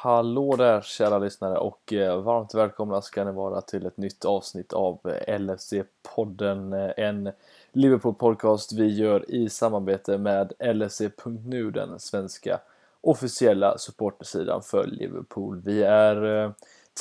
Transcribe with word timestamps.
Hallå 0.00 0.56
där 0.56 0.80
kära 0.80 1.18
lyssnare 1.18 1.58
och 1.58 1.92
eh, 1.92 2.22
varmt 2.22 2.54
välkomna 2.54 3.02
ska 3.02 3.24
ni 3.24 3.32
vara 3.32 3.60
till 3.60 3.86
ett 3.86 3.96
nytt 3.96 4.24
avsnitt 4.24 4.72
av 4.72 4.98
eh, 5.04 5.38
LFC-podden. 5.38 6.72
Eh, 6.72 7.04
en 7.04 7.30
Liverpool-podcast 7.72 8.72
vi 8.72 8.94
gör 8.94 9.30
i 9.30 9.48
samarbete 9.48 10.18
med 10.18 10.52
LFC.nu, 10.74 11.70
den 11.70 11.98
svenska 11.98 12.60
officiella 13.00 13.78
supportersidan 13.78 14.62
för 14.62 14.86
Liverpool. 14.86 15.62
Vi 15.64 15.82
är 15.82 16.52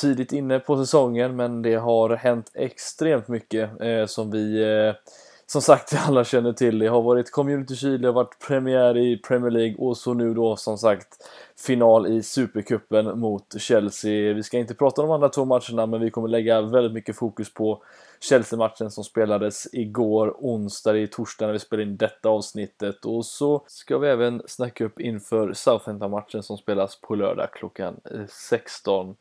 tidigt 0.02 0.34
inne 0.34 0.59
på 0.59 0.77
säsongen 0.77 1.36
men 1.36 1.61
det 1.61 1.75
har 1.75 2.09
hänt 2.09 2.52
extremt 2.54 3.27
mycket 3.27 3.70
som 4.09 4.32
vi 4.32 4.64
som 5.48 5.61
sagt 5.61 5.93
alla 6.07 6.23
känner 6.23 6.54
till. 6.54 6.80
Det 6.80 6.88
har 6.88 7.02
varit 7.02 7.32
Community 7.32 7.75
Shield, 7.75 8.02
det 8.02 8.07
har 8.07 8.13
varit 8.13 8.39
premiär 8.48 8.98
i 8.98 9.18
Premier 9.18 9.52
League 9.52 9.75
och 9.77 9.98
så 9.98 10.13
nu 10.13 10.34
då 10.34 10.55
som 10.55 10.77
sagt 10.77 11.07
final 11.66 12.07
i 12.07 12.23
Supercupen 12.23 13.20
mot 13.20 13.62
Chelsea. 13.62 14.34
Vi 14.34 14.44
ska 14.44 14.57
inte 14.57 14.76
prata 14.76 15.02
om 15.02 15.07
de 15.07 15.13
andra 15.13 15.30
två 15.30 15.45
matcherna 15.45 15.85
men 15.85 16.02
vi 16.02 16.12
kommer 16.12 16.27
lägga 16.27 16.62
väldigt 16.62 16.94
mycket 16.94 17.16
fokus 17.16 17.54
på 17.54 17.84
Chelsea-matchen 18.20 18.91
som 18.91 19.04
spelades 19.04 19.68
igår 19.73 20.35
onsdag, 20.40 20.98
i 20.98 21.07
torsdag 21.07 21.45
när 21.45 21.54
vi 21.54 21.59
spelade 21.59 21.90
in 21.90 21.98
detta 21.98 22.29
avsnittet. 22.29 23.05
Och 23.05 23.26
så 23.26 23.63
ska 23.68 23.98
vi 23.98 24.07
även 24.07 24.41
snacka 24.45 24.85
upp 24.85 24.99
inför 24.99 25.54
Southampton-matchen 25.54 26.43
som 26.43 26.57
spelas 26.57 27.02
på 27.02 27.16
lördag 27.16 27.52
klockan 27.54 27.99
16. 28.29 29.16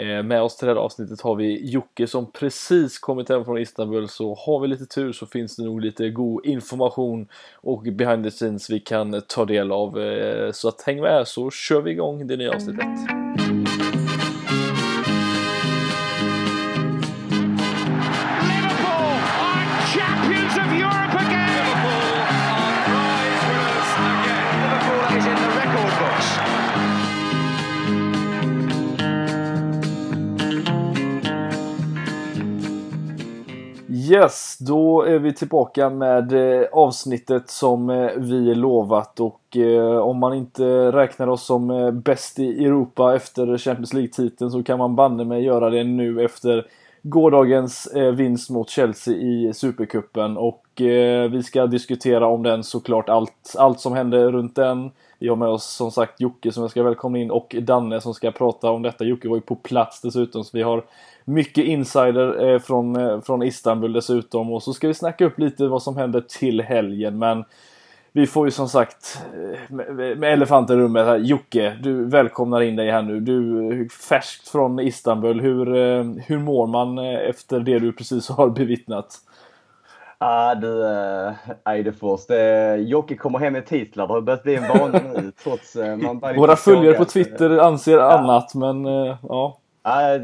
Eh, 0.00 0.22
med 0.22 0.42
oss 0.42 0.56
till 0.56 0.66
det 0.66 0.74
här 0.74 0.80
avsnittet 0.80 1.20
har 1.20 1.36
vi 1.36 1.70
Jocke 1.70 2.06
som 2.06 2.32
precis 2.32 2.98
kommit 2.98 3.28
hem 3.28 3.44
från 3.44 3.58
Istanbul 3.58 4.08
så 4.08 4.34
har 4.34 4.60
vi 4.60 4.68
lite 4.68 4.86
tur 4.86 5.12
så 5.12 5.26
finns 5.26 5.56
det 5.56 5.64
nog 5.64 5.80
lite 5.80 6.10
god 6.10 6.46
information 6.46 7.28
och 7.54 7.82
behind 7.82 8.24
the 8.24 8.30
scenes 8.30 8.70
vi 8.70 8.80
kan 8.80 9.22
ta 9.28 9.44
del 9.44 9.72
av. 9.72 10.00
Eh, 10.00 10.52
så 10.52 10.68
att 10.68 10.82
häng 10.82 11.00
med 11.00 11.28
så 11.28 11.50
kör 11.50 11.80
vi 11.80 11.90
igång 11.90 12.26
det 12.26 12.36
nya 12.36 12.54
avsnittet. 12.54 13.23
Yes, 34.14 34.56
då 34.60 35.02
är 35.02 35.18
vi 35.18 35.32
tillbaka 35.32 35.90
med 35.90 36.32
eh, 36.32 36.66
avsnittet 36.72 37.50
som 37.50 37.90
eh, 37.90 38.10
vi 38.16 38.54
lovat 38.54 39.20
och 39.20 39.56
eh, 39.56 39.96
om 39.96 40.18
man 40.18 40.34
inte 40.34 40.64
räknar 40.92 41.26
oss 41.26 41.46
som 41.46 41.92
bäst 42.04 42.38
i 42.38 42.64
Europa 42.64 43.16
efter 43.16 43.58
Champions 43.58 43.92
League-titeln 43.92 44.50
så 44.50 44.62
kan 44.62 44.78
man 44.78 44.96
banne 44.96 45.24
mig 45.24 45.44
göra 45.44 45.70
det 45.70 45.84
nu 45.84 46.24
efter 46.24 46.66
gårdagens 47.02 47.88
vinst 48.14 48.50
mot 48.50 48.70
Chelsea 48.70 49.14
i 49.14 49.52
Supercupen 49.54 50.36
och 50.36 50.64
vi 51.30 51.42
ska 51.44 51.66
diskutera 51.66 52.26
om 52.26 52.42
den 52.42 52.64
såklart 52.64 53.08
allt, 53.08 53.54
allt 53.58 53.80
som 53.80 53.92
hände 53.92 54.30
runt 54.30 54.56
den. 54.56 54.90
Vi 55.24 55.28
har 55.28 55.36
med 55.36 55.48
oss 55.48 55.64
som 55.64 55.90
sagt 55.90 56.20
Jocke 56.20 56.52
som 56.52 56.62
jag 56.62 56.70
ska 56.70 56.82
välkomna 56.82 57.18
in 57.18 57.30
och 57.30 57.56
Danne 57.62 58.00
som 58.00 58.14
ska 58.14 58.30
prata 58.30 58.70
om 58.70 58.82
detta. 58.82 59.04
Jocke 59.04 59.28
var 59.28 59.36
ju 59.36 59.40
på 59.40 59.56
plats 59.56 60.00
dessutom 60.00 60.44
så 60.44 60.56
vi 60.56 60.62
har 60.62 60.84
mycket 61.24 61.64
insider 61.64 62.48
eh, 62.48 62.58
från, 62.58 62.96
eh, 62.96 63.20
från 63.20 63.42
Istanbul 63.42 63.92
dessutom. 63.92 64.52
Och 64.52 64.62
så 64.62 64.72
ska 64.72 64.88
vi 64.88 64.94
snacka 64.94 65.24
upp 65.24 65.38
lite 65.38 65.66
vad 65.66 65.82
som 65.82 65.96
händer 65.96 66.20
till 66.20 66.60
helgen. 66.60 67.18
Men 67.18 67.44
vi 68.12 68.26
får 68.26 68.46
ju 68.46 68.50
som 68.50 68.68
sagt 68.68 69.22
eh, 69.34 69.74
med, 69.74 70.18
med 70.18 70.32
elefanten 70.32 70.78
i 70.78 70.82
rummet 70.82 71.06
här. 71.06 71.16
Jocke, 71.16 71.76
du 71.82 72.04
välkomnar 72.04 72.60
in 72.60 72.76
dig 72.76 72.90
här 72.90 73.02
nu. 73.02 73.20
Du 73.20 73.88
färskt 73.88 74.48
från 74.48 74.80
Istanbul. 74.80 75.40
Hur, 75.40 75.66
hur 76.20 76.38
mår 76.38 76.66
man 76.66 76.98
efter 76.98 77.60
det 77.60 77.78
du 77.78 77.92
precis 77.92 78.28
har 78.28 78.48
bevittnat? 78.48 79.20
Ah, 80.18 80.54
du, 80.54 80.86
äh, 80.86 81.32
Eidefors. 81.64 82.20
Jocke 82.78 83.16
kommer 83.16 83.38
hem 83.38 83.52
med 83.52 83.66
titlar. 83.66 84.06
Det 84.06 84.12
har 84.12 84.20
börjat 84.20 84.42
bli 84.42 84.54
en 84.54 84.68
vana 84.68 85.00
nu. 85.14 85.32
Trots, 85.42 85.76
man 85.76 86.36
Våra 86.36 86.56
följare 86.56 86.94
på 86.94 87.04
Twitter 87.04 87.58
anser 87.58 87.92
ja. 87.92 88.18
annat, 88.18 88.54
men 88.54 88.84
ja. 89.22 89.58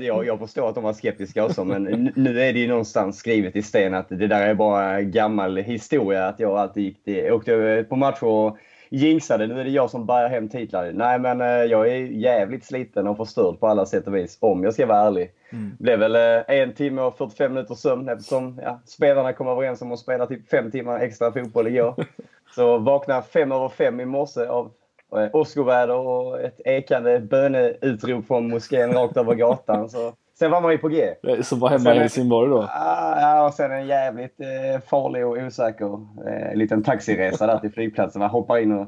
jag, 0.00 0.26
jag 0.26 0.38
förstår 0.38 0.68
att 0.68 0.74
de 0.74 0.84
var 0.84 0.92
skeptiska 0.92 1.44
också, 1.44 1.64
men 1.64 2.12
nu 2.16 2.40
är 2.40 2.52
det 2.52 2.58
ju 2.58 2.68
någonstans 2.68 3.18
skrivet 3.18 3.56
i 3.56 3.62
sten 3.62 3.94
att 3.94 4.08
det 4.08 4.26
där 4.26 4.46
är 4.46 4.54
bara 4.54 5.02
gammal 5.02 5.56
historia. 5.56 6.28
Att 6.28 6.40
jag 6.40 6.58
alltid 6.58 6.82
gick 6.82 7.04
till, 7.04 7.32
åkte 7.32 7.84
på 7.88 7.96
match 7.96 8.22
och 8.22 8.56
jinxade. 8.90 9.46
Nu 9.46 9.60
är 9.60 9.64
det 9.64 9.70
jag 9.70 9.90
som 9.90 10.06
bär 10.06 10.28
hem 10.28 10.48
titlar. 10.48 10.92
Nej, 10.92 11.18
men 11.18 11.40
eh, 11.40 11.46
jag 11.46 11.88
är 11.88 11.96
jävligt 11.96 12.64
sliten 12.64 13.06
och 13.06 13.16
förstörd 13.16 13.60
på 13.60 13.66
alla 13.66 13.86
sätt 13.86 14.06
och 14.06 14.14
vis, 14.14 14.38
om 14.40 14.64
jag 14.64 14.74
ska 14.74 14.86
vara 14.86 15.06
ärlig. 15.06 15.32
Mm. 15.52 15.70
Det 15.78 15.82
blev 15.82 15.98
väl 15.98 16.16
eh, 16.16 16.60
en 16.60 16.74
timme 16.74 17.02
och 17.02 17.18
45 17.18 17.54
minuter 17.54 17.74
sömn 17.74 18.08
eftersom 18.08 18.60
ja, 18.64 18.80
spelarna 18.86 19.32
kom 19.32 19.48
överens 19.48 19.82
om 19.82 19.92
att 19.92 19.98
spela 19.98 20.26
typ 20.26 20.50
fem 20.50 20.70
timmar 20.70 21.00
extra 21.00 21.32
fotboll 21.32 21.66
igår. 21.66 21.94
Så 22.54 22.78
vaknade 22.78 23.22
fem 23.22 23.52
över 23.52 23.68
fem 23.68 24.00
i 24.00 24.04
morse 24.04 24.46
av 24.46 24.70
Eh, 25.16 25.28
åskoväder 25.32 25.96
och 25.96 26.40
ett 26.40 26.60
ekande 26.64 27.20
böneutrop 27.20 28.26
från 28.26 28.50
moskén 28.50 28.92
rakt 28.92 29.16
över 29.16 29.34
gatan. 29.34 29.88
Så 29.88 30.12
sen 30.40 30.50
var 30.50 30.60
man 30.60 30.72
ju 30.72 30.78
på 30.78 30.88
G. 30.88 31.14
Så 31.42 31.56
var 31.56 31.68
hemma 31.68 31.94
i 31.94 31.98
Helsingborg 31.98 32.50
då? 32.50 32.68
Ja, 32.74 33.46
och 33.46 33.54
sen 33.54 33.72
en 33.72 33.86
jävligt 33.86 34.40
eh, 34.40 34.80
farlig 34.86 35.26
och 35.26 35.36
osäker 35.36 36.06
eh, 36.26 36.54
liten 36.54 36.82
taxiresa 36.82 37.46
där 37.46 37.58
till 37.58 37.72
flygplatsen. 37.72 38.20
Man 38.20 38.30
hoppar 38.30 38.58
in 38.58 38.72
och 38.72 38.86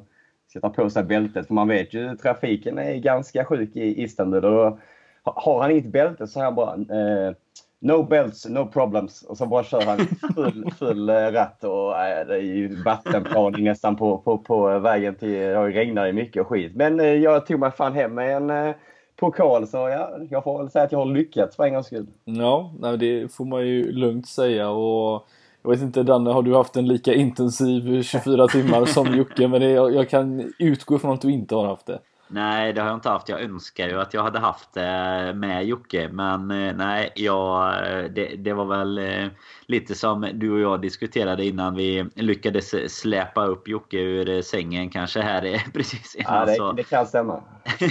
ska 0.48 0.60
ta 0.60 0.68
på 0.68 0.90
sig 0.90 1.04
bältet. 1.04 1.46
För 1.46 1.54
man 1.54 1.68
vet 1.68 1.94
ju 1.94 2.16
trafiken 2.16 2.78
är 2.78 2.94
ganska 2.94 3.44
sjuk 3.44 3.76
i 3.76 4.02
Istanbul. 4.02 4.44
Och 4.44 4.78
har 5.22 5.62
han 5.62 5.70
inget 5.70 5.92
bälte 5.92 6.26
så 6.26 6.40
är 6.40 6.44
han 6.44 6.54
bara 6.54 6.74
eh, 6.74 7.34
No 7.80 8.02
belts, 8.02 8.48
no 8.48 8.66
problems. 8.66 9.22
Och 9.22 9.36
så 9.36 9.46
bara 9.46 9.64
kör 9.64 9.82
han 9.82 9.98
full, 10.34 10.70
full 10.78 11.08
eh, 11.08 11.14
ratt 11.14 11.64
och 11.64 11.98
äh, 11.98 12.26
det 12.26 12.34
är 12.34 12.40
ju 12.40 12.82
vattenplaning 12.82 13.64
nästan 13.64 13.96
på, 13.96 14.18
på, 14.18 14.38
på 14.38 14.78
vägen 14.78 15.14
till... 15.14 15.32
Det 15.32 15.68
regnar 15.68 16.12
mycket 16.12 16.42
och 16.42 16.48
skit. 16.48 16.74
Men 16.74 17.22
jag 17.22 17.46
tog 17.46 17.60
mig 17.60 17.70
fan 17.70 17.92
hem 17.92 18.14
med 18.14 18.36
en 18.36 18.74
pokal 19.22 19.66
så 19.66 19.76
ja, 19.76 20.10
jag 20.30 20.44
får 20.44 20.58
väl 20.58 20.70
säga 20.70 20.84
att 20.84 20.92
jag 20.92 20.98
har 20.98 21.06
lyckats 21.06 21.56
för 21.56 21.64
en 21.64 21.72
gångs 21.72 21.86
skull. 21.86 22.06
Ja, 22.24 22.72
nej, 22.78 22.98
det 22.98 23.32
får 23.32 23.44
man 23.44 23.66
ju 23.66 23.92
lugnt 23.92 24.28
säga 24.28 24.70
och 24.70 25.26
jag 25.62 25.70
vet 25.70 25.80
inte 25.80 26.02
Danne, 26.02 26.30
har 26.30 26.42
du 26.42 26.54
haft 26.54 26.76
en 26.76 26.88
lika 26.88 27.14
intensiv 27.14 28.02
24 28.02 28.48
timmar 28.48 28.84
som 28.84 29.14
Jocke? 29.16 29.48
Men 29.48 29.60
det, 29.60 29.70
jag, 29.70 29.94
jag 29.94 30.08
kan 30.08 30.52
utgå 30.58 30.98
från 30.98 31.14
att 31.14 31.20
du 31.20 31.32
inte 31.32 31.54
har 31.54 31.66
haft 31.66 31.86
det. 31.86 31.98
Nej, 32.32 32.72
det 32.72 32.80
har 32.80 32.88
jag 32.88 32.96
inte 32.96 33.08
haft. 33.08 33.28
Jag 33.28 33.40
önskar 33.40 33.88
ju 33.88 34.00
att 34.00 34.14
jag 34.14 34.22
hade 34.22 34.38
haft 34.38 34.72
det 34.72 35.32
med 35.36 35.66
Jocke. 35.66 36.08
Men 36.12 36.50
eh, 36.50 36.74
nej, 36.76 37.12
jag, 37.14 37.74
det, 38.14 38.26
det 38.36 38.52
var 38.52 38.64
väl 38.64 38.98
eh, 38.98 39.26
lite 39.66 39.94
som 39.94 40.28
du 40.34 40.52
och 40.52 40.60
jag 40.60 40.82
diskuterade 40.82 41.44
innan 41.44 41.74
vi 41.74 42.06
lyckades 42.14 42.94
släpa 43.00 43.46
upp 43.46 43.68
Jocke 43.68 43.98
ur 43.98 44.42
sängen 44.42 44.90
kanske 44.90 45.20
här 45.20 45.62
precis 45.74 46.14
innan. 46.14 46.48
Ja, 46.48 46.72
det, 46.72 46.76
det 46.76 46.88
kan 46.88 47.06
stämma. 47.06 47.42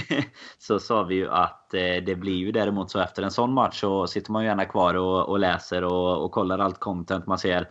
så 0.58 0.78
sa 0.78 1.02
vi 1.02 1.14
ju 1.14 1.30
att 1.30 1.61
eh, 1.61 1.61
Eh, 1.74 2.04
det 2.04 2.14
blir 2.14 2.36
ju 2.36 2.52
däremot 2.52 2.90
så 2.90 3.00
efter 3.00 3.22
en 3.22 3.30
sån 3.30 3.52
match 3.52 3.80
så 3.80 4.06
sitter 4.06 4.32
man 4.32 4.42
ju 4.42 4.48
gärna 4.48 4.64
kvar 4.64 4.94
och, 4.94 5.28
och 5.28 5.38
läser 5.38 5.84
och, 5.84 6.24
och 6.24 6.32
kollar 6.32 6.58
allt 6.58 6.80
content 6.80 7.26
man 7.26 7.38
ser. 7.38 7.68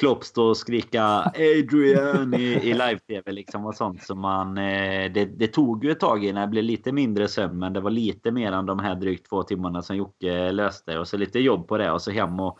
Klopp 0.00 0.24
stå 0.24 0.44
och 0.44 0.56
skrika 0.56 1.04
Adrian 1.34 2.34
i, 2.34 2.44
i 2.44 2.72
live-tv 2.72 3.32
liksom 3.32 3.66
och 3.66 3.74
sånt. 3.74 4.02
Så 4.02 4.14
man, 4.14 4.58
eh, 4.58 5.12
det, 5.12 5.24
det, 5.24 5.46
tog 5.46 5.84
ju 5.84 5.90
ett 5.90 6.00
tag 6.00 6.24
innan 6.24 6.42
det 6.42 6.48
blev 6.48 6.64
lite 6.64 6.92
mindre 6.92 7.28
sömn. 7.28 7.58
Men 7.58 7.72
det 7.72 7.80
var 7.80 7.90
lite 7.90 8.30
mer 8.30 8.52
än 8.52 8.66
de 8.66 8.78
här 8.78 8.94
drygt 8.94 9.28
två 9.28 9.42
timmarna 9.42 9.82
som 9.82 9.96
Jocke 9.96 10.52
löste. 10.52 10.98
Och 10.98 11.08
så 11.08 11.16
lite 11.16 11.38
jobb 11.38 11.68
på 11.68 11.78
det 11.78 11.90
och 11.90 12.02
så 12.02 12.10
hem 12.10 12.40
och, 12.40 12.58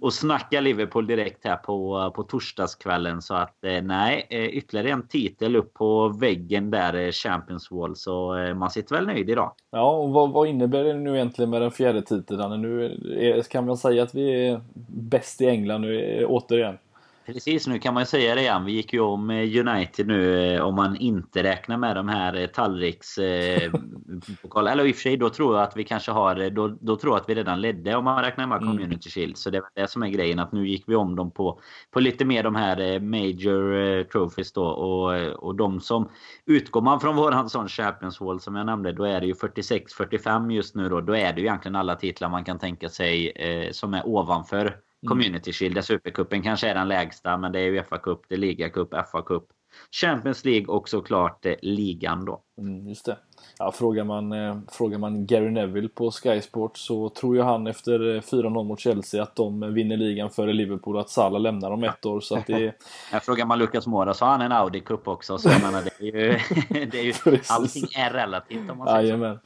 och 0.00 0.12
snacka 0.12 0.60
Liverpool 0.60 1.06
direkt 1.06 1.44
här 1.44 1.56
på, 1.56 2.12
på 2.16 2.22
torsdagskvällen. 2.22 3.22
Så 3.22 3.34
att 3.34 3.64
eh, 3.64 3.82
nej, 3.82 4.26
ytterligare 4.30 4.90
en 4.90 5.08
titel 5.08 5.56
upp 5.56 5.74
på 5.74 6.08
väggen 6.08 6.70
där, 6.70 7.12
Champions 7.12 7.70
Wall. 7.70 7.96
Så 7.96 8.34
man 8.56 8.70
sitter 8.70 8.94
väl 8.94 9.06
nöjd 9.06 9.30
idag. 9.30 9.52
Ja, 9.70 9.90
och 9.90 10.10
vad, 10.10 10.32
vad 10.36 10.48
innebär 10.48 10.84
det 10.84 10.94
nu 10.94 11.14
egentligen 11.14 11.50
med 11.50 11.62
den 11.62 11.70
fjärde 11.70 12.02
titeln? 12.02 12.62
Nu 12.62 12.84
är, 13.18 13.42
kan 13.42 13.66
man 13.66 13.76
säga 13.76 14.02
att 14.02 14.14
vi 14.14 14.46
är 14.46 14.60
bäst 14.86 15.40
i 15.40 15.46
England 15.46 15.80
nu 15.80 16.24
återigen? 16.26 16.78
Precis, 17.26 17.66
nu 17.66 17.78
kan 17.78 17.94
man 17.94 18.06
säga 18.06 18.34
det 18.34 18.40
igen. 18.40 18.64
Vi 18.64 18.72
gick 18.72 18.92
ju 18.92 19.00
om 19.00 19.30
eh, 19.30 19.66
United 19.66 20.06
nu 20.06 20.54
eh, 20.54 20.62
om 20.62 20.74
man 20.74 20.96
inte 20.96 21.42
räknar 21.42 21.76
med 21.76 21.96
de 21.96 22.08
här 22.08 22.34
eh, 22.34 22.46
tallriks... 22.46 23.18
Eller 24.56 24.86
i 24.86 24.92
och 24.92 24.96
för 24.96 25.02
sig, 25.02 25.16
då 25.16 25.30
tror 25.30 25.56
jag 25.56 25.62
att 25.64 25.76
vi 25.76 25.84
kanske 25.84 26.10
har... 26.10 26.50
Då, 26.50 26.68
då 26.68 26.96
tror 26.96 27.14
jag 27.14 27.20
att 27.20 27.28
vi 27.28 27.34
redan 27.34 27.60
ledde 27.60 27.96
om 27.96 28.04
man 28.04 28.22
räknar 28.22 28.46
med 28.46 28.62
mm. 28.62 28.68
Community 28.68 29.10
Shield. 29.10 29.36
Så 29.36 29.50
det 29.50 29.58
är 29.58 29.64
det 29.74 29.88
som 29.88 30.02
är 30.02 30.08
grejen. 30.08 30.38
Att 30.38 30.52
nu 30.52 30.68
gick 30.68 30.84
vi 30.86 30.94
om 30.94 31.16
dem 31.16 31.30
på, 31.30 31.60
på 31.90 32.00
lite 32.00 32.24
mer 32.24 32.42
de 32.42 32.54
här 32.54 33.00
Major 33.00 34.04
Trophies 34.04 34.52
då. 34.52 34.64
Och, 34.64 35.12
och 35.44 35.54
de 35.54 35.80
som... 35.80 36.08
Utgår 36.46 36.80
man 36.80 37.00
från 37.00 37.16
våran 37.16 37.50
sån 37.50 37.68
Champions 37.68 38.20
Wall 38.20 38.40
som 38.40 38.56
jag 38.56 38.66
nämnde, 38.66 38.92
då 38.92 39.04
är 39.04 39.20
det 39.20 39.26
ju 39.26 39.34
46-45 39.34 40.52
just 40.52 40.74
nu 40.74 40.88
då. 40.88 41.00
Då 41.00 41.16
är 41.16 41.32
det 41.32 41.40
ju 41.40 41.46
egentligen 41.46 41.76
alla 41.76 41.94
titlar 41.94 42.28
man 42.28 42.44
kan 42.44 42.58
tänka 42.58 42.88
sig 42.88 43.30
eh, 43.30 43.72
som 43.72 43.94
är 43.94 44.08
ovanför 44.08 44.76
Mm. 44.95 44.95
Community 45.06 45.52
Shield. 45.52 45.84
Supercupen 45.84 46.42
kanske 46.42 46.68
är 46.68 46.74
den 46.74 46.88
lägsta, 46.88 47.36
men 47.36 47.52
det 47.52 47.60
är 47.60 47.70
Uefa 47.70 47.98
Cup, 47.98 48.20
det 48.28 48.34
är 48.34 48.38
Liga 48.38 48.68
Cup, 48.68 48.90
FA 49.12 49.22
Cup. 49.22 49.44
Champions 50.00 50.44
League 50.44 50.66
och 50.66 50.88
såklart 50.88 51.46
ligan 51.62 52.24
då. 52.24 52.42
Mm, 52.58 52.88
just 52.88 53.06
det. 53.06 53.18
Ja, 53.58 53.72
frågar, 53.72 54.04
man, 54.04 54.32
eh, 54.32 54.58
frågar 54.68 54.98
man 54.98 55.26
Gary 55.26 55.50
Neville 55.50 55.88
på 55.88 56.10
Sky 56.10 56.40
Sports 56.40 56.86
så 56.86 57.08
tror 57.08 57.36
ju 57.36 57.42
han 57.42 57.66
efter 57.66 58.20
4-0 58.20 58.64
mot 58.64 58.80
Chelsea 58.80 59.22
att 59.22 59.36
de 59.36 59.74
vinner 59.74 59.96
ligan 59.96 60.30
före 60.30 60.52
Liverpool 60.52 60.94
och 60.94 61.00
att 61.00 61.10
Salah 61.10 61.40
lämnar 61.40 61.70
om 61.70 61.84
ett 61.84 62.06
år. 62.06 62.20
Så 62.20 62.36
att 62.36 62.46
det... 62.46 62.72
Jag 63.12 63.24
frågar 63.24 63.46
man 63.46 63.58
Lucas 63.58 63.86
Moura 63.86 64.14
så 64.14 64.24
har 64.24 64.32
han 64.32 64.40
en 64.40 64.52
Audi 64.52 64.80
Cup 64.80 65.08
också. 65.08 65.38
Så 65.38 65.48
jag 65.48 65.62
menar, 65.62 65.82
det 65.82 66.08
är 66.08 66.12
ju, 66.12 66.38
det 66.86 66.98
är 66.98 67.04
ju, 67.04 67.12
allting 67.48 67.88
är 67.96 68.10
relativt 68.10 68.70
om 68.70 68.78
man 68.78 68.86
säger 68.86 69.02
Jajamän. 69.02 69.38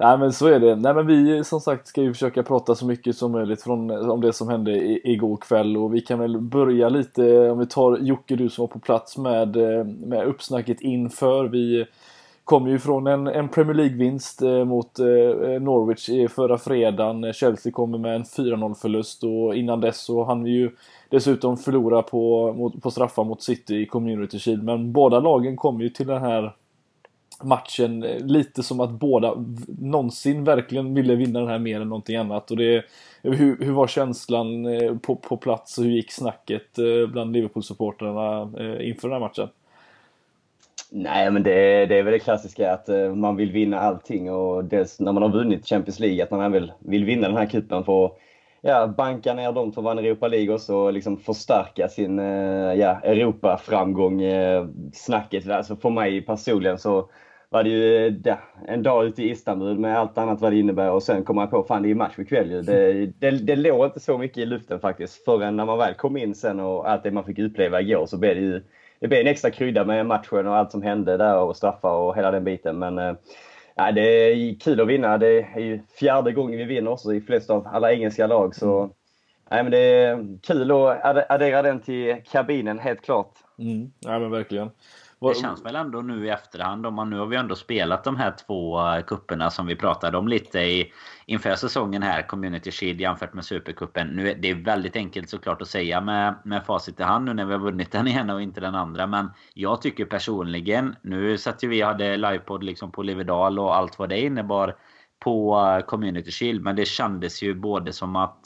Nej 0.00 0.18
men 0.18 0.32
så 0.32 0.46
är 0.46 0.60
det. 0.60 0.76
Nej 0.76 0.94
men 0.94 1.06
vi 1.06 1.44
som 1.44 1.60
sagt 1.60 1.86
ska 1.86 2.02
ju 2.02 2.12
försöka 2.12 2.42
prata 2.42 2.74
så 2.74 2.86
mycket 2.86 3.16
som 3.16 3.32
möjligt 3.32 3.62
från, 3.62 3.90
om 4.10 4.20
det 4.20 4.32
som 4.32 4.48
hände 4.48 4.72
i, 4.72 5.00
igår 5.12 5.36
kväll 5.36 5.76
och 5.76 5.94
vi 5.94 6.00
kan 6.00 6.18
väl 6.18 6.40
börja 6.40 6.88
lite 6.88 7.50
om 7.50 7.58
vi 7.58 7.66
tar 7.66 7.96
Jocke 7.96 8.36
du 8.36 8.48
som 8.48 8.62
var 8.62 8.68
på 8.68 8.78
plats 8.78 9.16
med, 9.16 9.56
med 10.06 10.26
uppsnacket 10.26 10.80
inför. 10.80 11.44
Vi 11.44 11.86
kommer 12.44 12.70
ju 12.70 12.78
från 12.78 13.06
en, 13.06 13.26
en 13.26 13.48
Premier 13.48 13.74
League-vinst 13.74 14.42
eh, 14.42 14.64
mot 14.64 14.98
eh, 14.98 15.60
Norwich 15.60 16.10
förra 16.34 16.58
fredagen. 16.58 17.32
Chelsea 17.32 17.72
kommer 17.72 17.98
med 17.98 18.16
en 18.16 18.24
4-0 18.24 18.74
förlust 18.74 19.24
och 19.24 19.54
innan 19.54 19.80
dess 19.80 20.00
så 20.00 20.24
hann 20.24 20.44
vi 20.44 20.50
ju 20.50 20.70
dessutom 21.08 21.56
förlora 21.56 22.02
på, 22.02 22.72
på 22.82 22.90
straffar 22.90 23.24
mot 23.24 23.42
City 23.42 23.76
i 23.76 23.86
Community 23.86 24.38
Shield. 24.38 24.64
Men 24.64 24.92
båda 24.92 25.20
lagen 25.20 25.56
kom 25.56 25.80
ju 25.80 25.88
till 25.88 26.06
den 26.06 26.22
här 26.22 26.52
matchen 27.42 28.02
eh, 28.02 28.20
lite 28.20 28.62
som 28.62 28.80
att 28.80 28.90
båda 28.90 29.34
någonsin 29.78 30.44
verkligen 30.44 30.94
ville 30.94 31.14
vinna 31.14 31.40
den 31.40 31.48
här 31.48 31.58
mer 31.58 31.80
än 31.80 31.88
någonting 31.88 32.16
annat. 32.16 32.50
Och 32.50 32.56
det, 32.56 32.84
hur, 33.22 33.64
hur 33.64 33.72
var 33.72 33.86
känslan 33.86 34.66
eh, 34.66 34.96
på, 34.96 35.16
på 35.16 35.36
plats 35.36 35.78
och 35.78 35.84
hur 35.84 35.90
gick 35.90 36.12
snacket 36.12 36.78
eh, 36.78 37.10
bland 37.12 37.36
Liverpool-supportrarna 37.36 38.82
inför 38.82 39.08
den 39.08 39.12
här 39.12 39.28
matchen? 39.28 39.48
Nej, 40.90 41.30
men 41.30 41.42
det, 41.42 41.86
det, 41.86 41.98
är 41.98 42.02
väl 42.02 42.12
det 42.12 42.18
klassiska 42.18 42.72
att 42.72 42.88
man 43.16 43.36
vill 43.36 43.52
vinna 43.52 43.80
allting 43.80 44.32
och 44.32 44.64
dels 44.64 45.00
när 45.00 45.12
man 45.12 45.22
har 45.22 45.30
vunnit 45.30 45.66
Champions 45.66 46.00
League 46.00 46.24
att 46.24 46.30
man 46.30 46.52
vill, 46.52 46.72
vill 46.78 47.04
vinna 47.04 47.28
den 47.28 47.36
här 47.36 47.46
kuppen 47.46 47.84
för 47.84 48.10
ja, 48.60 48.86
banka 48.86 49.34
ner 49.34 49.52
dem 49.52 49.72
som 49.72 49.84
vann 49.84 49.98
Europa 49.98 50.28
League 50.28 50.54
och 50.54 50.60
så 50.60 50.90
liksom 50.90 51.16
förstärka 51.16 51.88
sin 51.88 52.18
ja, 52.78 53.00
Europa-framgång. 53.02 54.22
Snacket, 54.92 55.50
alltså 55.50 55.76
för 55.76 55.90
mig 55.90 56.22
personligen 56.22 56.78
så 56.78 57.08
var 57.50 57.62
det 57.62 57.70
ju 57.70 58.20
ja, 58.24 58.38
en 58.66 58.82
dag 58.82 59.06
ute 59.06 59.22
i 59.22 59.30
Istanbul 59.30 59.78
med 59.78 59.98
allt 59.98 60.18
annat 60.18 60.40
vad 60.40 60.52
det 60.52 60.58
innebär 60.58 60.90
och 60.90 61.02
sen 61.02 61.24
kom 61.24 61.36
man 61.36 61.50
på 61.50 61.62
fan 61.62 61.82
det 61.82 61.90
är 61.90 61.94
match 61.94 62.18
ikväll 62.18 62.50
ju. 62.50 62.62
Det, 62.62 63.06
det, 63.06 63.30
det 63.30 63.56
låg 63.56 63.86
inte 63.86 64.00
så 64.00 64.18
mycket 64.18 64.38
i 64.38 64.46
luften 64.46 64.80
faktiskt 64.80 65.24
förrän 65.24 65.56
när 65.56 65.66
man 65.66 65.78
väl 65.78 65.94
kom 65.94 66.16
in 66.16 66.34
sen 66.34 66.60
och 66.60 66.90
allt 66.90 67.02
det 67.02 67.10
man 67.10 67.24
fick 67.24 67.38
uppleva 67.38 67.80
igår 67.80 68.06
så 68.06 68.18
blev 68.18 68.34
det 68.34 68.40
ju 68.40 68.62
det 69.00 69.08
blev 69.08 69.20
en 69.20 69.26
extra 69.26 69.50
krydda 69.50 69.84
med 69.84 70.06
matchen 70.06 70.46
och 70.46 70.56
allt 70.56 70.70
som 70.70 70.82
hände 70.82 71.16
där 71.16 71.38
och 71.38 71.56
straffar 71.56 71.94
och 71.94 72.16
hela 72.16 72.30
den 72.30 72.44
biten. 72.44 72.78
Men 72.78 72.98
äh, 72.98 73.14
det 73.94 74.00
är 74.00 74.60
kul 74.60 74.80
att 74.80 74.88
vinna. 74.88 75.18
Det 75.18 75.42
är 75.54 75.60
ju 75.60 75.80
fjärde 75.98 76.32
gången 76.32 76.58
vi 76.58 76.64
vinner 76.64 76.90
också 76.90 77.14
i 77.14 77.20
flest 77.20 77.50
av 77.50 77.68
alla 77.72 77.92
engelska 77.92 78.26
lag. 78.26 78.54
Så 78.54 78.78
mm. 78.78 78.90
nej, 79.50 79.62
men 79.62 79.72
det 79.72 79.78
är 79.78 80.38
kul 80.42 80.70
att 80.70 81.30
addera 81.30 81.62
den 81.62 81.80
till 81.80 82.16
kabinen 82.30 82.78
helt 82.78 83.02
klart. 83.02 83.32
Mm. 83.58 83.90
Ja 84.00 84.18
men 84.18 84.30
verkligen. 84.30 84.70
Det 85.20 85.34
känns 85.34 85.64
väl 85.64 85.76
ändå 85.76 86.00
nu 86.00 86.26
i 86.26 86.30
efterhand. 86.30 86.86
Om 86.86 86.94
man, 86.94 87.10
nu 87.10 87.18
har 87.18 87.26
vi 87.26 87.36
ändå 87.36 87.54
spelat 87.54 88.04
de 88.04 88.16
här 88.16 88.34
två 88.46 88.80
eh, 88.80 89.02
kupperna 89.02 89.50
som 89.50 89.66
vi 89.66 89.76
pratade 89.76 90.18
om 90.18 90.28
lite 90.28 90.58
i, 90.58 90.92
inför 91.26 91.54
säsongen 91.54 92.02
här. 92.02 92.22
Community 92.22 92.70
Shield 92.70 93.00
jämfört 93.00 93.34
med 93.34 93.44
Supercupen. 93.44 94.08
Nu, 94.08 94.34
det 94.34 94.50
är 94.50 94.54
väldigt 94.54 94.96
enkelt 94.96 95.30
såklart 95.30 95.62
att 95.62 95.68
säga 95.68 96.00
med, 96.00 96.34
med 96.44 96.66
facit 96.66 97.00
i 97.00 97.02
hand 97.02 97.24
nu 97.24 97.34
när 97.34 97.44
vi 97.44 97.52
har 97.52 97.60
vunnit 97.60 97.92
den 97.92 98.08
ena 98.08 98.34
och 98.34 98.42
inte 98.42 98.60
den 98.60 98.74
andra. 98.74 99.06
Men 99.06 99.30
jag 99.54 99.82
tycker 99.82 100.04
personligen. 100.04 100.96
Nu 101.02 101.38
satt 101.38 101.62
ju 101.62 101.68
vi 101.68 101.82
hade 101.82 102.16
livepodd 102.16 102.64
liksom 102.64 102.92
på 102.92 103.02
Liverdal 103.02 103.58
och 103.58 103.76
allt 103.76 103.98
vad 103.98 104.08
det 104.08 104.20
innebar 104.20 104.76
på 105.18 105.58
eh, 105.58 105.86
Community 105.86 106.30
Shield. 106.30 106.62
Men 106.62 106.76
det 106.76 106.84
kändes 106.84 107.42
ju 107.42 107.54
både 107.54 107.92
som 107.92 108.16
att 108.16 108.38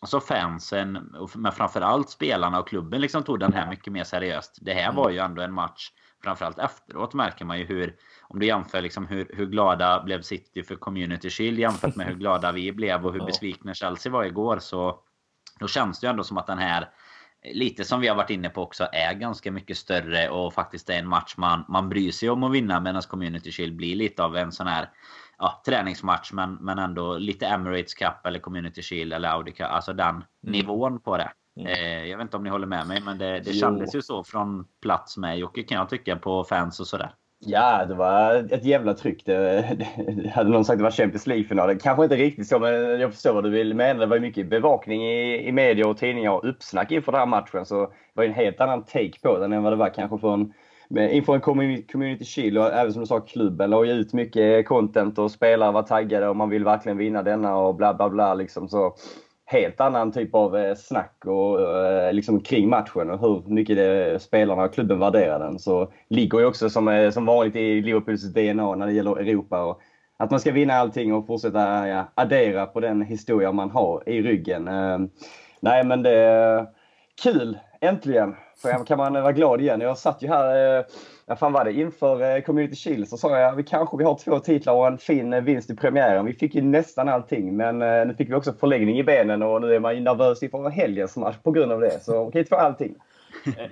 Alltså 0.00 0.20
fansen, 0.20 1.16
men 1.34 1.52
framförallt 1.52 2.10
spelarna 2.10 2.60
och 2.60 2.68
klubben 2.68 3.00
liksom 3.00 3.22
tog 3.22 3.40
den 3.40 3.52
här 3.52 3.70
mycket 3.70 3.92
mer 3.92 4.04
seriöst. 4.04 4.58
Det 4.60 4.72
här 4.72 4.92
var 4.92 5.10
ju 5.10 5.18
ändå 5.18 5.42
en 5.42 5.52
match 5.52 5.90
framförallt 6.26 6.58
efteråt 6.58 7.14
märker 7.14 7.44
man 7.44 7.58
ju 7.58 7.64
hur, 7.64 7.96
om 8.22 8.38
du 8.38 8.46
jämför 8.46 8.82
liksom 8.82 9.06
hur, 9.06 9.30
hur 9.34 9.46
glada 9.46 10.02
blev 10.02 10.22
City 10.22 10.62
för 10.62 10.76
Community 10.76 11.30
Shield 11.30 11.58
jämfört 11.58 11.96
med 11.96 12.06
hur 12.06 12.14
glada 12.14 12.52
vi 12.52 12.72
blev 12.72 13.06
och 13.06 13.12
hur 13.12 13.20
besvikna 13.26 13.74
Chelsea 13.74 14.12
var 14.12 14.24
igår 14.24 14.58
så 14.58 15.00
då 15.60 15.68
känns 15.68 16.00
det 16.00 16.06
ju 16.06 16.10
ändå 16.10 16.24
som 16.24 16.38
att 16.38 16.46
den 16.46 16.58
här 16.58 16.88
lite 17.52 17.84
som 17.84 18.00
vi 18.00 18.08
har 18.08 18.16
varit 18.16 18.30
inne 18.30 18.48
på 18.48 18.62
också 18.62 18.88
är 18.92 19.14
ganska 19.14 19.52
mycket 19.52 19.78
större 19.78 20.28
och 20.28 20.54
faktiskt 20.54 20.90
är 20.90 20.98
en 20.98 21.08
match 21.08 21.34
man, 21.36 21.64
man 21.68 21.88
bryr 21.88 22.10
sig 22.10 22.30
om 22.30 22.42
att 22.42 22.52
vinna 22.52 22.80
medan 22.80 23.02
Community 23.02 23.52
Shield 23.52 23.76
blir 23.76 23.96
lite 23.96 24.24
av 24.24 24.36
en 24.36 24.52
sån 24.52 24.66
här 24.66 24.90
ja, 25.38 25.62
träningsmatch 25.66 26.32
men, 26.32 26.54
men 26.54 26.78
ändå 26.78 27.18
lite 27.18 27.46
Emirates 27.46 27.94
Cup 27.94 28.26
eller 28.26 28.38
Community 28.38 28.82
Shield 28.82 29.12
eller 29.12 29.28
Audi 29.28 29.52
Cup. 29.52 29.66
Alltså 29.70 29.92
den 29.92 30.08
mm. 30.08 30.24
nivån 30.40 31.00
på 31.00 31.16
det. 31.16 31.32
Mm. 31.56 31.72
Eh, 31.72 32.04
jag 32.10 32.18
vet 32.18 32.24
inte 32.24 32.36
om 32.36 32.44
ni 32.44 32.50
håller 32.50 32.66
med 32.66 32.86
mig, 32.86 33.02
men 33.04 33.18
det, 33.18 33.40
det 33.40 33.52
kändes 33.52 33.94
ju 33.94 34.02
så 34.02 34.24
från 34.24 34.64
plats 34.82 35.16
med 35.16 35.38
Jocke 35.38 35.62
kan 35.62 35.78
jag 35.78 35.88
tycka 35.88 36.16
på 36.16 36.44
fans 36.44 36.80
och 36.80 36.86
sådär. 36.86 37.10
Ja, 37.38 37.84
det 37.84 37.94
var 37.94 38.34
ett 38.52 38.64
jävla 38.64 38.94
tryck. 38.94 39.22
Det, 39.26 39.76
det, 40.16 40.28
hade 40.28 40.50
någon 40.50 40.64
sagt 40.64 40.78
det 40.78 40.84
var 40.84 40.90
Champions 40.90 41.26
League-final. 41.26 41.78
Kanske 41.78 42.02
inte 42.02 42.16
riktigt 42.16 42.48
så, 42.48 42.58
men 42.58 43.00
jag 43.00 43.12
förstår 43.12 43.32
vad 43.32 43.44
du 43.44 43.50
vill 43.50 43.74
mena. 43.74 44.00
Det 44.00 44.06
var 44.06 44.18
mycket 44.18 44.50
bevakning 44.50 45.06
i, 45.06 45.48
i 45.48 45.52
media 45.52 45.88
och 45.88 45.98
tidningar 45.98 46.30
och 46.30 46.48
uppsnack 46.48 46.92
inför 46.92 47.12
den 47.12 47.18
här 47.18 47.26
matchen. 47.26 47.66
Så 47.66 47.80
det 47.86 47.92
var 48.14 48.24
en 48.24 48.34
helt 48.34 48.60
annan 48.60 48.84
take 48.84 49.20
på 49.22 49.38
den 49.38 49.52
än 49.52 49.62
vad 49.62 49.72
det 49.72 49.76
var 49.76 49.94
kanske 49.94 50.18
från 50.18 50.52
inför 50.90 51.34
en 51.34 51.40
community 51.40 52.24
shield 52.24 52.58
och 52.58 52.72
även 52.72 52.92
som 52.92 53.00
du 53.00 53.06
sa 53.06 53.20
klubben 53.20 53.70
la 53.70 53.86
ut 53.86 54.12
mycket 54.12 54.68
content 54.68 55.18
och 55.18 55.30
spelare 55.30 55.72
var 55.72 55.82
taggade 55.82 56.28
och 56.28 56.36
man 56.36 56.50
vill 56.50 56.64
verkligen 56.64 56.98
vinna 56.98 57.22
denna 57.22 57.56
och 57.56 57.74
bla 57.74 57.94
bla 57.94 58.10
bla 58.10 58.34
liksom. 58.34 58.68
Så 58.68 58.96
helt 59.46 59.80
annan 59.80 60.12
typ 60.12 60.34
av 60.34 60.56
eh, 60.56 60.74
snack 60.74 61.24
och, 61.26 61.60
eh, 61.60 62.12
liksom 62.12 62.40
kring 62.40 62.68
matchen 62.68 63.10
och 63.10 63.20
hur 63.20 63.42
mycket 63.54 63.76
det, 63.76 64.22
spelarna 64.22 64.62
och 64.62 64.74
klubben 64.74 64.98
värderar 64.98 65.38
den. 65.38 65.58
Så 65.58 65.92
ligger 66.08 66.38
ju 66.38 66.46
också 66.46 66.70
som, 66.70 67.10
som 67.12 67.26
vanligt 67.26 67.56
i 67.56 67.82
Liverpools 67.82 68.22
DNA 68.22 68.74
när 68.74 68.86
det 68.86 68.92
gäller 68.92 69.16
Europa. 69.16 69.64
Och 69.64 69.80
att 70.16 70.30
man 70.30 70.40
ska 70.40 70.52
vinna 70.52 70.74
allting 70.74 71.14
och 71.14 71.26
fortsätta 71.26 71.88
ja, 71.88 72.04
addera 72.14 72.66
på 72.66 72.80
den 72.80 73.02
historia 73.02 73.52
man 73.52 73.70
har 73.70 74.08
i 74.08 74.22
ryggen. 74.22 74.64
Nej 75.60 75.84
men 75.84 76.02
det 76.02 76.14
är 76.14 76.66
kul, 77.22 77.58
äntligen! 77.80 78.34
kan 78.86 78.98
man 78.98 79.12
vara 79.12 79.32
glad 79.32 79.60
igen. 79.60 79.80
Jag 79.80 79.98
satt 79.98 80.22
ju 80.22 80.28
här 80.28 80.78
eh, 80.78 80.84
vad 81.26 81.38
fan 81.38 81.52
var 81.52 81.64
det, 81.64 81.72
inför 81.72 82.36
eh, 82.36 82.42
Community 82.42 82.76
Shield 82.76 83.08
så 83.08 83.16
sa 83.16 83.38
jag 83.38 83.56
vi 83.56 83.62
kanske 83.62 83.96
vi 83.96 84.04
har 84.04 84.18
två 84.18 84.38
titlar 84.38 84.74
och 84.74 84.86
en 84.86 84.98
fin 84.98 85.32
eh, 85.32 85.40
vinst 85.40 85.70
i 85.70 85.76
premiären. 85.76 86.26
Vi 86.26 86.32
fick 86.32 86.54
ju 86.54 86.62
nästan 86.62 87.08
allting 87.08 87.56
men 87.56 87.82
eh, 87.82 88.06
nu 88.06 88.14
fick 88.14 88.30
vi 88.30 88.34
också 88.34 88.52
förlängning 88.52 88.98
i 88.98 89.04
benen 89.04 89.42
och 89.42 89.60
nu 89.60 89.74
är 89.74 89.80
man 89.80 89.94
ju 89.94 90.00
nervös 90.00 90.42
inför 90.42 90.68
helgens 90.68 91.16
match 91.16 91.36
på 91.42 91.50
grund 91.50 91.72
av 91.72 91.80
det. 91.80 92.04
Så 92.04 92.24
vi 92.24 92.32
kan 92.32 92.38
inte 92.38 92.48
få 92.48 92.56
allting. 92.56 92.94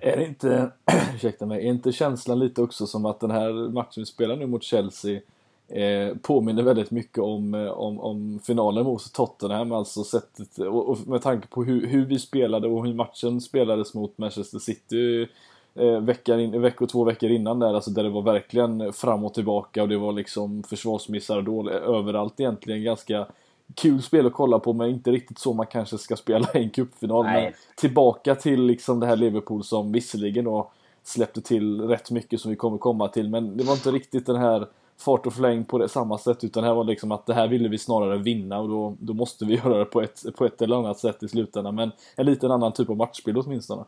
Är 0.00 0.16
det 0.16 0.25
inte, 0.25 0.70
ursäkta 1.14 1.46
mig, 1.46 1.66
är 1.66 1.70
inte 1.70 1.92
känslan 1.92 2.38
lite 2.38 2.62
också 2.62 2.87
som 2.87 3.06
att 3.06 3.20
den 3.20 3.30
här 3.30 3.73
matchen 3.73 3.92
vi 3.96 4.06
spelar 4.06 4.37
nu 4.37 4.46
mot 4.46 4.62
Chelsea 4.62 5.20
eh, 5.68 6.16
påminner 6.23 6.62
väldigt 6.62 6.90
mycket 6.90 7.18
om, 7.18 7.54
om, 7.75 8.00
om 8.00 8.40
finalen 8.47 8.85
mot 8.85 9.12
Tottenham, 9.12 9.73
alltså 9.73 10.04
sättet 10.04 10.59
och, 10.59 10.88
och 10.88 10.99
med 11.06 11.23
tanke 11.23 11.49
på 11.49 11.64
hur, 11.64 11.87
hur 11.87 12.06
vi 12.06 12.18
spelade 12.18 12.68
och 12.68 12.87
hur 12.87 12.94
matchen 12.94 13.40
spelades 13.40 13.94
mot 13.94 14.18
Manchester 14.18 14.59
City 14.59 15.28
eh, 15.75 16.00
veckan 16.00 16.40
in, 16.40 16.61
veckor, 16.61 16.87
två 16.87 17.04
veckor 17.04 17.30
innan 17.30 17.59
där, 17.59 17.75
alltså 17.75 17.90
där 17.90 18.02
det 18.02 18.11
var 18.11 18.23
verkligen 18.23 18.92
fram 18.92 19.25
och 19.25 19.35
tillbaka 19.35 19.83
och 19.83 19.88
det 19.88 19.97
var 19.97 20.12
liksom 20.12 20.62
försvarsmissar 20.62 21.37
och 21.37 21.44
dålig, 21.44 21.73
överallt 21.73 22.40
egentligen. 22.40 22.85
Ganska 22.85 23.26
kul 23.75 24.02
spel 24.02 24.26
att 24.26 24.33
kolla 24.33 24.59
på 24.59 24.73
men 24.73 24.90
inte 24.90 25.11
riktigt 25.11 25.38
så 25.38 25.52
man 25.52 25.66
kanske 25.66 25.99
ska 25.99 26.16
spela 26.16 26.49
i 26.54 26.62
en 26.62 26.71
cupfinal. 26.71 27.25
Men 27.25 27.52
tillbaka 27.76 28.35
till 28.35 28.62
liksom 28.62 29.00
det 29.00 29.06
här 29.06 29.16
Liverpool 29.16 29.64
som 29.64 29.92
visserligen 29.92 30.44
då 30.44 30.71
släppte 31.02 31.40
till 31.40 31.80
rätt 31.80 32.11
mycket 32.11 32.40
som 32.40 32.50
vi 32.50 32.56
kommer 32.56 32.78
komma 32.78 33.09
till 33.09 33.28
men 33.28 33.56
det 33.56 33.64
var 33.64 33.73
inte 33.73 33.90
riktigt 33.90 34.26
den 34.26 34.37
här 34.37 34.66
fart 34.98 35.26
och 35.26 35.34
fläng 35.34 35.64
på 35.64 35.78
det, 35.78 35.88
samma 35.88 36.18
sätt 36.18 36.44
utan 36.44 36.64
här 36.64 36.74
var 36.74 36.84
liksom 36.84 37.12
att 37.12 37.26
det 37.26 37.34
här 37.34 37.48
ville 37.48 37.68
vi 37.68 37.78
snarare 37.78 38.18
vinna 38.18 38.58
och 38.58 38.68
då, 38.68 38.96
då 39.00 39.14
måste 39.14 39.44
vi 39.44 39.54
göra 39.64 39.78
det 39.78 39.84
på 39.84 40.02
ett, 40.02 40.22
på 40.36 40.44
ett 40.44 40.62
eller 40.62 40.76
annat 40.76 40.98
sätt 40.98 41.22
i 41.22 41.28
slutändan 41.28 41.74
men 41.74 41.92
en 42.16 42.26
liten 42.26 42.50
annan 42.50 42.72
typ 42.72 42.90
av 42.90 42.96
matchbild 42.96 43.38
åtminstone. 43.38 43.84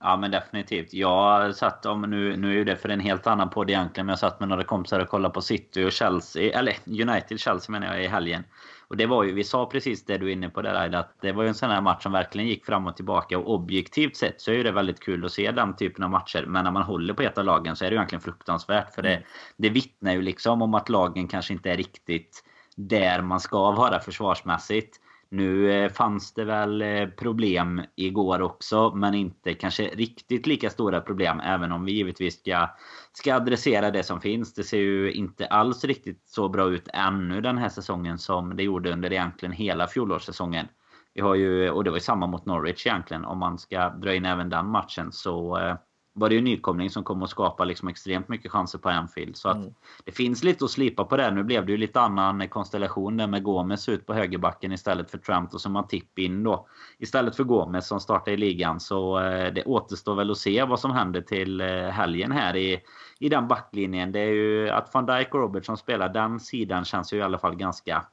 Ja 0.00 0.16
men 0.16 0.30
definitivt. 0.30 0.92
Jag 0.92 1.56
satt, 1.56 1.86
om 1.86 2.02
nu, 2.02 2.36
nu 2.36 2.48
är 2.48 2.54
ju 2.54 2.64
det 2.64 2.76
för 2.76 2.88
en 2.88 3.00
helt 3.00 3.26
annan 3.26 3.50
podd 3.50 3.70
egentligen, 3.70 4.06
men 4.06 4.12
jag 4.12 4.18
satt 4.18 4.40
med 4.40 4.48
några 4.48 4.64
kompisar 4.64 5.00
och 5.00 5.08
kollade 5.08 5.34
på 5.34 5.40
City 5.40 5.84
och 5.84 5.92
Chelsea, 5.92 6.58
eller 6.58 6.76
United 6.86 7.40
Chelsea 7.40 7.72
menar 7.72 7.86
jag 7.86 8.04
i 8.04 8.08
helgen. 8.08 8.44
Och 8.88 8.96
det 8.96 9.06
var 9.06 9.24
ju, 9.24 9.32
vi 9.32 9.44
sa 9.44 9.66
precis 9.66 10.04
det 10.04 10.18
du 10.18 10.28
är 10.28 10.32
inne 10.32 10.48
på 10.48 10.62
där 10.62 10.94
att 10.94 11.16
det 11.20 11.32
var 11.32 11.42
ju 11.42 11.48
en 11.48 11.54
sån 11.54 11.70
här 11.70 11.80
match 11.80 12.02
som 12.02 12.12
verkligen 12.12 12.48
gick 12.48 12.66
fram 12.66 12.86
och 12.86 12.96
tillbaka 12.96 13.38
och 13.38 13.54
objektivt 13.54 14.16
sett 14.16 14.40
så 14.40 14.52
är 14.52 14.64
det 14.64 14.72
väldigt 14.72 15.00
kul 15.00 15.24
att 15.24 15.32
se 15.32 15.50
den 15.50 15.76
typen 15.76 16.04
av 16.04 16.10
matcher. 16.10 16.44
Men 16.46 16.64
när 16.64 16.70
man 16.70 16.82
håller 16.82 17.14
på 17.14 17.22
ett 17.22 17.38
av 17.38 17.44
lagen 17.44 17.76
så 17.76 17.84
är 17.84 17.90
det 17.90 17.94
ju 17.94 17.98
egentligen 17.98 18.22
fruktansvärt 18.22 18.94
för 18.94 19.02
det, 19.02 19.14
mm. 19.14 19.22
det 19.56 19.68
vittnar 19.68 20.12
ju 20.12 20.22
liksom 20.22 20.62
om 20.62 20.74
att 20.74 20.88
lagen 20.88 21.28
kanske 21.28 21.52
inte 21.52 21.70
är 21.70 21.76
riktigt 21.76 22.44
där 22.76 23.22
man 23.22 23.40
ska 23.40 23.70
vara 23.70 24.00
försvarsmässigt. 24.00 25.00
Nu 25.34 25.72
eh, 25.72 25.92
fanns 25.92 26.34
det 26.34 26.44
väl 26.44 26.82
eh, 26.82 27.06
problem 27.06 27.82
igår 27.96 28.42
också, 28.42 28.94
men 28.94 29.14
inte 29.14 29.54
kanske 29.54 29.82
riktigt 29.84 30.46
lika 30.46 30.70
stora 30.70 31.00
problem. 31.00 31.40
Även 31.40 31.72
om 31.72 31.84
vi 31.84 31.92
givetvis 31.92 32.40
ska, 32.40 32.68
ska 33.12 33.34
adressera 33.34 33.90
det 33.90 34.02
som 34.02 34.20
finns. 34.20 34.54
Det 34.54 34.64
ser 34.64 34.78
ju 34.78 35.12
inte 35.12 35.46
alls 35.46 35.84
riktigt 35.84 36.22
så 36.26 36.48
bra 36.48 36.70
ut 36.70 36.88
ännu 36.92 37.40
den 37.40 37.58
här 37.58 37.68
säsongen 37.68 38.18
som 38.18 38.56
det 38.56 38.62
gjorde 38.62 38.92
under 38.92 39.12
egentligen 39.12 39.52
hela 39.52 39.86
fjolårssäsongen. 39.86 40.66
Vi 41.14 41.20
har 41.20 41.34
ju, 41.34 41.70
och 41.70 41.84
det 41.84 41.90
var 41.90 41.96
ju 41.96 42.00
samma 42.00 42.26
mot 42.26 42.46
Norwich 42.46 42.86
egentligen. 42.86 43.24
Om 43.24 43.38
man 43.38 43.58
ska 43.58 43.88
dra 43.88 44.14
in 44.14 44.24
även 44.24 44.48
den 44.48 44.66
matchen 44.66 45.12
så 45.12 45.58
eh, 45.58 45.76
var 46.16 46.28
det 46.28 46.34
ju 46.34 46.38
en 46.38 46.44
nykomling 46.44 46.90
som 46.90 47.04
kom 47.04 47.22
att 47.22 47.30
skapa 47.30 47.64
liksom 47.64 47.88
extremt 47.88 48.28
mycket 48.28 48.50
chanser 48.50 48.78
på 48.78 48.88
Anfield. 48.88 49.36
Så 49.36 49.48
att 49.48 49.56
mm. 49.56 49.74
det 50.04 50.12
finns 50.12 50.44
lite 50.44 50.64
att 50.64 50.70
slipa 50.70 51.04
på 51.04 51.16
det. 51.16 51.30
Nu 51.30 51.42
blev 51.42 51.66
det 51.66 51.72
ju 51.72 51.78
lite 51.78 52.00
annan 52.00 52.48
konstellation 52.48 53.16
där 53.16 53.26
med 53.26 53.42
Gomes 53.42 53.88
ut 53.88 54.06
på 54.06 54.14
högerbacken 54.14 54.72
istället 54.72 55.10
för 55.10 55.18
Trent 55.18 55.54
och 55.54 55.60
så 55.60 55.70
Matip 55.70 56.18
in 56.18 56.42
då. 56.44 56.66
Istället 56.98 57.36
för 57.36 57.44
Gomes 57.44 57.86
som 57.86 58.00
startar 58.00 58.32
i 58.32 58.36
ligan. 58.36 58.80
Så 58.80 59.20
eh, 59.20 59.52
det 59.52 59.64
återstår 59.64 60.14
väl 60.14 60.30
att 60.30 60.38
se 60.38 60.64
vad 60.64 60.80
som 60.80 60.90
händer 60.90 61.20
till 61.20 61.60
eh, 61.60 61.68
helgen 61.68 62.32
här 62.32 62.56
i, 62.56 62.80
i 63.18 63.28
den 63.28 63.48
backlinjen. 63.48 64.12
Det 64.12 64.20
är 64.20 64.32
ju 64.32 64.70
att 64.70 64.94
van 64.94 65.06
Dijk 65.06 65.34
och 65.34 65.40
Robertson 65.40 65.76
spelar 65.76 66.08
den 66.08 66.40
sidan 66.40 66.84
känns 66.84 67.12
ju 67.12 67.16
i 67.16 67.22
alla 67.22 67.38
fall 67.38 67.56
ganska 67.56 68.04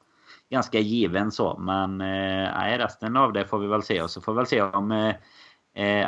ganska 0.50 0.78
given 0.78 1.30
så. 1.30 1.58
Men 1.58 2.00
eh, 2.00 2.78
resten 2.78 3.16
av 3.16 3.32
det 3.32 3.46
får 3.46 3.58
vi 3.58 3.66
väl 3.66 3.82
se. 3.82 4.02
Och 4.02 4.10
så 4.10 4.20
får 4.20 4.32
vi 4.32 4.36
väl 4.36 4.46
se 4.46 4.62
om 4.62 4.92
eh, 4.92 5.14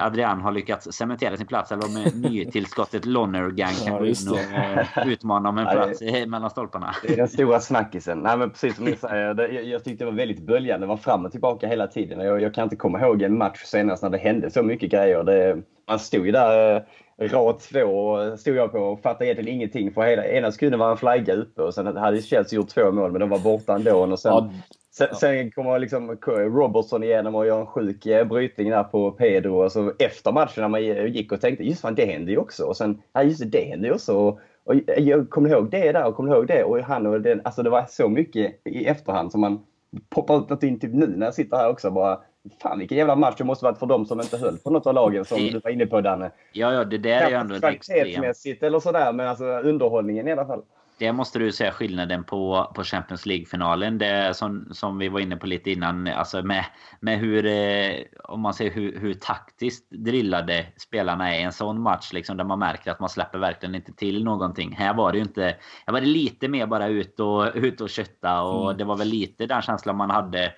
Adrian 0.00 0.40
har 0.40 0.52
lyckats 0.52 0.92
cementera 0.92 1.36
sin 1.36 1.46
plats 1.46 1.72
eller 1.72 1.84
om 1.84 2.20
nytillskottet 2.22 3.04
Lonergang 3.04 3.72
kan 3.86 3.98
gå 3.98 4.06
in 4.06 4.14
och 4.30 4.38
eh, 4.38 5.06
utmana 5.08 5.48
om 5.48 5.58
en 5.58 5.66
plats 5.66 6.02
ja, 6.02 6.26
mellan 6.26 6.50
stolparna. 6.50 6.94
Det 7.02 7.12
är 7.12 7.16
den 7.16 7.28
stora 7.38 7.60
snackisen. 7.60 8.18
Nej, 8.18 8.38
men 8.38 8.50
precis 8.50 8.76
som 8.76 8.84
ni 8.84 8.96
säger, 8.96 9.34
det, 9.34 9.48
jag, 9.48 9.64
jag 9.64 9.84
tyckte 9.84 10.04
det 10.04 10.10
var 10.10 10.16
väldigt 10.16 10.46
böljande. 10.46 10.86
Det 10.86 10.88
var 10.88 10.96
fram 10.96 11.24
och 11.24 11.32
tillbaka 11.32 11.66
hela 11.66 11.86
tiden. 11.86 12.20
Jag, 12.20 12.42
jag, 12.42 12.54
kan 12.54 12.64
inte 12.64 12.76
komma 12.76 13.00
ihåg 13.00 13.22
en 13.22 13.38
match 13.38 13.62
senast 13.64 14.02
när 14.02 14.10
det 14.10 14.18
hände 14.18 14.50
så 14.50 14.62
mycket 14.62 14.90
grejer. 14.90 15.24
Det, 15.24 15.62
man 15.88 15.98
stod 15.98 16.26
ju 16.26 16.32
där 16.32 16.76
eh, 16.76 16.82
rad 17.18 17.58
två 17.58 18.18
stod 18.36 18.56
jag 18.56 18.72
på 18.72 18.78
och 18.78 19.00
fattade 19.00 19.26
egentligen 19.26 19.54
ingenting. 19.56 19.92
För 19.92 20.02
hela, 20.02 20.26
ena 20.26 20.52
sekunden 20.52 20.80
var 20.80 20.90
en 20.90 20.96
flagga 20.96 21.34
uppe 21.34 21.62
och 21.62 21.74
sen 21.74 21.96
hade 21.96 22.22
Chelsea 22.22 22.56
gjort 22.56 22.68
två 22.68 22.92
mål 22.92 23.12
men 23.12 23.20
de 23.20 23.30
var 23.30 23.38
borta 23.38 23.74
ändå. 23.74 24.12
Och 24.12 24.18
sen, 24.18 24.32
ja, 24.32 24.50
Sen, 24.96 25.08
sen 25.14 25.50
kommer 25.50 25.78
liksom 25.78 26.16
Robertson 26.26 27.04
igenom 27.04 27.34
och 27.34 27.46
gör 27.46 27.60
en 27.60 27.66
sjuk 27.66 28.06
eh, 28.06 28.26
brytning 28.26 28.70
där 28.70 28.84
på 28.84 29.10
Pedro. 29.10 29.64
Och 29.64 29.72
så 29.72 29.92
efter 29.98 30.32
matchen 30.32 30.62
när 30.62 30.68
man 30.68 30.84
gick 31.12 31.32
och 31.32 31.40
tänkte 31.40 31.64
just 31.64 31.80
fan 31.80 31.94
det 31.94 32.04
hände 32.04 32.30
ju 32.30 32.38
också. 32.38 32.64
Och 32.64 32.76
sen, 32.76 33.02
ja 33.12 33.22
just 33.22 33.40
det, 33.40 33.46
det 33.46 33.64
hände 33.64 33.88
ju 33.88 33.94
också. 33.94 34.16
Och, 34.16 34.40
och 34.64 34.74
jag 34.98 35.30
kommer 35.30 35.50
ihåg 35.50 35.70
det 35.70 35.92
där 35.92 36.06
och 36.06 36.14
kommer 36.14 36.34
ihåg 36.34 36.46
det. 36.46 36.64
Och 36.64 36.78
han 36.78 37.06
och 37.06 37.20
den, 37.20 37.40
alltså 37.44 37.62
det 37.62 37.70
var 37.70 37.84
så 37.88 38.08
mycket 38.08 38.60
i 38.64 38.84
efterhand 38.84 39.32
som 39.32 39.40
man 39.40 39.64
poppar 40.08 40.52
ut 40.52 40.62
in 40.62 40.80
typ 40.80 40.92
nu 40.92 41.06
när 41.06 41.26
jag 41.26 41.34
sitter 41.34 41.56
här 41.56 41.70
också. 41.70 41.90
Bara, 41.90 42.20
fan 42.62 42.78
vilken 42.78 42.98
jävla 42.98 43.16
match 43.16 43.34
det 43.38 43.44
måste 43.44 43.64
varit 43.64 43.78
för 43.78 43.86
dem 43.86 44.06
som 44.06 44.20
inte 44.20 44.36
höll 44.36 44.58
på 44.58 44.70
något 44.70 44.86
av 44.86 44.94
lagen 44.94 45.24
som 45.24 45.38
du 45.38 45.58
var 45.58 45.70
inne 45.70 45.86
på 45.86 46.00
Danne. 46.00 46.30
Ja, 46.52 46.72
ja 46.72 46.84
det 46.84 46.98
där 46.98 47.20
är 47.20 47.28
ju 47.28 47.36
ändå 47.36 47.54
extremt. 47.54 48.62
eller 48.62 48.80
sådär 48.80 49.12
men 49.12 49.28
alltså 49.28 49.44
underhållningen 49.44 50.28
i 50.28 50.32
alla 50.32 50.46
fall. 50.46 50.62
Det 50.98 51.12
måste 51.12 51.38
du 51.38 51.52
säga 51.52 51.72
skillnaden 51.72 52.24
på, 52.24 52.72
på 52.74 52.84
Champions 52.84 53.26
League-finalen. 53.26 53.98
Det 53.98 54.36
som, 54.36 54.68
som 54.70 54.98
vi 54.98 55.08
var 55.08 55.20
inne 55.20 55.36
på 55.36 55.46
lite 55.46 55.70
innan. 55.70 56.06
Alltså 56.06 56.42
med, 56.42 56.64
med 57.00 57.18
hur, 57.18 57.46
eh, 57.46 57.94
om 58.24 58.40
man 58.40 58.54
ser 58.54 58.70
hur, 58.70 59.00
hur 59.00 59.14
taktiskt 59.14 59.90
drillade 59.90 60.66
spelarna 60.76 61.34
är 61.34 61.38
i 61.38 61.42
en 61.42 61.52
sån 61.52 61.80
match. 61.80 62.12
Liksom, 62.12 62.36
där 62.36 62.44
man 62.44 62.58
märker 62.58 62.90
att 62.90 63.00
man 63.00 63.08
släpper 63.08 63.38
verkligen 63.38 63.74
inte 63.74 63.92
till 63.92 64.24
någonting. 64.24 64.76
Här 64.78 64.94
var 64.94 65.12
det 65.12 65.18
ju 65.18 65.24
inte... 65.24 65.56
Här 65.86 65.92
var 65.92 66.00
det 66.00 66.06
lite 66.06 66.48
mer 66.48 66.66
bara 66.66 66.86
ut 66.86 67.20
och, 67.20 67.56
ut 67.56 67.80
och 67.80 67.90
kötta. 67.90 68.42
Och 68.42 68.64
mm. 68.64 68.78
det 68.78 68.84
var 68.84 68.96
väl 68.96 69.08
lite 69.08 69.46
den 69.46 69.62
känslan 69.62 69.96
man 69.96 70.10
hade 70.10 70.52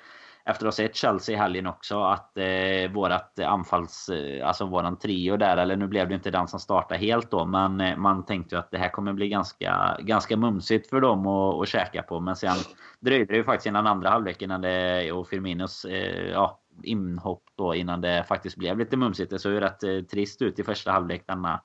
efter 0.49 0.67
att 0.67 0.75
ha 0.75 0.77
sett 0.77 0.97
Chelsea 0.97 1.35
i 1.35 1.39
helgen 1.39 1.67
också 1.67 2.03
att 2.03 2.39
eh, 2.39 2.93
vårat 2.93 3.39
anfalls, 3.39 4.09
eh, 4.09 4.49
alltså 4.49 4.67
våran 4.67 4.99
trio 4.99 5.37
där, 5.37 5.57
eller 5.57 5.77
nu 5.77 5.87
blev 5.87 6.09
det 6.09 6.15
inte 6.15 6.31
den 6.31 6.49
som 6.49 6.61
startade 6.61 7.01
helt 7.01 7.31
då, 7.31 7.45
men 7.45 7.81
eh, 7.81 7.97
man 7.97 8.25
tänkte 8.25 8.55
ju 8.55 8.59
att 8.59 8.71
det 8.71 8.79
här 8.79 8.89
kommer 8.89 9.13
bli 9.13 9.29
ganska, 9.29 9.97
ganska 10.01 10.37
mumsigt 10.37 10.91
för 10.91 11.01
dem 11.01 11.27
att, 11.27 11.63
att 11.63 11.69
käka 11.69 12.03
på. 12.03 12.21
Men 12.21 12.37
sen 12.37 12.57
dröjde 13.01 13.33
det 13.33 13.37
ju 13.37 13.45
faktiskt 13.45 13.67
innan 13.67 13.87
andra 13.87 14.11
halvlek 14.11 14.43
innan 14.43 14.61
det, 14.61 15.13
och 15.13 15.29
Firminos 15.29 15.85
eh, 15.85 16.31
ja, 16.31 16.61
inhopp 16.83 17.43
då 17.57 17.75
innan 17.75 18.01
det 18.01 18.25
faktiskt 18.29 18.57
blev 18.57 18.79
lite 18.79 18.97
mumsigt. 18.97 19.31
Det 19.31 19.39
såg 19.39 19.53
ju 19.53 19.61
rätt 19.61 19.83
eh, 19.83 20.01
trist 20.01 20.43
ut 20.43 20.59
i 20.59 20.63
första 20.63 20.93
halvlek 20.93 21.23
denna 21.27 21.61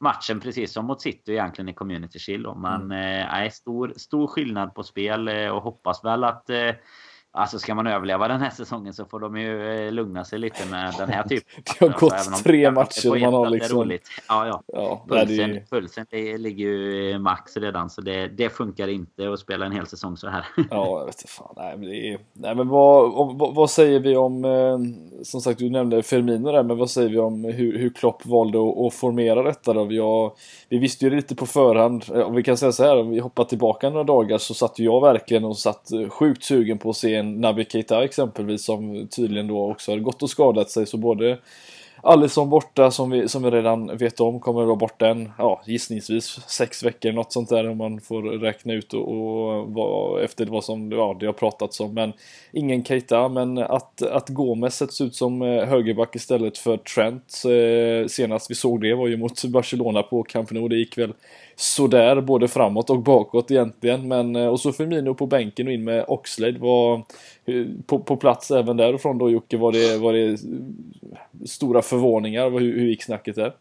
matchen 0.00 0.40
precis 0.40 0.72
som 0.72 0.86
mot 0.86 1.00
City 1.00 1.32
egentligen 1.32 1.68
i 1.68 1.74
Community 1.74 2.18
Shield. 2.18 2.56
Men 2.56 2.82
mm. 2.82 3.44
eh, 3.44 3.50
stor, 3.50 3.92
stor 3.96 4.26
skillnad 4.26 4.74
på 4.74 4.82
spel 4.82 5.28
eh, 5.28 5.48
och 5.48 5.62
hoppas 5.62 6.04
väl 6.04 6.24
att 6.24 6.50
Alltså 7.32 7.58
ska 7.58 7.74
man 7.74 7.86
överleva 7.86 8.28
den 8.28 8.40
här 8.40 8.50
säsongen 8.50 8.94
så 8.94 9.04
får 9.04 9.20
de 9.20 9.36
ju 9.36 9.86
eh, 9.86 9.92
lugna 9.92 10.24
sig 10.24 10.38
lite 10.38 10.70
med 10.70 10.94
den 10.98 11.08
här 11.08 11.22
typen. 11.22 11.62
det 11.78 11.86
har 11.86 11.98
gått 11.98 12.12
alltså, 12.12 12.42
tre 12.44 12.70
matcher 12.70 13.20
man 13.20 13.34
har 13.34 13.50
liksom... 13.50 13.90
Ja, 14.28 14.46
ja. 14.46 14.62
ja 14.66 15.04
pulsen, 15.08 15.50
det... 15.50 15.70
pulsen 15.70 16.06
det 16.10 16.38
ligger 16.38 16.66
ju 16.66 17.18
max 17.18 17.56
redan 17.56 17.90
så 17.90 18.00
det, 18.00 18.28
det 18.28 18.50
funkar 18.50 18.88
inte 18.88 19.32
att 19.32 19.38
spela 19.38 19.66
en 19.66 19.72
hel 19.72 19.86
säsong 19.86 20.16
så 20.16 20.28
här. 20.28 20.46
ja, 20.70 20.98
jag 20.98 21.06
vet 21.06 21.30
fan. 21.30 21.54
Nej, 21.56 21.76
men, 21.76 21.88
är... 21.88 22.18
Nej, 22.32 22.54
men 22.54 22.68
vad, 22.68 23.12
vad, 23.38 23.54
vad, 23.54 23.70
säger 23.70 24.00
vi 24.00 24.16
om, 24.16 24.44
eh, 24.44 24.78
som 25.22 25.40
sagt 25.40 25.58
du 25.58 25.70
nämnde 25.70 26.02
Firmino 26.02 26.52
där, 26.52 26.62
men 26.62 26.78
vad 26.78 26.90
säger 26.90 27.08
vi 27.08 27.18
om 27.18 27.44
hur, 27.44 27.78
hur 27.78 27.90
Klopp 27.90 28.26
valde 28.26 28.58
att, 28.58 28.78
att 28.78 28.94
formera 28.94 29.42
detta 29.42 29.72
då? 29.72 29.92
Jag, 29.92 30.32
vi 30.68 30.78
visste 30.78 31.04
ju 31.04 31.16
lite 31.16 31.34
på 31.34 31.46
förhand, 31.46 32.04
om 32.24 32.34
vi 32.34 32.42
kan 32.42 32.56
säga 32.56 32.72
så 32.72 32.84
här, 32.84 33.00
om 33.00 33.10
vi 33.10 33.18
hoppar 33.18 33.44
tillbaka 33.44 33.90
några 33.90 34.04
dagar 34.04 34.38
så 34.38 34.54
satt 34.54 34.78
ju 34.78 34.84
jag 34.84 35.00
verkligen 35.00 35.44
och 35.44 35.58
satt 35.58 35.90
sjukt 36.08 36.44
sugen 36.44 36.78
på 36.78 36.90
att 36.90 36.96
se 36.96 37.19
en 37.20 37.40
Naby 37.40 37.64
Keita 37.64 38.04
exempelvis 38.04 38.64
som 38.64 39.08
tydligen 39.16 39.46
då 39.46 39.70
också 39.70 39.92
har 39.92 39.98
gått 39.98 40.22
och 40.22 40.30
skadat 40.30 40.70
sig 40.70 40.86
så 40.86 40.96
både 40.96 41.38
Alisson 42.02 42.50
borta 42.50 42.90
som 42.90 43.10
vi, 43.10 43.28
som 43.28 43.42
vi 43.42 43.50
redan 43.50 43.96
vet 43.96 44.20
om 44.20 44.40
kommer 44.40 44.60
att 44.60 44.66
vara 44.66 44.76
borta 44.76 45.08
en, 45.08 45.32
ja 45.38 45.62
gissningsvis 45.66 46.24
sex 46.48 46.82
veckor 46.82 47.12
något 47.12 47.32
sånt 47.32 47.48
där 47.48 47.68
om 47.68 47.78
man 47.78 48.00
får 48.00 48.22
räkna 48.22 48.72
ut 48.72 48.94
och, 48.94 49.08
och 49.08 49.68
vad, 49.72 50.22
efter 50.22 50.46
vad 50.46 50.64
som 50.64 50.92
ja, 50.92 51.16
det 51.20 51.26
har 51.26 51.32
pratats 51.32 51.80
om. 51.80 51.94
Men 51.94 52.12
ingen 52.52 52.84
Keita, 52.84 53.28
men 53.28 53.58
att, 53.58 54.02
att 54.02 54.28
Gomes 54.28 54.76
sätts 54.76 55.00
ut 55.00 55.14
som 55.14 55.42
eh, 55.42 55.64
högerback 55.64 56.16
istället 56.16 56.58
för 56.58 56.76
Trent 56.76 57.42
eh, 57.44 58.08
senast 58.08 58.50
vi 58.50 58.54
såg 58.54 58.80
det 58.80 58.94
var 58.94 59.08
ju 59.08 59.16
mot 59.16 59.44
Barcelona 59.44 60.02
på 60.02 60.22
Camp 60.22 60.50
Nou. 60.50 60.68
Det 60.68 60.76
gick 60.76 60.98
väl 60.98 61.12
sådär 61.60 62.20
både 62.20 62.48
framåt 62.48 62.90
och 62.90 62.98
bakåt 62.98 63.50
egentligen. 63.50 64.08
Men, 64.08 64.36
eh, 64.36 64.46
och 64.46 64.60
så 64.60 64.72
Firmino 64.72 65.14
på 65.14 65.26
bänken 65.26 65.66
och 65.66 65.72
in 65.72 65.84
med 65.84 66.04
Oxlade 66.08 66.58
var 66.58 66.94
eh, 67.44 67.66
på, 67.86 67.98
på 67.98 68.16
plats 68.16 68.50
även 68.50 68.76
därifrån 68.76 69.18
då 69.18 69.30
Jocke. 69.30 69.56
Var 69.56 69.72
det, 69.72 69.98
var 69.98 70.12
det 70.12 70.24
eh, 70.24 70.36
stora 71.46 71.82
förvåningar? 71.82 72.50
Hur, 72.50 72.60
hur 72.60 72.88
gick 72.88 73.02
snacket 73.02 73.36
där? 73.36 73.52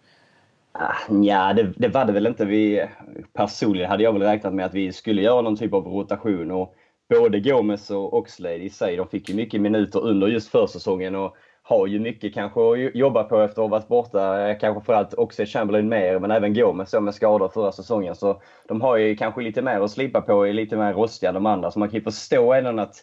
Ah, 0.72 1.14
ja, 1.24 1.54
det, 1.54 1.74
det, 1.78 1.88
var 1.88 2.06
det 2.06 2.14
väl 2.14 2.28
inte. 2.28 2.46
Vi, 2.46 2.86
personligen 3.34 3.90
hade 3.90 4.04
jag 4.04 4.14
väl 4.14 4.22
räknat 4.22 4.54
med 4.54 4.66
att 4.66 4.74
vi 4.74 4.94
skulle 4.94 5.22
göra 5.22 5.42
någon 5.42 5.58
typ 5.58 5.74
av 5.74 5.88
rotation. 5.88 6.52
Och 6.52 6.76
både 7.10 7.40
Gomes 7.40 7.92
och 7.92 8.14
Oxlade 8.14 8.56
i 8.56 8.70
sig, 8.70 8.96
de 8.96 9.08
fick 9.08 9.30
ju 9.30 9.36
mycket 9.36 9.62
minuter 9.62 10.00
under 10.00 10.28
just 10.28 10.52
försäsongen. 10.52 11.16
Och 11.16 11.36
har 11.70 11.88
ju 11.88 12.00
mycket 12.00 12.34
kanske 12.34 12.60
att 12.60 12.96
jobba 12.96 13.24
på 13.24 13.42
efter 13.42 13.62
att 13.62 13.70
ha 13.70 13.78
varit 13.78 13.88
borta. 13.88 14.54
Kanske 14.54 14.74
framförallt 14.74 15.14
också 15.14 15.46
Chamberlain 15.46 15.90
mer, 15.90 16.20
men 16.20 16.32
även 16.32 16.54
Gomes 16.54 16.94
med 16.94 17.16
skador 17.16 17.48
förra 17.48 17.72
säsongen. 17.72 18.16
Så 18.16 18.42
de 18.68 18.82
har 18.82 18.98
ju 18.98 19.16
kanske 19.16 19.42
lite 19.42 19.62
mer 19.62 19.80
att 19.82 19.92
slipa 19.92 20.22
på, 20.22 20.48
är 20.48 20.54
lite 20.54 20.78
mer 20.78 20.94
rostiga 20.94 21.32
de 21.32 21.46
andra. 21.46 21.72
Så 21.72 21.80
man 21.80 21.90
kan 21.90 21.96
ju 21.96 22.04
förstå 22.04 22.54
ändå 22.54 22.82
att 22.82 22.96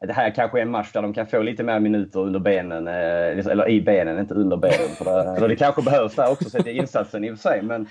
det 0.00 0.12
här 0.12 0.30
kanske 0.30 0.58
är 0.58 0.62
en 0.62 0.70
match 0.70 0.92
där 0.92 1.02
de 1.02 1.14
kan 1.14 1.26
få 1.26 1.42
lite 1.42 1.62
mer 1.62 1.80
minuter 1.80 2.20
under 2.20 2.40
benen, 2.40 2.88
eh, 2.88 3.46
eller 3.46 3.68
i 3.68 3.80
benen, 3.80 4.18
inte 4.18 4.34
under 4.34 4.56
benen. 4.56 4.88
För 4.98 5.04
det, 5.04 5.36
eller 5.36 5.48
det 5.48 5.56
kanske 5.56 5.82
behövs 5.82 6.14
där 6.14 6.32
också, 6.32 6.50
sett 6.50 6.66
i 6.66 6.76
insatsen 6.76 7.24
i 7.24 7.30
och 7.30 7.38
för 7.38 7.48
sig. 7.48 7.62
Men, 7.62 7.82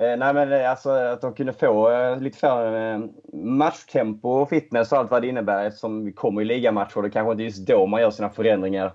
eh, 0.00 0.16
nej, 0.18 0.34
men 0.34 0.52
eh, 0.52 0.70
alltså 0.70 0.90
att 0.90 1.20
de 1.20 1.34
kunde 1.34 1.52
få 1.52 1.90
lite 2.20 2.38
färre 2.38 3.08
matchtempo 3.32 4.28
och 4.28 4.48
fitness 4.48 4.92
och 4.92 4.98
allt 4.98 5.10
vad 5.10 5.22
det 5.22 5.28
innebär 5.28 5.64
eftersom 5.64 6.04
vi 6.04 6.12
kommer 6.12 6.42
i 6.42 6.44
ligamatcher. 6.44 7.02
Det 7.02 7.10
kanske 7.10 7.32
inte 7.32 7.42
är 7.42 7.44
just 7.44 7.66
då 7.66 7.86
man 7.86 8.00
gör 8.00 8.10
sina 8.10 8.30
förändringar 8.30 8.92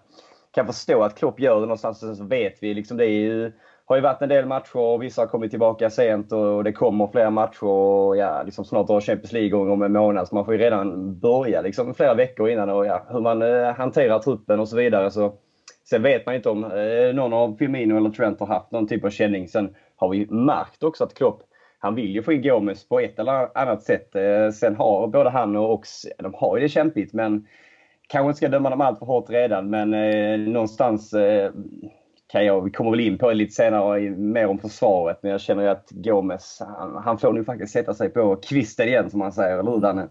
kan 0.58 0.68
förstå 0.68 1.04
att 1.04 1.18
Klopp 1.18 1.40
gör 1.40 1.56
det 1.56 1.62
någonstans. 1.62 2.00
Sen 2.00 2.16
så 2.16 2.24
vet 2.24 2.64
vi 2.64 2.74
liksom 2.74 2.98
det 2.98 3.06
är 3.06 3.20
ju, 3.20 3.52
har 3.86 3.96
ju 3.96 4.02
varit 4.02 4.22
en 4.22 4.30
del 4.30 4.46
matcher 4.46 4.78
och 4.78 5.04
vissa 5.04 5.22
har 5.22 5.28
kommit 5.28 5.50
tillbaka 5.50 5.90
sent 5.90 6.32
och 6.32 6.64
det 6.64 6.72
kommer 6.72 7.08
fler 7.08 7.30
matcher 7.30 7.64
och 7.64 8.18
ja, 8.18 8.44
liksom 8.44 8.66
snart 8.66 8.90
har 8.90 9.02
Champions 9.02 9.32
League 9.32 9.48
igång 9.48 9.70
om 9.70 9.82
en 9.82 9.94
månad. 9.94 10.28
Så 10.28 10.36
man 10.36 10.46
får 10.46 10.54
ju 10.54 10.60
redan 10.60 11.20
börja 11.20 11.62
liksom 11.62 11.94
flera 11.94 12.14
veckor 12.14 12.50
innan 12.50 12.70
och 12.70 12.86
ja, 12.86 13.06
hur 13.10 13.20
man 13.20 13.42
eh, 13.42 13.74
hanterar 13.74 14.20
truppen 14.20 14.60
och 14.60 14.68
så 14.68 14.78
vidare. 14.78 15.12
Så, 15.12 15.34
sen 15.90 16.04
vet 16.04 16.26
man 16.26 16.36
ju 16.36 16.38
inte 16.38 16.50
om 16.50 16.64
eh, 16.64 17.16
någon 17.16 17.34
av 17.34 17.56
Firmino 17.60 17.98
eller 17.98 18.10
Trent 18.10 18.40
har 18.40 18.48
haft 18.48 18.72
någon 18.72 18.88
typ 18.88 19.06
av 19.06 19.10
känning. 19.10 19.48
Sen 19.48 19.76
har 19.96 20.10
vi 20.10 20.28
märkt 20.30 20.84
också 20.84 21.04
att 21.04 21.14
Klopp 21.14 21.42
han 21.80 21.96
vill 21.96 22.16
ju 22.16 22.24
få 22.24 22.34
in 22.34 22.42
Gomes 22.42 22.90
på 22.90 23.00
ett 23.00 23.20
eller 23.20 23.58
annat 23.58 23.84
sätt. 23.84 24.16
Eh, 24.16 24.50
sen 24.50 24.76
har 24.76 25.08
både 25.08 25.30
han 25.30 25.56
och 25.56 25.74
Ox, 25.74 25.90
de 26.18 26.34
har 26.34 26.58
ju 26.58 26.64
det 26.64 26.70
kämpigt 26.70 27.14
men 27.14 27.48
kanske 28.08 28.28
inte 28.28 28.38
ska 28.38 28.48
döma 28.48 28.70
dem 28.70 28.82
allt 28.82 29.00
för 29.00 29.06
hårt 29.06 29.30
redan, 29.30 29.70
men 29.70 29.94
eh, 29.94 30.40
någonstans 30.40 31.14
eh, 31.14 31.52
kan 32.28 32.46
jag, 32.46 32.62
vi 32.62 32.72
kommer 32.72 32.92
väl 32.92 33.00
in 33.00 33.18
på 33.18 33.30
det 33.30 33.36
lite 33.36 33.54
senare, 33.54 34.00
mer 34.10 34.48
om 34.48 34.60
försvaret, 34.60 35.20
men 35.22 35.32
jag 35.32 35.42
känner 35.42 35.68
att 35.68 35.88
Gomes, 35.90 36.62
han, 36.78 37.04
han 37.04 37.18
får 37.18 37.34
nu 37.34 37.44
faktiskt 37.44 37.74
sätta 37.74 37.94
sig 37.94 38.10
på 38.10 38.36
kvisten 38.36 38.88
igen 38.88 39.10
som 39.10 39.20
man 39.20 39.32
säger, 39.32 39.60
eller 39.60 39.72
hur 39.72 39.80
Danne? 39.80 40.10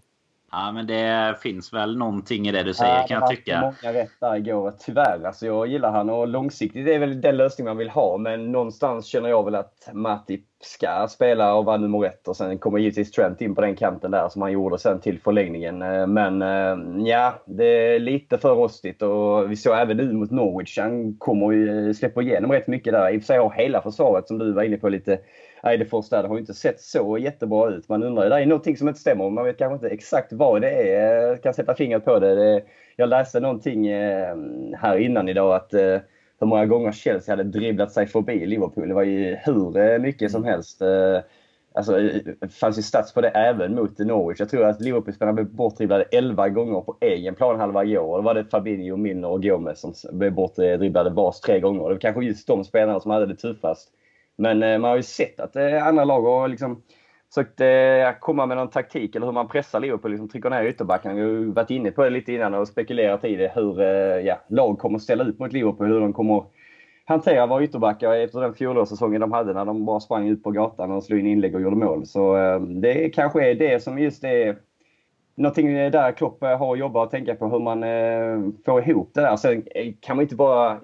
Ja, 0.51 0.71
men 0.71 0.87
det 0.87 1.35
finns 1.41 1.73
väl 1.73 1.97
någonting 1.97 2.47
i 2.47 2.51
det 2.51 2.63
du 2.63 2.73
säger 2.73 2.95
ja, 2.95 3.05
kan 3.07 3.19
jag 3.21 3.29
tycka. 3.29 3.61
många 3.61 3.93
rätt 3.93 4.11
där 4.19 4.35
igår, 4.35 4.73
tyvärr. 4.79 5.23
Alltså, 5.25 5.45
jag 5.45 5.67
gillar 5.67 5.91
han 5.91 6.09
och 6.09 6.27
långsiktigt 6.27 6.87
är 6.87 6.99
väl 6.99 7.21
den 7.21 7.37
lösning 7.37 7.65
man 7.65 7.77
vill 7.77 7.89
ha. 7.89 8.17
Men 8.17 8.51
någonstans 8.51 9.05
känner 9.05 9.29
jag 9.29 9.45
väl 9.45 9.55
att 9.55 9.89
Matip 9.93 10.45
ska 10.59 11.07
spela 11.09 11.55
och 11.55 11.65
vara 11.65 11.77
nummer 11.77 12.05
ett. 12.05 12.27
Och 12.27 12.37
sen 12.37 12.57
kommer 12.57 12.79
givetvis 12.79 13.11
Trent 13.11 13.41
in 13.41 13.55
på 13.55 13.61
den 13.61 13.75
kanten 13.75 14.11
där 14.11 14.29
som 14.29 14.41
han 14.41 14.51
gjorde 14.51 14.79
sen 14.79 14.99
till 14.99 15.19
förlängningen. 15.19 15.81
Eh, 15.81 16.07
men 16.07 16.41
eh, 16.41 17.07
ja, 17.07 17.33
det 17.45 17.65
är 17.65 17.99
lite 17.99 18.37
för 18.37 18.55
rostigt 18.55 19.01
och 19.01 19.51
vi 19.51 19.55
såg 19.55 19.77
även 19.77 19.97
nu 19.97 20.13
mot 20.13 20.31
Norwich. 20.31 20.77
Han 20.77 21.17
kommer 21.17 21.51
ju 21.51 21.87
eh, 21.87 21.93
släppa 21.93 22.21
igenom 22.21 22.51
rätt 22.51 22.67
mycket 22.67 22.93
där. 22.93 23.09
I 23.13 23.17
och 23.17 23.21
för 23.21 23.25
sig 23.25 23.37
har 23.37 23.51
hela 23.51 23.81
försvaret 23.81 24.27
som 24.27 24.37
du 24.37 24.53
var 24.53 24.63
inne 24.63 24.77
på 24.77 24.89
lite 24.89 25.19
Eidefors 25.63 26.09
där, 26.09 26.21
det 26.21 26.27
har 26.27 26.35
ju 26.35 26.41
inte 26.41 26.53
sett 26.53 26.81
så 26.81 27.17
jättebra 27.17 27.69
ut. 27.69 27.89
Man 27.89 28.03
undrar, 28.03 28.29
det 28.29 28.35
är 28.35 28.45
någonting 28.45 28.77
som 28.77 28.87
inte 28.87 28.99
stämmer. 28.99 29.29
Man 29.29 29.45
vet 29.45 29.57
kanske 29.57 29.73
inte 29.73 29.95
exakt 29.95 30.33
vad 30.33 30.61
det 30.61 30.69
är. 30.69 31.27
Jag 31.27 31.43
kan 31.43 31.53
sätta 31.53 31.75
fingret 31.75 32.05
på 32.05 32.19
det. 32.19 32.63
jag 32.95 33.09
läste 33.09 33.39
någonting 33.39 33.89
här 34.75 34.97
innan 34.97 35.29
idag 35.29 35.55
att 35.55 35.73
hur 36.39 36.47
många 36.47 36.65
gånger 36.65 36.91
Chelsea 36.91 37.35
hade 37.35 37.49
dribblat 37.49 37.91
sig 37.91 38.07
förbi 38.07 38.45
Liverpool. 38.45 38.87
Det 38.87 38.93
var 38.93 39.03
ju 39.03 39.35
hur 39.35 39.77
eh, 39.77 39.99
mycket 39.99 40.31
som 40.31 40.43
helst. 40.43 40.81
Alltså, 41.73 41.91
det 41.91 42.53
fanns 42.53 42.77
ju 42.77 42.81
stats 42.81 43.13
på 43.13 43.21
det 43.21 43.29
även 43.29 43.75
mot 43.75 43.99
Norwich. 43.99 44.39
Jag 44.39 44.49
tror 44.49 44.65
att 44.65 44.81
Liverpool-spelarna 44.81 45.33
blev 45.33 45.55
bortdribblade 45.55 46.03
11 46.03 46.49
gånger 46.49 46.81
på 46.81 46.97
egen 47.01 47.35
planhalva 47.35 47.83
igår. 47.83 48.17
Då 48.17 48.21
var 48.21 48.33
det 48.33 48.45
Fabinho, 48.45 48.97
Milner 48.97 49.27
och 49.27 49.43
Gomez 49.43 49.79
som 49.79 49.93
blev 50.11 50.33
bortdribblade 50.33 51.09
bas 51.09 51.41
tre 51.41 51.59
gånger. 51.59 51.83
Det 51.83 51.93
var 51.93 51.99
kanske 51.99 52.25
just 52.25 52.47
de 52.47 52.63
spelarna 52.63 52.99
som 52.99 53.11
hade 53.11 53.25
det 53.25 53.35
tuffast. 53.35 53.89
Men 54.37 54.63
eh, 54.63 54.79
man 54.79 54.89
har 54.89 54.97
ju 54.97 55.03
sett 55.03 55.39
att 55.39 55.55
eh, 55.55 55.87
andra 55.87 56.03
lag 56.03 56.21
har 56.21 56.47
liksom 56.47 56.81
försökt 57.33 57.61
eh, 57.61 58.19
komma 58.19 58.45
med 58.45 58.57
någon 58.57 58.69
taktik 58.69 59.15
eller 59.15 59.25
hur 59.25 59.33
man 59.33 59.47
pressar 59.47 59.79
Liverpool, 59.79 60.11
liksom 60.11 60.29
trycker 60.29 60.49
ner 60.49 60.63
ytterbackarna. 60.63 61.15
Vi 61.15 61.21
har 61.21 61.53
varit 61.53 61.69
inne 61.69 61.91
på 61.91 62.03
det 62.03 62.09
lite 62.09 62.33
innan 62.33 62.53
och 62.53 62.67
spekulerat 62.67 63.25
i 63.25 63.35
det 63.35 63.51
hur 63.55 63.81
eh, 63.81 63.87
ja, 64.25 64.39
lag 64.49 64.79
kommer 64.79 64.99
ställa 64.99 65.23
ut 65.23 65.39
mot 65.39 65.53
Liverpool, 65.53 65.87
hur 65.87 65.99
de 65.99 66.13
kommer 66.13 66.43
hantera 67.05 67.47
våra 67.47 67.63
ytterbackar 67.63 68.13
efter 68.13 68.41
den 68.41 68.53
fjolårssäsongen 68.53 69.21
de 69.21 69.31
hade 69.31 69.53
när 69.53 69.65
de 69.65 69.85
bara 69.85 69.99
sprang 69.99 70.27
ut 70.27 70.43
på 70.43 70.51
gatan 70.51 70.91
och 70.91 71.03
slog 71.03 71.19
in 71.19 71.27
inlägg 71.27 71.55
och 71.55 71.61
gjorde 71.61 71.75
mål. 71.75 72.05
Så 72.05 72.37
eh, 72.37 72.59
det 72.61 73.09
kanske 73.09 73.49
är 73.49 73.55
det 73.55 73.83
som 73.83 73.99
just 73.99 74.23
är 74.23 74.57
någonting 75.35 75.73
där 75.73 76.11
Klopp 76.11 76.41
har 76.41 76.73
att 76.73 76.79
jobba 76.79 77.03
och 77.03 77.11
tänka 77.11 77.35
på 77.35 77.47
hur 77.49 77.59
man 77.59 77.83
får 78.65 78.89
ihop 78.89 79.11
det 79.13 79.21
där. 79.21 79.35
Sen 79.35 79.63
kan 80.01 80.15
man 80.15 80.23
inte 80.23 80.35
bara 80.35 80.79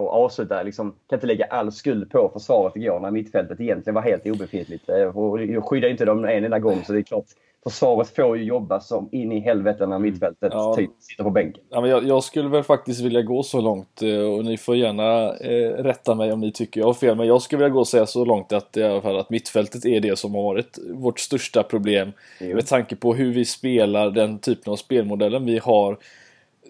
att 0.00 0.10
avsluta, 0.10 0.62
liksom, 0.62 0.94
kan 1.08 1.16
inte 1.16 1.26
lägga 1.26 1.44
all 1.44 1.72
skuld 1.72 2.10
på 2.10 2.30
försvaret 2.32 2.76
igår 2.76 3.00
när 3.00 3.10
mittfältet 3.10 3.60
egentligen 3.60 3.94
var 3.94 4.02
helt 4.02 4.26
obefintligt. 4.26 4.88
Eh, 4.88 5.18
och 5.18 5.44
jag 5.44 5.64
skyddar 5.64 5.88
inte 5.88 6.04
dem 6.04 6.24
en 6.24 6.44
enda 6.44 6.58
gång 6.58 6.84
så 6.84 6.92
det 6.92 6.98
är 6.98 7.02
klart 7.02 7.26
försvaret 7.70 8.08
får 8.08 8.38
ju 8.38 8.44
jobba 8.44 8.80
som 8.80 9.08
in 9.12 9.32
i 9.32 9.40
helvete 9.40 9.86
när 9.86 9.98
mittfältet 9.98 10.52
ja. 10.52 10.74
typ 10.76 10.90
sitter 10.98 11.24
på 11.24 11.30
bänken. 11.30 11.62
Ja, 11.70 11.80
men 11.80 11.90
jag, 11.90 12.04
jag, 12.04 12.24
skulle 12.24 12.48
väl 12.48 12.62
faktiskt 12.62 13.00
vilja 13.00 13.22
gå 13.22 13.42
så 13.42 13.60
långt 13.60 14.02
eh, 14.02 14.20
och 14.20 14.44
ni 14.44 14.58
får 14.58 14.76
gärna 14.76 15.36
eh, 15.36 15.70
rätta 15.70 16.14
mig 16.14 16.32
om 16.32 16.40
ni 16.40 16.52
tycker 16.52 16.80
jag 16.80 16.86
har 16.86 16.94
fel. 16.94 17.16
Men 17.16 17.26
jag 17.26 17.42
skulle 17.42 17.58
vilja 17.58 17.74
gå 17.74 17.78
och 17.78 17.88
säga 17.88 18.06
så 18.06 18.24
långt 18.24 18.52
att, 18.52 18.76
i 18.76 18.82
alla 18.82 19.00
fall, 19.00 19.18
att 19.18 19.30
mittfältet 19.30 19.84
är 19.84 20.00
det 20.00 20.18
som 20.18 20.34
har 20.34 20.42
varit 20.42 20.78
vårt 20.94 21.20
största 21.20 21.62
problem. 21.62 22.12
Jo. 22.40 22.54
Med 22.54 22.66
tanke 22.66 22.96
på 22.96 23.14
hur 23.14 23.32
vi 23.32 23.44
spelar, 23.44 24.10
den 24.10 24.38
typen 24.38 24.72
av 24.72 24.76
spelmodellen 24.76 25.46
vi 25.46 25.58
har 25.58 25.98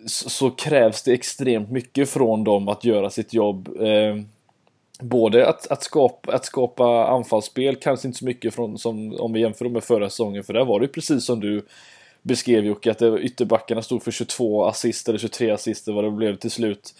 så 0.06 0.50
krävs 0.50 1.02
det 1.02 1.12
extremt 1.12 1.70
mycket 1.70 2.10
från 2.10 2.44
dem 2.44 2.68
att 2.68 2.84
göra 2.84 3.10
sitt 3.10 3.34
jobb. 3.34 3.68
Eh, 3.80 4.16
både 5.00 5.48
att, 5.48 5.66
att, 5.66 5.82
skapa, 5.82 6.32
att 6.32 6.44
skapa 6.44 7.06
anfallsspel, 7.06 7.76
kanske 7.76 8.08
inte 8.08 8.18
så 8.18 8.24
mycket 8.24 8.54
från, 8.54 8.78
som 8.78 9.20
om 9.20 9.32
vi 9.32 9.40
jämför 9.40 9.68
med 9.68 9.84
förra 9.84 10.10
säsongen, 10.10 10.44
för 10.44 10.52
där 10.52 10.64
var 10.64 10.80
det 10.80 10.88
precis 10.88 11.24
som 11.24 11.40
du 11.40 11.66
beskrev 12.22 12.64
Jocke, 12.64 12.90
att 12.90 12.98
det, 12.98 13.18
ytterbackarna 13.18 13.82
stod 13.82 14.02
för 14.02 14.10
22 14.10 14.64
assist 14.64 15.08
eller 15.08 15.18
23 15.18 15.50
assist 15.50 15.88
vad 15.88 16.04
det 16.04 16.10
blev 16.10 16.36
till 16.36 16.50
slut. 16.50 16.94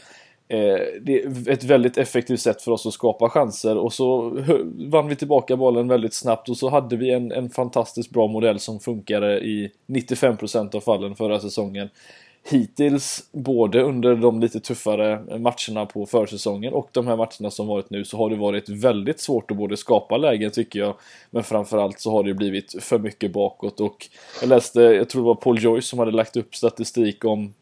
Eh, 0.49 0.79
det 1.01 1.23
är 1.23 1.51
ett 1.51 1.65
väldigt 1.65 1.99
effektivt 1.99 2.41
sätt 2.41 2.63
för 2.63 2.73
oss 2.73 2.87
att 2.87 2.93
skapa 2.93 3.29
chanser 3.29 3.77
och 3.77 3.93
så 3.93 4.31
vann 4.75 5.09
vi 5.09 5.17
tillbaka 5.17 5.57
bollen 5.57 5.89
väldigt 5.89 6.15
snabbt 6.15 6.49
och 6.49 6.57
så 6.57 6.69
hade 6.69 6.97
vi 6.97 7.11
en, 7.11 7.33
en 7.33 7.51
fantastiskt 7.51 8.11
bra 8.11 8.27
modell 8.27 8.59
som 8.59 8.81
funkade 8.81 9.41
i 9.41 9.71
95% 9.87 10.77
av 10.77 10.81
fallen 10.81 11.17
förra 11.17 11.41
säsongen 11.41 11.89
hittills, 12.49 13.29
både 13.33 13.83
under 13.83 14.17
de 14.17 14.41
lite 14.41 14.61
tuffare 14.61 15.39
matcherna 15.39 15.87
på 15.87 16.07
försäsongen 16.07 16.73
och 16.73 16.89
de 16.93 17.07
här 17.07 17.17
matcherna 17.17 17.51
som 17.51 17.67
varit 17.67 17.91
nu, 17.91 18.05
så 18.05 18.17
har 18.17 18.31
det 18.31 18.37
varit 18.37 18.69
väldigt 18.69 19.21
svårt 19.21 19.51
att 19.51 19.57
både 19.57 19.77
skapa 19.77 20.17
lägen 20.17 20.51
tycker 20.51 20.79
jag, 20.79 20.97
men 21.31 21.45
framförallt 21.45 22.01
så 22.01 22.11
har 22.11 22.25
det 22.25 22.35
blivit 22.35 22.85
för 22.85 22.99
mycket 22.99 23.33
bakåt 23.33 23.81
och 23.81 24.09
jag 24.41 24.49
läste, 24.49 24.81
jag 24.81 25.09
tror 25.09 25.23
det 25.23 25.27
var 25.27 25.35
Paul 25.35 25.63
Joyce 25.63 25.89
som 25.89 25.99
hade 25.99 26.11
lagt 26.11 26.37
upp 26.37 26.55
statistik 26.55 27.25
om 27.25 27.55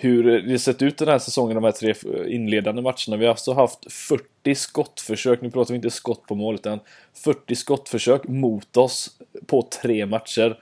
hur 0.00 0.42
det 0.42 0.58
sett 0.58 0.82
ut 0.82 0.98
den 0.98 1.08
här 1.08 1.18
säsongen, 1.18 1.54
de 1.54 1.64
här 1.64 1.72
tre 1.72 1.94
inledande 2.28 2.82
matcherna. 2.82 3.16
Vi 3.16 3.24
har 3.24 3.30
alltså 3.30 3.52
haft 3.52 3.92
40 3.92 4.54
skottförsök, 4.54 5.42
nu 5.42 5.50
pratar 5.50 5.74
vi 5.74 5.76
inte 5.76 5.90
skott 5.90 6.26
på 6.26 6.34
mål, 6.34 6.54
utan 6.54 6.80
40 7.24 7.54
skottförsök 7.54 8.28
mot 8.28 8.76
oss 8.76 9.10
på 9.46 9.62
tre 9.82 10.06
matcher. 10.06 10.58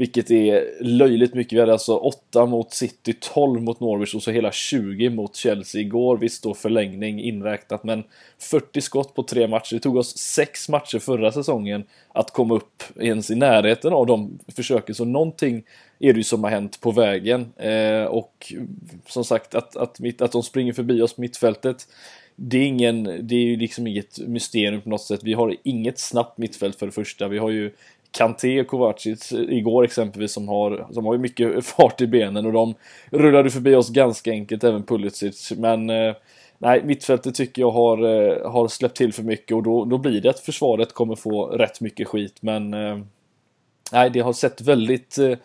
Vilket 0.00 0.30
är 0.30 0.82
löjligt 0.84 1.34
mycket. 1.34 1.52
Vi 1.52 1.60
hade 1.60 1.72
alltså 1.72 1.96
8 1.96 2.46
mot 2.46 2.72
City, 2.72 3.14
12 3.20 3.62
mot 3.62 3.80
Norwich 3.80 4.14
och 4.14 4.22
så 4.22 4.30
hela 4.30 4.52
20 4.52 5.10
mot 5.10 5.36
Chelsea 5.36 5.80
igår. 5.80 6.16
Visst 6.16 6.42
då 6.42 6.54
förlängning 6.54 7.20
inräknat 7.20 7.84
men 7.84 8.04
40 8.38 8.80
skott 8.80 9.14
på 9.14 9.22
tre 9.22 9.48
matcher. 9.48 9.74
Det 9.74 9.80
tog 9.80 9.96
oss 9.96 10.18
6 10.18 10.68
matcher 10.68 10.98
förra 10.98 11.32
säsongen 11.32 11.84
att 12.08 12.30
komma 12.30 12.54
upp 12.54 12.82
ens 13.00 13.30
i 13.30 13.34
närheten 13.34 13.92
av 13.92 14.06
de 14.06 14.38
försöken. 14.56 14.94
Så 14.94 15.04
någonting 15.04 15.62
är 15.98 16.12
det 16.12 16.18
ju 16.18 16.24
som 16.24 16.44
har 16.44 16.50
hänt 16.50 16.80
på 16.80 16.90
vägen. 16.90 17.52
Eh, 17.56 18.04
och 18.04 18.52
som 19.06 19.24
sagt 19.24 19.54
att, 19.54 19.76
att, 19.76 20.00
mitt, 20.00 20.22
att 20.22 20.32
de 20.32 20.42
springer 20.42 20.72
förbi 20.72 21.02
oss 21.02 21.12
på 21.12 21.20
mittfältet 21.20 21.86
det 22.42 22.58
är, 22.58 22.66
ingen, 22.66 23.04
det 23.04 23.34
är 23.34 23.44
ju 23.44 23.56
liksom 23.56 23.86
inget 23.86 24.18
mysterium 24.18 24.80
på 24.80 24.88
något 24.88 25.02
sätt. 25.02 25.20
Vi 25.22 25.32
har 25.32 25.56
inget 25.62 25.98
snabbt 25.98 26.38
mittfält 26.38 26.78
för 26.78 26.86
det 26.86 26.92
första. 26.92 27.28
Vi 27.28 27.38
har 27.38 27.50
ju 27.50 27.72
Kanté 28.10 28.60
och 28.60 28.66
Kovacic 28.66 29.32
igår 29.32 29.84
exempelvis 29.84 30.32
som 30.32 30.48
har, 30.48 30.86
som 30.92 31.06
har 31.06 31.12
ju 31.12 31.18
mycket 31.18 31.64
fart 31.66 32.00
i 32.00 32.06
benen 32.06 32.46
och 32.46 32.52
de 32.52 32.74
rullade 33.10 33.50
förbi 33.50 33.74
oss 33.74 33.90
ganska 33.90 34.30
enkelt, 34.30 34.64
även 34.64 34.82
Pulisic. 34.82 35.52
Men 35.56 35.90
eh, 35.90 36.14
nej, 36.58 36.82
mittfältet 36.84 37.34
tycker 37.34 37.62
jag 37.62 37.70
har, 37.70 37.98
eh, 37.98 38.50
har 38.50 38.68
släppt 38.68 38.96
till 38.96 39.12
för 39.12 39.22
mycket 39.22 39.56
och 39.56 39.62
då, 39.62 39.84
då 39.84 39.98
blir 39.98 40.20
det 40.20 40.30
att 40.30 40.40
försvaret 40.40 40.94
kommer 40.94 41.16
få 41.16 41.46
rätt 41.46 41.80
mycket 41.80 42.08
skit. 42.08 42.36
Men 42.40 42.74
eh, 42.74 42.98
nej, 43.92 44.10
det 44.10 44.20
har 44.20 44.32
sett 44.32 44.60
väldigt 44.60 45.18
eh, 45.18 45.38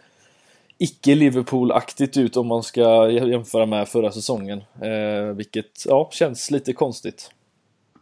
icke 0.77 1.15
Liverpool-aktigt 1.15 2.17
ut 2.17 2.37
om 2.37 2.47
man 2.47 2.63
ska 2.63 3.09
jämföra 3.09 3.65
med 3.65 3.87
förra 3.87 4.11
säsongen. 4.11 4.63
Eh, 4.81 5.35
vilket 5.35 5.85
ja, 5.85 6.09
känns 6.11 6.51
lite 6.51 6.73
konstigt 6.73 7.31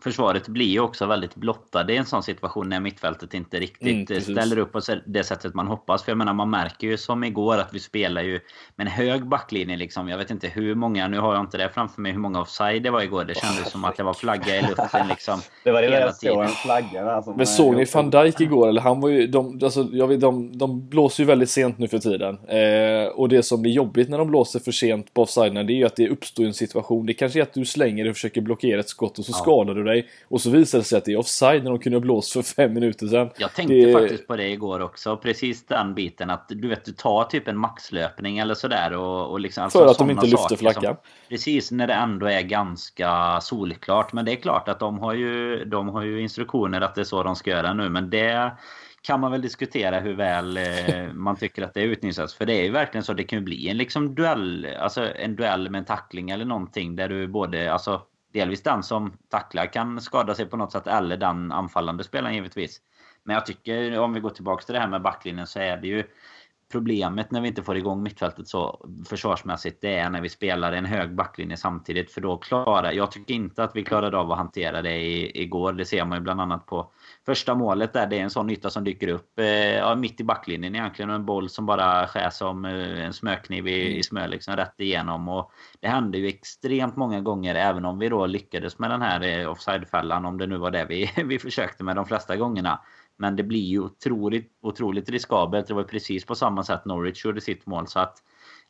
försvaret 0.04 0.48
blir 0.48 0.66
ju 0.66 0.80
också 0.80 1.06
väldigt 1.06 1.36
blottade 1.36 1.94
i 1.94 1.98
en 1.98 2.06
sån 2.06 2.24
situation 2.24 2.70
när 2.70 2.80
mittfältet 2.80 3.34
inte 3.34 3.60
riktigt 3.60 4.10
mm, 4.10 4.22
ställer 4.22 4.58
upp 4.58 4.72
på 4.72 4.82
det 5.06 5.24
sättet 5.24 5.54
man 5.54 5.68
hoppas. 5.68 6.04
För 6.04 6.12
jag 6.12 6.18
menar, 6.18 6.34
man 6.34 6.50
märker 6.50 6.88
ju 6.88 6.98
som 6.98 7.24
igår 7.24 7.58
att 7.58 7.74
vi 7.74 7.80
spelar 7.80 8.22
ju 8.22 8.40
med 8.76 8.88
en 8.88 8.94
hög 8.94 9.28
backlinje 9.28 9.78
liksom. 9.78 10.10
Jag 10.10 10.18
vet 10.18 10.32
inte 10.32 10.48
hur 10.48 10.76
många, 10.76 11.08
nu 11.08 11.20
har 11.20 11.34
jag 11.34 11.44
inte 11.44 11.58
det 11.58 11.70
framför 11.70 12.02
mig, 12.02 12.12
hur 12.12 12.20
många 12.20 12.42
offside 12.42 12.84
det 12.84 12.90
var 12.90 13.02
igår. 13.02 13.24
Det 13.24 13.36
kändes 13.36 13.66
oh, 13.66 13.72
som 13.72 13.86
att 13.86 13.98
det 13.98 14.04
var 14.04 14.14
flagga 14.14 14.56
i 14.56 14.62
luften 14.62 15.08
liksom. 15.08 15.40
det 15.64 15.72
var 15.72 15.82
det 15.82 16.00
jag 16.00 16.16
såg, 16.16 16.44
en 16.44 16.50
flagga 16.50 17.04
där. 17.04 17.22
Som 17.22 17.38
Men 17.38 17.48
såg 17.48 17.76
ni 17.76 17.86
van 17.94 18.10
Dijk 18.10 18.42
igår? 18.42 18.70
Eller 18.70 18.82
han 18.82 19.02
var 19.02 19.10
ju, 19.10 19.28
de, 19.28 19.60
alltså, 19.64 19.88
jag 19.92 20.08
vet, 20.08 20.22
de, 20.22 20.58
de 20.58 20.90
blåser 20.90 21.24
ju 21.24 21.28
väldigt 21.28 21.50
sent 21.50 21.78
nu 21.78 21.88
för 21.88 22.00
tiden. 22.00 22.40
Eh, 22.48 23.08
och 23.08 23.30
det 23.30 23.44
som 23.44 23.62
blir 23.62 23.72
jobbigt 23.72 24.10
när 24.10 24.18
de 24.18 24.28
blåser 24.28 24.60
för 24.60 24.72
sent 24.72 25.14
på 25.14 25.22
offsiderna, 25.22 25.64
det 25.64 25.74
är 25.74 25.78
ju 25.78 25.86
att 25.86 25.96
det 25.96 26.10
uppstår 26.10 26.44
en 26.44 26.54
situation. 26.54 27.06
Det 27.06 27.14
kanske 27.14 27.40
är 27.40 27.44
att 27.44 27.54
du 27.54 27.66
slänger 27.66 28.10
och 28.10 28.16
försöker 28.16 28.42
blockera 28.42 28.80
ett 28.80 28.90
skott 28.90 29.20
och 29.20 29.26
så 29.26 29.32
ja. 29.32 29.38
skadar 29.38 29.74
du 29.74 29.84
dig 29.84 29.93
dig. 29.94 30.10
Och 30.28 30.42
så 30.42 30.50
visar 30.50 30.78
det 30.78 30.84
sig 30.84 30.98
att 30.98 31.06
det 31.06 31.12
är 31.12 31.18
offside 31.18 31.64
när 31.64 31.72
de 31.72 31.80
kunde 31.80 31.96
ha 31.96 32.02
blåst 32.02 32.34
för 32.34 32.42
fem 32.42 32.74
minuter 32.74 33.08
sedan. 33.08 33.30
Jag 33.38 33.54
tänkte 33.54 33.76
det... 33.76 33.94
faktiskt 33.94 34.28
på 34.28 34.36
det 34.36 34.50
igår 34.50 34.80
också. 34.80 35.18
Precis 35.18 35.66
den 35.66 35.94
biten 35.96 36.30
att 36.30 36.46
du 36.50 36.68
vet, 36.68 36.86
du 36.86 36.92
tar 36.92 37.24
typ 37.24 37.48
en 37.48 37.58
maxlöpning 37.58 38.38
eller 38.38 38.54
sådär. 38.54 38.94
Och, 38.94 39.32
och 39.32 39.40
liksom, 39.40 39.64
alltså 39.64 39.80
för 39.80 39.88
att 39.88 39.98
de 39.98 40.10
inte 40.10 40.28
lyfter 40.28 40.56
flaggan. 40.56 40.96
Precis, 41.30 41.72
när 41.72 41.88
det 41.88 41.94
ändå 41.94 42.26
är 42.26 42.42
ganska 42.42 43.42
solklart. 43.42 44.14
Men 44.14 44.26
det 44.26 44.32
är 44.32 44.36
klart 44.36 44.68
att 44.68 44.80
de 44.80 45.00
har 45.00 45.14
ju, 45.14 45.66
de 45.66 45.90
har 45.90 46.04
ju 46.04 46.22
instruktioner 46.22 46.82
att 46.82 46.96
det 46.96 47.02
är 47.02 47.06
så 47.06 47.24
de 47.24 47.36
ska 47.36 47.50
göra 47.52 47.74
nu. 47.74 47.90
Men 47.90 48.10
det 48.10 48.52
kan 49.04 49.20
man 49.20 49.32
väl 49.32 49.42
diskutera 49.42 50.00
hur 50.00 50.14
väl 50.14 50.58
eh, 50.58 50.64
man 51.14 51.36
tycker 51.36 51.62
att 51.64 51.74
det 51.74 51.82
utnyttjas. 51.82 52.34
För 52.34 52.46
det 52.46 52.54
är 52.54 52.64
ju 52.64 52.72
verkligen 52.72 53.04
så 53.04 53.14
det 53.14 53.24
kan 53.24 53.40
ju 53.40 53.46
bli 53.46 53.70
en 53.70 53.78
liksom 53.78 54.16
duell, 54.16 54.68
alltså 54.80 55.16
en 55.16 55.36
duell 55.36 55.70
med 55.70 55.80
en 55.80 55.86
tackling 55.86 56.30
eller 56.30 56.46
någonting 56.46 56.96
där 56.96 57.10
du 57.10 57.28
både, 57.28 57.74
alltså 57.74 58.02
delvis 58.34 58.64
den 58.64 58.84
som 58.84 59.18
tacklar 59.30 59.66
kan 59.66 60.02
skada 60.02 60.36
sig 60.36 60.46
på 60.46 60.58
något 60.58 60.72
sätt 60.72 60.88
eller 60.88 61.18
den 61.18 61.52
anfallande 61.52 62.04
spelaren 62.04 62.36
givetvis. 62.36 62.82
Men 63.24 63.34
jag 63.34 63.46
tycker 63.46 64.00
om 64.00 64.14
vi 64.14 64.20
går 64.20 64.30
tillbaka 64.30 64.66
till 64.66 64.74
det 64.74 64.80
här 64.80 64.88
med 64.88 65.02
backlinjen 65.02 65.48
så 65.48 65.60
är 65.60 65.78
det 65.78 65.88
ju 65.88 66.04
problemet 66.72 67.32
när 67.32 67.42
vi 67.42 67.48
inte 67.48 67.64
får 67.64 67.78
igång 67.78 68.04
mittfältet 68.04 68.48
så 68.48 68.88
försvarsmässigt 69.10 69.82
det 69.82 69.96
är 69.96 70.10
när 70.10 70.22
vi 70.22 70.30
spelar 70.30 70.74
en 70.74 70.86
hög 70.86 71.16
backlinje 71.16 71.58
samtidigt. 71.58 72.12
För 72.12 72.22
då 72.22 72.38
klarar... 72.38 72.92
Jag 72.92 73.12
tycker 73.12 73.34
inte 73.34 73.64
att 73.64 73.76
vi 73.76 73.84
klarade 73.84 74.18
av 74.18 74.32
att 74.32 74.38
hantera 74.38 74.82
det 74.82 74.96
i, 74.96 75.42
igår. 75.42 75.74
Det 75.74 75.86
ser 75.86 76.06
man 76.06 76.18
ju 76.18 76.22
bland 76.22 76.42
annat 76.42 76.66
på 76.66 76.92
första 77.26 77.56
målet 77.56 77.94
där. 77.94 78.08
Det 78.08 78.20
är 78.20 78.24
en 78.24 78.30
sån 78.30 78.50
yta 78.50 78.70
som 78.70 78.84
dyker 78.84 79.08
upp 79.08 79.40
eh, 79.40 79.46
ja, 79.76 79.96
mitt 79.96 80.20
i 80.20 80.24
backlinjen 80.24 80.76
egentligen. 80.76 81.10
Och 81.10 81.16
en 81.16 81.26
boll 81.26 81.50
som 81.50 81.66
bara 81.66 82.08
skär 82.08 82.30
som 82.30 82.66
eh, 82.66 83.06
en 83.06 83.14
smörkniv 83.14 83.68
i, 83.68 83.98
i 83.98 84.04
smör 84.04 84.28
liksom 84.28 84.56
rätt 84.56 84.80
igenom. 84.80 85.30
Och 85.30 85.52
det 85.80 85.88
hände 85.88 86.18
ju 86.18 86.28
extremt 86.28 86.96
många 86.96 87.22
gånger 87.22 87.56
även 87.56 87.86
om 87.86 88.00
vi 88.00 88.10
då 88.10 88.26
lyckades 88.26 88.80
med 88.80 88.90
den 88.90 89.02
här 89.02 89.22
eh, 89.22 89.52
offside-fällan. 89.52 90.26
Om 90.26 90.38
det 90.38 90.48
nu 90.48 90.58
var 90.58 90.72
det 90.72 90.86
vi, 90.86 91.12
vi 91.26 91.40
försökte 91.40 91.84
med 91.84 91.96
de 91.96 92.06
flesta 92.06 92.36
gångerna. 92.36 92.80
Men 93.18 93.36
det 93.36 93.44
blir 93.44 93.64
ju 93.64 93.80
otroligt, 93.80 94.52
otroligt 94.62 95.10
riskabelt. 95.10 95.68
Det 95.68 95.74
var 95.74 95.84
precis 95.84 96.26
på 96.26 96.36
samma 96.36 96.64
sätt 96.64 96.86
Norwich 96.86 97.26
gjorde 97.26 97.42
sitt 97.42 97.66
mål. 97.66 97.88
Så 97.88 98.00
att, 98.00 98.24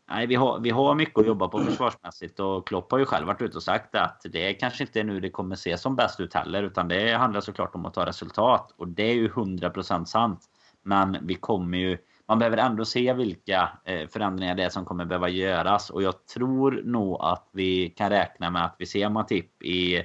nej, 0.10 0.28
vi, 0.28 0.36
har, 0.36 0.60
vi 0.60 0.70
har 0.70 0.96
mycket 0.96 1.20
att 1.20 1.28
jobba 1.28 1.48
på 1.48 1.60
försvarsmässigt. 1.60 2.40
Och 2.40 2.68
Klopp 2.68 2.92
har 2.92 3.00
ju 3.00 3.06
själv 3.06 3.28
varit 3.28 3.42
ute 3.42 3.58
och 3.58 3.64
sagt 3.64 3.96
att 3.96 4.26
det 4.32 4.54
kanske 4.54 4.84
inte 4.84 5.00
är 5.00 5.04
nu 5.04 5.20
det 5.20 5.30
kommer 5.30 5.56
se 5.56 5.78
som 5.78 5.96
bäst 5.96 6.20
ut 6.20 6.34
heller. 6.34 6.64
Utan 6.64 6.88
det 6.88 7.14
handlar 7.14 7.42
såklart 7.42 7.76
om 7.76 7.86
att 7.86 7.94
ta 7.94 8.06
resultat. 8.06 8.74
Och 8.78 8.88
det 8.88 9.04
är 9.04 9.14
ju 9.14 9.30
100% 9.30 10.06
sant. 10.06 10.40
Men 10.84 11.18
vi 11.22 11.36
kommer 11.36 11.78
ju... 11.78 11.98
Man 12.28 12.40
behöver 12.40 12.58
ändå 12.58 12.86
se 12.86 13.14
vilka 13.14 13.70
eh, 13.86 14.08
förändringar 14.08 14.56
det 14.56 14.64
är 14.64 14.70
som 14.70 14.86
kommer 14.86 15.06
behöva 15.06 15.30
göras. 15.30 15.90
Och 15.90 16.04
jag 16.04 16.26
tror 16.26 16.82
nog 16.86 17.18
att 17.22 17.50
vi 17.52 17.90
kan 17.90 18.10
räkna 18.10 18.50
med 18.50 18.66
att 18.66 18.76
vi 18.80 18.86
ser 18.86 19.10
Matip 19.10 19.64
i 19.64 20.04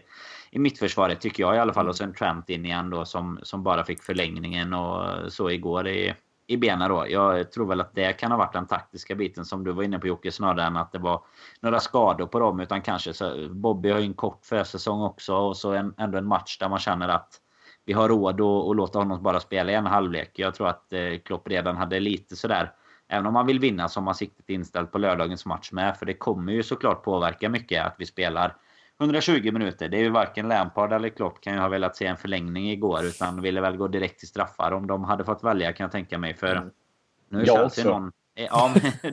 i 0.51 0.59
mittförsvaret 0.59 1.21
tycker 1.21 1.43
jag 1.43 1.57
i 1.57 1.59
alla 1.59 1.73
fall. 1.73 1.89
Och 1.89 1.97
sen 1.97 2.15
Trent 2.15 2.51
in 2.51 2.67
igen 2.67 2.91
då 2.91 3.05
som, 3.05 3.39
som 3.43 3.63
bara 3.63 3.85
fick 3.85 4.03
förlängningen 4.03 4.75
och 4.75 5.33
så 5.33 5.51
igår 5.51 5.89
i, 5.89 6.15
i 6.47 6.57
benen 6.57 6.89
då. 6.89 7.07
Jag 7.09 7.53
tror 7.53 7.67
väl 7.67 7.81
att 7.81 7.95
det 7.95 8.13
kan 8.13 8.31
ha 8.31 8.39
varit 8.39 8.53
den 8.53 8.67
taktiska 8.67 9.15
biten 9.15 9.45
som 9.45 9.65
du 9.65 9.73
var 9.73 9.83
inne 9.83 9.99
på 9.99 10.07
Jocke 10.07 10.33
snarare 10.33 10.67
än 10.67 10.77
att 10.77 10.93
det 10.93 10.99
var 10.99 11.23
några 11.61 11.81
skador 11.81 12.27
på 12.27 12.39
dem. 12.39 12.61
Utan 12.61 12.83
kanske 12.83 13.13
så 13.13 13.49
Bobby 13.51 13.91
har 13.91 13.99
ju 13.99 14.05
en 14.05 14.15
kort 14.15 14.45
försäsong 14.45 15.03
också 15.03 15.35
och 15.35 15.57
så 15.57 15.73
en, 15.73 15.95
ändå 15.99 16.19
en 16.19 16.27
match 16.27 16.59
där 16.59 16.69
man 16.69 16.79
känner 16.79 17.09
att 17.09 17.41
vi 17.85 17.93
har 17.93 18.09
råd 18.09 18.41
att, 18.41 18.71
att 18.71 18.77
låta 18.77 18.99
honom 18.99 19.23
bara 19.23 19.41
spela 19.41 19.73
i 19.73 19.75
en 19.75 19.87
halvlek. 19.87 20.31
Jag 20.35 20.55
tror 20.55 20.69
att 20.69 20.93
eh, 20.93 21.19
Klopp 21.25 21.49
redan 21.49 21.77
hade 21.77 22.01
lite 22.01 22.37
sådär 22.37 22.73
Även 23.09 23.27
om 23.27 23.35
man 23.35 23.47
vill 23.47 23.61
vinna 23.61 23.89
så 23.89 24.01
har 24.01 24.05
man 24.05 24.15
siktet 24.15 24.51
inställt 24.51 24.93
på 24.93 24.99
lördagens 24.99 25.47
match 25.47 25.73
med. 25.73 25.97
För 25.97 26.07
det 26.07 26.15
kommer 26.15 26.53
ju 26.53 26.63
såklart 26.63 27.05
påverka 27.05 27.49
mycket 27.49 27.87
att 27.87 27.95
vi 27.99 28.07
spelar 28.07 28.57
120 29.01 29.53
minuter. 29.53 29.89
Det 29.89 29.97
är 29.97 30.01
ju 30.03 30.11
varken 30.11 30.49
Lampard 30.49 30.93
eller 30.93 31.09
Klopp 31.09 31.41
kan 31.41 31.53
ju 31.55 31.59
ha 31.59 31.69
velat 31.69 31.97
se 31.97 32.07
en 32.07 32.17
förlängning 32.17 32.71
igår 32.71 33.05
utan 33.05 33.43
ville 33.43 33.61
väl 33.61 33.77
gå 33.77 33.89
direkt 33.89 34.19
till 34.19 34.29
straffar 34.29 34.73
om 34.73 34.87
de 34.87 35.05
hade 35.05 35.25
fått 35.25 35.45
välja 35.45 35.73
kan 35.73 35.85
jag 35.85 35.93
tänka 35.93 36.19
mig. 36.19 36.35
För 36.35 36.57
mm. 36.57 36.71
nu 37.29 37.45
jag 37.45 37.67
också. 37.67 37.91
någon... 37.91 38.13
Ja, 38.35 38.75
men, 39.03 39.13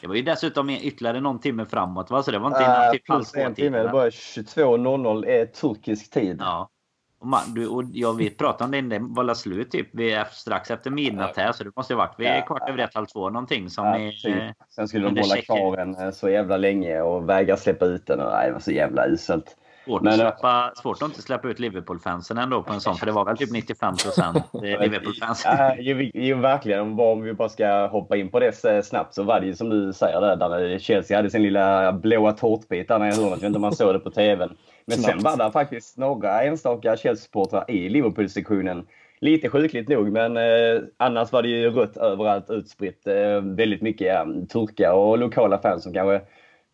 det 0.00 0.06
var 0.06 0.14
ju 0.14 0.22
dessutom 0.22 0.70
ytterligare 0.70 1.20
någon 1.20 1.40
timme 1.40 1.66
framåt 1.66 2.10
va? 2.10 2.22
Så 2.22 2.30
det 2.30 2.38
var 2.38 2.46
inte 2.46 2.62
innan 2.62 2.92
typ 2.92 3.08
halv 3.08 3.24
två 3.24 3.54
timme. 3.54 3.78
Det 3.78 3.92
var 3.92 4.10
22.00 4.10 5.26
är 5.26 5.46
turkisk 5.46 6.10
tid. 6.10 6.36
Ja. 6.40 6.70
Och, 7.20 7.26
man, 7.26 7.54
du, 7.54 7.68
och 7.68 7.84
jag 7.92 8.16
vet, 8.16 8.38
pratade 8.38 8.78
om 8.78 8.88
det, 8.88 8.98
det 8.98 9.06
var 9.08 9.34
slut 9.34 9.70
typ 9.70 9.94
vid, 9.94 10.18
strax 10.32 10.70
efter 10.70 10.90
midnatt 10.90 11.36
här. 11.36 11.52
Så 11.52 11.64
det 11.64 11.76
måste 11.76 11.94
ha 11.94 11.98
varit 11.98 12.20
vid 12.20 12.28
ja, 12.28 12.40
kvart 12.46 12.68
över 12.68 12.78
ett, 12.78 12.94
halv 12.94 13.06
två 13.06 13.30
någonting. 13.30 13.70
Som 13.70 13.86
ja, 13.86 14.12
typ. 14.22 14.56
Sen 14.68 14.88
skulle 14.88 15.10
de 15.10 15.20
hålla 15.20 15.36
kvar 15.42 15.76
den 15.76 15.94
eh, 15.94 16.10
så 16.10 16.28
jävla 16.28 16.56
länge 16.56 17.00
och 17.00 17.28
vägra 17.28 17.56
släppa 17.56 17.84
ut 17.84 18.06
den. 18.06 18.20
Och, 18.20 18.32
nej, 18.32 18.46
det 18.46 18.52
var 18.52 18.60
så 18.60 18.72
jävla 18.72 19.06
uselt. 19.06 19.56
Svårt, 19.90 20.02
Men, 20.02 20.12
att 20.12 20.18
släppa, 20.18 20.72
svårt 20.74 21.02
att 21.02 21.08
inte 21.08 21.22
släppa 21.22 21.48
ut 21.48 21.58
Liverpool-fansen 21.58 22.38
ändå 22.38 22.62
på 22.62 22.72
en 22.72 22.80
sån, 22.80 22.96
för 22.96 23.06
det 23.06 23.12
var 23.12 23.24
väl 23.24 23.36
typ 23.36 23.50
95 23.50 23.94
procent 23.96 24.44
Liverpool-fans. 24.62 25.42
Ja, 25.44 25.76
ju, 25.76 26.10
ju, 26.14 26.34
verkligen. 26.34 27.00
Om 27.00 27.22
vi 27.22 27.32
bara 27.32 27.48
ska 27.48 27.86
hoppa 27.86 28.16
in 28.16 28.28
på 28.28 28.40
det 28.40 28.84
snabbt 28.84 29.14
så 29.14 29.22
var 29.22 29.40
det 29.40 29.46
ju 29.46 29.54
som 29.54 29.68
du 29.68 29.92
säger 29.92 30.20
där, 30.20 30.36
där 30.36 30.78
Chelsea 30.78 31.18
hade 31.18 31.30
sin 31.30 31.42
lilla 31.42 31.92
blåa 31.92 32.32
tårtbit 32.32 32.88
där 32.88 32.98
nere 32.98 33.08
i 33.08 33.12
hörnet. 33.12 33.30
Jag 33.30 33.36
vet 33.36 33.42
inte 33.42 33.56
om 33.56 33.62
man 33.62 33.76
såg 33.76 33.94
det 33.94 33.98
på 33.98 34.10
TVn. 34.10 34.50
Men 34.84 34.98
sen 34.98 35.22
var 35.22 35.36
det 35.36 35.52
faktiskt 35.52 35.98
några 35.98 36.42
enstaka 36.42 36.96
Chelsea-supportrar 36.96 37.70
i 37.70 37.88
Liverpool-sektionen. 37.88 38.86
Lite 39.20 39.48
sjukligt 39.48 39.88
nog, 39.88 40.12
men 40.12 40.36
eh, 40.36 40.82
annars 40.96 41.32
var 41.32 41.42
det 41.42 41.48
ju 41.48 41.70
rött 41.70 41.96
överallt 41.96 42.50
utspritt. 42.50 43.06
Eh, 43.06 43.40
väldigt 43.40 43.82
mycket 43.82 44.06
ja, 44.06 44.26
turkar 44.52 44.92
och 44.92 45.18
lokala 45.18 45.58
fans 45.58 45.82
som 45.82 45.92
kanske 45.92 46.20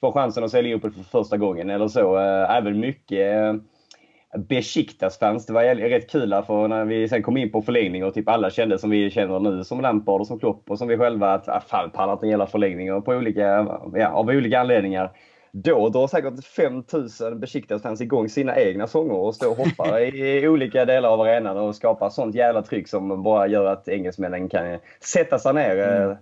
får 0.00 0.12
chansen 0.12 0.44
att 0.44 0.50
se 0.50 0.62
Liverpool 0.62 0.92
för 0.92 1.02
första 1.02 1.36
gången 1.36 1.70
eller 1.70 1.88
så. 1.88 2.16
Eh, 2.18 2.56
även 2.56 2.80
mycket 2.80 3.36
eh, 3.36 3.54
Besiktas-fans. 4.38 5.46
Det 5.46 5.52
var 5.52 5.62
rätt 5.74 6.10
kul 6.10 6.42
för 6.46 6.68
när 6.68 6.84
vi 6.84 7.08
sen 7.08 7.22
kom 7.22 7.36
in 7.36 7.52
på 7.52 7.62
förlängning 7.62 8.04
och 8.04 8.14
typ 8.14 8.28
alla 8.28 8.50
kände 8.50 8.78
som 8.78 8.90
vi 8.90 9.10
känner 9.10 9.40
nu 9.40 9.64
som 9.64 9.80
Lampard 9.80 10.20
och 10.20 10.26
som 10.26 10.38
Klopp 10.38 10.70
och 10.70 10.78
som 10.78 10.88
vi 10.88 10.98
själva 10.98 11.34
att 11.34 11.48
ah, 11.48 11.60
fan 11.60 11.90
pallar 11.90 12.12
inte 12.12 12.26
hela 12.26 12.46
förlängningar 12.46 13.00
på 13.00 13.12
olika, 13.12 13.66
ja, 13.94 14.08
av 14.08 14.28
olika 14.28 14.60
anledningar. 14.60 15.10
Då 15.52 15.88
drar 15.88 16.06
säkert 16.06 16.44
5000 16.44 17.40
Besiktas-fans 17.40 18.00
igång 18.00 18.28
sina 18.28 18.56
egna 18.56 18.86
sånger 18.86 19.14
och 19.14 19.34
står 19.34 19.50
och 19.50 19.56
hoppar 19.56 20.00
i 20.14 20.48
olika 20.48 20.84
delar 20.84 21.08
av 21.08 21.20
arenan 21.20 21.56
och 21.56 21.76
skapar 21.76 22.10
sånt 22.10 22.34
jävla 22.34 22.62
tryck 22.62 22.88
som 22.88 23.22
bara 23.22 23.46
gör 23.46 23.64
att 23.64 23.88
engelsmännen 23.88 24.48
kan 24.48 24.78
sätta 25.00 25.38
sig 25.38 25.54
ner. 25.54 25.78
Mm. 25.78 26.16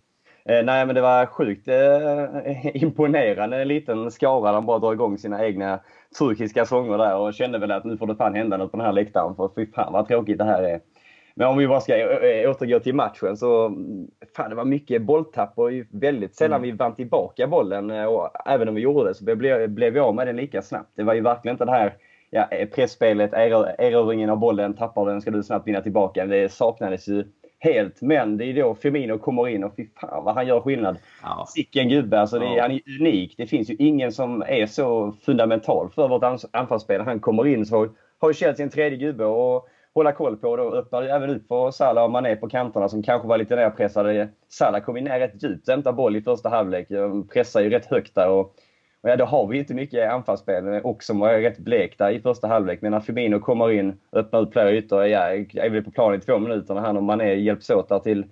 Eh, 0.48 0.64
nej, 0.64 0.86
men 0.86 0.94
det 0.94 1.00
var 1.00 1.26
sjukt 1.26 1.68
eh, 1.68 2.82
imponerande. 2.82 3.62
En 3.62 3.68
liten 3.68 4.10
skara. 4.10 4.52
De 4.52 4.66
bara 4.66 4.78
drar 4.78 4.92
igång 4.92 5.18
sina 5.18 5.46
egna 5.46 5.80
turkiska 6.18 6.64
sånger 6.64 6.98
där 6.98 7.16
och 7.16 7.34
kände 7.34 7.58
väl 7.58 7.70
att 7.70 7.84
nu 7.84 7.96
får 7.96 8.06
det 8.06 8.16
fan 8.16 8.34
hända 8.34 8.56
något 8.56 8.70
på 8.70 8.76
den 8.76 8.86
här 8.86 8.92
läktaren. 8.92 9.36
För 9.36 9.50
fy 9.54 9.66
fan 9.66 9.92
vad 9.92 10.08
tråkigt 10.08 10.38
det 10.38 10.44
här 10.44 10.62
är. 10.62 10.80
Men 11.34 11.48
om 11.48 11.58
vi 11.58 11.68
bara 11.68 11.80
ska 11.80 11.94
återgå 12.50 12.80
till 12.80 12.94
matchen 12.94 13.36
så 13.36 13.76
fan, 14.36 14.50
det 14.50 14.56
var 14.56 14.64
mycket 14.64 15.02
bolltapp 15.02 15.52
och 15.58 15.70
väldigt 15.90 16.34
sällan 16.34 16.60
mm. 16.60 16.70
vi 16.70 16.76
vann 16.76 16.94
tillbaka 16.94 17.46
bollen. 17.46 17.90
Och 17.90 18.30
även 18.46 18.68
om 18.68 18.74
vi 18.74 18.80
gjorde 18.80 19.08
det 19.08 19.14
så 19.14 19.24
blev, 19.24 19.70
blev 19.70 19.92
vi 19.92 20.00
av 20.00 20.14
med 20.14 20.26
den 20.26 20.36
lika 20.36 20.62
snabbt. 20.62 20.90
Det 20.94 21.02
var 21.02 21.14
ju 21.14 21.20
verkligen 21.20 21.54
inte 21.54 21.64
det 21.64 21.70
här 21.70 21.94
ja, 22.30 22.48
pressspelet, 22.74 23.32
erövringen 23.32 24.30
av 24.30 24.38
bollen, 24.38 24.74
tappar 24.74 25.06
den, 25.06 25.20
ska 25.20 25.30
du 25.30 25.42
snabbt 25.42 25.68
vinna 25.68 25.80
tillbaka. 25.80 26.26
Det 26.26 26.52
saknades 26.52 27.08
ju 27.08 27.24
helt. 27.64 28.02
Men 28.02 28.36
det 28.36 28.44
är 28.44 28.54
då 28.54 28.74
Firmino 28.74 29.18
kommer 29.18 29.48
in 29.48 29.64
och 29.64 29.72
fy 29.76 29.86
fan 30.00 30.24
vad 30.24 30.34
han 30.34 30.46
gör 30.46 30.60
skillnad. 30.60 30.96
Ja. 31.22 31.46
Sicken 31.48 31.88
gubbe. 31.88 32.20
Alltså 32.20 32.38
det 32.38 32.46
är, 32.46 32.56
ja. 32.56 32.62
Han 32.62 32.70
är 32.70 32.80
unik. 33.00 33.34
Det 33.36 33.46
finns 33.46 33.70
ju 33.70 33.76
ingen 33.78 34.12
som 34.12 34.42
är 34.42 34.66
så 34.66 35.12
fundamental 35.26 35.90
för 35.94 36.08
vårt 36.08 36.46
anfallsspel. 36.50 37.00
Han 37.00 37.20
kommer 37.20 37.46
in 37.46 37.66
så 37.66 37.88
har 38.18 38.30
ju 38.30 38.34
Chelsea 38.34 38.64
en 38.64 38.70
tredje 38.70 38.98
gubbe 38.98 39.24
och 39.24 39.68
hålla 39.94 40.12
koll 40.12 40.36
på. 40.36 40.56
Då 40.56 40.74
öppnar 40.74 41.02
det 41.02 41.12
även 41.12 41.30
upp 41.30 41.48
för 41.48 41.70
Salah 41.70 42.04
och 42.04 42.10
Mané 42.10 42.36
på 42.36 42.48
kanterna 42.48 42.88
som 42.88 43.02
kanske 43.02 43.28
var 43.28 43.38
lite 43.38 43.56
nerpressade. 43.56 44.28
Salah 44.48 44.80
kom 44.80 44.96
in 44.96 45.08
rätt 45.08 45.42
djupt, 45.42 45.68
hämtar 45.68 45.92
boll 45.92 46.16
i 46.16 46.22
första 46.22 46.48
halvlek. 46.48 46.88
Pressar 47.32 47.60
ju 47.60 47.70
rätt 47.70 47.86
högt 47.86 48.14
där. 48.14 48.28
Och, 48.28 48.54
och 49.04 49.10
ja, 49.10 49.16
då 49.16 49.24
har 49.24 49.46
vi 49.46 49.58
inte 49.58 49.74
mycket 49.74 50.10
anfallsspel 50.10 50.80
och 50.84 51.02
som 51.02 51.18
var 51.18 51.32
rätt 51.32 51.58
blek 51.58 51.98
där 51.98 52.10
i 52.10 52.20
första 52.20 52.48
halvlek. 52.48 52.82
Men 52.82 52.90
när 52.90 53.00
Firmino 53.00 53.40
kommer 53.40 53.70
in, 53.70 53.96
öppnar 54.12 54.40
upp 54.40 54.52
flera 54.52 54.72
ytor, 54.72 55.06
ja, 55.06 55.20
är 55.28 55.70
väl 55.70 55.84
på 55.84 55.90
plan 55.90 56.14
i 56.14 56.20
två 56.20 56.38
minuter 56.38 56.74
när 56.74 56.80
han 56.80 56.96
och 56.96 57.02
Mané 57.02 57.34
hjälps 57.34 57.70
åt 57.70 57.88
där 57.88 57.98
till 57.98 58.24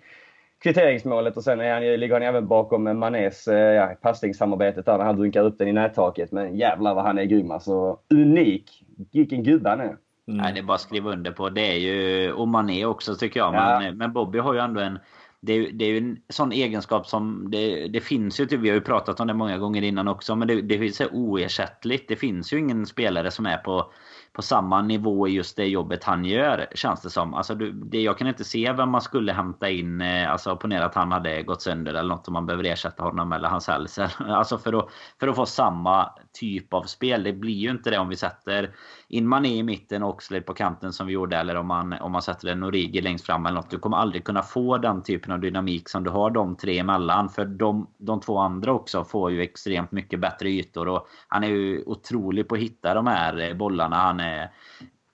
kvitteringsmålet 0.63 1.37
och 1.37 1.45
sen 1.45 1.61
är 1.61 1.75
han, 1.75 1.83
ligger 1.83 2.15
han 2.15 2.23
även 2.23 2.47
bakom 2.47 2.99
Manés 2.99 3.49
eh, 3.49 3.75
ja, 3.75 3.95
passningssamarbetet 4.03 4.87
där 4.87 4.99
när 4.99 5.05
han 5.05 5.17
dunkar 5.17 5.45
upp 5.45 5.59
den 5.59 5.69
i 5.69 5.73
nättaket. 5.73 6.33
Men 6.33 6.57
jävlar 6.57 6.95
vad 6.95 7.05
han 7.05 7.19
är 7.19 7.25
grym 7.25 7.51
alltså. 7.51 7.99
Unik! 8.11 8.85
Vilken 9.13 9.43
gubbe 9.43 9.71
han 9.71 9.81
är. 9.81 9.85
Mm. 9.85 9.97
Nej, 10.27 10.53
det 10.53 10.59
är 10.59 10.65
bara 10.65 10.75
att 10.75 10.81
skriva 10.81 11.11
under 11.11 11.31
på. 11.31 11.49
Det 11.49 11.73
är 11.73 11.79
ju... 11.79 12.33
Och 12.33 12.49
Mané 12.49 12.85
också 12.85 13.15
tycker 13.15 13.41
jag. 13.41 13.55
Ja. 13.55 13.81
Men, 13.81 13.99
men 13.99 14.13
Bobby 14.13 14.39
har 14.39 14.55
ju 14.55 14.61
ändå 14.61 14.81
en... 14.81 14.99
Det 15.43 15.53
är, 15.53 15.73
det 15.73 15.85
är 15.85 15.89
ju 15.89 15.99
en 15.99 16.19
sån 16.29 16.53
egenskap 16.53 17.07
som... 17.07 17.51
Det, 17.51 17.89
det 17.89 18.01
finns 18.01 18.41
ju, 18.41 18.47
typ, 18.47 18.61
vi 18.61 18.69
har 18.69 18.75
ju 18.75 18.81
pratat 18.81 19.21
om 19.21 19.27
det 19.27 19.35
många 19.35 19.59
gånger 19.59 19.83
innan 19.83 20.09
också, 20.09 20.37
men 20.37 20.49
det, 20.49 20.63
det 20.63 20.79
finns 20.79 21.01
ju 21.01 21.07
oersättligt. 21.07 22.09
Det 22.09 22.17
finns 22.17 22.53
ju 22.53 22.59
ingen 22.59 22.87
spelare 22.87 23.31
som 23.31 23.47
är 23.47 23.57
på 23.57 23.93
på 24.33 24.43
samma 24.43 24.83
nivå 24.83 25.29
i 25.29 25.31
just 25.31 25.57
det 25.57 25.67
jobbet 25.67 26.05
han 26.05 26.25
gör, 26.25 26.67
känns 26.75 27.03
det 27.03 27.11
som. 27.11 27.35
Alltså, 27.35 27.55
du, 27.55 27.73
det, 27.73 28.01
jag 28.01 28.19
kan 28.19 28.29
inte 28.29 28.45
se 28.45 28.73
vem 28.73 28.91
man 28.91 29.01
skulle 29.01 29.33
hämta 29.33 29.71
in, 29.71 30.01
eh, 30.01 30.31
alltså 30.31 30.57
ponera 30.57 30.85
att 30.85 30.95
han 30.95 31.13
hade 31.13 31.43
gått 31.43 31.63
sönder 31.63 31.95
eller 31.95 32.09
något 32.09 32.29
om 32.29 32.35
man 32.35 32.47
behöver 32.47 32.65
ersätta 32.65 33.03
honom 33.03 33.33
eller 33.33 33.49
hans 33.49 33.69
hälsa. 33.69 34.11
Alltså 34.19 34.59
för 34.59 34.73
att, 34.73 34.89
för 35.21 35.29
att 35.29 35.37
få 35.37 35.47
samma 35.47 36.11
typ 36.33 36.75
av 36.75 36.83
spel. 36.83 37.23
Det 37.23 37.33
blir 37.33 37.55
ju 37.55 37.71
inte 37.71 37.91
det 37.91 37.99
om 37.99 38.09
vi 38.09 38.17
sätter 38.17 38.71
in 39.09 39.29
Mané 39.29 39.57
i 39.57 39.63
mitten 39.63 40.03
och 40.03 40.11
Oxlade 40.11 40.43
på 40.43 40.55
kanten 40.55 40.93
som 40.93 41.07
vi 41.07 41.13
gjorde 41.13 41.37
eller 41.37 41.57
om 41.57 41.67
man, 41.67 41.93
om 41.93 42.13
man 42.13 42.23
sätter 42.23 42.49
en 42.49 42.63
Origi 42.63 43.01
längst 43.01 43.27
fram 43.27 43.47
eller 43.47 43.57
något. 43.57 43.71
Du 43.71 43.79
kommer 43.79 43.97
aldrig 43.97 44.25
kunna 44.25 44.43
få 44.43 44.79
den 44.79 45.03
typen 45.03 45.33
av 45.33 45.41
dynamik 45.41 45.89
som 45.89 46.05
du 46.05 46.11
har 46.11 46.31
de 46.31 46.57
tre 46.57 46.79
emellan. 46.79 47.29
För 47.29 47.45
de, 47.45 47.87
de 47.99 48.21
två 48.21 48.39
andra 48.39 48.73
också 48.73 49.05
får 49.05 49.31
ju 49.31 49.43
extremt 49.43 49.93
mycket 49.93 50.21
bättre 50.21 50.49
ytor 50.49 50.89
och 50.89 51.07
han 51.29 51.45
är 51.45 51.49
ju 51.49 51.83
otrolig 51.87 52.49
på 52.49 52.55
att 52.55 52.61
hitta 52.61 52.95
de 52.95 53.07
här 53.07 53.55
bollarna. 53.55 53.97
Han 53.97 54.21
är 54.21 54.51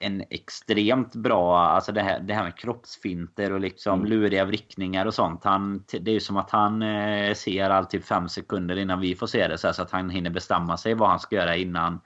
en 0.01 0.25
extremt 0.31 1.15
bra, 1.15 1.59
alltså 1.59 1.93
det 1.93 2.03
här, 2.03 2.21
det 2.21 2.35
här 2.35 2.45
med 2.45 2.57
kroppsfinter 2.57 3.53
och 3.53 3.61
liksom 3.61 4.01
mm. 4.01 4.11
luriga 4.11 4.45
vrickningar 4.45 5.07
och 5.07 5.15
sånt. 5.15 5.45
Han, 5.45 5.85
det 6.01 6.11
är 6.11 6.15
ju 6.15 6.21
som 6.21 6.37
att 6.37 6.51
han 6.51 6.83
eh, 6.83 7.35
ser 7.35 7.71
allt 7.71 7.91
typ 7.91 8.05
fem 8.05 8.29
sekunder 8.29 8.79
innan 8.79 9.01
vi 9.01 9.15
får 9.15 9.27
se 9.27 9.49
det 9.49 9.59
så, 9.59 9.67
här, 9.67 9.75
så 9.75 9.83
att 9.83 9.91
han 9.91 10.11
hinner 10.11 10.31
bestämma 10.31 10.77
sig 10.77 10.95
vad 10.95 11.09
han 11.09 11.21
ska 11.21 11.37
göra 11.37 11.57
innan 11.57 12.01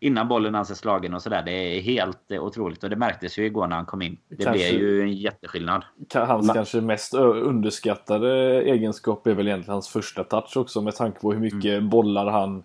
innan 0.00 0.28
bollen 0.28 0.54
är 0.54 0.64
slagen 0.64 1.14
och 1.14 1.22
sådär. 1.22 1.42
Det 1.42 1.52
är 1.52 1.80
helt 1.80 2.30
eh, 2.30 2.42
otroligt 2.42 2.84
och 2.84 2.90
det 2.90 2.96
märktes 2.96 3.38
ju 3.38 3.46
igår 3.46 3.66
när 3.66 3.76
han 3.76 3.86
kom 3.86 4.02
in. 4.02 4.18
Det 4.28 4.44
kanske, 4.44 4.70
blev 4.70 4.82
ju 4.82 5.02
en 5.02 5.12
jätteskillnad. 5.12 5.82
Hans 6.14 6.46
Man. 6.46 6.54
kanske 6.54 6.80
mest 6.80 7.14
underskattade 7.14 8.62
egenskap 8.62 9.26
är 9.26 9.34
väl 9.34 9.48
egentligen 9.48 9.72
hans 9.72 9.88
första 9.88 10.24
touch 10.24 10.56
också 10.56 10.80
med 10.80 10.94
tanke 10.94 11.20
på 11.20 11.32
hur 11.32 11.40
mycket 11.40 11.72
mm. 11.72 11.88
bollar 11.88 12.26
han 12.26 12.62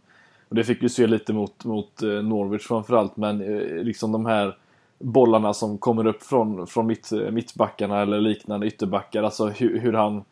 och 0.49 0.55
det 0.55 0.63
fick 0.63 0.83
vi 0.83 0.89
se 0.89 1.07
lite 1.07 1.33
mot, 1.33 1.65
mot 1.65 2.01
eh, 2.01 2.09
Norwich 2.09 2.67
framförallt 2.67 3.17
men 3.17 3.37
liksom 3.83 4.11
de 4.11 4.25
här 4.25 4.57
bollarna 5.03 5.53
som 5.53 5.77
kommer 5.77 6.07
upp 6.07 6.23
från, 6.23 6.67
från 6.67 6.87
mitt, 6.87 7.11
mittbackarna 7.31 8.01
eller 8.01 8.21
liknande 8.21 8.67
ytterbackar. 8.67 9.23
Alltså 9.23 9.47
hur, 9.47 9.79
hur 9.79 9.93
han 9.93 10.23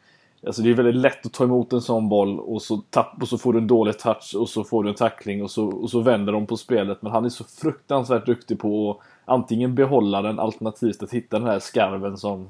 Alltså 0.46 0.62
det 0.62 0.70
är 0.70 0.74
väldigt 0.74 0.96
lätt 0.96 1.26
att 1.26 1.34
ta 1.34 1.44
emot 1.44 1.74
en 1.74 1.82
sån 1.82 2.10
boll 2.10 2.40
och 2.40 2.62
så, 2.62 2.78
tapp, 2.78 3.22
och 3.22 3.28
så 3.28 3.38
får 3.38 3.54
du 3.54 3.60
en 3.60 3.68
dålig 3.68 4.00
touch 4.00 4.36
och 4.36 4.50
så 4.50 4.64
får 4.64 4.84
du 4.84 4.90
en 4.90 4.96
tackling 4.96 5.44
och 5.44 5.52
så, 5.52 5.66
och 5.66 5.90
så 5.90 6.00
vänder 6.00 6.34
de 6.34 6.48
på 6.48 6.58
spelet. 6.58 7.02
Men 7.02 7.12
han 7.12 7.26
är 7.26 7.30
så 7.30 7.44
fruktansvärt 7.44 8.26
duktig 8.26 8.60
på 8.60 8.92
att 8.92 8.98
antingen 9.26 9.76
behålla 9.76 10.22
den 10.22 10.40
alternativt 10.40 11.04
att 11.04 11.14
hitta 11.14 11.40
den 11.40 11.48
här 11.48 11.60
skarven 11.60 12.18
som 12.18 12.50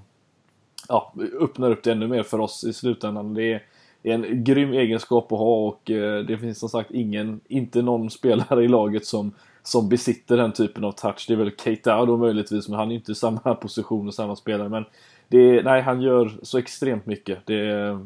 ja, 0.88 1.13
öppnar 1.39 1.71
upp 1.71 1.84
det 1.84 1.91
ännu 1.91 2.07
mer 2.07 2.23
för 2.23 2.39
oss 2.39 2.63
i 2.63 2.73
slutändan. 2.73 3.34
Det 3.34 3.53
är, 3.53 3.63
det 4.01 4.10
är 4.10 4.13
en 4.13 4.43
grym 4.43 4.73
egenskap 4.73 5.31
att 5.31 5.39
ha 5.39 5.67
och 5.67 5.91
eh, 5.91 6.23
det 6.23 6.38
finns 6.38 6.60
som 6.60 6.69
sagt 6.69 6.91
ingen, 6.91 7.39
inte 7.47 7.81
någon 7.81 8.10
spelare 8.10 8.63
i 8.63 8.67
laget 8.67 9.05
som, 9.05 9.31
som 9.63 9.89
besitter 9.89 10.38
den 10.38 10.52
typen 10.52 10.84
av 10.84 10.91
touch. 10.91 11.26
Det 11.28 11.34
är 11.34 11.38
väl 11.38 11.52
Keita 11.63 12.06
då 12.06 12.17
möjligtvis, 12.17 12.69
men 12.69 12.80
han 12.80 12.91
är 12.91 12.95
inte 12.95 13.12
i 13.12 13.15
samma 13.15 13.56
position 13.56 14.08
och 14.08 14.13
samma 14.13 14.36
spelare. 14.36 14.69
Men 14.69 14.86
det, 15.28 15.63
nej, 15.63 15.82
han 15.82 16.02
gör 16.02 16.32
så 16.43 16.58
extremt 16.58 17.06
mycket. 17.06 17.45
Det, 17.45 17.63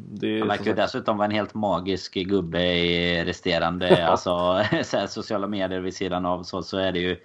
det, 0.08 0.40
han 0.40 0.48
verkar 0.48 0.66
ju 0.66 0.74
dessutom 0.74 1.18
vara 1.18 1.26
en 1.26 1.36
helt 1.36 1.54
magisk 1.54 2.14
gubbe 2.14 2.64
i 2.64 3.26
resterande 3.26 4.08
alltså, 4.12 4.64
sociala 5.08 5.48
medier 5.48 5.80
vid 5.80 5.96
sidan 5.96 6.26
av. 6.26 6.44
Så, 6.44 6.64
så 6.64 6.78
är 6.78 6.92
det 6.92 7.00
ju 7.00 7.18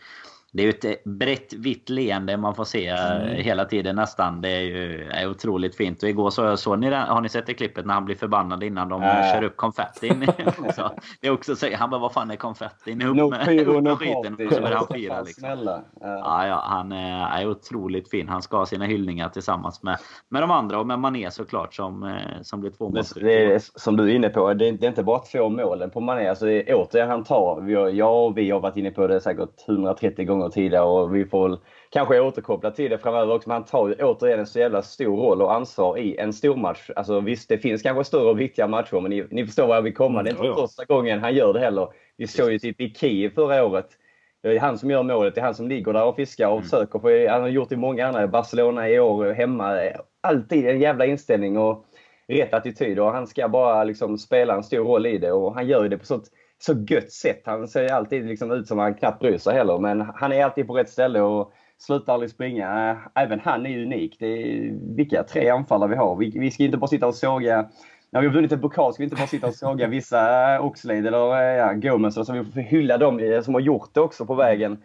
det 0.53 0.63
är 0.63 0.67
ju 0.67 0.91
ett 0.91 1.05
brett 1.05 1.53
vitt 1.53 1.89
leende 1.89 2.37
man 2.37 2.55
får 2.55 2.65
se 2.65 2.87
mm. 2.87 3.29
hela 3.29 3.65
tiden 3.65 3.97
nästan. 3.97 4.41
Det 4.41 4.49
är 4.49 4.61
ju 4.61 5.09
är 5.11 5.31
otroligt 5.31 5.77
fint. 5.77 6.03
Och 6.03 6.09
igår 6.09 6.31
så, 6.31 6.57
så 6.57 6.77
ni, 6.77 6.91
har 6.91 7.21
ni 7.21 7.29
sett 7.29 7.47
det 7.47 7.55
klippet 7.55 7.87
när 7.87 7.95
han 7.95 8.05
blir 8.05 8.17
förbannad 8.17 8.63
innan 8.63 8.89
de 8.89 9.03
äh. 9.03 9.33
kör 9.33 9.43
upp 9.43 9.57
konfettin? 9.57 10.21
det 11.21 11.27
är 11.27 11.31
också 11.31 11.57
så, 11.57 11.67
han 11.75 11.91
bara 11.91 12.01
vad 12.01 12.13
fan 12.13 12.31
är 12.31 12.37
konfettin? 12.37 13.03
Upp 13.03 13.17
no 13.17 13.31
med, 13.31 13.47
pyro, 13.47 13.71
upp 13.71 13.75
med 13.75 13.85
no 13.85 13.97
skiten 13.97 14.47
och 14.47 14.53
så 14.53 14.61
börjar 14.61 14.77
han 14.77 14.87
fira. 14.87 15.21
Liksom. 15.21 15.41
Snälla. 15.41 15.83
Ja, 16.01 16.47
ja, 16.47 16.63
han 16.67 16.93
är, 16.93 17.41
är 17.41 17.49
otroligt 17.49 18.11
fin. 18.11 18.29
Han 18.29 18.43
ska 18.43 18.57
ha 18.57 18.67
sina 18.67 18.85
hyllningar 18.85 19.29
tillsammans 19.29 19.83
med, 19.83 19.99
med 20.29 20.43
de 20.43 20.51
andra 20.51 20.81
och 20.81 20.87
med 20.87 20.99
Mané 20.99 21.31
såklart 21.31 21.75
som, 21.75 22.03
eh, 22.03 22.43
som 22.43 22.61
blir 22.61 22.71
två 22.71 22.89
mål. 22.89 23.05
Som 23.61 23.97
du 23.97 24.11
är 24.11 24.15
inne 24.15 24.29
på, 24.29 24.55
det 24.55 24.69
är, 24.69 24.73
det 24.73 24.87
är 24.87 24.89
inte 24.89 25.03
bara 25.03 25.19
två 25.19 25.49
målen 25.49 25.91
på 25.91 26.01
Mané. 26.01 26.29
Alltså, 26.29 26.45
det 26.45 26.71
är 26.71 26.75
återigen 26.75 27.11
han 27.11 27.25
tar. 27.25 27.61
Vi 27.61 27.75
har, 27.75 27.89
jag 27.89 28.27
och 28.27 28.39
vi 28.39 28.51
har 28.51 28.61
varit 28.61 28.77
inne 28.77 28.91
på 28.91 29.07
det 29.07 29.21
säkert 29.21 29.69
130 29.69 30.25
gånger 30.25 30.40
gånger 30.41 30.51
tidigare 30.53 30.85
och 30.85 31.17
vi 31.17 31.25
får 31.25 31.59
kanske 31.91 32.21
återkoppla 32.21 32.71
till 32.71 32.91
det 32.91 32.99
framöver 32.99 33.35
också. 33.35 33.49
Men 33.49 33.55
han 33.55 33.65
tar 33.65 33.89
ju 33.89 33.95
återigen 33.95 34.41
en 34.41 34.47
så 34.47 34.59
jävla 34.59 34.83
stor 34.83 35.17
roll 35.17 35.43
och 35.43 35.55
ansvar 35.55 35.99
i 35.99 36.17
en 36.17 36.33
stor 36.33 36.57
match. 36.57 36.91
Alltså 36.97 37.21
visst, 37.21 37.49
det 37.49 37.59
finns 37.59 37.83
kanske 37.83 38.05
större 38.05 38.31
och 38.31 38.41
viktiga 38.41 38.67
matcher, 38.67 39.01
men 39.01 39.11
ni, 39.11 39.27
ni 39.31 39.47
förstår 39.47 39.67
var 39.67 39.75
jag 39.75 39.83
vill 39.83 39.95
komma. 39.95 40.23
Det 40.23 40.31
är 40.31 40.33
inte 40.33 40.45
ja, 40.45 40.55
ja. 40.57 40.67
första 40.67 40.85
gången 40.85 41.21
han 41.21 41.35
gör 41.35 41.53
det 41.53 41.61
heller. 41.61 41.89
Vi 42.17 42.27
såg 42.27 42.53
ju 42.53 42.59
typ 42.59 42.81
i 42.81 42.95
Kiev 42.95 43.35
förra 43.35 43.65
året. 43.65 43.87
Det 44.43 44.57
är 44.57 44.61
han 44.61 44.79
som 44.79 44.91
gör 44.91 45.03
målet. 45.03 45.35
Det 45.35 45.41
är 45.41 45.45
han 45.45 45.55
som 45.55 45.69
ligger 45.69 45.93
där 45.93 46.05
och 46.05 46.17
fiskar 46.17 46.49
och 46.49 46.57
mm. 46.57 46.69
söker. 46.69 46.99
På, 46.99 47.33
han 47.33 47.41
har 47.41 47.49
gjort 47.49 47.69
det 47.69 47.75
i 47.75 47.79
många 47.79 48.07
andra. 48.07 48.29
Barcelona 48.29 48.89
i 48.89 49.01
år, 49.01 49.33
hemma. 49.33 49.81
Alltid 50.21 50.67
en 50.67 50.81
jävla 50.81 51.07
inställning 51.07 51.59
och 51.59 51.85
rätt 52.29 52.55
attityd. 52.55 52.99
Och 52.99 53.13
han 53.13 53.27
ska 53.27 53.49
bara 53.49 53.85
liksom 53.85 54.19
spela 54.19 54.55
en 54.55 54.63
stor 54.63 54.85
roll 54.85 55.07
i 55.07 55.19
det. 55.19 55.33
Och 55.33 55.55
han 55.55 55.67
gör 55.67 55.89
det 55.89 55.99
på 55.99 56.07
sånt 56.07 56.31
så 56.63 56.85
gött 56.89 57.13
sätt. 57.13 57.43
Han 57.45 57.69
ser 57.69 57.93
alltid 57.93 58.27
liksom 58.27 58.51
ut 58.51 58.69
som 58.69 58.79
han 58.79 58.95
knappt 58.95 59.21
bryr 59.21 59.39
sig 59.39 59.55
heller. 59.55 59.79
Men 59.79 60.01
han 60.01 60.33
är 60.33 60.45
alltid 60.45 60.67
på 60.67 60.75
rätt 60.75 60.91
ställe 60.91 61.21
och 61.21 61.53
slutar 61.79 62.15
aldrig 62.15 62.31
springa. 62.31 62.99
Även 63.15 63.41
han 63.41 63.67
är 63.67 63.83
unik. 63.83 64.17
Det 64.19 64.27
är, 64.27 64.73
vilka 64.97 65.23
tre 65.23 65.49
anfallare 65.49 65.91
vi 65.91 65.97
har. 65.97 66.17
Vi, 66.17 66.31
vi 66.31 66.51
ska 66.51 66.65
inte 66.65 66.79
bara 66.79 66.89
sitta 66.89 67.07
och 67.07 67.15
såga 67.15 67.69
när 68.13 68.21
vi 68.21 68.27
har 68.27 68.35
vunnit 68.35 68.53
en 68.53 68.61
pokal 68.61 68.93
ska 68.93 69.01
vi 69.01 69.05
inte 69.05 69.17
bara 69.17 69.27
sitta 69.27 69.47
och 69.47 69.55
såga 69.55 69.87
vissa 69.87 70.61
Oxlade 70.61 71.09
eller 71.09 71.33
eh, 71.33 71.57
ja, 71.57 71.73
Gomez. 71.73 72.15
Så 72.15 72.33
vi 72.33 72.45
får 72.45 72.61
hylla 72.61 72.99
dem 72.99 73.41
som 73.45 73.55
har 73.55 73.61
gjort 73.61 73.91
det 73.93 74.01
också 74.01 74.27
på 74.27 74.35
vägen. 74.35 74.79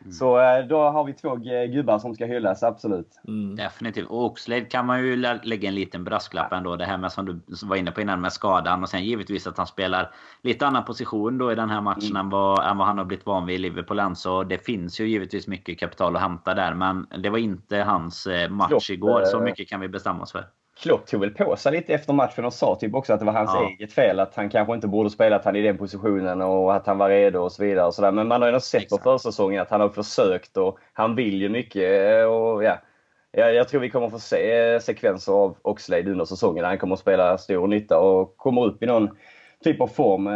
Mm. 0.00 0.12
Så 0.12 0.40
eh, 0.40 0.66
då 0.66 0.88
har 0.88 1.04
vi 1.04 1.12
två 1.12 1.34
gubbar 1.72 1.98
som 1.98 2.14
ska 2.14 2.26
hyllas, 2.26 2.62
absolut. 2.62 3.20
Mm. 3.28 3.56
Definitivt. 3.56 4.06
Och 4.08 4.24
Oxlade 4.24 4.60
kan 4.60 4.86
man 4.86 5.00
ju 5.00 5.16
lägga 5.42 5.68
en 5.68 5.74
liten 5.74 6.04
brasklapp 6.04 6.52
ändå. 6.52 6.76
Det 6.76 6.84
här 6.84 6.98
med 6.98 7.12
som 7.12 7.26
du 7.26 7.40
var 7.66 7.76
inne 7.76 7.90
på 7.90 8.00
innan 8.00 8.20
med 8.20 8.32
skadan. 8.32 8.82
Och 8.82 8.88
sen 8.88 9.04
givetvis 9.04 9.46
att 9.46 9.58
han 9.58 9.66
spelar 9.66 10.10
lite 10.42 10.66
annan 10.66 10.84
position 10.84 11.38
då 11.38 11.52
i 11.52 11.54
den 11.54 11.70
här 11.70 11.80
matchen 11.80 12.10
mm. 12.10 12.16
än, 12.16 12.30
vad, 12.30 12.70
än 12.70 12.78
vad 12.78 12.86
han 12.86 12.98
har 12.98 13.04
blivit 13.04 13.26
van 13.26 13.46
vid 13.46 13.56
i 13.56 13.58
Liverpool 13.58 13.98
än. 13.98 14.16
Så 14.16 14.42
det 14.42 14.66
finns 14.66 15.00
ju 15.00 15.08
givetvis 15.08 15.46
mycket 15.46 15.78
kapital 15.78 16.16
att 16.16 16.22
hämta 16.22 16.54
där. 16.54 16.74
Men 16.74 17.06
det 17.22 17.30
var 17.30 17.38
inte 17.38 17.76
hans 17.76 18.26
eh, 18.26 18.50
match 18.50 18.68
Klopp, 18.68 18.90
igår. 18.90 19.22
Så 19.24 19.40
mycket 19.40 19.68
kan 19.68 19.80
vi 19.80 19.88
bestämma 19.88 20.22
oss 20.22 20.32
för. 20.32 20.44
Klopp 20.80 21.06
tog 21.06 21.20
väl 21.20 21.30
på 21.30 21.56
sig 21.56 21.72
lite 21.72 21.94
efter 21.94 22.12
matchen 22.12 22.44
och 22.44 22.52
sa 22.52 22.74
typ 22.74 22.94
också 22.94 23.12
att 23.12 23.20
det 23.20 23.26
var 23.26 23.32
hans 23.32 23.50
ja. 23.54 23.68
eget 23.68 23.92
fel. 23.92 24.20
Att 24.20 24.34
han 24.34 24.50
kanske 24.50 24.74
inte 24.74 24.88
borde 24.88 25.10
spelat 25.10 25.44
han 25.44 25.56
i 25.56 25.62
den 25.62 25.78
positionen 25.78 26.42
och 26.42 26.74
att 26.74 26.86
han 26.86 26.98
var 26.98 27.08
redo 27.08 27.38
och 27.38 27.52
så 27.52 27.62
vidare. 27.62 27.86
Och 27.86 27.94
så 27.94 28.02
där. 28.02 28.12
Men 28.12 28.28
man 28.28 28.42
har 28.42 28.52
ju 28.52 28.60
sett 28.60 28.82
Exakt. 28.82 29.04
på 29.04 29.18
försäsongen 29.18 29.62
att 29.62 29.70
han 29.70 29.80
har 29.80 29.88
försökt 29.88 30.56
och 30.56 30.78
han 30.92 31.14
vill 31.14 31.42
ju 31.42 31.48
mycket. 31.48 32.26
Och, 32.26 32.64
ja. 32.64 32.78
Jag, 33.30 33.68
tror 33.68 33.80
vi 33.80 33.90
kommer 33.90 34.10
få 34.10 34.18
se 34.18 34.80
sekvenser 34.80 35.32
av 35.32 35.56
Oxlade 35.62 36.10
under 36.10 36.24
säsongen 36.24 36.64
han 36.64 36.78
kommer 36.78 36.94
att 36.94 37.00
spela 37.00 37.38
stor 37.38 37.66
nytta 37.66 37.98
och 37.98 38.36
kommer 38.36 38.64
upp 38.64 38.82
i 38.82 38.86
någon 38.86 39.08
typ 39.64 39.80
av 39.80 39.86
form. 39.86 40.26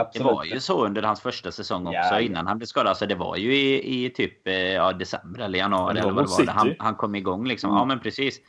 Absolut. 0.00 0.28
Det 0.28 0.34
var 0.34 0.44
ju 0.44 0.60
så 0.60 0.84
under 0.84 1.02
hans 1.02 1.20
första 1.20 1.52
säsong 1.52 1.86
också 1.86 1.98
ja, 2.10 2.20
innan 2.20 2.46
han 2.46 2.58
blev 2.58 2.66
skadad. 2.66 2.88
Alltså 2.88 3.06
det 3.06 3.14
var 3.14 3.36
ju 3.36 3.54
i, 3.54 4.04
i 4.04 4.10
typ 4.10 4.46
eh, 4.46 4.54
ja, 4.54 4.92
december 4.92 5.40
eller 5.40 5.58
januari 5.58 5.98
eller 5.98 6.12
vad 6.12 6.24
det 6.24 6.44
var. 6.44 6.52
Han, 6.52 6.74
han 6.78 6.94
kom 6.94 7.14
igång 7.14 7.46
liksom. 7.46 7.70
Mm. 7.70 7.78
Ja 7.78 7.84
men 7.84 8.00
precis. 8.00 8.40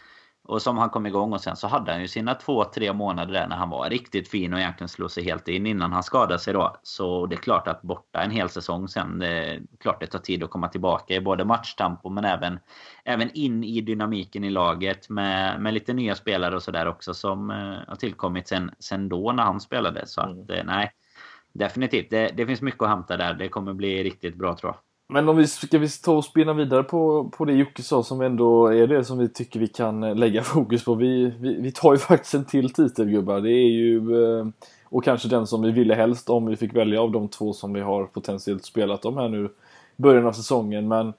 Och 0.47 0.62
som 0.62 0.77
han 0.77 0.89
kom 0.89 1.05
igång 1.05 1.34
och 1.34 1.41
sen 1.41 1.55
så 1.55 1.67
hade 1.67 1.91
han 1.91 2.01
ju 2.01 2.08
sina 2.08 2.34
två, 2.34 2.63
tre 2.63 2.93
månader 2.93 3.34
där 3.34 3.47
när 3.47 3.55
han 3.55 3.69
var 3.69 3.89
riktigt 3.89 4.27
fin 4.27 4.53
och 4.53 4.60
egentligen 4.60 4.89
slog 4.89 5.12
sig 5.12 5.23
helt 5.23 5.47
in 5.47 5.65
innan 5.65 5.91
han 5.91 6.03
skadade 6.03 6.39
sig 6.39 6.53
då. 6.53 6.77
Så 6.84 7.25
det 7.25 7.36
är 7.36 7.39
klart 7.39 7.67
att 7.67 7.81
borta 7.81 8.21
en 8.21 8.31
hel 8.31 8.49
säsong 8.49 8.88
sen, 8.88 9.19
det 9.19 9.27
är 9.27 9.62
klart 9.79 9.99
det 9.99 10.08
tar 10.08 10.19
tid 10.19 10.43
att 10.43 10.49
komma 10.49 10.67
tillbaka 10.67 11.13
i 11.13 11.21
både 11.21 11.45
matchtempo 11.45 12.10
men 12.10 12.25
även, 12.25 12.60
även 13.03 13.31
in 13.34 13.63
i 13.63 13.81
dynamiken 13.81 14.43
i 14.43 14.49
laget 14.49 15.10
med, 15.10 15.62
med 15.62 15.73
lite 15.73 15.93
nya 15.93 16.15
spelare 16.15 16.55
och 16.55 16.63
sådär 16.63 16.88
också 16.88 17.13
som 17.13 17.49
eh, 17.49 17.77
har 17.88 17.95
tillkommit 17.95 18.47
sen, 18.47 18.71
sen 18.79 19.10
då 19.10 19.31
när 19.31 19.43
han 19.43 19.62
spelade. 19.62 20.08
Så 20.08 20.21
att 20.21 20.49
mm. 20.49 20.65
nej, 20.67 20.91
definitivt. 21.53 22.10
Det, 22.10 22.31
det 22.38 22.45
finns 22.45 22.62
mycket 22.62 22.81
att 22.81 22.89
hämta 22.89 23.17
där. 23.17 23.34
Det 23.34 23.49
kommer 23.49 23.73
bli 23.73 24.03
riktigt 24.03 24.36
bra 24.36 24.55
tror 24.55 24.73
jag. 24.73 24.94
Men 25.07 25.29
om 25.29 25.37
vi 25.37 25.47
ska 25.47 25.77
vi 25.77 25.89
ta 25.89 26.13
och 26.13 26.25
spinna 26.25 26.53
vidare 26.53 26.83
på, 26.83 27.29
på 27.37 27.45
det 27.45 27.53
Jocke 27.53 27.83
sa 27.83 28.03
som 28.03 28.21
ändå 28.21 28.67
är 28.67 28.87
det 28.87 29.03
som 29.03 29.17
vi 29.17 29.29
tycker 29.29 29.59
vi 29.59 29.67
kan 29.67 30.03
eh, 30.03 30.15
lägga 30.15 30.41
fokus 30.43 30.85
på. 30.85 30.95
Vi, 30.95 31.33
vi, 31.39 31.61
vi 31.61 31.71
tar 31.71 31.93
ju 31.93 31.97
faktiskt 31.99 32.33
en 32.33 32.45
till 32.45 32.73
titel 32.73 33.09
gubbar. 33.09 33.41
Det 33.41 33.51
är 33.51 33.69
ju 33.69 34.23
eh, 34.23 34.47
och 34.83 35.03
kanske 35.03 35.27
den 35.27 35.47
som 35.47 35.61
vi 35.61 35.71
ville 35.71 35.95
helst 35.95 36.29
om 36.29 36.45
vi 36.45 36.55
fick 36.55 36.75
välja 36.75 37.01
av 37.01 37.11
de 37.11 37.27
två 37.27 37.53
som 37.53 37.73
vi 37.73 37.81
har 37.81 38.05
potentiellt 38.05 38.65
spelat 38.65 39.05
om 39.05 39.17
här 39.17 39.29
nu 39.29 39.49
början 39.95 40.25
av 40.25 40.31
säsongen. 40.31 40.87
Men 40.87 41.13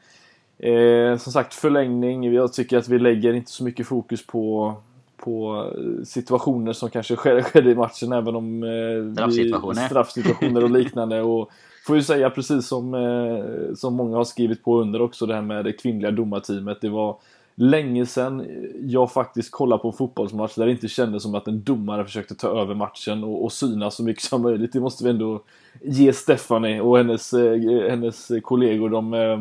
eh, 0.59 1.19
som 1.19 1.33
sagt 1.33 1.55
förlängning. 1.55 2.35
Jag 2.35 2.53
tycker 2.53 2.79
att 2.79 2.89
vi 2.89 2.99
lägger 2.99 3.33
inte 3.33 3.51
så 3.51 3.65
mycket 3.65 3.87
fokus 3.87 4.27
på 4.27 4.75
på 5.17 5.67
situationer 6.05 6.73
som 6.73 6.91
kanske 6.91 7.17
skedde 7.43 7.71
i 7.71 7.75
matchen 7.75 8.13
även 8.13 8.37
om 8.37 8.63
eh, 8.63 9.13
straffsituationer. 9.13 9.83
Vi, 9.83 9.89
straffsituationer 9.89 10.65
och 10.65 10.71
liknande. 10.71 11.23
Och 11.23 11.51
får 11.87 11.97
ju 11.97 12.03
säga 12.03 12.31
precis 12.31 12.67
som, 12.67 12.95
eh, 12.95 13.75
som 13.75 13.95
många 13.95 14.17
har 14.17 14.25
skrivit 14.25 14.65
på 14.65 14.81
under 14.81 15.03
också 15.03 15.27
det 15.27 15.35
här 15.35 15.43
med 15.43 15.65
det 15.65 15.73
kvinnliga 15.73 16.11
domarteamet. 16.11 16.81
Det 16.81 16.89
var 16.89 17.17
länge 17.55 18.07
sedan 18.07 18.47
jag 18.81 19.13
faktiskt 19.13 19.51
kollade 19.51 19.83
på 19.83 19.89
en 19.89 19.95
fotbollsmatch 19.95 20.55
där 20.55 20.67
det 20.67 20.73
inte 20.73 20.89
kändes 20.89 21.23
som 21.23 21.35
att 21.35 21.49
en 21.49 21.63
domare 21.63 22.05
försökte 22.05 22.35
ta 22.35 22.49
över 22.61 22.75
matchen 22.75 23.25
och, 23.25 23.45
och 23.45 23.53
synas 23.53 23.95
så 23.95 24.03
mycket 24.03 24.23
som 24.23 24.43
möjligt. 24.43 24.73
Det 24.73 24.81
måste 24.81 25.05
vi 25.05 25.11
ändå 25.11 25.43
ge 25.83 26.13
Stephanie 26.13 26.81
och 26.81 26.99
hennes, 26.99 27.33
eh, 27.33 27.91
hennes 27.91 28.31
kollegor. 28.43 28.89
De, 28.91 29.15
eh, 29.15 29.39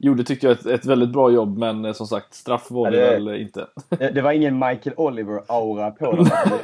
gjorde 0.00 0.24
tyckte 0.24 0.46
jag 0.46 0.52
ett, 0.52 0.66
ett 0.66 0.86
väldigt 0.86 1.12
bra 1.12 1.30
jobb 1.30 1.58
men 1.58 1.84
eh, 1.84 1.92
som 1.92 2.06
sagt 2.06 2.34
straff 2.34 2.66
var 2.70 2.90
det, 2.90 2.96
det 2.96 3.10
väl 3.10 3.28
inte. 3.28 3.66
Det, 3.88 4.10
det, 4.10 4.22
var 4.22 4.32
ingen 4.32 4.58
Michael 4.58 4.96
Oliver-aura 4.96 5.90
på 5.90 6.12
dem. 6.12 6.24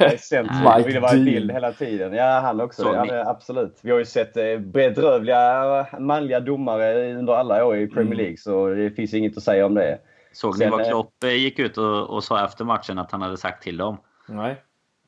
Det 0.77 0.83
ville 0.85 0.99
vara 0.99 1.15
i 1.15 1.23
bild 1.23 1.51
hela 1.51 1.71
tiden. 1.71 2.13
Ja, 2.13 2.39
han 2.39 2.61
också. 2.61 2.83
Ja, 2.83 3.29
absolut. 3.29 3.79
Vi 3.81 3.91
har 3.91 3.99
ju 3.99 4.05
sett 4.05 4.37
eh, 4.37 4.57
bedrövliga 4.57 5.87
manliga 5.99 6.39
domare 6.39 7.15
under 7.15 7.33
alla 7.33 7.65
år 7.65 7.77
i 7.77 7.87
Premier 7.87 8.05
mm. 8.05 8.17
League 8.17 8.37
så 8.37 8.67
det 8.67 8.91
finns 8.91 9.13
inget 9.13 9.37
att 9.37 9.43
säga 9.43 9.65
om 9.65 9.73
det. 9.73 9.99
Såg 10.33 10.59
ni 10.59 10.69
vad 10.69 10.81
eh, 10.81 10.87
Klopp 10.87 11.23
gick 11.23 11.59
ut 11.59 11.77
och, 11.77 12.09
och 12.09 12.23
sa 12.23 12.45
efter 12.45 12.65
matchen 12.65 12.99
att 12.99 13.11
han 13.11 13.21
hade 13.21 13.37
sagt 13.37 13.63
till 13.63 13.77
dem? 13.77 13.97
Nej. 14.27 14.55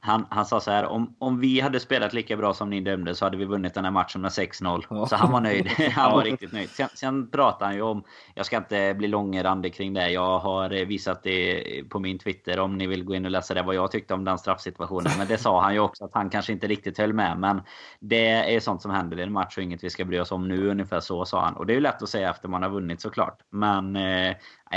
Han, 0.02 0.26
han 0.30 0.46
sa 0.46 0.60
så 0.60 0.72
här, 0.72 0.86
om, 0.86 1.16
om 1.20 1.40
vi 1.40 1.60
hade 1.60 1.80
spelat 1.80 2.14
lika 2.14 2.38
bra 2.38 2.54
som 2.54 2.70
ni 2.70 2.82
dömde 2.82 3.16
så 3.16 3.26
hade 3.26 3.38
vi 3.38 3.46
vunnit 3.46 3.74
den 3.74 3.84
här 3.84 3.92
matchen 3.92 4.22
med 4.22 4.30
6-0. 4.30 4.84
Ja. 4.90 5.06
Så 5.06 5.16
han 5.16 5.32
var 5.32 5.42
nöjd. 5.42 5.68
Han 5.96 6.12
var 6.12 6.24
riktigt 6.24 6.52
nöjd. 6.52 6.70
Sen, 6.70 6.90
sen 6.94 7.32
pratade 7.32 7.66
han 7.66 7.76
ju 7.76 7.82
om, 7.82 8.04
jag 8.36 8.46
ska 8.46 8.58
inte 8.58 8.94
bli 8.98 9.08
långrandig 9.08 9.74
kring 9.74 9.94
det. 9.94 10.10
Jag 10.10 10.40
har 10.40 10.70
visat 10.86 11.24
det 11.24 11.64
på 11.90 12.00
min 12.00 12.20
Twitter 12.20 12.60
om 12.60 12.78
ni 12.78 12.88
vill 12.88 13.04
gå 13.04 13.16
in 13.16 13.26
och 13.26 13.32
läsa 13.32 13.54
det, 13.54 13.62
vad 13.62 13.76
jag 13.76 13.92
tyckte 13.92 14.14
om 14.14 14.26
den 14.26 14.38
straffsituationen. 14.38 15.12
Men 15.18 15.28
det 15.28 15.38
sa 15.38 15.62
han 15.62 15.74
ju 15.74 15.80
också 15.80 16.06
att 16.06 16.14
han 16.14 16.30
kanske 16.30 16.54
inte 16.54 16.68
riktigt 16.68 16.98
höll 16.98 17.14
med. 17.14 17.40
Men 17.40 17.62
det 18.00 18.56
är 18.56 18.60
sånt 18.60 18.82
som 18.82 18.92
händer 18.92 19.20
i 19.20 19.24
en 19.24 19.32
match 19.32 19.58
och 19.58 19.64
inget 19.64 19.84
vi 19.84 19.90
ska 19.90 20.06
bry 20.06 20.20
oss 20.20 20.32
om 20.32 20.48
nu. 20.48 20.70
Ungefär 20.70 21.00
så 21.00 21.26
sa 21.26 21.42
han. 21.42 21.56
Och 21.56 21.66
det 21.66 21.74
är 21.74 21.76
ju 21.76 21.82
lätt 21.82 22.04
att 22.04 22.10
säga 22.10 22.30
efter 22.30 22.48
man 22.48 22.64
har 22.64 22.70
vunnit 22.70 23.02
såklart. 23.02 23.40
Men 23.50 23.96
eh, 23.96 24.36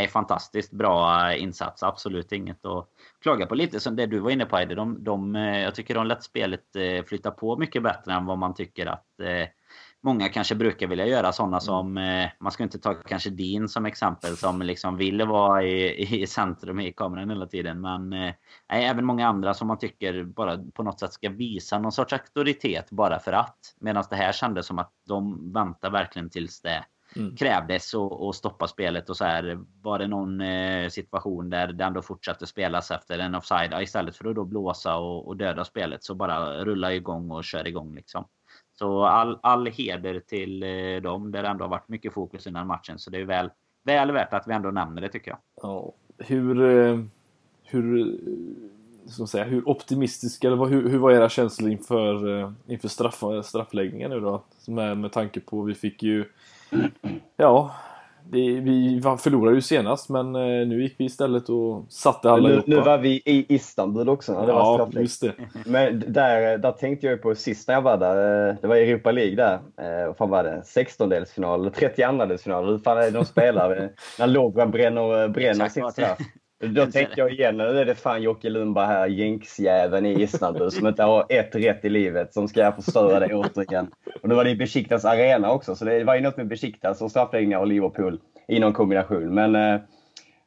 fantastiskt 0.08 0.72
bra 0.72 1.34
insats. 1.34 1.82
Absolut 1.82 2.32
inget 2.32 2.64
att 2.64 2.88
klaga 3.22 3.46
på. 3.46 3.54
Lite 3.54 3.80
som 3.80 3.96
det 3.96 4.06
du 4.06 4.18
var 4.18 4.30
inne 4.30 4.46
på 4.46 4.58
Eddie. 4.58 4.74
De, 4.74 5.04
de, 5.04 5.36
eh, 5.36 5.60
jag 5.60 5.74
tycker 5.74 5.94
de 5.94 6.06
lät 6.06 6.22
spelet 6.22 6.76
eh, 6.76 7.04
flytta 7.04 7.30
på 7.30 7.56
mycket 7.56 7.82
bättre 7.82 8.12
än 8.12 8.26
vad 8.26 8.38
man 8.38 8.54
tycker 8.54 8.86
att 8.86 9.20
eh, 9.22 9.48
många 10.02 10.28
kanske 10.28 10.54
brukar 10.54 10.86
vilja 10.86 11.06
göra. 11.06 11.32
Sådana 11.32 11.56
mm. 11.56 11.60
som, 11.60 11.94
man 12.40 12.52
ska 12.52 12.62
inte 12.62 12.78
ta 12.78 12.94
kanske 12.94 13.30
Dean 13.30 13.68
som 13.68 13.86
exempel 13.86 14.36
som 14.36 14.62
liksom 14.62 14.96
vill 14.96 15.26
vara 15.26 15.62
i, 15.62 16.22
i 16.22 16.26
centrum 16.26 16.80
i 16.80 16.92
kameran 16.92 17.30
hela 17.30 17.46
tiden. 17.46 17.80
Men 17.80 18.12
eh, 18.12 18.34
även 18.68 19.04
många 19.04 19.28
andra 19.28 19.54
som 19.54 19.68
man 19.68 19.78
tycker 19.78 20.24
bara 20.24 20.58
på 20.74 20.82
något 20.82 21.00
sätt 21.00 21.12
ska 21.12 21.28
visa 21.28 21.78
någon 21.78 21.92
sorts 21.92 22.12
auktoritet 22.12 22.90
bara 22.90 23.18
för 23.18 23.32
att. 23.32 23.58
Medan 23.80 24.04
det 24.10 24.16
här 24.16 24.32
kändes 24.32 24.66
som 24.66 24.78
att 24.78 24.92
de 25.08 25.52
väntar 25.52 25.90
verkligen 25.90 26.30
tills 26.30 26.60
det 26.60 26.84
mm. 27.16 27.36
krävdes 27.36 27.94
att 27.94 28.34
stoppa 28.34 28.68
spelet. 28.68 29.10
Och 29.10 29.16
så 29.16 29.24
här, 29.24 29.58
var 29.82 29.98
det 29.98 30.06
någon 30.06 30.40
eh, 30.40 30.88
situation 30.88 31.50
där 31.50 31.72
det 31.72 31.84
ändå 31.84 32.02
fortsatte 32.02 32.46
spelas 32.46 32.90
efter 32.90 33.18
en 33.18 33.34
offside 33.34 33.82
istället 33.82 34.16
för 34.16 34.28
att 34.28 34.34
då 34.34 34.44
blåsa 34.44 34.96
och, 34.96 35.28
och 35.28 35.36
döda 35.36 35.64
spelet 35.64 36.04
så 36.04 36.14
bara 36.14 36.64
rulla 36.64 36.94
igång 36.94 37.30
och 37.30 37.44
köra 37.44 37.68
igång 37.68 37.94
liksom. 37.94 38.24
Så 38.78 39.04
all, 39.04 39.38
all 39.42 39.66
heder 39.66 40.20
till 40.20 40.62
eh, 40.62 41.02
dem 41.02 41.32
där 41.32 41.42
det 41.42 41.48
ändå 41.48 41.64
har 41.64 41.70
varit 41.70 41.88
mycket 41.88 42.14
fokus 42.14 42.46
innan 42.46 42.66
matchen. 42.66 42.98
Så 42.98 43.10
det 43.10 43.18
är 43.18 43.24
väl, 43.24 43.50
väl 43.84 44.12
värt 44.12 44.32
att 44.32 44.48
vi 44.48 44.52
ändå 44.52 44.70
nämner 44.70 45.02
det 45.02 45.08
tycker 45.08 45.30
jag. 45.30 45.38
Ja, 45.62 45.92
hur, 46.18 46.62
eh, 46.62 46.98
hur, 47.64 48.18
ska 49.06 49.26
säga, 49.26 49.44
hur 49.44 49.68
optimistiska, 49.68 50.46
eller 50.46 50.64
hur, 50.64 50.88
hur 50.88 50.98
var 50.98 51.12
era 51.12 51.28
känslor 51.28 51.70
inför, 51.70 52.40
eh, 52.40 52.50
inför 52.66 52.88
straff, 52.88 53.22
straffläggningen 53.44 54.10
nu 54.10 54.20
då? 54.20 54.42
Med, 54.66 54.98
med 54.98 55.12
tanke 55.12 55.40
på, 55.40 55.62
vi 55.62 55.74
fick 55.74 56.02
ju 56.02 56.24
Ja, 57.36 57.74
det, 58.24 58.38
vi 58.60 59.00
förlorade 59.18 59.56
ju 59.56 59.62
senast 59.62 60.08
men 60.08 60.34
eh, 60.34 60.66
nu 60.66 60.82
gick 60.82 60.94
vi 60.98 61.04
istället 61.04 61.48
och 61.48 61.84
satte 61.88 62.30
alla 62.30 62.48
nu, 62.48 62.62
nu 62.66 62.80
var 62.80 62.98
vi 62.98 63.22
i 63.24 63.54
Istanbul 63.54 64.08
också. 64.08 64.32
När 64.32 64.46
det 64.46 64.52
ja, 64.52 64.88
var 64.92 65.00
just 65.00 65.20
det. 65.20 65.32
Men 65.66 66.04
där, 66.12 66.58
där 66.58 66.72
tänkte 66.72 67.06
jag 67.06 67.22
på 67.22 67.34
sist 67.34 67.68
när 67.68 67.74
jag 67.74 67.82
var 67.82 67.96
där. 67.96 68.48
Eh, 68.48 68.56
det 68.60 68.66
var 68.66 68.76
Europa 68.76 69.12
League 69.12 69.36
där. 69.36 69.58
Vad 70.06 70.16
fan 70.16 70.30
var 70.30 70.44
det? 70.44 70.62
16-delsfinal, 70.64 71.70
32-delsfinal. 71.70 72.66
Hur 72.66 72.78
fan 72.78 72.98
är 72.98 73.02
det 73.02 73.10
de 73.10 73.24
spelar? 73.24 73.90
när 74.18 74.26
Lovren 74.26 74.70
bränner, 74.70 75.28
bränner 75.28 75.68
sin 75.68 75.90
straff. 75.90 76.18
Då 76.68 76.86
tänkte 76.86 77.20
jag 77.20 77.32
igen, 77.32 77.56
nu 77.56 77.78
är 77.78 77.84
det 77.84 77.94
fan 77.94 78.22
Jocke 78.22 78.50
Lundberg 78.50 78.86
här, 78.86 79.06
jinxjäveln 79.06 80.06
i 80.06 80.22
Istanbul 80.22 80.70
som 80.70 80.86
inte 80.86 81.02
har 81.02 81.26
ett 81.28 81.54
rätt 81.54 81.84
i 81.84 81.88
livet 81.88 82.34
som 82.34 82.48
ska 82.48 82.72
förstöra 82.72 83.20
det 83.20 83.34
återigen. 83.34 83.90
Och 84.22 84.28
nu 84.28 84.34
var 84.34 84.44
det 84.44 84.50
i 84.50 84.56
Besiktas 84.56 85.04
arena 85.04 85.52
också, 85.52 85.74
så 85.74 85.84
det 85.84 86.04
var 86.04 86.14
ju 86.14 86.20
något 86.20 86.36
med 86.36 86.48
Besiktas 86.48 87.02
och 87.02 87.10
straffläggningar 87.10 87.58
och 87.58 87.66
Liverpool 87.66 88.20
i 88.48 88.60
någon 88.60 88.72
kombination. 88.72 89.34
Men 89.34 89.54
eh, 89.54 89.80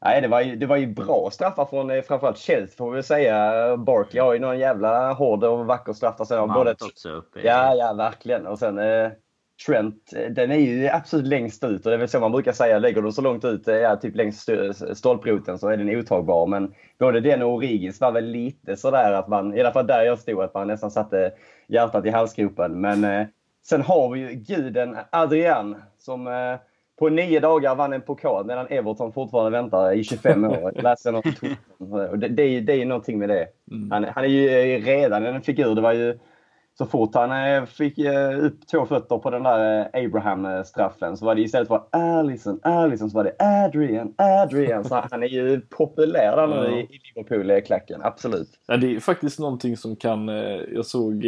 nej, 0.01 0.21
det 0.21 0.28
var 0.28 0.41
ju, 0.41 0.56
det 0.56 0.65
var 0.65 0.78
ju 0.78 0.88
bra 0.88 1.30
straffar 1.32 1.65
från 1.65 1.89
eh, 1.89 2.01
framförallt 2.01 2.38
Chelsea 2.38 2.78
får 2.78 2.91
vi 2.91 3.04
säga. 3.04 3.78
Barkley 3.78 4.21
har 4.21 4.34
ju 4.34 4.39
någon 4.39 4.60
jävla 4.60 5.13
hård 5.13 5.43
och 5.43 5.65
vacker 5.65 5.93
straff. 5.93 6.15
Alltså, 6.19 6.47
både, 6.47 6.71
också 6.71 7.10
uppe 7.10 7.39
Ja, 7.41 7.75
ja, 7.75 7.93
verkligen. 7.93 8.47
Och 8.47 8.60
sen 8.60 8.80
eh, 8.80 9.10
Trent, 9.65 10.13
den 10.29 10.51
är 10.51 10.55
ju 10.55 10.87
absolut 10.87 11.27
längst 11.27 11.63
ut 11.63 11.85
och 11.85 11.89
det 11.89 11.95
är 11.95 11.99
väl 11.99 12.07
så 12.07 12.19
man 12.19 12.31
brukar 12.31 12.51
säga. 12.51 12.79
Lägger 12.79 13.01
du 13.01 13.11
så 13.11 13.21
långt 13.21 13.45
ut, 13.45 13.67
ja, 13.67 13.95
typ 13.95 14.15
längs 14.15 14.45
stolproten 14.93 15.59
så 15.59 15.69
är 15.69 15.77
den 15.77 15.99
otagbar. 15.99 16.47
Men 16.47 16.73
både 16.99 17.19
den 17.19 17.41
och 17.41 17.53
Origis 17.53 18.01
var 18.01 18.11
väl 18.11 18.25
lite 18.25 18.75
sådär 18.75 19.11
att 19.13 19.27
man, 19.27 19.57
i 19.57 19.59
alla 19.59 19.71
fall 19.71 19.87
där 19.87 20.03
jag 20.03 20.19
stod, 20.19 20.41
att 20.41 20.53
man 20.53 20.67
nästan 20.67 20.91
satte 20.91 21.31
hjärtat 21.67 22.05
i 22.05 22.09
halsgropen. 22.09 22.81
Men 22.81 23.03
eh, 23.03 23.27
sen 23.65 23.81
har 23.81 24.09
vi 24.09 24.19
ju 24.19 24.33
guden 24.33 24.97
Adrian 25.09 25.75
som 25.97 26.27
eh, 26.27 26.59
på 26.99 27.09
nio 27.09 27.39
dagar 27.39 27.75
vann 27.75 27.93
en 27.93 28.01
pokal 28.01 28.45
medan 28.45 28.67
Everton 28.69 29.13
fortfarande 29.13 29.51
väntar 29.51 29.93
i 29.93 30.03
25 30.03 30.43
år. 30.43 30.81
Läste 30.81 31.11
något 31.11 31.25
det, 32.19 32.27
det, 32.27 32.59
det 32.59 32.73
är 32.73 32.77
ju 32.77 32.85
någonting 32.85 33.19
med 33.19 33.29
det. 33.29 33.47
Mm. 33.71 33.91
Han, 33.91 34.03
han 34.03 34.23
är 34.23 34.27
ju 34.27 34.47
redan 34.79 35.25
en 35.25 35.41
figur. 35.41 35.75
Det 35.75 35.81
var 35.81 35.93
ju 35.93 36.19
så 36.77 36.85
fort 36.85 37.15
han 37.15 37.31
eh, 37.31 37.65
fick 37.65 37.97
eh, 37.97 38.45
upp 38.45 38.67
två 38.67 38.85
fötter 38.85 39.17
på 39.17 39.29
den 39.29 39.43
där 39.43 39.89
eh, 39.93 40.05
Abraham-straffen 40.05 41.17
så 41.17 41.25
var 41.25 41.35
det 41.35 41.41
istället 41.41 41.67
för 41.67 41.81
Allison, 41.89 42.59
Allison 42.63 43.09
så 43.09 43.17
var 43.17 43.23
det 43.23 43.35
Adrian, 43.39 44.13
Adrian. 44.17 44.83
Så 44.83 45.03
han 45.11 45.23
är 45.23 45.27
ju 45.27 45.61
populär 45.61 46.35
där 46.35 46.47
nu 46.47 46.79
i 46.79 47.01
Liverpool-klacken, 47.15 48.01
absolut. 48.03 48.49
Ja, 48.67 48.77
det 48.77 48.95
är 48.95 48.99
faktiskt 48.99 49.39
någonting 49.39 49.77
som 49.77 49.95
kan, 49.95 50.27
jag 50.73 50.85
såg, 50.85 51.25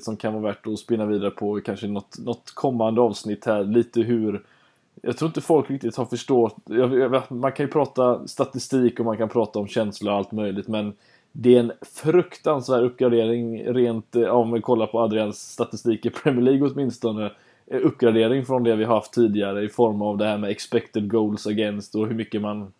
som 0.00 0.16
kan 0.16 0.32
vara 0.32 0.42
värt 0.42 0.66
att 0.66 0.78
spinna 0.78 1.06
vidare 1.06 1.30
på 1.30 1.60
kanske 1.60 1.86
något, 1.86 2.18
något 2.18 2.52
kommande 2.54 3.00
avsnitt 3.00 3.46
här. 3.46 3.64
Lite 3.64 4.00
hur 4.00 4.42
jag 5.02 5.16
tror 5.16 5.28
inte 5.28 5.40
folk 5.40 5.70
riktigt 5.70 5.96
har 5.96 6.04
förstått. 6.04 6.56
Man 7.28 7.52
kan 7.52 7.66
ju 7.66 7.72
prata 7.72 8.26
statistik 8.26 9.00
och 9.00 9.06
man 9.06 9.16
kan 9.16 9.28
prata 9.28 9.58
om 9.58 9.66
känslor 9.66 10.12
och 10.12 10.18
allt 10.18 10.32
möjligt 10.32 10.68
men 10.68 10.92
det 11.36 11.56
är 11.56 11.60
en 11.60 11.72
fruktansvärd 12.02 12.82
uppgradering 12.82 13.64
rent 13.64 14.16
eh, 14.16 14.28
om 14.28 14.52
vi 14.52 14.60
kollar 14.60 14.86
på 14.86 15.00
Adrians 15.00 15.52
statistik 15.52 16.06
i 16.06 16.10
Premier 16.10 16.42
League 16.42 16.70
åtminstone. 16.70 17.30
Eh, 17.66 17.80
uppgradering 17.82 18.44
från 18.44 18.64
det 18.64 18.76
vi 18.76 18.84
haft 18.84 19.12
tidigare 19.12 19.64
i 19.64 19.68
form 19.68 20.02
av 20.02 20.18
det 20.18 20.24
här 20.24 20.38
med 20.38 20.50
expected 20.50 21.10
goals 21.10 21.46
against 21.46 21.94
och 21.94 22.06
hur 22.06 22.14
mycket 22.14 22.40
man 22.40 22.72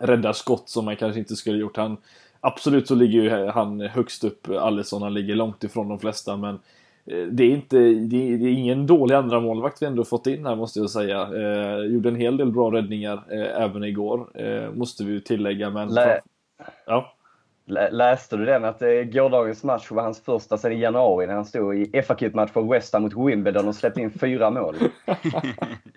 räddar 0.00 0.32
skott 0.32 0.68
som 0.68 0.84
man 0.84 0.96
kanske 0.96 1.20
inte 1.20 1.36
skulle 1.36 1.58
gjort. 1.58 1.76
Han, 1.76 1.96
absolut 2.40 2.88
så 2.88 2.94
ligger 2.94 3.22
ju 3.22 3.46
han 3.46 3.80
högst 3.80 4.24
upp, 4.24 4.48
Alisson, 4.48 5.02
han 5.02 5.14
ligger 5.14 5.34
långt 5.34 5.64
ifrån 5.64 5.88
de 5.88 5.98
flesta 5.98 6.36
men 6.36 6.54
eh, 7.06 7.26
det 7.26 7.44
är, 7.44 7.50
inte, 7.50 7.78
det 7.78 8.16
är, 8.16 8.46
ingen 8.46 8.86
dålig 8.86 9.14
andra 9.14 9.40
målvakt 9.40 9.82
vi 9.82 9.86
ändå 9.86 10.04
fått 10.04 10.26
in 10.26 10.46
här 10.46 10.56
måste 10.56 10.80
jag 10.80 10.90
säga. 10.90 11.22
Eh, 11.22 11.78
gjorde 11.78 12.08
en 12.08 12.16
hel 12.16 12.36
del 12.36 12.52
bra 12.52 12.72
räddningar 12.72 13.24
eh, 13.30 13.62
även 13.62 13.84
igår, 13.84 14.28
eh, 14.34 14.72
måste 14.72 15.04
vi 15.04 15.20
tillägga. 15.20 15.70
Men 15.70 15.88
Lä 15.88 16.20
ja. 16.86 17.14
Läste 17.90 18.36
du 18.36 18.44
den 18.44 18.64
att 18.64 18.82
eh, 18.82 18.88
gårdagens 18.88 19.64
match 19.64 19.90
var 19.90 20.02
hans 20.02 20.20
första 20.24 20.58
sedan 20.58 20.72
i 20.72 20.80
januari 20.80 21.26
när 21.26 21.34
han 21.34 21.44
stod 21.44 21.74
i 21.76 22.02
fa 22.02 22.16
match 22.32 22.50
för 22.50 22.62
West 22.62 22.92
Ham 22.92 23.02
mot 23.02 23.28
Wimbledon 23.28 23.68
och 23.68 23.74
släppte 23.74 24.00
in 24.00 24.10
fyra 24.10 24.50
mål? 24.50 24.74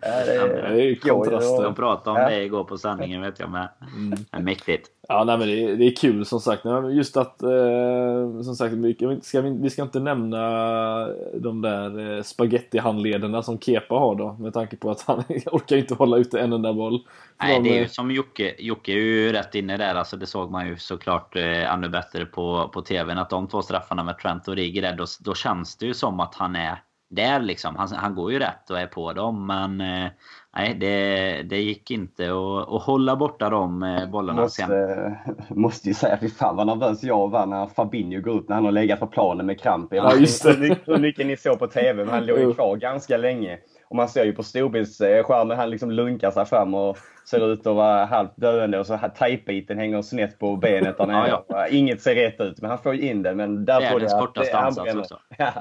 det 0.01 0.81
är 0.81 0.95
kontraster. 0.95 1.63
De 1.63 1.75
pratade 1.75 2.19
om 2.19 2.31
det 2.31 2.43
igår 2.43 2.63
på 2.63 2.77
sändningen 2.77 3.21
vet 3.21 3.39
jag 3.39 3.49
med. 3.49 3.69
Mm. 3.95 4.45
Mäktigt. 4.45 4.89
Ja, 5.07 5.23
nej, 5.23 5.37
men 5.37 5.47
det 5.47 5.63
är, 5.63 5.75
det 5.75 5.85
är 5.85 5.95
kul 5.95 6.25
som 6.25 6.39
sagt. 6.39 6.63
Just 6.91 7.17
att, 7.17 7.43
eh, 7.43 8.41
som 8.43 8.55
sagt, 8.55 8.73
vi 8.73 9.19
ska, 9.21 9.41
vi 9.41 9.69
ska 9.69 9.81
inte 9.81 9.99
nämna 9.99 11.07
de 11.33 11.61
där 11.61 12.17
eh, 12.17 12.23
spagettihandlederna 12.23 13.43
som 13.43 13.59
Kepa 13.59 13.95
har 13.95 14.15
då. 14.15 14.33
Med 14.39 14.53
tanke 14.53 14.77
på 14.77 14.91
att 14.91 15.01
han 15.01 15.23
orkar 15.45 15.77
inte 15.77 15.93
hålla 15.93 16.17
ute 16.17 16.39
en 16.39 16.53
enda 16.53 16.73
boll. 16.73 16.99
Nej, 17.41 17.61
det 17.63 17.77
är 17.77 17.79
ju 17.81 17.87
som 17.87 18.11
Jocke. 18.11 18.55
Jocke 18.59 18.91
är 18.91 18.95
ju 18.95 19.31
rätt 19.31 19.55
inne 19.55 19.77
där. 19.77 19.95
Alltså, 19.95 20.17
det 20.17 20.25
såg 20.25 20.51
man 20.51 20.67
ju 20.67 20.77
såklart 20.77 21.35
eh, 21.35 21.60
ännu 21.65 21.89
bättre 21.89 22.25
på, 22.25 22.69
på 22.73 22.81
TVn. 22.81 23.17
Att 23.17 23.29
de 23.29 23.47
två 23.47 23.61
straffarna 23.61 24.03
med 24.03 24.17
Trent 24.17 24.47
och 24.47 24.55
Rigi 24.55 24.81
där, 24.81 24.95
då, 24.95 25.05
då 25.19 25.33
känns 25.33 25.77
det 25.77 25.85
ju 25.85 25.93
som 25.93 26.19
att 26.19 26.35
han 26.35 26.55
är 26.55 26.77
där 27.11 27.39
liksom. 27.39 27.75
Han, 27.75 27.87
han 27.91 28.15
går 28.15 28.31
ju 28.31 28.39
rätt 28.39 28.69
och 28.69 28.79
är 28.79 28.87
på 28.87 29.13
dem. 29.13 29.47
Men 29.47 29.81
eh, 29.81 30.11
nej, 30.55 30.77
det, 30.79 31.41
det 31.41 31.61
gick 31.61 31.91
inte 31.91 32.23
att, 32.25 32.73
att 32.73 32.83
hålla 32.83 33.15
borta 33.15 33.49
de 33.49 33.83
eh, 33.83 34.09
bollarna 34.09 34.41
måste, 34.41 34.65
sen. 34.65 35.57
Måste 35.57 35.87
ju 35.87 35.93
säga, 35.93 36.17
fy 36.21 36.29
fan 36.29 36.55
vad 36.55 36.67
nervös 36.67 37.03
jag 37.03 37.31
var 37.31 37.45
när 37.45 37.67
Fabinho 37.67 38.21
går 38.21 38.37
ut 38.37 38.49
när 38.49 38.55
han 38.55 38.65
har 38.65 38.71
legat 38.71 38.99
på 38.99 39.07
planen 39.07 39.45
med 39.45 39.59
kramp. 39.59 39.93
Ja, 39.93 40.15
just 40.15 40.43
det. 40.43 40.77
Hur 40.85 40.97
mycket 40.97 41.27
ni 41.27 41.37
såg 41.37 41.59
på 41.59 41.67
TV, 41.67 42.05
men 42.05 42.13
han 42.13 42.25
låg 42.25 42.39
ju 42.39 42.53
kvar 42.53 42.75
ganska 42.75 43.17
länge. 43.17 43.57
Och 43.89 43.95
man 43.95 44.09
ser 44.09 44.25
ju 44.25 44.33
på 44.33 44.43
storbildsskärmen 44.43 45.57
han 45.57 45.69
liksom 45.69 45.91
lunkar 45.91 46.31
sig 46.31 46.45
fram 46.45 46.73
och 46.73 46.97
ser 47.25 47.53
ut 47.53 47.67
att 47.67 47.75
vara 47.75 48.05
halvt 48.05 48.31
döende 48.35 48.79
och 48.79 48.87
så 48.87 48.99
tejpbiten 49.17 49.77
hänger 49.77 50.01
snett 50.01 50.39
på 50.39 50.55
benet 50.55 50.97
där 50.97 51.05
nere. 51.05 51.27
Ja, 51.27 51.45
ja. 51.47 51.67
Inget 51.67 52.01
ser 52.01 52.15
rätt 52.15 52.41
ut, 52.41 52.61
men 52.61 52.69
han 52.69 52.79
får 52.79 52.95
ju 52.95 53.09
in 53.09 53.23
det. 53.23 53.35
Men 53.35 53.65
där 53.65 53.81
Världens 53.81 54.13
kortaste 54.13 54.57
ansats 54.57 54.95
också. 54.95 55.19
ja, 55.37 55.53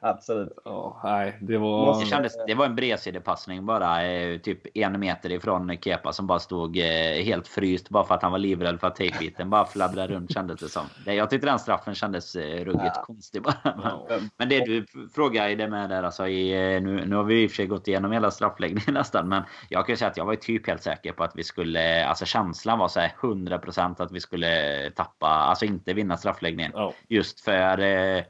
absolut. 0.00 0.52
Ja, 0.64 1.00
nej, 1.04 1.38
det 1.40 1.58
var... 1.58 2.00
Det, 2.00 2.06
kändes, 2.06 2.32
det 2.46 2.54
var 2.54 2.66
en 2.66 2.74
bredsidepassning 2.74 3.66
bara. 3.66 4.06
Eh, 4.06 4.38
typ 4.38 4.76
en 4.76 5.00
meter 5.00 5.32
ifrån 5.32 5.76
Kepa 5.80 6.12
som 6.12 6.26
bara 6.26 6.38
stod 6.38 6.78
eh, 6.78 6.84
helt 7.24 7.48
fryst 7.48 7.88
bara 7.88 8.04
för 8.04 8.14
att 8.14 8.22
han 8.22 8.32
var 8.32 8.38
livrädd 8.38 8.80
för 8.80 8.86
att 8.86 8.96
tejpbiten 8.96 9.50
bara 9.50 9.64
fladdrade 9.64 10.14
runt 10.14 10.34
kändes 10.34 10.60
det 10.60 10.68
som. 10.68 10.86
Jag 11.04 11.30
tyckte 11.30 11.46
den 11.46 11.58
straffen 11.58 11.94
kändes 11.94 12.36
ruggigt 12.36 12.92
ja. 12.94 13.04
konstig 13.06 13.42
bara. 13.42 13.98
Men, 14.36 14.48
det 14.48 14.60
du 14.60 14.86
frågade 15.14 15.68
med 15.68 15.90
där 15.90 16.02
alltså. 16.02 16.26
I, 16.26 16.80
nu, 16.80 17.06
nu 17.06 17.16
har 17.16 17.24
vi 17.24 17.42
i 17.42 17.46
och 17.46 17.50
för 17.50 17.56
sig 17.56 17.66
gått 17.66 17.88
igenom 17.88 18.12
hela 18.12 18.30
straffläggningen 18.30 18.94
nästan. 18.94 19.28
Men 19.28 19.42
jag 19.68 19.86
kan 19.86 19.92
ju 19.92 19.96
säga 19.96 20.10
att 20.10 20.16
jag 20.16 20.24
var 20.24 20.34
typ 20.34 20.66
helt 20.66 20.82
säker 20.82 21.05
på 21.12 21.24
att 21.24 21.36
vi 21.36 21.44
skulle... 21.44 22.06
Alltså 22.06 22.24
känslan 22.24 22.78
var 22.78 22.88
så 22.88 23.00
här 23.00 23.12
100% 23.20 24.02
att 24.02 24.12
vi 24.12 24.20
skulle 24.20 24.90
tappa, 24.90 25.26
alltså 25.26 25.64
inte 25.64 25.94
vinna 25.94 26.16
straffläggningen. 26.16 26.72
Oh. 26.74 26.92
Just 27.08 27.40
för 27.40 27.78
eh, 27.78 28.24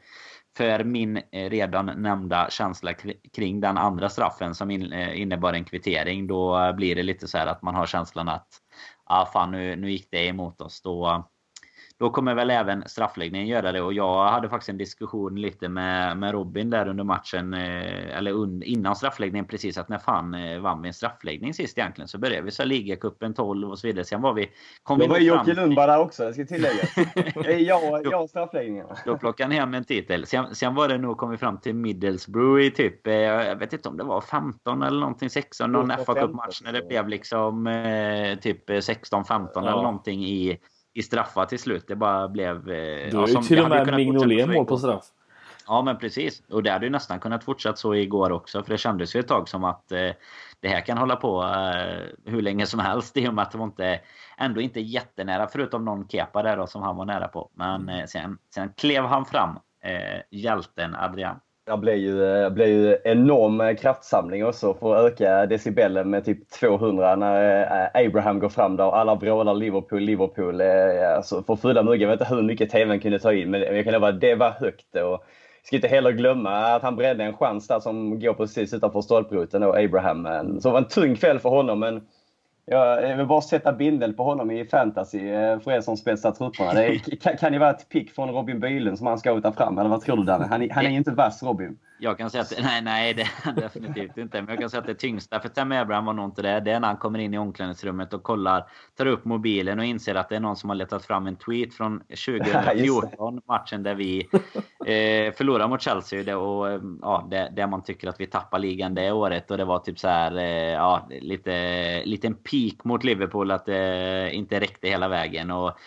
för 0.57 0.85
min 0.85 1.17
eh, 1.17 1.51
redan 1.51 1.87
nämnda 1.87 2.51
känsla 2.51 2.95
kring 3.37 3.61
den 3.61 3.79
andra 3.79 4.09
straffen 4.09 4.55
som 4.55 4.71
eh, 4.71 5.21
innebar 5.21 5.53
en 5.53 5.65
kvittering. 5.65 6.27
Då 6.27 6.73
blir 6.73 6.95
det 6.95 7.03
lite 7.03 7.29
så 7.29 7.39
här 7.39 7.47
att 7.47 7.63
man 7.63 7.75
har 7.75 7.87
känslan 7.87 8.29
att 8.29 8.49
ah, 9.05 9.27
fan, 9.27 9.51
nu, 9.51 9.77
nu 9.77 9.91
gick 9.91 10.09
det 10.11 10.27
emot 10.27 10.61
oss. 10.61 10.83
Då, 10.83 11.29
då 11.99 12.11
kommer 12.11 12.35
väl 12.35 12.51
även 12.51 12.89
straffläggningen 12.89 13.47
göra 13.47 13.73
det. 13.73 13.83
Och 13.83 13.93
jag 13.93 14.29
hade 14.29 14.49
faktiskt 14.49 14.69
en 14.69 14.79
diskussion 14.79 15.41
lite 15.41 15.69
med, 15.69 16.17
med 16.17 16.33
Robin 16.33 16.71
där 16.71 16.89
under 16.89 17.05
matchen. 17.05 17.55
Eh, 17.55 18.17
eller 18.19 18.33
un, 18.33 18.63
innan 18.63 18.97
straffläggningen 18.97 19.47
precis. 19.47 19.79
Att 19.79 19.89
när 19.89 19.99
fan 19.99 20.35
eh, 20.35 20.59
vann 20.59 20.83
vi 20.83 20.89
en 20.89 20.95
straffläggning 20.95 21.55
sist 21.55 21.79
egentligen? 21.79 22.09
Så 22.09 22.19
började 22.19 22.43
vi 22.43 22.51
så 22.51 22.65
ligacupen 22.65 23.35
12 23.35 23.71
och 23.71 23.79
så 23.79 23.87
vidare. 23.87 24.05
Sen 24.05 24.23
var 24.23 24.33
vi... 24.33 24.51
Kom 24.83 24.99
då 24.99 25.07
var 25.07 25.19
Jocke 25.19 25.55
Lundberg 25.55 25.87
där 25.87 25.99
också, 25.99 26.25
jag 26.25 26.35
ska 26.35 26.45
tillägga. 26.45 26.83
jag, 27.59 28.07
jag 28.07 28.31
straffläggningarna. 28.31 28.97
Då 29.05 29.19
plockade 29.19 29.55
han 29.55 29.61
hem 29.61 29.75
en 29.75 29.85
titel. 29.85 30.27
Sen, 30.27 30.55
sen 30.55 30.75
var 30.75 30.89
det 30.89 30.99
nog, 30.99 31.17
kom 31.17 31.31
vi 31.31 31.37
fram 31.37 31.59
till 31.59 31.75
Middlesbrough 31.75 32.63
i 32.63 32.71
typ, 32.71 33.07
eh, 33.07 33.15
jag 33.15 33.57
vet 33.57 33.73
inte 33.73 33.89
om 33.89 33.97
det 33.97 34.05
var 34.05 34.21
15 34.21 34.83
eller 34.83 35.01
någonting, 35.01 35.31
16, 35.31 35.73
någon 35.73 35.89
fa 35.89 36.15
Cup-match 36.15 36.61
när 36.65 36.73
det 36.73 36.89
blev 36.89 37.09
liksom 37.09 37.65
typ 38.43 38.71
16-15 38.71 39.51
ja. 39.55 39.61
eller 39.61 39.71
någonting 39.71 40.25
i 40.25 40.59
i 40.97 41.03
straffar 41.03 41.45
till 41.45 41.59
slut. 41.59 41.85
Det 41.89 41.97
bara 41.97 42.29
blev... 42.29 42.71
Eh, 42.71 43.11
du 43.11 43.17
har 43.17 43.29
ju 43.29 43.35
till 43.35 43.61
och 43.61 43.69
med 43.69 43.95
Mignolet 43.95 44.49
mål 44.49 44.67
på 44.67 44.77
straff. 44.77 45.05
Ja, 45.67 45.83
men 45.83 45.99
precis. 45.99 46.43
Och 46.51 46.63
det 46.63 46.71
hade 46.71 46.87
ju 46.87 46.91
nästan 46.91 47.21
kunnat 47.21 47.45
fortsätta 47.45 47.77
så 47.77 47.95
igår 47.95 48.33
också. 48.33 48.63
För 48.63 48.73
det 48.73 48.79
kändes 48.79 49.17
ju 49.17 49.21
ett 49.21 49.29
tag 49.29 49.49
som 49.49 49.65
att 49.65 49.93
eh, 49.93 50.11
det 50.61 50.69
här 50.69 50.81
kan 50.81 50.99
hålla 50.99 51.17
på 51.17 51.43
eh, 51.43 52.33
hur 52.33 52.43
länge 52.43 52.67
som 52.67 52.81
helst. 52.81 53.17
I 53.17 53.29
och 53.29 53.35
med 53.35 53.43
att 53.43 53.51
det 53.51 53.59
var 53.59 53.65
inte, 53.65 54.01
ändå 54.39 54.61
inte 54.61 54.81
jättenära. 54.81 55.49
Förutom 55.53 55.85
någon 55.85 56.09
kepa 56.09 56.43
där 56.43 56.57
då, 56.57 56.67
som 56.67 56.83
han 56.83 56.97
var 56.97 57.05
nära 57.05 57.29
på. 57.29 57.51
Men 57.55 57.89
eh, 57.89 58.07
sen, 58.07 58.39
sen 58.55 58.73
klev 58.77 59.05
han 59.05 59.25
fram. 59.25 59.59
Eh, 59.81 60.21
hjälten 60.31 60.95
Adrian. 60.95 61.41
Det 61.67 61.77
blev 61.77 61.97
ju, 61.97 62.25
eh, 62.25 62.51
blev 62.51 62.69
ju 62.69 62.97
enorm 63.05 63.61
eh, 63.61 63.77
kraftsamling 63.77 64.45
också 64.47 64.75
för 64.75 64.97
att 64.97 65.13
öka 65.13 65.47
decibelen 65.47 66.11
med 66.11 66.25
typ 66.25 66.51
200 66.51 67.17
när 67.17 67.63
eh, 67.95 68.07
Abraham 68.07 68.39
går 68.39 68.49
fram 68.49 68.77
där 68.77 68.87
och 68.87 68.99
alla 68.99 69.15
vrålar 69.15 69.55
Liverpool, 69.55 70.03
Liverpool. 70.03 70.61
Eh, 70.61 71.17
alltså 71.17 71.43
för 71.43 71.57
fulla 71.57 71.83
muggar. 71.83 72.01
Jag 72.01 72.09
vet 72.09 72.21
inte 72.21 72.35
hur 72.35 72.43
mycket 72.43 72.71
TVn 72.71 73.01
kunde 73.01 73.19
ta 73.19 73.33
in 73.33 73.51
men 73.51 73.61
jag 73.61 73.85
kan 73.85 73.93
lova 73.93 74.09
att 74.09 74.21
det 74.21 74.35
var 74.35 74.51
högt. 74.51 74.95
Och 74.95 75.01
jag 75.01 75.21
ska 75.63 75.77
inte 75.77 75.89
heller 75.89 76.13
glömma 76.13 76.51
att 76.51 76.83
han 76.83 76.97
brände 76.97 77.25
en 77.25 77.37
chans 77.37 77.69
där 77.69 77.81
som 77.81 78.21
går 78.21 78.35
precis 78.35 78.75
utanför 78.75 79.01
stolproten 79.01 79.63
och 79.63 79.79
Abraham. 79.79 80.25
Så 80.61 80.69
det 80.69 80.73
var 80.73 80.79
en 80.79 80.89
tung 80.89 81.17
kväll 81.17 81.39
för 81.39 81.49
honom 81.49 81.81
men 81.81 82.01
jag 82.67 83.17
vill 83.17 83.27
bara 83.27 83.41
sätta 83.41 83.73
bindel 83.73 84.13
på 84.13 84.25
honom 84.25 84.51
i 84.51 84.65
fantasy 84.65 85.19
för 85.65 85.71
er 85.71 85.81
som 85.81 85.97
spetsar 85.97 86.33
trupperna. 86.33 86.73
Det 86.73 86.99
kan, 86.99 87.37
kan 87.37 87.53
det 87.53 87.59
vara 87.59 87.71
ett 87.71 87.89
pick 87.89 88.11
från 88.11 88.31
Robin 88.31 88.61
Bylund 88.61 88.99
som 88.99 89.07
han 89.07 89.19
ska 89.19 89.41
ta 89.41 89.53
fram? 89.53 89.79
Eller 89.79 89.91
vad 89.91 90.01
tror 90.01 90.17
du 90.17 90.23
Danne? 90.23 90.47
Han, 90.51 90.71
han 90.71 90.87
är 90.87 90.91
ju 90.91 90.97
inte 90.97 91.11
vass 91.11 91.43
Robin. 91.43 91.79
Jag 91.99 92.19
kan 92.19 92.31
säga 92.31 92.43
att 92.43 92.53
nej, 92.63 92.83
nej, 92.83 93.15
det 93.15 93.23
är 93.23 93.53
definitivt 93.61 94.17
inte. 94.17 94.43
Men 94.43 94.49
jag 94.49 94.59
kan 94.59 94.71
säga 94.71 94.81
att 94.81 94.87
det 94.87 94.95
tyngsta 94.95 95.41
för 95.41 95.49
Tam 95.49 95.73
Abraham 95.73 96.05
var 96.05 96.13
nog 96.13 96.25
inte 96.25 96.43
det. 96.43 96.61
Det 96.61 96.71
är 96.71 96.81
när 96.81 96.89
han 96.89 96.97
kommer 96.97 97.19
in 97.19 97.35
i 97.35 97.39
omklädningsrummet 97.39 98.13
och 98.13 98.23
kollar, 98.23 98.67
tar 98.97 99.07
upp 99.07 99.25
mobilen 99.25 99.79
och 99.79 99.85
inser 99.85 100.15
att 100.15 100.29
det 100.29 100.37
är 100.37 100.41
någon 100.41 100.57
som 100.57 100.71
har 100.71 100.75
letat 100.77 101.05
fram 101.05 101.27
en 101.27 101.37
tweet 101.37 101.75
från 101.75 101.99
2014, 102.27 103.41
matchen 103.49 103.83
där 103.83 103.95
vi 103.95 104.29
eh, 104.87 105.33
förlorade 105.35 105.69
mot 105.69 105.83
Chelsea. 105.83 106.23
Det, 106.23 106.35
och, 106.35 106.81
ja, 107.03 107.27
det, 107.31 107.53
där 107.57 107.67
man 107.67 107.83
tycker 107.83 108.09
att 108.09 108.21
vi 108.21 108.27
tappar 108.27 108.59
ligan 108.59 108.95
det 108.95 109.13
året. 109.13 109.51
Och 109.51 109.57
det 109.57 109.65
var 109.65 109.79
typ 109.79 109.99
så 109.99 110.09
här, 110.09 110.37
eh, 110.37 110.73
ja, 110.73 111.09
lite, 111.21 112.03
liten 112.05 112.35
peak 112.35 112.85
mot 112.85 113.05
Liverpool 113.05 113.51
att 113.51 113.67
det 113.67 114.31
inte 114.33 114.61
räckte 114.61 114.89
hela 114.89 115.09
vägen. 115.09 115.51
Och 115.51 115.79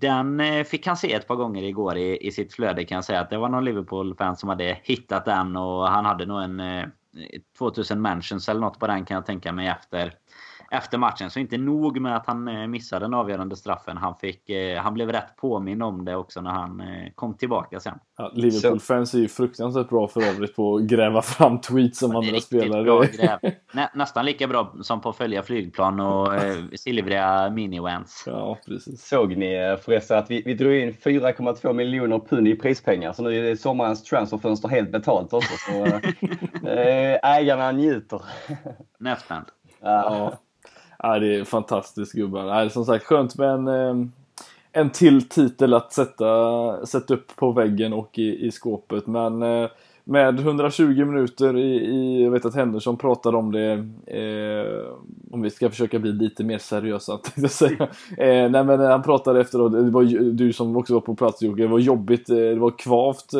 den 0.00 0.40
eh, 0.40 0.64
fick 0.64 0.86
han 0.86 0.96
se 0.96 1.12
ett 1.12 1.28
par 1.28 1.36
gånger 1.36 1.62
igår 1.62 1.96
i, 1.96 2.26
i 2.26 2.30
sitt 2.30 2.54
flöde 2.54 2.84
kan 2.84 2.94
jag 2.96 3.04
säga. 3.04 3.20
Att 3.20 3.30
det 3.30 3.38
var 3.38 3.48
någon 3.48 3.64
Liverpool-fan 3.64 4.36
som 4.36 4.48
hade 4.48 4.80
hittat 4.82 5.24
den 5.24 5.56
och 5.56 5.88
han 5.88 6.04
hade 6.04 6.26
nog 6.26 6.42
en 6.42 6.60
eh, 6.60 6.84
2000 7.58 8.02
mentions 8.02 8.48
eller 8.48 8.60
något 8.60 8.78
på 8.78 8.86
den 8.86 9.04
kan 9.04 9.14
jag 9.14 9.26
tänka 9.26 9.52
mig 9.52 9.68
efter 9.68 10.12
efter 10.70 10.98
matchen. 10.98 11.30
Så 11.30 11.40
inte 11.40 11.58
nog 11.58 12.00
med 12.00 12.16
att 12.16 12.26
han 12.26 12.48
eh, 12.48 12.66
missade 12.66 13.04
den 13.04 13.14
avgörande 13.14 13.56
straffen. 13.56 13.96
Han, 13.96 14.14
fick, 14.16 14.50
eh, 14.50 14.78
han 14.78 14.94
blev 14.94 15.12
rätt 15.12 15.36
påminn 15.36 15.82
om 15.82 16.04
det 16.04 16.16
också 16.16 16.40
när 16.40 16.50
han 16.50 16.80
eh, 16.80 17.12
kom 17.14 17.34
tillbaka 17.34 17.80
sen. 17.80 17.98
Ja, 18.18 18.30
Liverpool-fans 18.34 19.14
är 19.14 19.18
ju 19.18 19.28
fruktansvärt 19.28 19.88
bra 19.88 20.08
för 20.08 20.22
övrigt 20.22 20.56
på 20.56 20.76
att 20.76 20.82
gräva 20.82 21.22
fram 21.22 21.60
tweets 21.60 21.98
som 21.98 22.16
andra 22.16 22.40
spelare. 22.40 23.08
Nä, 23.72 23.90
nästan 23.94 24.24
lika 24.24 24.46
bra 24.46 24.74
som 24.82 25.00
på 25.00 25.08
att 25.08 25.16
följa 25.16 25.42
flygplan 25.42 26.00
och 26.00 26.34
eh, 26.34 26.56
silvriga 26.74 27.50
minivans. 27.50 28.24
Ja, 28.26 28.58
precis. 28.66 29.08
Såg 29.08 29.36
ni 29.36 29.76
förresten 29.84 30.18
att 30.18 30.30
vi, 30.30 30.42
vi 30.42 30.54
drog 30.54 30.74
in 30.74 30.92
4,2 30.92 31.72
miljoner 31.72 32.18
pund 32.18 32.48
i 32.48 32.56
prispengar. 32.56 33.12
Så 33.12 33.22
nu 33.22 33.50
är 33.50 33.56
sommarens 33.56 34.02
transferfönster 34.02 34.68
helt 34.68 34.92
betalt 34.92 35.32
också. 35.32 35.54
Så, 35.58 36.00
ägarna 37.22 37.72
njuter. 37.72 38.22
Nästan. 38.98 39.44
Ja. 39.80 40.38
Ja, 40.98 41.18
det 41.18 41.34
är 41.34 41.44
fantastiskt 41.44 42.12
gubbar. 42.12 42.44
Ja, 42.44 42.70
som 42.70 42.84
sagt 42.84 43.04
skönt 43.04 43.38
med 43.38 43.48
en, 43.48 43.68
ehm, 43.68 44.12
en 44.72 44.90
till 44.90 45.28
titel 45.28 45.74
att 45.74 45.92
sätta, 45.92 46.86
sätta 46.86 47.14
upp 47.14 47.36
på 47.36 47.52
väggen 47.52 47.92
och 47.92 48.18
i, 48.18 48.46
i 48.46 48.50
skåpet. 48.50 49.06
Men 49.06 49.42
eh, 49.42 49.68
med 50.08 50.40
120 50.40 51.04
minuter 51.04 51.56
i, 51.56 51.74
i, 51.74 52.24
jag 52.24 52.30
vet 52.30 52.44
att 52.44 52.54
Henderson 52.54 52.96
pratade 52.96 53.36
om 53.36 53.52
det, 53.52 53.72
eh, 54.06 54.94
om 55.30 55.42
vi 55.42 55.50
ska 55.50 55.70
försöka 55.70 55.98
bli 55.98 56.12
lite 56.12 56.44
mer 56.44 56.58
seriösa 56.58 57.18
tänkte 57.22 57.40
jag 57.40 57.50
säga. 57.50 57.88
Eh, 58.18 58.50
nej 58.50 58.64
men 58.64 58.80
eh, 58.80 58.88
han 58.88 59.02
pratade 59.02 59.40
efteråt, 59.40 59.72
det 59.72 59.90
var 59.90 60.32
du 60.32 60.52
som 60.52 60.76
också 60.76 60.94
var 60.94 61.00
på 61.00 61.14
plats 61.14 61.42
Jocke, 61.42 61.62
det 61.62 61.68
var 61.68 61.78
jobbigt, 61.78 62.30
eh, 62.30 62.36
det 62.36 62.58
var 62.58 62.78
kvavt, 62.78 63.34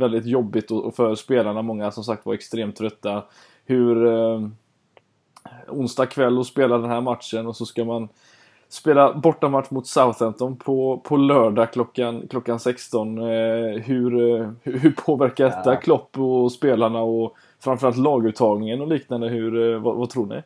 väldigt 0.00 0.26
jobbigt 0.26 0.70
och 0.70 0.96
för 0.96 1.14
spelarna, 1.14 1.62
många 1.62 1.90
som 1.90 2.04
sagt 2.04 2.26
var 2.26 2.34
extremt 2.34 2.76
trötta. 2.76 3.22
Hur, 3.64 4.06
eh, 4.06 4.40
onsdag 5.68 6.06
kväll 6.06 6.38
och 6.38 6.46
spela 6.46 6.78
den 6.78 6.90
här 6.90 7.00
matchen 7.00 7.46
och 7.46 7.56
så 7.56 7.66
ska 7.66 7.84
man 7.84 8.08
spela 8.68 9.14
bortamatch 9.14 9.70
mot 9.70 9.86
Southampton 9.86 10.56
på, 10.56 11.00
på 11.04 11.16
lördag 11.16 11.72
klockan, 11.72 12.28
klockan 12.30 12.60
16. 12.60 13.18
Eh, 13.18 13.24
hur, 13.82 14.40
eh, 14.40 14.50
hur 14.62 14.90
påverkar 14.90 15.44
detta 15.44 15.74
ja. 15.74 15.80
Klopp 15.80 16.18
och 16.18 16.52
spelarna 16.52 17.00
och 17.02 17.36
framförallt 17.60 17.96
laguttagningen 17.96 18.80
och 18.80 18.88
liknande? 18.88 19.28
Hur, 19.28 19.72
eh, 19.74 19.80
vad, 19.80 19.96
vad 19.96 20.10
tror 20.10 20.26
ni? 20.26 20.42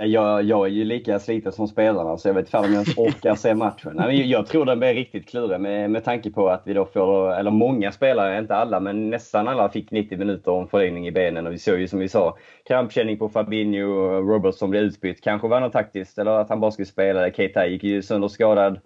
Jag, 0.00 0.42
jag 0.42 0.66
är 0.66 0.70
ju 0.70 0.84
lika 0.84 1.18
sliten 1.18 1.52
som 1.52 1.68
spelarna 1.68 2.16
så 2.16 2.28
jag 2.28 2.34
vet 2.34 2.46
inte 2.46 2.58
om 2.58 2.64
jag 2.64 2.72
ens 2.72 2.98
orkar 2.98 3.34
se 3.34 3.54
matchen. 3.54 3.92
Nej, 3.94 4.30
jag 4.30 4.46
tror 4.46 4.64
den 4.64 4.78
blir 4.78 4.94
riktigt 4.94 5.28
klurig 5.28 5.60
med, 5.60 5.90
med 5.90 6.04
tanke 6.04 6.30
på 6.30 6.48
att 6.48 6.62
vi 6.64 6.72
då 6.72 6.84
får, 6.84 7.34
eller 7.34 7.50
många 7.50 7.92
spelare, 7.92 8.38
inte 8.38 8.54
alla, 8.54 8.80
men 8.80 9.10
nästan 9.10 9.48
alla 9.48 9.68
fick 9.68 9.90
90 9.90 10.18
minuter 10.18 10.50
om 10.50 10.68
förlängning 10.68 11.06
i 11.06 11.12
benen. 11.12 11.46
Och 11.46 11.52
vi 11.52 11.58
såg 11.58 11.80
ju 11.80 11.88
som 11.88 11.98
vi 11.98 12.08
sa, 12.08 12.36
krampkänning 12.68 13.18
på 13.18 13.28
Fabinho 13.28 13.86
och 13.86 14.28
Robertson 14.28 14.70
blev 14.70 14.82
utbytt. 14.82 15.20
Kanske 15.20 15.48
var 15.48 15.60
något 15.60 15.72
taktiskt 15.72 16.18
eller 16.18 16.30
att 16.30 16.48
han 16.48 16.60
bara 16.60 16.70
skulle 16.70 16.86
spela. 16.86 17.30
Keita 17.30 17.66
gick 17.66 17.84
ju 17.84 18.02
sönder 18.02 18.28
skadad 18.28 18.80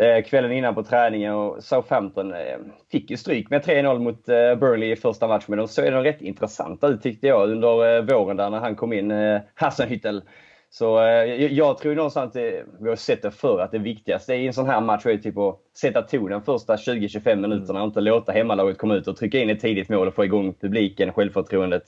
Eh, 0.00 0.24
kvällen 0.24 0.52
innan 0.52 0.74
på 0.74 0.82
träningen 0.82 1.34
och 1.34 1.64
Southampton 1.64 2.34
eh, 2.34 2.58
fick 2.92 3.10
ju 3.10 3.16
stryk 3.16 3.50
med 3.50 3.64
3-0 3.64 3.98
mot 3.98 4.28
eh, 4.28 4.54
Burnley 4.54 4.92
i 4.92 4.96
första 4.96 5.28
matchen. 5.28 5.46
Men 5.48 5.58
de 5.58 5.68
såg 5.68 5.84
de 5.84 6.02
rätt 6.02 6.22
intressanta 6.22 6.88
ut 6.88 7.02
tyckte 7.02 7.26
jag 7.26 7.50
under 7.50 7.96
eh, 7.96 8.02
våren 8.02 8.36
där 8.36 8.50
när 8.50 8.60
han 8.60 8.76
kom 8.76 8.92
in, 8.92 9.10
eh, 9.10 9.40
Hassenhüttel. 9.54 10.22
Så 10.70 11.02
eh, 11.02 11.24
jag 11.52 11.78
tror 11.78 11.94
någonstans, 11.94 12.30
att 12.30 12.36
eh, 12.36 12.60
vi 12.80 12.88
har 12.88 12.96
sett 12.96 13.22
det 13.22 13.30
förr, 13.30 13.60
att 13.60 13.70
det 13.70 13.78
viktigaste 13.78 14.34
i 14.34 14.46
en 14.46 14.52
sån 14.52 14.66
här 14.66 14.80
match 14.80 15.06
är 15.06 15.16
typ 15.16 15.38
att 15.38 15.58
sätta 15.76 16.02
tonen 16.02 16.42
första 16.42 16.76
20-25 16.76 17.36
minuterna 17.36 17.80
och 17.80 17.86
inte 17.86 18.00
låta 18.00 18.32
hemmalaget 18.32 18.78
komma 18.78 18.94
ut 18.94 19.08
och 19.08 19.16
trycka 19.16 19.38
in 19.38 19.50
ett 19.50 19.60
tidigt 19.60 19.88
mål 19.88 20.08
och 20.08 20.14
få 20.14 20.24
igång 20.24 20.54
publiken, 20.54 21.12
självförtroendet 21.12 21.84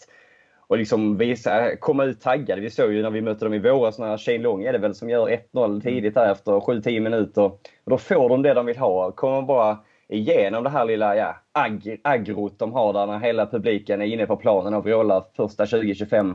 och 0.67 0.79
liksom 0.79 1.17
visa, 1.17 1.77
komma 1.77 2.05
ut 2.05 2.21
taggade. 2.21 2.61
Vi 2.61 2.71
såg 2.71 2.93
ju 2.93 3.03
när 3.03 3.11
vi 3.11 3.21
mötte 3.21 3.45
dem 3.45 3.55
i 3.55 3.59
våras 3.59 3.99
när 3.99 4.19
Shane 4.19 4.39
Long 4.39 4.65
är 4.65 4.73
det 4.73 4.79
väl 4.79 4.95
som 4.95 5.11
gör 5.11 5.29
1-0 5.53 5.83
tidigt 5.83 6.15
där 6.15 6.33
efter 6.33 6.53
7-10 6.53 7.01
minuter. 7.01 7.43
Och 7.43 7.61
då 7.91 7.99
får 7.99 8.29
de 8.29 8.43
det 8.43 8.55
de 8.55 8.67
vill 8.67 8.79
ha. 8.79 9.13
Kommer 9.13 9.43
bara 9.43 9.79
igenom 10.09 10.65
det 10.65 10.71
här 10.71 10.85
lilla 10.85 11.17
ja, 11.17 11.37
ag 11.53 11.97
agrot 12.03 12.59
de 12.59 12.73
har 12.73 12.93
där 12.93 13.07
när 13.07 13.19
hela 13.19 13.47
publiken 13.47 14.03
är 14.03 14.07
inne 14.07 14.27
på 14.27 14.37
planen 14.37 14.75
och 14.75 14.87
vrålar 14.87 15.25
första 15.37 15.65
20-25 15.65 16.35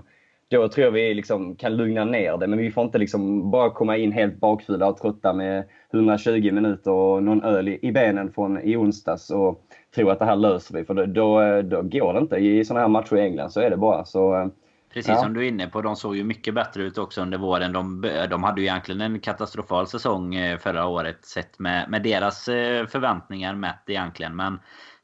då 0.50 0.68
tror 0.68 0.86
jag 0.86 0.91
vi 0.91 1.14
liksom 1.14 1.56
kan 1.56 1.78
lugna 1.78 2.06
ner 2.06 2.38
det. 2.38 2.47
Men 2.47 2.60
vi 2.60 2.72
får 2.72 2.84
inte 2.84 2.97
liksom 2.97 3.52
bara 3.52 3.70
komma 3.70 3.97
in 3.97 4.12
helt 4.12 4.39
bakfulla 4.39 4.88
och 4.88 4.97
trötta 4.97 5.34
med 5.34 5.64
120 5.93 6.52
minuter 6.52 6.91
och 6.91 7.24
någon 7.24 7.43
öl 7.43 7.68
i, 7.68 7.91
benen 7.91 8.32
från 8.32 8.62
i 8.62 8.76
onsdags 8.76 9.30
och 9.30 9.62
tro 9.95 10.10
att 10.10 10.20
det 10.20 10.26
här 10.26 10.36
löser 10.36 10.76
vi. 10.76 10.86
För 10.86 10.93
då, 10.93 11.06
då, 11.06 11.62
då 11.62 11.82
går 11.82 12.14
det 12.14 12.20
inte. 12.20 12.36
I 12.36 12.66
sådana 12.66 12.82
här 12.82 12.88
matcher 12.88 13.16
i 13.16 13.22
England 13.22 13.50
så 13.50 13.60
är 13.60 13.70
det 13.70 13.78
bara. 13.78 14.06
Så, 14.06 14.52
Precis 14.93 15.10
ja. 15.10 15.16
som 15.16 15.34
du 15.34 15.43
är 15.43 15.47
inne 15.47 15.68
på, 15.68 15.82
de 15.82 15.95
såg 15.95 16.16
ju 16.16 16.24
mycket 16.24 16.54
bättre 16.54 16.84
ut 16.84 16.97
också 16.97 17.22
under 17.22 17.38
våren. 17.38 17.74
De, 17.74 18.10
de 18.30 18.43
hade 18.43 18.62
ju 18.62 18.68
egentligen 18.68 19.02
en 19.02 19.20
katastrofal 19.20 19.88
säsong 19.88 20.36
eh, 20.36 20.58
förra 20.58 20.88
året 20.88 21.26
sett 21.26 21.60
med, 21.60 21.89
med 21.89 22.04
deras 22.04 22.47
eh, 22.47 22.86
förväntningar 22.88 23.56
mätt 23.56 23.84
egentligen. 23.88 24.36
Men 24.36 24.60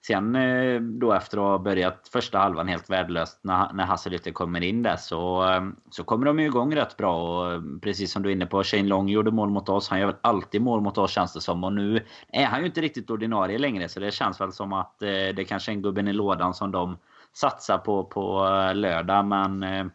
sen 0.07 0.35
eh, 0.35 0.81
då 0.81 1.13
efter 1.13 1.37
att 1.37 1.43
ha 1.43 1.57
börjat 1.57 2.09
första 2.13 2.37
halvan 2.37 2.67
helt 2.67 2.89
värdelöst 2.89 3.39
när, 3.41 3.73
när 3.73 3.85
Hasselhütte 3.85 4.31
kommer 4.31 4.63
in 4.63 4.83
där 4.83 4.95
så, 4.95 5.49
eh, 5.49 5.63
så 5.89 6.03
kommer 6.03 6.25
de 6.25 6.39
ju 6.39 6.45
igång 6.45 6.75
rätt 6.75 6.97
bra. 6.97 7.23
Och 7.23 7.53
eh, 7.53 7.61
precis 7.81 8.11
som 8.11 8.23
du 8.23 8.29
är 8.29 8.33
inne 8.33 8.45
på, 8.45 8.63
Shane 8.63 8.83
Long 8.83 9.09
gjorde 9.09 9.31
mål 9.31 9.49
mot 9.49 9.69
oss. 9.69 9.89
Han 9.89 9.99
gör 9.99 10.05
väl 10.05 10.15
alltid 10.21 10.61
mål 10.61 10.81
mot 10.81 10.97
oss 10.97 11.11
känns 11.11 11.33
det 11.33 11.41
som. 11.41 11.63
Och 11.63 11.73
nu 11.73 12.05
är 12.27 12.45
han 12.45 12.59
ju 12.59 12.65
inte 12.65 12.81
riktigt 12.81 13.09
ordinarie 13.09 13.57
längre 13.57 13.89
så 13.89 13.99
det 13.99 14.11
känns 14.11 14.41
väl 14.41 14.51
som 14.51 14.73
att 14.73 14.99
det 14.99 15.47
kanske 15.47 15.71
är 15.71 15.73
en 15.73 15.81
gubben 15.81 16.07
i 16.07 16.13
lådan 16.13 16.53
som 16.53 16.71
de 16.71 16.97
satsar 17.33 17.77
på 17.77 18.03
på 18.03 18.43
lördag. 18.73 19.25
Men 19.25 19.63
eh, 19.63 19.85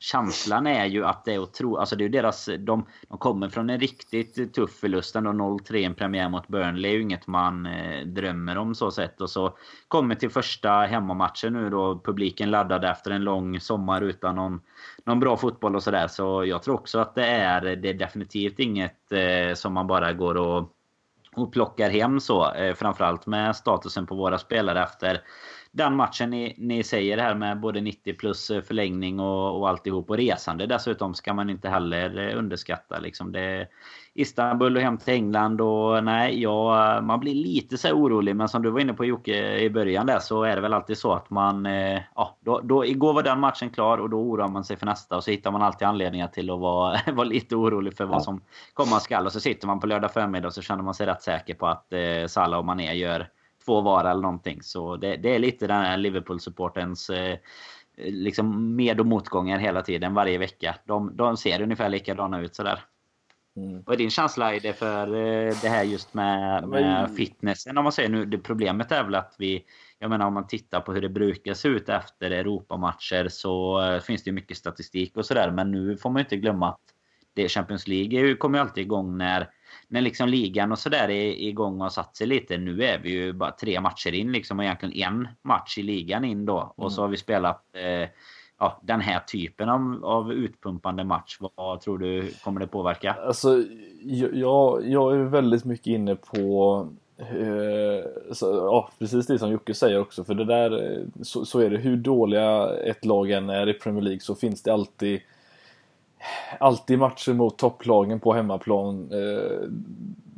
känslan 0.00 0.66
är 0.66 0.86
ju 0.86 1.04
att 1.04 1.24
det 1.24 1.34
är 1.34 1.38
otroligt. 1.38 1.80
Alltså 1.80 1.96
det 1.96 2.04
är 2.04 2.08
deras, 2.08 2.48
de, 2.58 2.86
de 3.08 3.18
kommer 3.18 3.48
från 3.48 3.70
en 3.70 3.80
riktigt 3.80 4.54
tuff 4.54 4.70
förlust. 4.70 5.14
0-3 5.14 5.76
en 5.76 5.94
premiär 5.94 6.28
mot 6.28 6.48
Burnley 6.48 6.90
är 6.90 6.94
ju 6.94 7.02
inget 7.02 7.26
man 7.26 7.66
eh, 7.66 8.06
drömmer 8.06 8.58
om 8.58 8.74
så 8.74 8.90
sett. 8.90 9.20
Och 9.20 9.30
så 9.30 9.56
kommer 9.88 10.14
till 10.14 10.30
första 10.30 10.70
hemmamatchen 10.70 11.52
nu 11.52 11.70
då. 11.70 12.00
Publiken 12.04 12.50
laddad 12.50 12.84
efter 12.84 13.10
en 13.10 13.24
lång 13.24 13.60
sommar 13.60 14.00
utan 14.00 14.36
någon, 14.36 14.60
någon 15.04 15.20
bra 15.20 15.36
fotboll 15.36 15.76
och 15.76 15.82
sådär. 15.82 16.08
Så 16.08 16.44
jag 16.44 16.62
tror 16.62 16.74
också 16.74 16.98
att 16.98 17.14
det 17.14 17.26
är, 17.26 17.76
det 17.76 17.88
är 17.88 17.94
definitivt 17.94 18.58
inget 18.58 19.12
eh, 19.12 19.54
som 19.54 19.72
man 19.72 19.86
bara 19.86 20.12
går 20.12 20.36
och 20.36 20.76
och 21.36 21.52
plockar 21.52 21.90
hem 21.90 22.20
så. 22.20 22.52
Eh, 22.52 22.74
framförallt 22.74 23.26
med 23.26 23.56
statusen 23.56 24.06
på 24.06 24.14
våra 24.14 24.38
spelare 24.38 24.82
efter 24.82 25.22
den 25.72 25.96
matchen 25.96 26.30
ni, 26.30 26.54
ni 26.58 26.82
säger 26.82 27.18
här 27.18 27.34
med 27.34 27.60
både 27.60 27.80
90 27.80 28.14
plus 28.14 28.50
eh, 28.50 28.62
förlängning 28.62 29.20
och, 29.20 29.60
och 29.60 29.68
alltihop. 29.68 30.10
Och 30.10 30.16
resande 30.16 30.66
dessutom 30.66 31.14
ska 31.14 31.34
man 31.34 31.50
inte 31.50 31.68
heller 31.68 32.28
eh, 32.28 32.38
underskatta. 32.38 32.98
Liksom 32.98 33.32
det, 33.32 33.68
Istanbul 34.14 34.76
och 34.76 34.82
hem 34.82 34.98
till 34.98 35.14
England 35.14 35.60
och 35.60 36.04
nej, 36.04 36.42
ja, 36.42 37.00
man 37.00 37.20
blir 37.20 37.34
lite 37.34 37.78
så 37.78 37.92
orolig. 37.92 38.36
Men 38.36 38.48
som 38.48 38.62
du 38.62 38.70
var 38.70 38.80
inne 38.80 38.94
på 38.94 39.04
Jocke 39.04 39.58
i 39.58 39.70
början 39.70 40.06
där 40.06 40.18
så 40.18 40.42
är 40.42 40.56
det 40.56 40.62
väl 40.62 40.74
alltid 40.74 40.98
så 40.98 41.12
att 41.12 41.30
man... 41.30 41.66
Eh, 41.66 42.00
ja, 42.14 42.38
då, 42.40 42.60
då, 42.60 42.86
igår 42.86 43.12
var 43.12 43.22
den 43.22 43.40
matchen 43.40 43.70
klar 43.70 43.98
och 43.98 44.10
då 44.10 44.16
oroar 44.16 44.48
man 44.48 44.64
sig 44.64 44.76
för 44.76 44.86
nästa. 44.86 45.16
Och 45.16 45.24
så 45.24 45.30
hittar 45.30 45.50
man 45.50 45.62
alltid 45.62 45.88
anledningar 45.88 46.28
till 46.28 46.50
att 46.50 46.60
vara, 46.60 47.00
vara 47.12 47.28
lite 47.28 47.56
orolig 47.56 47.96
för 47.96 48.04
vad 48.04 48.22
som 48.22 48.40
komma 48.74 49.00
skall. 49.00 49.26
Och 49.26 49.32
så 49.32 49.40
sitter 49.40 49.66
man 49.66 49.80
på 49.80 49.86
lördag 49.86 50.12
förmiddag 50.12 50.48
och 50.48 50.54
så 50.54 50.62
känner 50.62 50.82
man 50.82 50.94
sig 50.94 51.06
rätt 51.06 51.22
säker 51.22 51.54
på 51.54 51.66
att 51.66 51.92
eh, 51.92 52.26
Salah 52.26 52.58
och 52.58 52.64
Mané 52.64 52.94
gör 52.94 53.28
två 53.70 53.80
var 53.80 54.04
eller 54.04 54.22
någonting. 54.22 54.62
Så 54.62 54.96
det, 54.96 55.16
det 55.16 55.34
är 55.34 55.38
lite 55.38 55.66
den 55.66 55.82
här 55.82 55.96
Liverpool-supportens 55.96 57.10
eh, 57.10 57.38
liksom 57.96 58.76
med 58.76 59.00
och 59.00 59.06
motgångar 59.06 59.58
hela 59.58 59.82
tiden, 59.82 60.14
varje 60.14 60.38
vecka. 60.38 60.76
De, 60.86 61.16
de 61.16 61.36
ser 61.36 61.62
ungefär 61.62 61.88
likadana 61.88 62.40
ut 62.40 62.54
sådär. 62.54 62.84
Mm. 63.56 63.82
Vad 63.86 63.94
är 63.94 63.98
din 63.98 64.10
känsla 64.10 64.54
i 64.54 64.58
det 64.58 64.72
för 64.72 65.06
eh, 65.06 65.54
det 65.62 65.68
här 65.68 65.84
just 65.84 66.14
med, 66.14 66.68
med 66.68 67.16
fitnessen? 67.16 67.78
Om 67.78 67.84
man 67.84 67.92
säger 67.92 68.08
nu, 68.08 68.24
det 68.24 68.38
problemet 68.38 68.92
är 68.92 69.04
väl 69.04 69.14
att 69.14 69.34
vi... 69.38 69.64
Jag 69.98 70.10
menar 70.10 70.26
om 70.26 70.34
man 70.34 70.46
tittar 70.46 70.80
på 70.80 70.92
hur 70.92 71.02
det 71.02 71.08
brukar 71.08 71.54
se 71.54 71.68
ut 71.68 71.88
efter 71.88 72.30
Europamatcher 72.30 73.28
så 73.28 73.82
eh, 73.82 74.00
finns 74.00 74.24
det 74.24 74.28
ju 74.30 74.34
mycket 74.34 74.56
statistik 74.56 75.16
och 75.16 75.26
sådär. 75.26 75.50
Men 75.50 75.70
nu 75.70 75.96
får 75.96 76.10
man 76.10 76.20
ju 76.20 76.24
inte 76.24 76.36
glömma 76.36 76.68
att 76.68 76.80
det 77.34 77.48
Champions 77.48 77.88
League 77.88 78.36
kommer 78.36 78.58
ju 78.58 78.62
alltid 78.62 78.84
igång 78.84 79.18
när 79.18 79.48
när 79.88 80.00
liksom 80.00 80.28
ligan 80.28 80.72
och 80.72 80.78
sådär 80.78 81.10
är 81.10 81.42
igång 81.42 81.80
och 81.80 81.92
satt 81.92 82.16
sig 82.16 82.26
lite. 82.26 82.58
Nu 82.58 82.84
är 82.84 82.98
vi 82.98 83.10
ju 83.10 83.32
bara 83.32 83.50
tre 83.50 83.80
matcher 83.80 84.14
in 84.14 84.32
liksom 84.32 84.58
och 84.58 84.64
egentligen 84.64 85.12
en 85.12 85.28
match 85.42 85.78
i 85.78 85.82
ligan 85.82 86.24
in 86.24 86.46
då. 86.46 86.58
Mm. 86.58 86.70
Och 86.76 86.92
så 86.92 87.02
har 87.02 87.08
vi 87.08 87.16
spelat 87.16 87.64
eh, 87.72 88.08
ja, 88.58 88.80
den 88.82 89.00
här 89.00 89.20
typen 89.20 89.68
av, 89.68 90.04
av 90.04 90.32
utpumpande 90.32 91.04
match. 91.04 91.38
Vad 91.56 91.80
tror 91.80 91.98
du 91.98 92.32
kommer 92.44 92.60
det 92.60 92.66
påverka? 92.66 93.12
Alltså, 93.12 93.64
jag, 94.32 94.88
jag 94.88 95.14
är 95.14 95.24
väldigt 95.24 95.64
mycket 95.64 95.86
inne 95.86 96.14
på 96.14 96.88
eh, 97.18 98.32
så, 98.32 98.46
ja, 98.46 98.90
precis 98.98 99.26
det 99.26 99.38
som 99.38 99.52
Jocke 99.52 99.74
säger 99.74 100.00
också. 100.00 100.24
För 100.24 100.34
det 100.34 100.44
där, 100.44 100.92
eh, 100.92 101.04
så, 101.22 101.44
så 101.44 101.58
är 101.60 101.70
det. 101.70 101.78
Hur 101.78 101.96
dåliga 101.96 102.76
ett 102.76 103.04
lag 103.04 103.30
än 103.30 103.50
är 103.50 103.68
i 103.68 103.74
Premier 103.74 104.02
League 104.02 104.20
så 104.20 104.34
finns 104.34 104.62
det 104.62 104.72
alltid 104.72 105.20
alltid 106.60 106.98
matcher 106.98 107.32
mot 107.32 107.58
topplagen 107.58 108.20
på 108.20 108.32
hemmaplan 108.32 109.12
eh, 109.12 109.68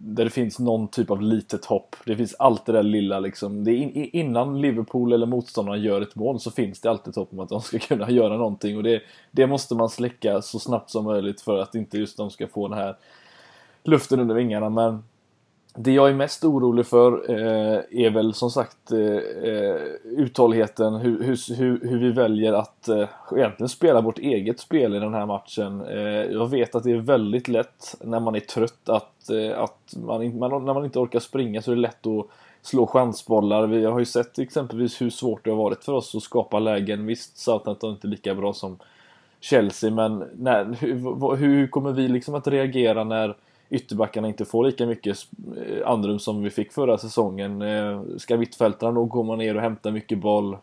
där 0.05 0.25
det 0.25 0.31
finns 0.31 0.59
någon 0.59 0.89
typ 0.89 1.11
av 1.11 1.23
litet 1.23 1.65
hopp. 1.65 1.97
Det 2.07 2.17
finns 2.17 2.35
alltid 2.35 2.75
det 2.75 2.79
där 2.79 2.83
lilla 2.83 3.21
liksom. 3.21 3.65
Det 3.65 3.75
in, 3.75 3.91
innan 4.13 4.61
Liverpool 4.61 5.13
eller 5.13 5.27
motståndarna 5.27 5.79
gör 5.79 6.01
ett 6.01 6.15
mål 6.15 6.41
så 6.41 6.51
finns 6.51 6.81
det 6.81 6.91
alltid 6.91 7.11
ett 7.11 7.17
hopp 7.17 7.33
om 7.33 7.41
att 7.41 7.49
de 7.49 7.61
ska 7.61 7.79
kunna 7.89 8.11
göra 8.11 8.37
någonting 8.37 8.77
och 8.77 8.83
det, 8.83 9.03
det 9.31 9.47
måste 9.47 9.75
man 9.75 9.89
släcka 9.89 10.43
så 10.43 10.59
snabbt 10.59 10.91
som 10.91 11.05
möjligt 11.05 11.41
för 11.41 11.59
att 11.59 11.75
inte 11.75 11.99
just 11.99 12.17
de 12.17 12.31
ska 12.31 12.47
få 12.47 12.69
den 12.69 12.79
här 12.79 12.97
luften 13.85 14.21
under 14.21 14.35
vingarna. 14.35 14.71
Men 14.71 15.03
det 15.75 15.93
jag 15.93 16.11
är 16.11 16.15
mest 16.15 16.45
orolig 16.45 16.87
för 16.87 17.31
eh, 17.31 17.81
är 17.91 18.11
väl 18.11 18.35
som 18.35 18.51
sagt 18.51 18.93
eh, 18.93 19.01
eh 19.01 19.77
uthålligheten, 20.05 20.95
hur, 20.95 21.23
hur, 21.57 21.89
hur, 21.89 21.99
vi 21.99 22.13
väljer 22.13 22.53
att 22.53 22.89
eh, 22.89 23.09
egentligen 23.37 23.69
spela 23.69 24.01
vårt 24.01 24.19
eget 24.19 24.61
spel 24.61 24.95
i 24.95 24.99
den 24.99 25.15
här 25.15 25.27
matchen. 25.27 25.81
Eh, 25.81 26.33
jag 26.33 26.51
vet 26.51 26.75
att 26.75 26.85
det 26.85 26.93
är 26.93 26.97
väldigt 26.97 27.49
lätt 27.49 27.97
när 28.01 28.21
man 28.21 28.35
är 28.35 28.41
trött 28.41 28.89
att, 28.89 29.31
eh, 29.31 29.59
att 29.59 29.95
man, 29.97 30.39
man, 30.39 30.65
när 30.65 30.75
man 30.75 30.85
inte 30.85 30.99
orkar 30.99 31.21
springa 31.21 31.63
så 31.63 31.71
är 31.71 31.75
det 31.75 31.81
lätt 31.83 32.07
att 32.07 32.27
slå 32.63 32.87
chansbollar. 32.87 33.67
Vi 33.67 33.85
har 33.85 33.99
ju 33.99 34.05
sett 34.05 34.39
exempelvis 34.39 35.01
hur 35.01 35.11
svårt 35.11 35.45
det 35.45 35.51
har 35.51 35.59
varit 35.59 35.85
för 35.85 35.93
oss 35.93 36.15
att 36.15 36.23
skapa 36.23 36.59
lägen. 36.59 37.07
Visst, 37.07 37.39
Southampton 37.39 37.91
är 37.91 37.95
inte 37.95 38.07
lika 38.07 38.35
bra 38.35 38.53
som 38.53 38.79
Chelsea, 39.41 39.91
men 39.91 40.25
när, 40.35 40.77
hur, 40.81 41.37
hur 41.37 41.67
kommer 41.67 41.93
vi 41.93 42.09
liksom 42.09 42.35
att 42.35 42.47
reagera 42.47 43.05
när 43.05 43.37
ytterbackarna 43.73 44.29
inte 44.29 44.45
får 44.45 44.65
lika 44.65 44.87
mycket 44.87 45.19
eh, 45.57 45.89
andrum 45.89 46.19
som 46.19 46.43
vi 46.43 46.51
fick 46.51 46.73
förra 46.73 46.99
säsongen. 46.99 47.63
Eh, 47.63 48.03
ska 48.17 48.37
mittfältarna 48.37 48.93
då 48.93 49.07
komma 49.07 49.37
ner 49.37 49.55
och 49.55 49.63
hämta 49.63 49.91
mycket 49.91 50.19
boll? 50.19 50.57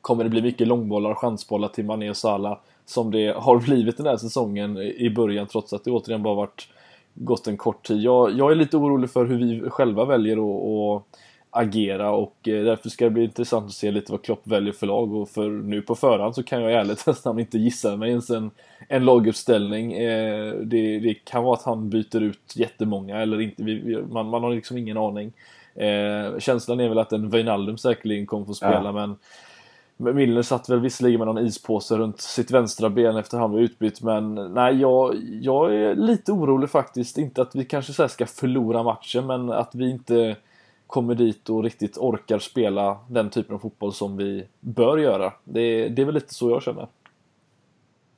Kommer 0.00 0.24
det 0.24 0.30
bli 0.30 0.42
mycket 0.42 0.68
långbollar 0.68 1.10
och 1.10 1.18
chansbollar 1.18 1.68
till 1.68 1.84
Mané 1.84 2.10
och 2.10 2.16
Salah 2.16 2.58
som 2.86 3.10
det 3.10 3.36
har 3.36 3.58
blivit 3.66 3.96
den 3.96 4.06
här 4.06 4.16
säsongen 4.16 4.78
i 4.78 5.10
början 5.10 5.46
trots 5.46 5.72
att 5.72 5.84
det 5.84 5.90
återigen 5.90 6.22
bara 6.22 6.34
varit 6.34 6.68
gått 7.14 7.46
en 7.46 7.56
kort 7.56 7.86
tid. 7.86 8.00
Jag, 8.00 8.32
jag 8.38 8.50
är 8.50 8.54
lite 8.54 8.76
orolig 8.76 9.10
för 9.10 9.24
hur 9.24 9.38
vi 9.38 9.70
själva 9.70 10.04
väljer 10.04 10.36
att 10.36 11.02
agera 11.50 12.10
och 12.10 12.48
eh, 12.48 12.64
därför 12.64 12.88
ska 12.88 13.04
det 13.04 13.10
bli 13.10 13.24
intressant 13.24 13.66
att 13.66 13.72
se 13.72 13.90
lite 13.90 14.12
vad 14.12 14.22
Klopp 14.22 14.46
väljer 14.46 14.72
för 14.72 14.86
lag 14.86 15.14
och 15.14 15.28
för 15.28 15.50
nu 15.50 15.82
på 15.82 15.94
förhand 15.94 16.34
så 16.34 16.42
kan 16.42 16.62
jag 16.62 16.72
i 16.72 16.74
ärlighetens 16.74 17.24
namn 17.24 17.40
inte 17.40 17.58
gissa 17.58 17.96
mig 17.96 18.10
ens 18.10 18.30
en, 18.30 18.50
en 18.88 19.04
laguppställning. 19.04 19.92
Eh, 19.92 20.54
det, 20.54 20.98
det, 20.98 21.14
kan 21.14 21.44
vara 21.44 21.54
att 21.54 21.62
han 21.62 21.90
byter 21.90 22.22
ut 22.22 22.56
jättemånga 22.56 23.20
eller 23.20 23.40
inte, 23.40 23.62
man, 24.10 24.28
man 24.28 24.42
har 24.42 24.54
liksom 24.54 24.78
ingen 24.78 24.96
aning. 24.96 25.32
Eh, 25.74 26.38
känslan 26.38 26.80
är 26.80 26.88
väl 26.88 26.98
att 26.98 27.12
en 27.12 27.30
Wijnaldum 27.30 27.78
säkerligen 27.78 28.26
kommer 28.26 28.46
få 28.46 28.54
spela 28.54 28.84
ja. 28.84 28.92
men 28.92 29.16
Milner 30.14 30.42
satt 30.42 30.68
väl 30.68 30.80
visserligen 30.80 31.18
med 31.18 31.26
någon 31.26 31.46
ispåse 31.46 31.96
runt 31.96 32.20
sitt 32.20 32.50
vänstra 32.50 32.90
ben 32.90 33.16
efter 33.16 33.38
han 33.38 33.50
var 33.50 33.58
utbytt 33.58 34.02
men 34.02 34.34
nej 34.34 34.80
jag, 34.80 35.16
jag 35.40 35.74
är 35.74 35.94
lite 35.94 36.32
orolig 36.32 36.70
faktiskt. 36.70 37.18
Inte 37.18 37.42
att 37.42 37.54
vi 37.54 37.64
kanske 37.64 37.92
så 37.92 38.08
ska 38.08 38.26
förlora 38.26 38.82
matchen 38.82 39.26
men 39.26 39.50
att 39.50 39.74
vi 39.74 39.90
inte 39.90 40.36
kommer 40.90 41.14
dit 41.14 41.48
och 41.48 41.62
riktigt 41.62 41.98
orkar 41.98 42.38
spela 42.38 42.98
den 43.08 43.30
typen 43.30 43.54
av 43.54 43.58
fotboll 43.58 43.92
som 43.92 44.16
vi 44.16 44.46
bör 44.60 44.98
göra. 44.98 45.32
Det, 45.44 45.88
det 45.88 46.02
är 46.02 46.06
väl 46.06 46.14
lite 46.14 46.34
så 46.34 46.50
jag 46.50 46.62
känner. 46.62 46.88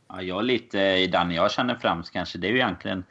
Ja, 0.08 0.22
jag 0.22 0.44
lite 0.44 0.78
i 0.78 1.06
den 1.06 1.30
jag 1.30 1.50
känner 1.50 1.74
främst 1.74 2.12
kanske. 2.12 2.38
Det 2.38 2.46
är 2.46 2.50
ju 2.50 2.56
egentligen 2.56 3.04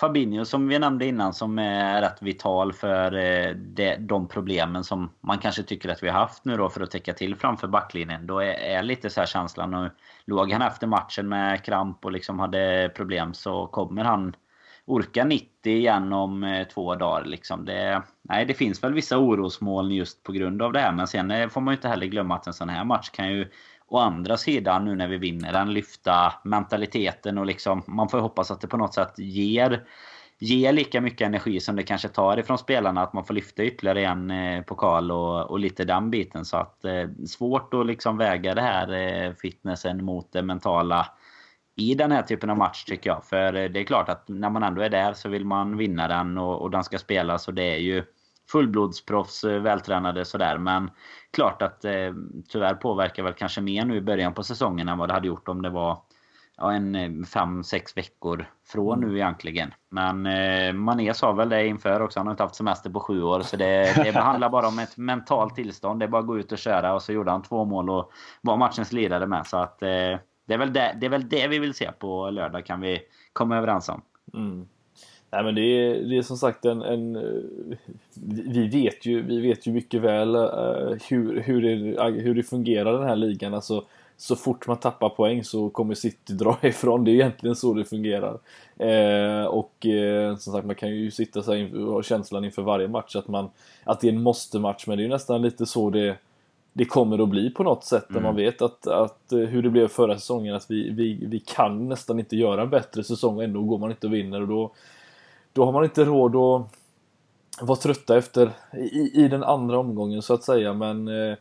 Fabinho 0.00 0.44
som 0.44 0.68
vi 0.68 0.78
nämnde 0.78 1.06
innan 1.06 1.34
som 1.34 1.58
är 1.58 2.00
rätt 2.00 2.22
vital 2.22 2.72
för 2.72 3.16
eh, 3.16 3.54
de 3.98 4.28
problemen 4.28 4.84
som 4.84 5.10
man 5.20 5.38
kanske 5.38 5.62
tycker 5.62 5.88
att 5.88 6.02
vi 6.02 6.08
har 6.08 6.20
haft 6.20 6.44
nu 6.44 6.56
då 6.56 6.68
för 6.68 6.80
att 6.80 6.90
täcka 6.90 7.12
till 7.12 7.36
framför 7.36 7.68
backlinjen. 7.68 8.26
Då 8.26 8.38
är, 8.38 8.52
är 8.52 8.82
lite 8.82 9.10
så 9.10 9.20
här 9.20 9.26
känslan 9.26 9.74
och 9.74 9.90
låg 10.24 10.52
han 10.52 10.62
efter 10.62 10.86
matchen 10.86 11.28
med 11.28 11.64
kramp 11.64 12.04
och 12.04 12.12
liksom 12.12 12.38
hade 12.38 12.92
problem 12.94 13.34
så 13.34 13.66
kommer 13.66 14.04
han 14.04 14.36
orka 14.90 15.24
90 15.24 15.76
igen 15.76 16.12
om 16.12 16.44
eh, 16.44 16.66
två 16.68 16.94
dagar. 16.94 17.24
Liksom. 17.24 17.64
Det, 17.64 18.02
nej, 18.22 18.44
det 18.44 18.54
finns 18.54 18.82
väl 18.82 18.94
vissa 18.94 19.18
orosmoln 19.18 19.90
just 19.90 20.22
på 20.22 20.32
grund 20.32 20.62
av 20.62 20.72
det 20.72 20.80
här. 20.80 20.92
Men 20.92 21.06
sen 21.06 21.30
eh, 21.30 21.48
får 21.48 21.60
man 21.60 21.72
ju 21.72 21.76
inte 21.76 21.88
heller 21.88 22.06
glömma 22.06 22.34
att 22.34 22.46
en 22.46 22.52
sån 22.52 22.68
här 22.68 22.84
match 22.84 23.10
kan 23.10 23.28
ju 23.28 23.48
å 23.88 23.98
andra 23.98 24.36
sidan 24.36 24.84
nu 24.84 24.94
när 24.94 25.08
vi 25.08 25.16
vinner 25.16 25.52
den 25.52 25.72
lyfta 25.72 26.32
mentaliteten 26.44 27.38
och 27.38 27.46
liksom 27.46 27.82
man 27.86 28.08
får 28.08 28.18
hoppas 28.18 28.50
att 28.50 28.60
det 28.60 28.68
på 28.68 28.76
något 28.76 28.94
sätt 28.94 29.18
ger 29.18 29.84
ger 30.40 30.72
lika 30.72 31.00
mycket 31.00 31.26
energi 31.26 31.60
som 31.60 31.76
det 31.76 31.82
kanske 31.82 32.08
tar 32.08 32.38
ifrån 32.38 32.58
spelarna. 32.58 33.02
Att 33.02 33.12
man 33.12 33.24
får 33.24 33.34
lyfta 33.34 33.62
ytterligare 33.62 34.04
en 34.04 34.30
eh, 34.30 34.62
pokal 34.62 35.10
och, 35.10 35.50
och 35.50 35.58
lite 35.58 35.84
den 35.84 36.10
biten. 36.10 36.44
Så 36.44 36.56
att 36.56 36.84
eh, 36.84 37.08
svårt 37.26 37.74
att 37.74 37.86
liksom 37.86 38.16
väga 38.16 38.54
det 38.54 38.62
här 38.62 38.92
eh, 38.92 39.32
fitnessen 39.32 40.04
mot 40.04 40.32
det 40.32 40.42
mentala 40.42 41.06
i 41.76 41.94
den 41.94 42.12
här 42.12 42.22
typen 42.22 42.50
av 42.50 42.56
match 42.56 42.84
tycker 42.84 43.10
jag. 43.10 43.24
För 43.24 43.52
det 43.52 43.80
är 43.80 43.84
klart 43.84 44.08
att 44.08 44.28
när 44.28 44.50
man 44.50 44.62
ändå 44.62 44.82
är 44.82 44.90
där 44.90 45.12
så 45.12 45.28
vill 45.28 45.44
man 45.44 45.76
vinna 45.76 46.08
den 46.08 46.38
och, 46.38 46.62
och 46.62 46.70
den 46.70 46.84
ska 46.84 46.98
spelas 46.98 47.48
och 47.48 47.54
det 47.54 47.74
är 47.74 47.78
ju 47.78 48.04
fullblodsproffs, 48.52 49.44
eh, 49.44 49.60
vältränade 49.60 50.24
sådär. 50.24 50.58
Men 50.58 50.90
klart 51.32 51.62
att 51.62 51.84
eh, 51.84 52.12
tyvärr 52.48 52.74
påverkar 52.74 53.22
väl 53.22 53.32
kanske 53.32 53.60
mer 53.60 53.84
nu 53.84 53.96
i 53.96 54.00
början 54.00 54.34
på 54.34 54.42
säsongen 54.42 54.88
än 54.88 54.98
vad 54.98 55.08
det 55.08 55.12
hade 55.12 55.28
gjort 55.28 55.48
om 55.48 55.62
det 55.62 55.70
var 55.70 56.02
ja, 56.56 56.72
en 56.72 56.94
eh, 56.94 57.26
fem, 57.26 57.64
sex 57.64 57.96
veckor 57.96 58.46
från 58.66 58.98
mm. 58.98 59.10
nu 59.10 59.16
egentligen. 59.16 59.74
Men 59.88 60.26
eh, 60.26 60.72
Mané 60.72 61.14
sa 61.14 61.32
väl 61.32 61.48
det 61.48 61.66
inför 61.66 62.00
också. 62.02 62.20
Han 62.20 62.26
har 62.26 62.32
inte 62.32 62.42
haft 62.42 62.54
semester 62.54 62.90
på 62.90 63.00
sju 63.00 63.22
år. 63.22 63.40
Så 63.40 63.56
det, 63.56 64.02
det 64.04 64.20
handlar 64.20 64.48
bara 64.48 64.68
om 64.68 64.78
ett 64.78 64.96
mentalt 64.96 65.54
tillstånd. 65.54 66.00
Det 66.00 66.06
är 66.06 66.08
bara 66.08 66.20
att 66.20 66.26
gå 66.26 66.38
ut 66.38 66.52
och 66.52 66.58
köra. 66.58 66.94
Och 66.94 67.02
så 67.02 67.12
gjorde 67.12 67.30
han 67.30 67.42
två 67.42 67.64
mål 67.64 67.90
och 67.90 68.12
var 68.40 68.56
matchens 68.56 68.92
ledare 68.92 69.26
med. 69.26 69.46
Så 69.46 69.56
att 69.56 69.82
eh, 69.82 70.18
det, 70.50 70.54
är 70.54 70.58
väl 70.58 70.72
det, 70.72 70.96
det 71.00 71.06
är 71.06 71.10
väl 71.10 71.28
det 71.28 71.48
vi 71.48 71.58
vill 71.58 71.74
se 71.74 71.92
på 71.92 72.30
lördag 72.30 72.66
kan 72.66 72.80
vi 72.80 72.98
komma 73.32 73.56
överens 73.56 73.88
om. 73.88 74.02
Mm. 74.34 74.66
Nej 75.30 75.44
men 75.44 75.54
det 75.54 75.60
är, 75.60 76.02
det 76.02 76.18
är 76.18 76.22
som 76.22 76.36
sagt 76.36 76.64
en, 76.64 76.82
en, 76.82 77.16
eh, 77.16 77.76
Vi 78.48 78.68
vet 78.68 79.06
ju, 79.06 79.22
vi 79.22 79.40
vet 79.40 79.66
ju 79.66 79.72
mycket 79.72 80.00
väl 80.00 80.36
uh, 80.36 80.96
hur, 81.08 81.40
hur, 81.40 81.62
det, 81.62 82.02
hur 82.22 82.34
det 82.34 82.42
fungerar 82.42 82.92
den 82.92 83.08
här 83.08 83.16
ligan. 83.16 83.54
Alltså, 83.54 83.84
så 84.16 84.36
fort 84.36 84.66
man 84.66 84.76
tappar 84.76 85.08
poäng 85.08 85.44
så 85.44 85.70
kommer 85.70 85.94
City 85.94 86.32
dra 86.32 86.58
ifrån. 86.62 87.04
Det 87.04 87.10
är 87.10 87.14
egentligen 87.14 87.56
så 87.56 87.74
det 87.74 87.84
fungerar. 87.84 88.38
Eh, 88.78 89.44
och 89.44 89.86
eh, 89.86 90.36
som 90.36 90.52
sagt, 90.52 90.66
man 90.66 90.76
kan 90.76 90.90
ju 90.90 91.10
sitta 91.10 91.42
så 91.42 91.54
här 91.54 91.86
och 91.86 91.92
ha 91.92 92.02
känslan 92.02 92.44
inför 92.44 92.62
varje 92.62 92.88
match 92.88 93.16
att, 93.16 93.28
man, 93.28 93.50
att 93.84 94.00
det 94.00 94.08
är 94.08 94.12
en 94.12 94.22
måste-match. 94.22 94.86
Men 94.86 94.96
det 94.96 95.02
är 95.02 95.04
ju 95.04 95.10
nästan 95.10 95.42
lite 95.42 95.66
så 95.66 95.90
det, 95.90 96.16
det 96.72 96.84
kommer 96.84 97.22
att 97.22 97.28
bli 97.28 97.50
på 97.50 97.62
något 97.62 97.84
sätt. 97.84 98.10
Mm. 98.10 98.22
man 98.22 98.36
vet 98.36 98.62
att, 98.62 98.86
att 98.86 99.32
eh, 99.32 99.38
hur 99.38 99.62
det 99.62 99.70
blev 99.70 99.88
förra 99.88 100.18
säsongen, 100.18 100.54
att 100.54 100.70
vi, 100.70 100.90
vi, 100.90 101.26
vi 101.26 101.40
kan 101.40 101.88
nästan 101.88 102.18
inte 102.18 102.36
göra 102.36 102.62
en 102.62 102.70
bättre 102.70 103.04
säsong 103.04 103.40
ändå 103.40 103.62
går 103.62 103.78
man 103.78 103.90
inte 103.90 104.06
och 104.06 104.14
vinner. 104.14 104.40
Och 104.42 104.48
då, 104.48 104.70
då 105.52 105.64
har 105.64 105.72
man 105.72 105.84
inte 105.84 106.04
råd 106.04 106.36
att 106.36 106.70
vara 107.60 107.76
trötta 107.76 108.16
efter 108.16 108.50
i, 108.72 109.24
i 109.24 109.28
den 109.28 109.44
andra 109.44 109.78
omgången 109.78 110.22
så 110.22 110.34
att 110.34 110.44
säga. 110.44 110.74
Men 110.74 111.08
eh, 111.08 111.36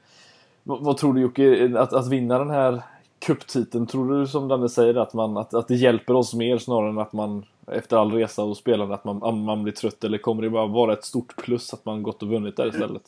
vad, 0.64 0.84
vad, 0.84 0.98
tror 0.98 1.14
du 1.14 1.22
Jocke, 1.22 1.80
att, 1.80 1.94
att 1.94 2.08
vinna 2.08 2.40
den 2.40 2.50
här 2.50 2.82
kupptiteln, 3.20 3.88
tror 3.88 4.20
du 4.20 4.28
som 4.28 4.48
Danne 4.48 4.70
säger 4.70 4.96
att, 4.96 5.14
man, 5.14 5.38
att, 5.38 5.54
att 5.54 5.68
det 5.68 5.76
hjälper 5.76 6.14
oss 6.14 6.34
mer 6.34 6.58
snarare 6.58 6.90
än 6.90 7.00
att 7.00 7.14
man 7.14 7.46
efter 7.68 7.98
all 7.98 8.12
resa 8.12 8.44
och 8.44 8.58
spelande 8.58 8.96
att 8.96 9.04
man, 9.04 9.44
man 9.44 9.64
blir 9.64 9.74
trött 9.74 10.04
eller 10.04 10.18
kommer 10.18 10.42
det 10.42 10.50
bara 10.50 10.68
vara 10.68 10.94
ett 10.94 11.06
stort 11.06 11.36
plus 11.36 11.74
att 11.74 11.86
man 11.86 12.04
gått 12.04 12.24
och 12.24 12.30
vunnit 12.30 12.58
där 12.58 12.68
istället? 12.68 13.04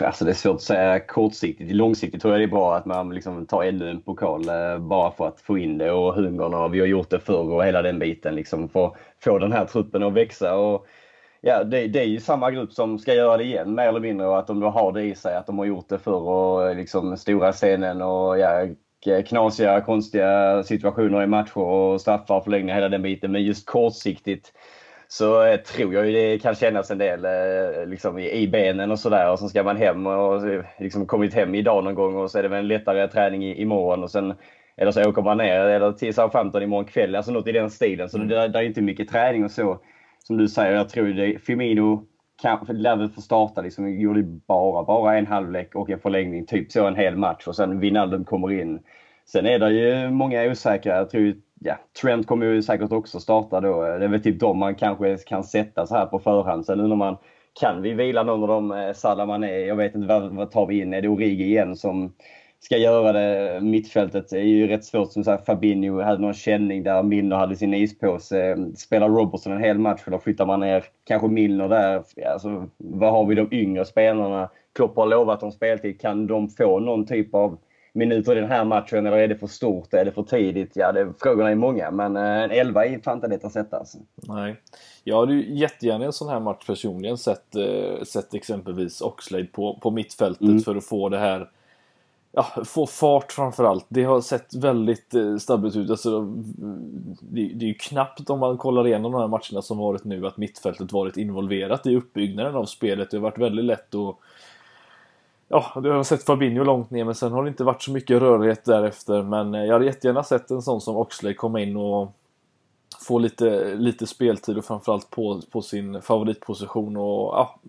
Alltså 0.00 0.24
det 0.24 0.30
är 0.30 0.34
svårt 0.34 0.54
att 0.54 0.62
säga 0.62 1.00
kortsiktigt. 1.00 1.72
Långsiktigt 1.72 2.22
tror 2.22 2.34
jag 2.34 2.40
det 2.40 2.44
är 2.44 2.48
bra 2.48 2.76
att 2.76 2.86
man 2.86 3.14
liksom 3.14 3.46
tar 3.46 3.62
ännu 3.62 3.90
en 3.90 4.02
pokal 4.02 4.48
eh, 4.48 4.78
bara 4.78 5.10
för 5.10 5.28
att 5.28 5.40
få 5.40 5.58
in 5.58 5.78
det 5.78 5.90
och 5.90 6.14
hungern 6.14 6.54
och 6.54 6.74
vi 6.74 6.80
har 6.80 6.86
gjort 6.86 7.10
det 7.10 7.20
förr 7.20 7.52
och 7.52 7.64
hela 7.64 7.82
den 7.82 7.98
biten 7.98 8.34
liksom 8.34 8.68
för 8.68 8.86
att 8.86 8.94
få 9.24 9.38
den 9.38 9.52
här 9.52 9.64
truppen 9.64 10.02
att 10.02 10.12
växa. 10.12 10.56
Och 10.56 10.86
ja, 11.40 11.64
det, 11.64 11.86
det, 11.86 12.00
är 12.00 12.06
ju 12.06 12.20
samma 12.20 12.50
grupp 12.50 12.72
som 12.72 12.98
ska 12.98 13.14
göra 13.14 13.36
det 13.36 13.44
igen 13.44 13.74
mer 13.74 13.88
eller 13.88 14.00
mindre 14.00 14.26
och 14.26 14.38
att 14.38 14.46
de 14.46 14.60
då 14.60 14.68
har 14.68 14.92
det 14.92 15.02
i 15.02 15.14
sig 15.14 15.36
att 15.36 15.46
de 15.46 15.58
har 15.58 15.66
gjort 15.66 15.88
det 15.88 15.98
förr 15.98 16.28
och 16.28 16.76
liksom 16.76 17.16
stora 17.16 17.52
scenen 17.52 18.02
och 18.02 18.38
ja, 18.38 18.66
knasiga, 19.26 19.80
konstiga 19.80 20.62
situationer 20.62 21.22
i 21.22 21.26
matcher 21.26 21.58
och 21.58 22.00
straffar, 22.00 22.36
och 22.36 22.44
förlängningar, 22.44 22.74
hela 22.74 22.88
den 22.88 23.02
biten. 23.02 23.32
Men 23.32 23.42
just 23.42 23.66
kortsiktigt 23.66 24.52
så 25.08 25.42
eh, 25.42 25.56
tror 25.56 25.94
jag 25.94 26.06
ju 26.06 26.12
det 26.12 26.38
kan 26.38 26.54
kännas 26.54 26.90
en 26.90 26.98
del 26.98 27.24
eh, 27.24 27.86
liksom, 27.86 28.18
i, 28.18 28.48
benen 28.48 28.90
och 28.90 28.98
sådär. 28.98 29.32
Och 29.32 29.38
så 29.38 29.48
ska 29.48 29.62
man 29.62 29.76
hem 29.76 30.06
och 30.06 30.42
liksom 30.78 31.06
kommit 31.06 31.34
hem 31.34 31.54
idag 31.54 31.84
någon 31.84 31.94
gång 31.94 32.16
och 32.16 32.30
så 32.30 32.38
är 32.38 32.42
det 32.42 32.48
väl 32.48 32.58
en 32.58 32.68
lättare 32.68 33.08
träning 33.08 33.44
i, 33.44 33.62
imorgon 33.62 34.02
och 34.02 34.10
sen 34.10 34.34
eller 34.76 34.92
så 34.92 35.08
åker 35.08 35.22
man 35.22 35.38
ner 35.38 35.60
eller 35.60 35.92
till 35.92 36.14
Southampton 36.14 36.62
imorgon 36.62 36.84
kväll. 36.84 37.14
Alltså 37.14 37.32
något 37.32 37.48
i 37.48 37.52
den 37.52 37.70
stilen. 37.70 38.08
Så 38.08 38.16
mm. 38.16 38.28
det, 38.28 38.48
det 38.48 38.58
är 38.58 38.62
inte 38.62 38.82
mycket 38.82 39.08
träning 39.08 39.44
och 39.44 39.50
så. 39.50 39.78
Som 40.18 40.36
du 40.36 40.48
säger, 40.48 40.72
jag 40.76 40.88
tror 40.88 41.06
det. 41.06 41.38
Firmino 41.38 42.06
kanske 42.42 42.72
lär 42.72 42.96
väl 42.96 43.08
få 43.08 43.20
starta 43.20 43.60
liksom. 43.60 44.00
Gjorde 44.00 44.22
bara, 44.22 44.84
bara 44.84 45.18
en 45.18 45.26
halvlek 45.26 45.74
och 45.74 45.90
en 45.90 45.98
förlängning. 45.98 46.46
Typ 46.46 46.72
så 46.72 46.86
en 46.86 46.96
hel 46.96 47.16
match 47.16 47.46
och 47.46 47.56
sen 47.56 47.80
Wijnaldum 47.80 48.24
kommer 48.24 48.52
in. 48.52 48.80
Sen 49.26 49.46
är 49.46 49.58
det 49.58 49.70
ju 49.70 50.10
många 50.10 50.50
osäkra. 50.50 50.96
Jag 50.96 51.10
tror 51.10 51.34
ja, 51.66 51.78
Trent 52.02 52.26
kommer 52.26 52.46
ju 52.46 52.62
säkert 52.62 52.92
också 52.92 53.20
starta 53.20 53.60
då. 53.60 53.82
Det 53.82 54.04
är 54.04 54.08
väl 54.08 54.22
typ 54.22 54.40
de 54.40 54.58
man 54.58 54.74
kanske 54.74 55.16
kan 55.16 55.44
sätta 55.44 55.86
så 55.86 55.94
här 55.94 56.06
på 56.06 56.18
förhand. 56.18 56.66
Sen 56.66 56.80
undrar 56.80 56.96
man, 56.96 57.16
kan 57.60 57.82
vi 57.82 57.92
vila 57.92 58.22
någon 58.22 58.42
av 58.42 58.48
dem? 58.48 58.72
Eh, 58.72 58.92
Salah 58.92 59.26
Mané, 59.26 59.60
jag 59.60 59.76
vet 59.76 59.94
inte 59.94 60.08
vad, 60.08 60.34
vad 60.34 60.50
tar 60.50 60.66
vi 60.66 60.80
in? 60.80 60.94
Är 60.94 61.02
det 61.02 61.08
Origi 61.08 61.44
igen 61.44 61.76
som 61.76 62.12
ska 62.60 62.76
göra 62.76 63.12
det? 63.12 63.60
Mittfältet 63.60 64.32
är 64.32 64.38
ju 64.38 64.66
rätt 64.66 64.84
svårt. 64.84 65.12
Som 65.12 65.24
sagt, 65.24 65.46
Fabinho 65.46 66.00
hade 66.00 66.22
någon 66.22 66.34
känning 66.34 66.82
där 66.82 67.02
Milner 67.02 67.36
hade 67.36 67.56
sin 67.56 67.74
ispåse. 67.74 68.56
Spelar 68.76 69.08
Robertson 69.08 69.52
en 69.52 69.64
hel 69.64 69.78
match 69.78 70.02
eller 70.06 70.18
flyttar 70.18 70.46
man 70.46 70.60
ner 70.60 70.84
kanske 71.04 71.28
Milner 71.28 71.68
där? 71.68 72.02
Alltså, 72.32 72.66
vad 72.76 73.12
har 73.12 73.26
vi 73.26 73.34
de 73.34 73.48
yngre 73.52 73.84
spelarna? 73.84 74.50
Klopp 74.74 74.96
har 74.96 75.06
lovat 75.06 75.40
dem 75.40 75.52
speltid. 75.52 76.00
Kan 76.00 76.26
de 76.26 76.48
få 76.48 76.80
någon 76.80 77.06
typ 77.06 77.34
av 77.34 77.58
minuter 77.96 78.36
i 78.36 78.40
den 78.40 78.50
här 78.50 78.64
matchen 78.64 79.06
eller 79.06 79.16
är 79.16 79.28
det 79.28 79.36
för 79.36 79.46
stort? 79.46 79.94
Är 79.94 80.04
det 80.04 80.12
för 80.12 80.22
tidigt? 80.22 80.70
Ja, 80.74 80.92
det, 80.92 81.12
frågorna 81.22 81.50
är 81.50 81.54
många 81.54 81.90
men 81.90 82.16
eh, 82.16 82.22
en 82.22 82.50
elva 82.50 82.86
är 82.86 82.98
fan 82.98 83.16
inte 83.16 83.28
lätt 83.28 83.44
att 83.44 83.52
sätta. 83.52 83.76
Alltså. 83.76 83.98
Nej. 84.16 84.56
Jag 85.04 85.20
hade 85.20 85.34
ju 85.34 85.58
jättegärna 85.58 86.04
en 86.04 86.12
sån 86.12 86.28
här 86.28 86.40
match 86.40 86.66
personligen 86.66 87.18
sett, 87.18 87.56
eh, 87.56 88.02
sett 88.02 88.34
exempelvis 88.34 89.00
Oxlade 89.00 89.44
på, 89.44 89.78
på 89.82 89.90
mittfältet 89.90 90.42
mm. 90.42 90.60
för 90.60 90.76
att 90.76 90.84
få 90.84 91.08
det 91.08 91.18
här 91.18 91.50
Ja, 92.38 92.64
få 92.64 92.86
fart 92.86 93.32
framförallt. 93.32 93.86
Det 93.88 94.04
har 94.04 94.20
sett 94.20 94.54
väldigt 94.54 95.14
eh, 95.14 95.36
stabilt 95.36 95.76
ut. 95.76 95.90
Alltså, 95.90 96.20
det, 97.20 97.48
det 97.54 97.64
är 97.64 97.68
ju 97.68 97.74
knappt 97.74 98.30
om 98.30 98.38
man 98.38 98.58
kollar 98.58 98.86
igenom 98.86 99.12
de 99.12 99.20
här 99.20 99.28
matcherna 99.28 99.62
som 99.62 99.78
varit 99.78 100.04
nu 100.04 100.26
att 100.26 100.36
mittfältet 100.36 100.92
varit 100.92 101.16
involverat 101.16 101.86
i 101.86 101.96
uppbyggnaden 101.96 102.54
av 102.54 102.64
spelet. 102.64 103.10
Det 103.10 103.16
har 103.16 103.22
varit 103.22 103.38
väldigt 103.38 103.64
lätt 103.64 103.94
att 103.94 104.16
Ja, 105.48 105.80
du 105.82 105.90
har 105.90 106.02
sett 106.02 106.24
Fabinho 106.24 106.64
långt 106.64 106.90
ner 106.90 107.04
men 107.04 107.14
sen 107.14 107.32
har 107.32 107.42
det 107.42 107.48
inte 107.48 107.64
varit 107.64 107.82
så 107.82 107.92
mycket 107.92 108.20
rörighet 108.22 108.64
därefter. 108.64 109.22
Men 109.22 109.54
eh, 109.54 109.64
jag 109.64 109.72
hade 109.72 109.84
jättegärna 109.84 110.22
sett 110.22 110.50
en 110.50 110.62
sån 110.62 110.80
som 110.80 110.96
Oxley 110.96 111.34
komma 111.34 111.60
in 111.60 111.76
och 111.76 112.12
få 113.06 113.18
lite, 113.18 113.74
lite 113.74 114.06
speltid 114.06 114.58
och 114.58 114.64
framförallt 114.64 115.10
på, 115.10 115.40
på 115.50 115.62
sin 115.62 116.02
favoritposition 116.02 116.96
och 116.96 117.34
ja, 117.34 117.60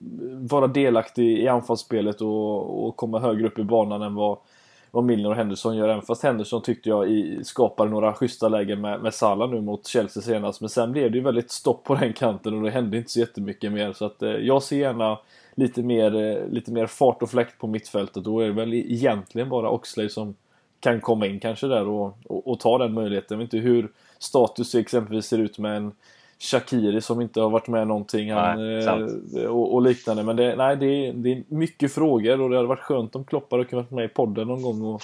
vara 0.49 0.67
delaktig 0.67 1.39
i 1.39 1.47
anfallsspelet 1.47 2.21
och, 2.21 2.87
och 2.87 2.95
komma 2.95 3.19
högre 3.19 3.47
upp 3.47 3.59
i 3.59 3.63
banan 3.63 4.01
än 4.01 4.15
vad, 4.15 4.37
vad 4.91 5.03
Milner 5.03 5.29
och 5.29 5.35
Henderson 5.35 5.77
gör. 5.77 5.89
Även 5.89 6.01
fast 6.01 6.23
Henderson 6.23 6.61
tyckte 6.61 6.89
jag 6.89 7.09
i, 7.11 7.43
skapade 7.43 7.91
några 7.91 8.13
schyssta 8.13 8.49
lägen 8.49 8.81
med, 8.81 9.01
med 9.01 9.13
Salah 9.13 9.49
nu 9.49 9.61
mot 9.61 9.87
Chelsea 9.87 10.23
senast. 10.23 10.61
Men 10.61 10.69
sen 10.69 10.91
blev 10.91 11.11
det 11.11 11.17
ju 11.17 11.23
väldigt 11.23 11.51
stopp 11.51 11.83
på 11.83 11.95
den 11.95 12.13
kanten 12.13 12.57
och 12.57 12.63
det 12.63 12.71
hände 12.71 12.97
inte 12.97 13.11
så 13.11 13.19
jättemycket 13.19 13.71
mer. 13.71 13.93
Så 13.93 14.05
att 14.05 14.21
eh, 14.21 14.29
jag 14.29 14.63
ser 14.63 14.77
gärna 14.77 15.17
lite 15.57 15.83
mer, 15.83 16.15
eh, 16.15 16.47
lite 16.49 16.71
mer 16.71 16.87
fart 16.87 17.21
och 17.21 17.29
fläkt 17.29 17.57
på 17.57 17.67
mittfältet. 17.67 18.23
Då 18.23 18.39
är 18.39 18.47
det 18.47 18.53
väl 18.53 18.73
egentligen 18.73 19.49
bara 19.49 19.69
Oxlade 19.69 20.09
som 20.09 20.35
kan 20.79 21.01
komma 21.01 21.27
in 21.27 21.39
kanske 21.39 21.67
där 21.67 21.87
och, 21.87 22.17
och, 22.25 22.47
och, 22.47 22.59
ta 22.59 22.77
den 22.77 22.93
möjligheten. 22.93 23.39
Jag 23.39 23.45
vet 23.45 23.53
inte 23.53 23.67
hur 23.67 23.91
status 24.19 24.75
exempelvis 24.75 25.25
ser 25.25 25.37
ut 25.37 25.57
med 25.57 25.77
en 25.77 25.91
Shakiri 26.39 27.01
som 27.01 27.21
inte 27.21 27.41
har 27.41 27.49
varit 27.49 27.67
med 27.67 27.87
någonting 27.87 28.31
han, 28.31 28.59
nej, 28.59 28.85
eh, 29.35 29.45
och, 29.45 29.73
och, 29.73 29.81
liknande. 29.81 30.23
Men 30.23 30.35
det, 30.35 30.55
nej, 30.55 30.77
det, 30.77 30.85
är, 30.85 31.13
det 31.13 31.31
är 31.31 31.43
mycket 31.47 31.93
frågor 31.93 32.41
och 32.41 32.49
det 32.49 32.55
hade 32.55 32.67
varit 32.67 32.79
skönt 32.79 33.15
om 33.15 33.25
Klopp 33.25 33.51
hade 33.51 33.65
kunnat 33.65 33.91
vara 33.91 34.01
med 34.01 34.05
i 34.05 34.13
podden 34.13 34.47
någon 34.47 34.61
gång 34.61 34.81
och 34.81 35.01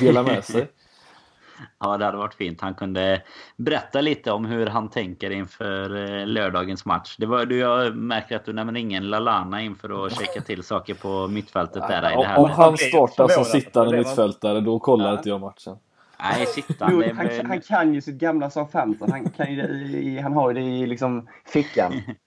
dela 0.00 0.22
med 0.22 0.44
sig. 0.44 0.66
Ja, 1.78 1.96
det 1.96 2.04
hade 2.04 2.18
varit 2.18 2.34
fint. 2.34 2.60
Han 2.60 2.74
kunde 2.74 3.22
berätta 3.56 4.00
lite 4.00 4.32
om 4.32 4.44
hur 4.44 4.66
han 4.66 4.90
tänker 4.90 5.30
inför 5.30 5.96
eh, 5.96 6.26
lördagens 6.26 6.84
match. 6.84 7.16
Det 7.18 7.26
var, 7.26 7.46
du, 7.46 7.58
jag 7.58 7.96
märker 7.96 8.36
att 8.36 8.44
du 8.44 8.52
nämner 8.52 8.80
ingen 8.80 9.10
Lalana 9.10 9.62
inför 9.62 10.06
att 10.06 10.18
checka 10.18 10.40
till 10.40 10.62
saker 10.62 10.94
på 10.94 11.28
mittfältet. 11.28 11.88
Där, 11.88 12.02
ja, 12.02 12.12
i 12.12 12.16
det 12.16 12.28
här 12.28 12.38
om 12.38 12.50
han 12.50 12.76
startar 12.76 13.28
som 13.28 13.44
sittande 13.44 13.96
mittfältare, 13.96 14.60
då 14.60 14.78
kollar 14.78 15.06
ja. 15.06 15.16
inte 15.16 15.28
jag 15.28 15.40
matchen. 15.40 15.76
Nej, 16.20 16.46
sittande. 16.46 17.14
han, 17.16 17.46
han, 17.46 17.60
kan 17.60 17.94
ju 17.94 18.00
sitt 18.00 18.18
gamla 18.18 18.50
Southampton. 18.50 19.10
Han, 19.12 19.28
han 20.22 20.32
har 20.32 20.50
ju 20.50 20.54
det 20.54 20.60
i 20.60 20.86
liksom 20.86 21.28
fickan. 21.52 21.92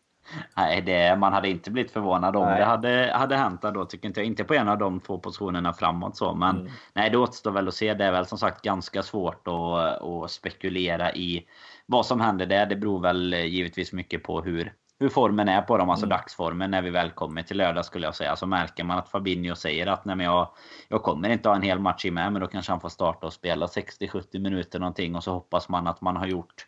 Nej, 0.58 0.82
det, 0.82 1.16
man 1.16 1.34
hade 1.34 1.50
inte 1.50 1.72
blivit 1.72 1.92
förvånad 1.92 2.36
om 2.36 2.46
nej. 2.46 2.60
det 2.60 2.66
hade, 2.66 3.12
hade 3.16 3.36
hänt 3.36 3.62
då, 3.62 3.86
tycker 3.86 4.08
inte 4.08 4.20
jag. 4.20 4.28
Inte 4.28 4.44
på 4.44 4.54
en 4.54 4.68
av 4.68 4.78
de 4.78 5.00
två 5.00 5.18
positionerna 5.18 5.74
framåt 5.74 6.18
så. 6.18 6.34
Men 6.34 6.60
mm. 6.60 6.72
nej, 6.94 7.10
det 7.10 7.18
återstår 7.18 7.52
väl 7.52 7.68
att 7.68 7.74
se. 7.74 7.94
Det 7.94 8.06
är 8.06 8.12
väl 8.12 8.26
som 8.26 8.38
sagt 8.38 8.62
ganska 8.62 9.04
svårt 9.04 9.48
att, 9.48 10.02
att 10.02 10.32
spekulera 10.32 11.14
i 11.14 11.46
vad 11.86 12.06
som 12.06 12.22
händer 12.22 12.46
där. 12.46 12.66
Det 12.66 12.76
beror 12.76 13.00
väl 13.00 13.34
givetvis 13.34 13.94
mycket 13.94 14.24
på 14.24 14.42
hur, 14.42 14.74
hur 15.00 15.10
formen 15.10 15.50
är 15.50 15.62
på 15.62 15.78
dem, 15.78 15.90
alltså 15.90 16.06
mm. 16.06 16.18
dagsformen 16.18 16.72
när 16.72 16.82
vi 16.82 16.90
väl 16.90 17.12
kommer 17.12 17.44
till 17.44 17.58
lördag 17.58 17.86
skulle 17.86 18.08
jag 18.08 18.16
säga. 18.16 18.36
Så 18.36 18.46
märker 18.46 18.84
man 18.84 18.98
att 18.98 19.10
Fabinho 19.10 19.56
säger 19.56 19.88
att 19.88 20.06
nej, 20.06 20.16
men 20.16 20.26
jag, 20.26 20.50
jag 20.88 21.04
kommer 21.04 21.30
inte 21.30 21.50
ha 21.50 21.56
en 21.56 21.62
hel 21.62 21.80
match 21.80 22.06
i 22.06 22.12
med, 22.12 22.34
men 22.34 22.42
då 22.42 22.48
kanske 22.48 22.72
han 22.72 22.82
får 22.82 22.90
starta 22.90 23.28
och 23.28 23.34
spela 23.34 23.66
60-70 23.66 24.40
minuter 24.40 24.80
någonting 24.80 25.16
och 25.16 25.24
så 25.24 25.34
hoppas 25.34 25.70
man 25.70 25.88
att 25.88 26.02
man 26.02 26.16
har 26.16 26.28
gjort 26.28 26.66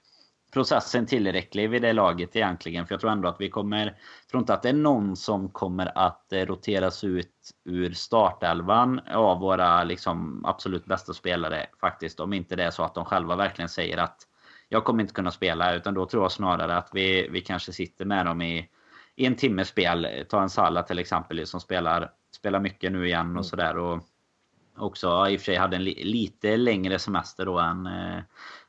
processen 0.51 1.05
tillräcklig 1.05 1.69
vid 1.69 1.81
det 1.81 1.93
laget 1.93 2.35
egentligen. 2.35 2.87
För 2.87 2.93
jag 2.93 3.01
tror 3.01 3.11
ändå 3.11 3.27
att 3.27 3.41
vi 3.41 3.49
kommer... 3.49 3.85
Jag 3.85 4.29
tror 4.31 4.41
inte 4.41 4.53
att 4.53 4.63
det 4.63 4.69
är 4.69 4.73
någon 4.73 5.15
som 5.15 5.49
kommer 5.49 5.97
att 5.97 6.33
eh, 6.33 6.45
roteras 6.45 7.03
ut 7.03 7.51
ur 7.65 7.93
startelvan 7.93 8.99
av 9.13 9.39
våra 9.39 9.83
liksom 9.83 10.45
absolut 10.45 10.85
bästa 10.85 11.13
spelare 11.13 11.65
faktiskt. 11.81 12.19
Om 12.19 12.33
inte 12.33 12.55
det 12.55 12.63
är 12.63 12.71
så 12.71 12.83
att 12.83 12.95
de 12.95 13.05
själva 13.05 13.35
verkligen 13.35 13.69
säger 13.69 13.97
att 13.97 14.27
jag 14.69 14.83
kommer 14.83 15.01
inte 15.01 15.13
kunna 15.13 15.31
spela. 15.31 15.75
Utan 15.75 15.93
då 15.93 16.05
tror 16.05 16.23
jag 16.23 16.31
snarare 16.31 16.77
att 16.77 16.89
vi, 16.93 17.27
vi 17.31 17.41
kanske 17.41 17.73
sitter 17.73 18.05
med 18.05 18.25
dem 18.25 18.41
i, 18.41 18.69
i 19.15 19.25
en 19.25 19.35
timmes 19.35 19.67
spel. 19.67 20.25
Ta 20.29 20.41
en 20.41 20.49
Salla 20.49 20.83
till 20.83 20.99
exempel 20.99 21.47
som 21.47 21.59
spelar, 21.59 22.11
spelar 22.35 22.59
mycket 22.59 22.91
nu 22.91 23.07
igen 23.07 23.25
och 23.25 23.31
mm. 23.31 23.43
sådär. 23.43 23.99
också 24.77 25.27
i 25.29 25.37
och 25.37 25.39
för 25.39 25.45
sig 25.45 25.55
hade 25.55 25.75
en 25.75 25.83
li, 25.83 26.03
lite 26.03 26.57
längre 26.57 26.99
semester 26.99 27.45
då 27.45 27.59
än, 27.59 27.85
eh, 27.85 28.19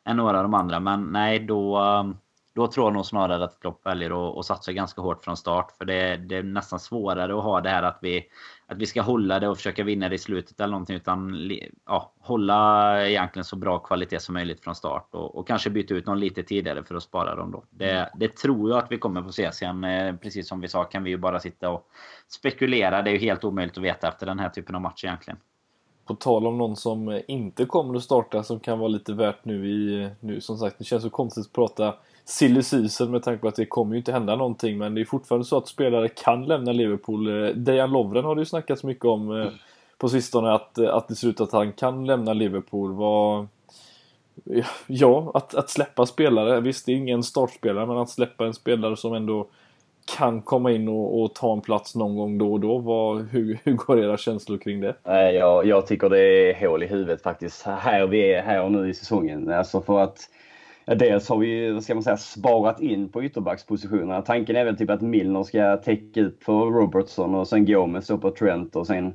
än 0.05 0.17
några 0.17 0.37
av 0.37 0.43
de 0.43 0.55
andra. 0.55 0.81
Men 0.81 1.05
nej, 1.05 1.39
då, 1.39 1.81
um, 1.81 2.17
då 2.55 2.67
tror 2.67 2.87
jag 2.87 2.93
nog 2.93 3.07
snarare 3.07 3.45
att 3.45 3.61
Klopp 3.61 3.87
väljer 3.87 4.31
att, 4.31 4.39
att 4.39 4.47
satsa 4.47 4.73
ganska 4.73 5.01
hårt 5.01 5.25
från 5.25 5.37
start. 5.37 5.73
För 5.79 5.85
det, 5.85 6.17
det, 6.17 6.37
är 6.37 6.43
nästan 6.43 6.81
svårare 6.81 7.37
att 7.37 7.45
ha 7.45 7.61
det 7.61 7.69
här 7.69 7.83
att 7.83 7.99
vi, 8.01 8.25
att 8.67 8.79
vi 8.79 8.87
ska 8.87 9.03
hålla 9.03 9.41
det 9.41 9.49
och 9.49 9.57
försöka 9.57 9.85
vinna 9.85 10.09
det 10.09 10.15
i 10.15 10.19
slutet 10.19 10.61
eller 10.61 10.71
någonting. 10.71 10.97
Utan 10.97 11.51
ja, 11.87 12.13
hålla 12.21 13.09
egentligen 13.09 13.45
så 13.45 13.57
bra 13.57 13.79
kvalitet 13.79 14.21
som 14.21 14.33
möjligt 14.33 14.65
från 14.65 14.75
start. 14.75 15.09
Och, 15.11 15.37
och 15.37 15.47
kanske 15.47 15.71
byta 15.71 15.95
ut 15.95 16.07
någon 16.07 16.21
lite 16.21 16.43
tidigare 16.43 16.85
för 16.85 16.95
att 16.95 17.03
spara 17.03 17.35
dem 17.35 17.51
då. 17.51 17.65
Det, 17.71 18.11
det 18.15 18.37
tror 18.37 18.71
jag 18.71 18.79
att 18.79 18.93
vi 18.93 18.99
kommer 18.99 19.23
få 19.23 19.33
se. 19.33 19.53
Sen 19.53 19.85
eh, 19.85 20.17
precis 20.17 20.49
som 20.49 20.61
vi 20.61 20.69
sa 20.69 20.85
kan 20.85 21.05
vi 21.05 21.11
ju 21.11 21.17
bara 21.17 21.41
sitta 21.41 21.71
och 21.71 21.89
spekulera. 22.29 23.03
Det 23.03 23.11
är 23.11 23.13
ju 23.13 23.19
helt 23.19 23.45
omöjligt 23.45 23.77
att 23.77 23.85
veta 23.85 24.09
efter 24.09 24.27
den 24.27 24.39
här 24.39 24.49
typen 24.49 24.75
av 24.75 24.81
match 24.81 25.05
egentligen. 25.05 25.39
På 26.07 26.15
tal 26.15 26.47
om 26.47 26.59
någon 26.59 26.77
som 26.77 27.21
inte 27.27 27.65
kommer 27.65 27.97
att 27.97 28.03
starta 28.03 28.43
som 28.43 28.61
kan 28.61 28.79
vara 28.79 28.89
lite 28.89 29.13
värt 29.13 29.45
nu 29.45 29.71
i... 29.71 30.11
Nu 30.21 30.41
som 30.41 30.59
sagt, 30.59 30.79
det 30.79 30.85
känns 30.85 31.03
så 31.03 31.11
konstigt 31.11 31.47
att 31.47 31.53
prata 31.53 31.95
silly 32.25 32.63
season 32.63 33.11
med 33.11 33.23
tanke 33.23 33.41
på 33.41 33.49
att 33.49 33.57
det 33.57 33.67
kommer 33.67 33.93
ju 33.93 33.99
inte 33.99 34.13
hända 34.13 34.37
någonting 34.37 34.79
men 34.79 34.95
det 34.95 35.01
är 35.01 35.05
fortfarande 35.05 35.45
så 35.45 35.57
att 35.57 35.69
spelare 35.69 36.09
kan 36.09 36.45
lämna 36.45 36.73
Liverpool. 36.73 37.45
Eh, 37.45 37.51
Dejan 37.55 37.91
Lovren 37.91 38.25
har 38.25 38.35
det 38.35 38.41
ju 38.41 38.47
snackats 38.47 38.85
mycket 38.85 39.05
om 39.05 39.31
eh, 39.31 39.43
mm. 39.43 39.55
på 39.99 40.09
sistone 40.09 40.53
att, 40.53 40.79
eh, 40.79 40.95
att 40.95 41.09
det 41.09 41.15
ser 41.15 41.29
ut 41.29 41.41
att 41.41 41.53
han 41.53 41.73
kan 41.73 42.07
lämna 42.07 42.33
Liverpool. 42.33 42.93
Vad... 42.93 43.47
Ja, 44.87 45.31
att, 45.35 45.55
att 45.55 45.71
släppa 45.71 46.07
spelare. 46.07 46.61
Visst, 46.61 46.87
det 46.87 46.93
är 46.93 46.97
ingen 46.97 47.23
startspelare 47.23 47.87
men 47.87 47.99
att 47.99 48.11
släppa 48.11 48.47
en 48.47 48.55
spelare 48.55 48.97
som 48.97 49.15
ändå 49.15 49.49
kan 50.05 50.43
komma 50.43 50.73
in 50.73 50.89
och, 50.89 51.23
och, 51.23 51.35
ta 51.35 51.53
en 51.53 51.61
plats 51.61 51.95
någon 51.95 52.17
gång 52.17 52.39
då 52.39 52.53
och 52.53 52.61
då. 52.61 52.79
Vad, 52.79 53.29
hur, 53.29 53.59
hur 53.65 53.73
går 53.73 53.99
era 54.05 54.17
känslor 54.17 54.59
kring 54.59 54.81
det? 54.81 54.95
Jag, 55.33 55.67
jag 55.67 55.87
tycker 55.87 56.09
det 56.09 56.21
är 56.21 56.69
hål 56.69 56.83
i 56.83 56.87
huvudet 56.87 57.23
faktiskt. 57.23 57.63
Här 57.63 58.07
vi 58.07 58.33
är 58.33 58.43
här 58.43 58.63
och 58.63 58.73
nu 58.73 58.89
i 58.89 58.95
säsongen. 58.95 59.53
Alltså 59.53 59.81
för 59.81 60.01
att 60.01 60.19
ja, 60.85 60.95
dels 60.95 61.29
har 61.29 61.39
vi 61.39 61.81
ska 61.81 61.95
man 61.95 62.03
säga, 62.03 62.17
sparat 62.17 62.81
in 62.81 63.09
på 63.09 63.25
ytterbackspositionerna. 63.25 64.23
Tanken 64.23 64.57
är 64.57 64.65
väl 64.65 64.77
typ 64.77 64.91
att 64.91 65.03
Milner 65.03 65.43
ska 65.43 65.77
täcka 65.77 66.23
upp 66.23 66.43
för 66.43 66.53
Robertson 66.53 67.35
och 67.35 67.49
sen 67.49 67.67
Gomez 67.67 68.09
på 68.09 68.31
Trent 68.31 68.77
och 68.77 68.87
sen 68.87 69.15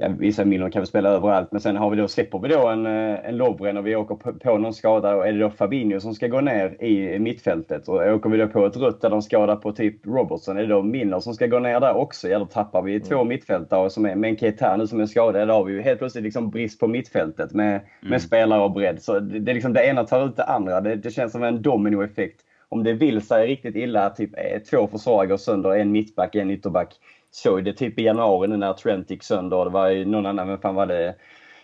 ja, 0.00 0.08
vissa 0.18 0.44
Milner 0.44 0.70
kan 0.70 0.80
väl 0.80 0.86
spela 0.86 1.08
överallt, 1.08 1.52
men 1.52 1.60
sen 1.60 1.76
har 1.76 1.90
vi 1.90 1.96
då, 1.96 2.08
släpper 2.08 2.38
vi 2.38 2.48
då 2.48 2.68
en, 2.68 2.86
eh, 2.86 3.28
en 3.28 3.36
Lovren 3.36 3.76
och 3.76 3.86
vi 3.86 3.96
åker 3.96 4.14
på, 4.14 4.32
på 4.32 4.58
någon 4.58 4.74
skada 4.74 5.16
och 5.16 5.28
är 5.28 5.32
det 5.32 5.38
då 5.38 5.50
Fabinho 5.50 6.00
som 6.00 6.14
ska 6.14 6.28
gå 6.28 6.40
ner 6.40 6.82
i 6.82 7.18
mittfältet 7.18 7.88
och 7.88 7.94
åker 7.94 8.30
vi 8.30 8.38
då 8.38 8.48
på 8.48 8.66
ett 8.66 8.76
rött 8.76 9.00
där 9.00 9.10
de 9.10 9.22
skadar 9.22 9.56
på 9.56 9.72
typ 9.72 10.06
Robertson, 10.06 10.56
är 10.56 10.62
det 10.62 10.68
då 10.68 10.82
Milner 10.82 11.20
som 11.20 11.34
ska 11.34 11.46
gå 11.46 11.58
ner 11.58 11.80
där 11.80 11.96
också? 11.96 12.28
Ja, 12.28 12.38
då 12.38 12.44
tappar 12.44 12.82
vi 12.82 12.94
mm. 12.94 13.08
två 13.08 13.24
mittfältare 13.24 13.90
som 13.90 14.06
är, 14.06 14.14
med 14.14 14.30
en 14.30 14.36
Keita 14.36 14.76
nu 14.76 14.86
som 14.86 15.00
är 15.00 15.06
skadad, 15.06 15.48
då 15.48 15.54
har 15.54 15.64
vi 15.64 15.72
ju 15.72 15.82
helt 15.82 15.98
plötsligt 15.98 16.24
liksom 16.24 16.50
brist 16.50 16.80
på 16.80 16.88
mittfältet 16.88 17.52
med, 17.52 17.70
mm. 17.70 17.82
med 18.00 18.22
spelare 18.22 18.62
och 18.62 18.72
bredd. 18.72 19.02
Så 19.02 19.20
det, 19.20 19.38
det, 19.38 19.54
liksom, 19.54 19.72
det 19.72 19.86
ena 19.86 20.04
tar 20.04 20.26
ut 20.26 20.36
det 20.36 20.44
andra. 20.44 20.80
Det, 20.80 20.96
det 20.96 21.10
känns 21.10 21.32
som 21.32 21.42
en 21.42 21.62
dominoeffekt. 21.62 22.40
Om 22.68 22.84
det 22.84 22.92
vill 22.92 23.22
sig 23.22 23.46
riktigt 23.46 23.76
illa, 23.76 24.10
typ 24.10 24.30
två 24.70 24.86
försvarare 24.86 25.26
går 25.26 25.36
sönder, 25.36 25.70
en 25.70 25.92
mittback, 25.92 26.34
en 26.34 26.50
ytterback, 26.50 26.94
såg 27.30 27.64
det 27.64 27.72
typ 27.72 27.98
i 27.98 28.02
januari 28.02 28.48
nu 28.48 28.56
när 28.56 28.72
Trent 28.72 29.10
gick 29.10 29.22
sönder. 29.22 29.56
och 29.56 29.64
Det 29.64 29.70
var 29.70 29.88
ju 29.88 30.04
någon 30.04 30.26
annan, 30.26 30.48
vem 30.48 30.58
fan 30.58 30.74
var 30.74 30.86
det? 30.86 31.14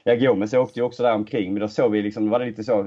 Ja, 0.04 0.14
Gomes 0.14 0.54
åkte 0.54 0.80
ju 0.80 0.86
också 0.86 1.02
där 1.02 1.14
omkring, 1.14 1.52
men 1.52 1.60
då 1.60 1.68
såg 1.68 1.92
vi 1.92 2.02
liksom, 2.02 2.30
var 2.30 2.38
det 2.38 2.44
lite 2.44 2.64
så, 2.64 2.86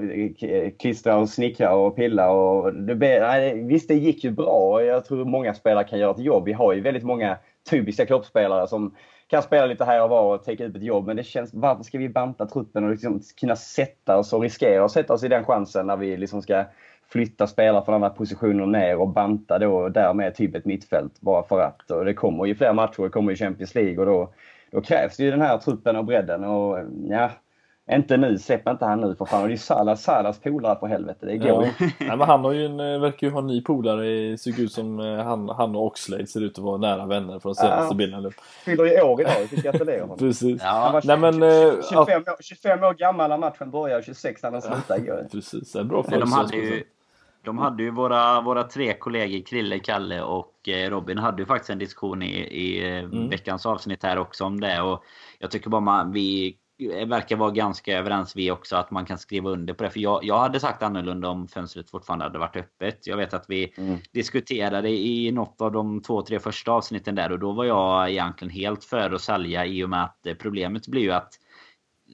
klistra 0.78 1.16
och 1.16 1.28
snickra 1.28 1.74
och 1.74 1.96
pilla 1.96 2.30
och 2.30 2.74
det, 2.74 3.20
nej, 3.20 3.62
visst 3.62 3.88
det 3.88 3.94
gick 3.94 4.24
ju 4.24 4.30
bra. 4.30 4.82
Jag 4.84 5.04
tror 5.04 5.24
många 5.24 5.54
spelare 5.54 5.84
kan 5.84 5.98
göra 5.98 6.10
ett 6.10 6.18
jobb. 6.18 6.44
Vi 6.44 6.52
har 6.52 6.72
ju 6.72 6.80
väldigt 6.80 7.02
många 7.02 7.38
typiska 7.70 8.06
kroppsspelare 8.06 8.66
som 8.66 8.94
kan 9.26 9.42
spela 9.42 9.66
lite 9.66 9.84
här 9.84 10.02
och 10.02 10.10
var 10.10 10.34
och 10.34 10.44
täcka 10.44 10.66
upp 10.66 10.76
ett 10.76 10.82
jobb. 10.82 11.06
Men 11.06 11.16
det 11.16 11.22
känns, 11.22 11.50
varför 11.54 11.82
ska 11.82 11.98
vi 11.98 12.08
banta 12.08 12.46
truppen 12.46 12.84
och 12.84 12.90
liksom 12.90 13.20
kunna 13.40 13.56
sätta 13.56 14.18
oss 14.18 14.32
och 14.32 14.42
riskera 14.42 14.84
att 14.84 14.90
sätta 14.90 15.14
oss 15.14 15.24
i 15.24 15.28
den 15.28 15.44
chansen 15.44 15.86
när 15.86 15.96
vi 15.96 16.16
liksom 16.16 16.42
ska 16.42 16.64
flytta 17.12 17.46
spelare 17.46 17.84
från 17.84 17.94
andra 17.94 18.10
positioner 18.10 18.66
ner 18.66 18.96
och 18.96 19.08
banta 19.08 19.58
då 19.58 19.88
därmed 19.88 20.34
typ 20.34 20.54
ett 20.54 20.64
mittfält 20.64 21.20
bara 21.20 21.42
för 21.42 21.60
att. 21.60 21.90
Och 21.90 22.04
det 22.04 22.14
kommer 22.14 22.46
ju 22.46 22.54
fler 22.54 22.72
matcher, 22.72 23.02
det 23.02 23.08
kommer 23.08 23.30
ju 23.30 23.36
Champions 23.36 23.74
League 23.74 23.98
och 23.98 24.06
då, 24.06 24.32
då 24.70 24.80
krävs 24.80 25.16
det 25.16 25.24
ju 25.24 25.30
den 25.30 25.40
här 25.40 25.58
truppen 25.58 25.96
och 25.96 26.04
bredden 26.04 26.44
och 26.44 26.78
ja, 27.08 27.30
inte 27.90 28.16
nu, 28.16 28.38
släpp 28.38 28.68
inte 28.68 28.84
han 28.84 29.00
nu 29.00 29.14
för 29.14 29.24
fan. 29.24 29.42
Och 29.42 29.48
det 29.48 29.54
är 29.54 29.56
Salah, 29.56 29.96
Salahs 29.96 30.38
polare 30.38 30.74
på 30.74 30.86
helvete, 30.86 31.26
det 31.26 31.36
går 31.36 31.64
ja. 31.64 31.70
Nej, 31.98 32.16
men 32.16 32.20
Han 32.20 32.44
har 32.44 32.52
ju 32.52 32.66
en, 32.66 32.80
eh, 32.80 33.00
verkar 33.00 33.26
ju 33.26 33.32
ha 33.32 33.40
en 33.40 33.46
ny 33.46 33.62
polare, 33.62 34.38
ser 34.38 34.60
ut 34.60 34.72
som 34.72 35.00
eh, 35.00 35.24
han, 35.24 35.48
han 35.48 35.76
och 35.76 35.86
Oxlade 35.86 36.26
ser 36.26 36.40
ut 36.40 36.58
att 36.58 36.64
vara 36.64 36.76
nära 36.76 37.06
vänner 37.06 37.38
från 37.38 37.54
senaste 37.54 37.86
ja, 37.90 37.94
bilden. 37.94 38.32
Fyller 38.64 38.84
ju 38.84 39.00
år 39.02 39.20
idag, 39.20 39.32
vi 39.40 39.46
fick 39.46 39.62
gratulera 39.62 40.00
honom. 40.00 40.18
Precis. 40.18 40.62
Ja. 40.64 40.68
Han 40.68 40.92
var 40.92 41.00
20, 41.00 41.08
Nej, 41.08 41.18
men, 41.18 41.32
25, 41.82 42.22
eh, 42.26 42.32
år, 42.32 42.42
25 42.42 42.84
år 42.84 42.94
gammal 42.94 43.30
när 43.30 43.38
matchen 43.38 43.70
började, 43.70 44.02
26 44.02 44.42
när 44.42 44.50
den 44.50 44.62
slutade 44.62 45.00
igår. 45.00 45.26
Precis, 45.32 45.76
en 45.76 45.88
bra 45.88 46.04
men 46.08 46.20
de 46.20 46.32
hade 46.32 46.56
ju 46.56 46.84
de 47.42 47.58
hade 47.58 47.82
ju 47.82 47.90
våra, 47.90 48.40
våra 48.40 48.64
tre 48.64 48.94
kollegor 48.94 49.46
Krille, 49.46 49.78
Kalle 49.78 50.22
och 50.22 50.68
eh, 50.68 50.90
Robin 50.90 51.18
hade 51.18 51.42
ju 51.42 51.46
faktiskt 51.46 51.70
en 51.70 51.78
diskussion 51.78 52.22
i, 52.22 52.40
i 52.40 52.88
eh, 52.88 52.98
mm. 52.98 53.28
veckans 53.28 53.66
avsnitt 53.66 54.02
här 54.02 54.18
också 54.18 54.44
om 54.44 54.60
det. 54.60 54.80
Och 54.82 55.04
jag 55.38 55.50
tycker 55.50 55.70
bara 55.70 55.80
man, 55.80 56.12
vi 56.12 56.56
verkar 57.06 57.36
vara 57.36 57.50
ganska 57.50 57.98
överens 57.98 58.36
vi 58.36 58.50
också 58.50 58.76
att 58.76 58.90
man 58.90 59.06
kan 59.06 59.18
skriva 59.18 59.50
under 59.50 59.74
på 59.74 59.84
det. 59.84 59.90
För 59.90 60.00
jag, 60.00 60.24
jag 60.24 60.38
hade 60.38 60.60
sagt 60.60 60.82
annorlunda 60.82 61.28
om 61.28 61.48
fönstret 61.48 61.90
fortfarande 61.90 62.24
hade 62.24 62.38
varit 62.38 62.56
öppet. 62.56 63.06
Jag 63.06 63.16
vet 63.16 63.34
att 63.34 63.44
vi 63.48 63.72
mm. 63.76 63.98
diskuterade 64.12 64.90
i 64.90 65.32
något 65.32 65.60
av 65.60 65.72
de 65.72 66.02
två, 66.02 66.22
tre 66.22 66.40
första 66.40 66.72
avsnitten 66.72 67.14
där 67.14 67.32
och 67.32 67.38
då 67.38 67.52
var 67.52 67.64
jag 67.64 68.10
egentligen 68.10 68.54
helt 68.54 68.84
för 68.84 69.10
att 69.10 69.20
sälja 69.20 69.66
i 69.66 69.84
och 69.84 69.90
med 69.90 70.04
att 70.04 70.26
eh, 70.26 70.34
problemet 70.34 70.88
blir 70.88 71.02
ju 71.02 71.12
att 71.12 71.32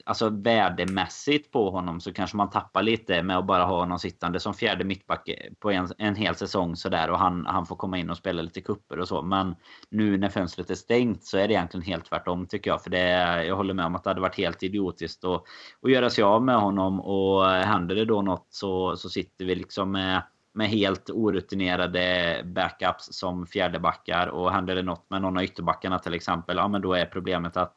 alltså 0.04 0.28
värdemässigt 0.28 1.52
på 1.52 1.70
honom 1.70 2.00
så 2.00 2.12
kanske 2.12 2.36
man 2.36 2.50
tappar 2.50 2.82
lite 2.82 3.22
med 3.22 3.38
att 3.38 3.46
bara 3.46 3.64
ha 3.64 3.78
honom 3.78 3.98
sittande 3.98 4.40
som 4.40 4.54
fjärde 4.54 4.84
mittback 4.84 5.30
på 5.58 5.70
en, 5.70 5.88
en 5.98 6.14
hel 6.14 6.34
säsong 6.34 6.76
sådär 6.76 7.10
och 7.10 7.18
han, 7.18 7.46
han 7.46 7.66
får 7.66 7.76
komma 7.76 7.98
in 7.98 8.10
och 8.10 8.16
spela 8.16 8.42
lite 8.42 8.60
kupper 8.60 9.00
och 9.00 9.08
så. 9.08 9.22
Men 9.22 9.54
nu 9.90 10.18
när 10.18 10.28
fönstret 10.28 10.70
är 10.70 10.74
stängt 10.74 11.24
så 11.24 11.38
är 11.38 11.48
det 11.48 11.54
egentligen 11.54 11.86
helt 11.86 12.04
tvärtom 12.04 12.46
tycker 12.46 12.70
jag. 12.70 12.82
För 12.82 12.90
det, 12.90 13.44
jag 13.44 13.56
håller 13.56 13.74
med 13.74 13.86
om 13.86 13.94
att 13.94 14.04
det 14.04 14.10
hade 14.10 14.20
varit 14.20 14.38
helt 14.38 14.62
idiotiskt 14.62 15.24
att, 15.24 15.42
att 15.82 15.90
göra 15.90 16.10
sig 16.10 16.24
av 16.24 16.42
med 16.42 16.56
honom 16.56 17.00
och 17.00 17.44
händer 17.46 17.94
det 17.94 18.04
då 18.04 18.22
något 18.22 18.46
så, 18.50 18.96
så 18.96 19.08
sitter 19.08 19.44
vi 19.44 19.54
liksom 19.54 19.92
med 19.92 20.22
med 20.56 20.68
helt 20.68 21.10
orutinerade 21.10 22.42
backups 22.44 23.08
som 23.10 23.46
fjärdebackar 23.46 24.26
och 24.26 24.52
händer 24.52 24.74
det 24.74 24.82
något 24.82 25.10
med 25.10 25.22
någon 25.22 25.36
av 25.36 25.42
ytterbackarna 25.42 25.98
till 25.98 26.14
exempel, 26.14 26.56
ja 26.56 26.68
men 26.68 26.82
då 26.82 26.94
är 26.94 27.06
problemet 27.06 27.56
att 27.56 27.74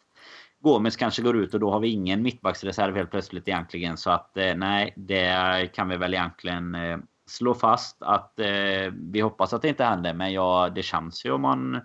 Gomes 0.62 0.95
kanske 0.95 1.22
går 1.22 1.38
ut 1.38 1.53
och 1.53 1.60
då 1.60 1.72
har 1.72 1.80
vi 1.80 1.88
ingen 1.88 2.22
mittbacksreserv 2.22 2.95
helt 2.95 3.12
plötsligt 3.12 3.47
egentligen. 3.47 3.97
Så 3.97 4.12
att 4.12 4.38
eh, 4.38 4.55
nej, 4.55 4.93
det 4.95 5.70
kan 5.74 5.89
vi 5.89 5.97
väl 5.97 6.14
egentligen 6.14 6.76
eh, 6.76 6.97
slå 7.28 7.53
fast 7.53 7.97
att 8.03 8.39
eh, 8.39 8.93
vi 8.93 9.22
hoppas 9.22 9.53
att 9.53 9.62
det 9.62 9.68
inte 9.70 9.84
händer. 9.84 10.14
Men 10.14 10.34
ja, 10.34 10.70
det 10.76 10.84
känns 10.84 11.26
ju 11.26 11.32
om 11.32 11.41
man 11.41 11.82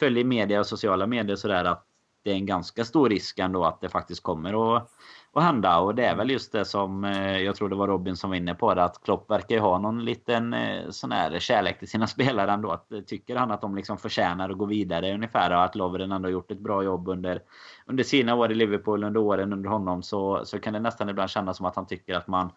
följer 0.00 0.24
media 0.24 0.60
och 0.60 0.66
sociala 0.66 1.06
medier 1.06 1.36
sådär 1.36 1.64
att 1.64 1.86
det 2.22 2.30
är 2.30 2.34
en 2.34 2.46
ganska 2.46 2.84
stor 2.84 3.08
risk 3.08 3.38
ändå 3.38 3.64
att 3.64 3.80
det 3.80 3.88
faktiskt 3.88 4.22
kommer 4.22 4.76
att 4.76 4.90
att 5.36 5.44
hända. 5.44 5.78
Och 5.78 5.94
det 5.94 6.04
är 6.04 6.14
väl 6.14 6.30
just 6.30 6.52
det 6.52 6.64
som 6.64 7.04
eh, 7.04 7.38
jag 7.38 7.56
tror 7.56 7.68
det 7.68 7.76
var 7.76 7.88
Robin 7.88 8.16
som 8.16 8.30
var 8.30 8.36
inne 8.36 8.54
på 8.54 8.74
det. 8.74 8.84
Att 8.84 9.04
Klopp 9.04 9.30
verkar 9.30 9.54
ju 9.54 9.60
ha 9.60 9.78
någon 9.78 10.04
liten 10.04 10.54
eh, 10.54 10.90
sån 10.90 11.12
här 11.12 11.38
kärlek 11.38 11.78
till 11.78 11.88
sina 11.88 12.06
spelare 12.14 12.52
ändå. 12.52 12.70
Att, 12.70 12.92
eh, 12.92 13.00
tycker 13.00 13.36
han 13.36 13.50
att 13.50 13.60
de 13.60 13.76
liksom 13.76 13.98
förtjänar 13.98 14.50
att 14.50 14.58
gå 14.58 14.64
vidare 14.64 15.14
ungefär. 15.14 15.50
Och 15.50 15.64
att 15.64 15.74
Lovren 15.74 16.12
ändå 16.12 16.28
gjort 16.28 16.50
ett 16.50 16.60
bra 16.60 16.82
jobb 16.82 17.08
under, 17.08 17.42
under 17.86 18.04
sina 18.04 18.34
år 18.34 18.52
i 18.52 18.54
Liverpool, 18.54 19.04
under 19.04 19.20
åren 19.20 19.52
under 19.52 19.70
honom. 19.70 20.02
Så, 20.02 20.44
så 20.44 20.58
kan 20.58 20.72
det 20.72 20.80
nästan 20.80 21.08
ibland 21.08 21.30
kännas 21.30 21.56
som 21.56 21.66
att 21.66 21.76
han 21.76 21.86
tycker 21.86 22.14
att 22.14 22.28
man 22.28 22.50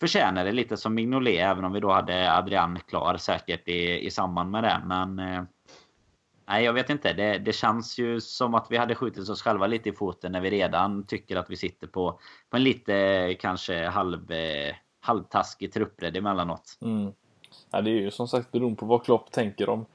förtjänar 0.00 0.44
det 0.44 0.52
lite 0.52 0.76
som 0.76 0.94
Mignolet. 0.94 1.40
Även 1.40 1.64
om 1.64 1.72
vi 1.72 1.80
då 1.80 1.90
hade 1.92 2.36
Adrian 2.36 2.78
klar 2.88 3.16
säkert 3.16 3.68
i, 3.68 4.06
i 4.06 4.10
samband 4.10 4.50
med 4.50 4.64
det. 4.64 4.80
Men 4.86 5.18
Nej, 6.50 6.64
jag 6.64 6.72
vet 6.72 6.90
inte. 6.90 7.12
Det, 7.12 7.38
det 7.38 7.52
känns 7.52 7.98
ju 7.98 8.20
som 8.20 8.54
att 8.54 8.66
vi 8.70 8.76
hade 8.76 8.94
skjutit 8.94 9.28
oss 9.28 9.42
själva 9.42 9.66
lite 9.66 9.88
i 9.88 9.92
foten 9.92 10.32
när 10.32 10.40
vi 10.40 10.50
redan 10.50 11.06
tycker 11.06 11.36
att 11.36 11.50
vi 11.50 11.56
sitter 11.56 11.86
på, 11.86 12.18
på 12.50 12.56
en 12.56 12.64
lite 12.64 13.36
kanske 13.40 13.86
halv, 13.86 14.32
eh, 14.32 14.74
halvtaskig 15.00 15.72
truppbredd 15.72 16.16
emellanåt. 16.16 16.78
Mm. 16.82 17.12
Ja, 17.70 17.80
det 17.80 17.90
är 17.90 17.94
ju 17.94 18.10
som 18.10 18.28
sagt 18.28 18.52
beroende 18.52 18.76
på 18.76 18.86
vad 18.86 19.04
Klopp 19.04 19.32
tänker 19.32 19.68
om 19.68 19.86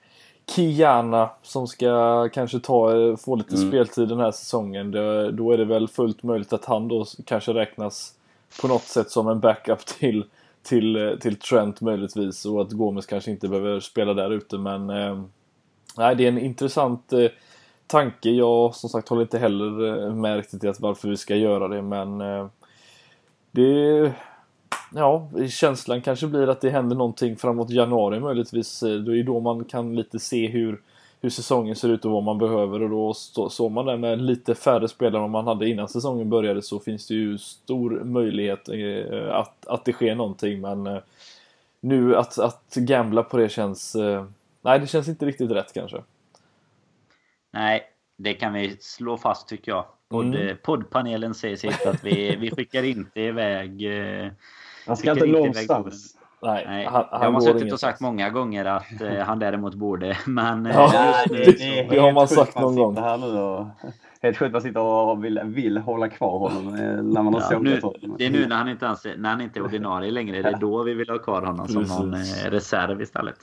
Kiana 0.55 1.29
som 1.41 1.67
ska 1.67 2.29
kanske 2.29 2.59
ta, 2.59 2.97
eh, 2.97 3.15
få 3.15 3.35
lite 3.35 3.55
mm. 3.55 3.69
speltid 3.69 4.07
den 4.07 4.19
här 4.19 4.31
säsongen. 4.31 4.91
Det, 4.91 5.31
då 5.31 5.51
är 5.51 5.57
det 5.57 5.65
väl 5.65 5.87
fullt 5.87 6.23
möjligt 6.23 6.53
att 6.53 6.65
han 6.65 6.87
då 6.87 7.05
kanske 7.25 7.53
räknas 7.53 8.13
på 8.61 8.67
något 8.67 8.83
sätt 8.83 9.09
som 9.09 9.27
en 9.27 9.39
backup 9.39 9.85
till 9.85 10.25
till, 10.63 11.17
till 11.21 11.35
Trent 11.35 11.81
möjligtvis 11.81 12.45
och 12.45 12.61
att 12.61 12.71
Gomes 12.71 13.05
kanske 13.05 13.31
inte 13.31 13.47
behöver 13.47 13.79
spela 13.79 14.13
där 14.13 14.31
ute 14.31 14.57
men 14.57 14.89
eh, 14.89 15.23
nej, 15.97 16.15
det 16.15 16.23
är 16.23 16.27
en 16.27 16.39
intressant 16.39 17.13
eh, 17.13 17.27
tanke. 17.87 18.29
Jag 18.29 18.75
som 18.75 18.89
sagt 18.89 19.09
håller 19.09 19.21
inte 19.21 19.39
heller 19.39 20.05
eh, 20.05 20.15
med 20.15 20.37
riktigt 20.37 20.63
i 20.63 20.67
att 20.67 20.79
varför 20.79 21.07
vi 21.07 21.17
ska 21.17 21.35
göra 21.35 21.67
det 21.67 21.81
men 21.81 22.21
eh, 22.21 22.47
det 23.51 24.11
Ja, 24.97 25.29
känslan 25.49 26.01
kanske 26.01 26.27
blir 26.27 26.47
att 26.47 26.61
det 26.61 26.69
händer 26.69 26.95
någonting 26.95 27.37
framåt 27.37 27.69
januari 27.69 28.19
möjligtvis. 28.19 28.83
Eh, 28.83 28.95
det 28.95 29.19
är 29.19 29.23
då 29.23 29.39
man 29.39 29.65
kan 29.65 29.95
lite 29.95 30.19
se 30.19 30.47
hur, 30.47 30.81
hur 31.21 31.29
säsongen 31.29 31.75
ser 31.75 31.89
ut 31.89 32.05
och 32.05 32.11
vad 32.11 32.23
man 32.23 32.37
behöver 32.37 32.81
och 32.83 32.89
då 32.89 33.13
står 33.49 33.69
man 33.69 33.85
där 33.85 33.97
med 33.97 34.21
lite 34.21 34.55
färre 34.55 34.87
spelare 34.87 35.23
än 35.23 35.31
man 35.31 35.47
hade 35.47 35.69
innan 35.69 35.87
säsongen 35.87 36.29
började 36.29 36.61
så 36.61 36.79
finns 36.79 37.07
det 37.07 37.13
ju 37.13 37.37
stor 37.37 38.03
möjlighet 38.03 38.69
eh, 38.69 39.35
att, 39.35 39.67
att 39.67 39.85
det 39.85 39.93
sker 39.93 40.15
någonting 40.15 40.61
men 40.61 40.87
eh, 40.87 40.97
nu 41.79 42.15
att, 42.15 42.39
att 42.39 42.75
gambla 42.75 43.23
på 43.23 43.37
det 43.37 43.49
känns... 43.49 43.95
Nej, 44.65 44.79
det 44.79 44.87
känns 44.87 45.07
inte 45.07 45.25
riktigt 45.25 45.51
rätt 45.51 45.73
kanske. 45.73 46.03
Nej, 47.53 47.83
det 48.17 48.33
kan 48.33 48.53
vi 48.53 48.77
slå 48.79 49.17
fast 49.17 49.47
tycker 49.47 49.71
jag. 49.71 49.85
Podd, 50.09 50.35
mm. 50.35 50.57
Poddpanelen 50.63 51.33
säger 51.33 51.55
sitt 51.55 51.85
att 51.85 52.03
vi, 52.03 52.35
vi 52.35 52.51
skickar 52.51 52.83
inte 52.83 53.21
iväg 53.21 53.83
han 54.87 54.97
ska 54.97 55.11
inte 55.11 55.25
någonstans. 55.25 56.17
Nej, 56.41 56.65
Nej. 56.67 56.85
Han, 56.85 57.05
han 57.11 57.21
jag 57.21 57.31
har 57.31 57.41
suttit 57.41 57.73
och 57.73 57.79
sagt 57.79 58.01
många 58.01 58.29
gånger 58.29 58.65
att 58.65 59.01
eh, 59.01 59.17
han 59.25 59.39
däremot 59.39 59.75
borde. 59.75 60.17
Men 60.25 60.65
ja, 60.65 60.85
eh, 60.85 61.29
det, 61.29 61.57
det, 61.57 61.87
det 61.89 61.97
har 61.97 62.11
man 62.11 62.27
sagt 62.27 62.59
någon 62.59 62.75
gång. 62.75 62.97
Här 62.97 63.17
nu 63.17 63.39
och, 63.39 63.67
helt 64.21 64.37
sjukt 64.37 64.47
att 64.47 64.51
man 64.51 64.61
sitter 64.61 64.79
och 64.79 65.25
vill, 65.25 65.41
vill 65.43 65.77
hålla 65.77 66.09
kvar 66.09 66.39
honom 66.39 66.67
eh, 66.67 66.81
när 66.81 67.23
man 67.23 67.33
har 67.33 67.43
ja, 67.51 67.59
nu, 67.59 67.81
Det 68.17 68.25
är 68.25 68.29
nu 68.29 68.47
när 68.47 68.55
han 68.55 68.69
inte, 68.69 68.85
ens, 68.85 69.05
när 69.17 69.29
han 69.29 69.41
inte 69.41 69.59
är 69.59 69.63
ordinarie 69.63 70.11
längre. 70.11 70.41
Det 70.41 70.49
är 70.49 70.57
då 70.57 70.83
vi 70.83 70.93
vill 70.93 71.09
ha 71.09 71.17
kvar 71.17 71.41
honom 71.41 71.67
som 71.67 71.83
någon 71.83 72.13
eh, 72.13 72.49
reserv 72.49 73.01
istället. 73.01 73.35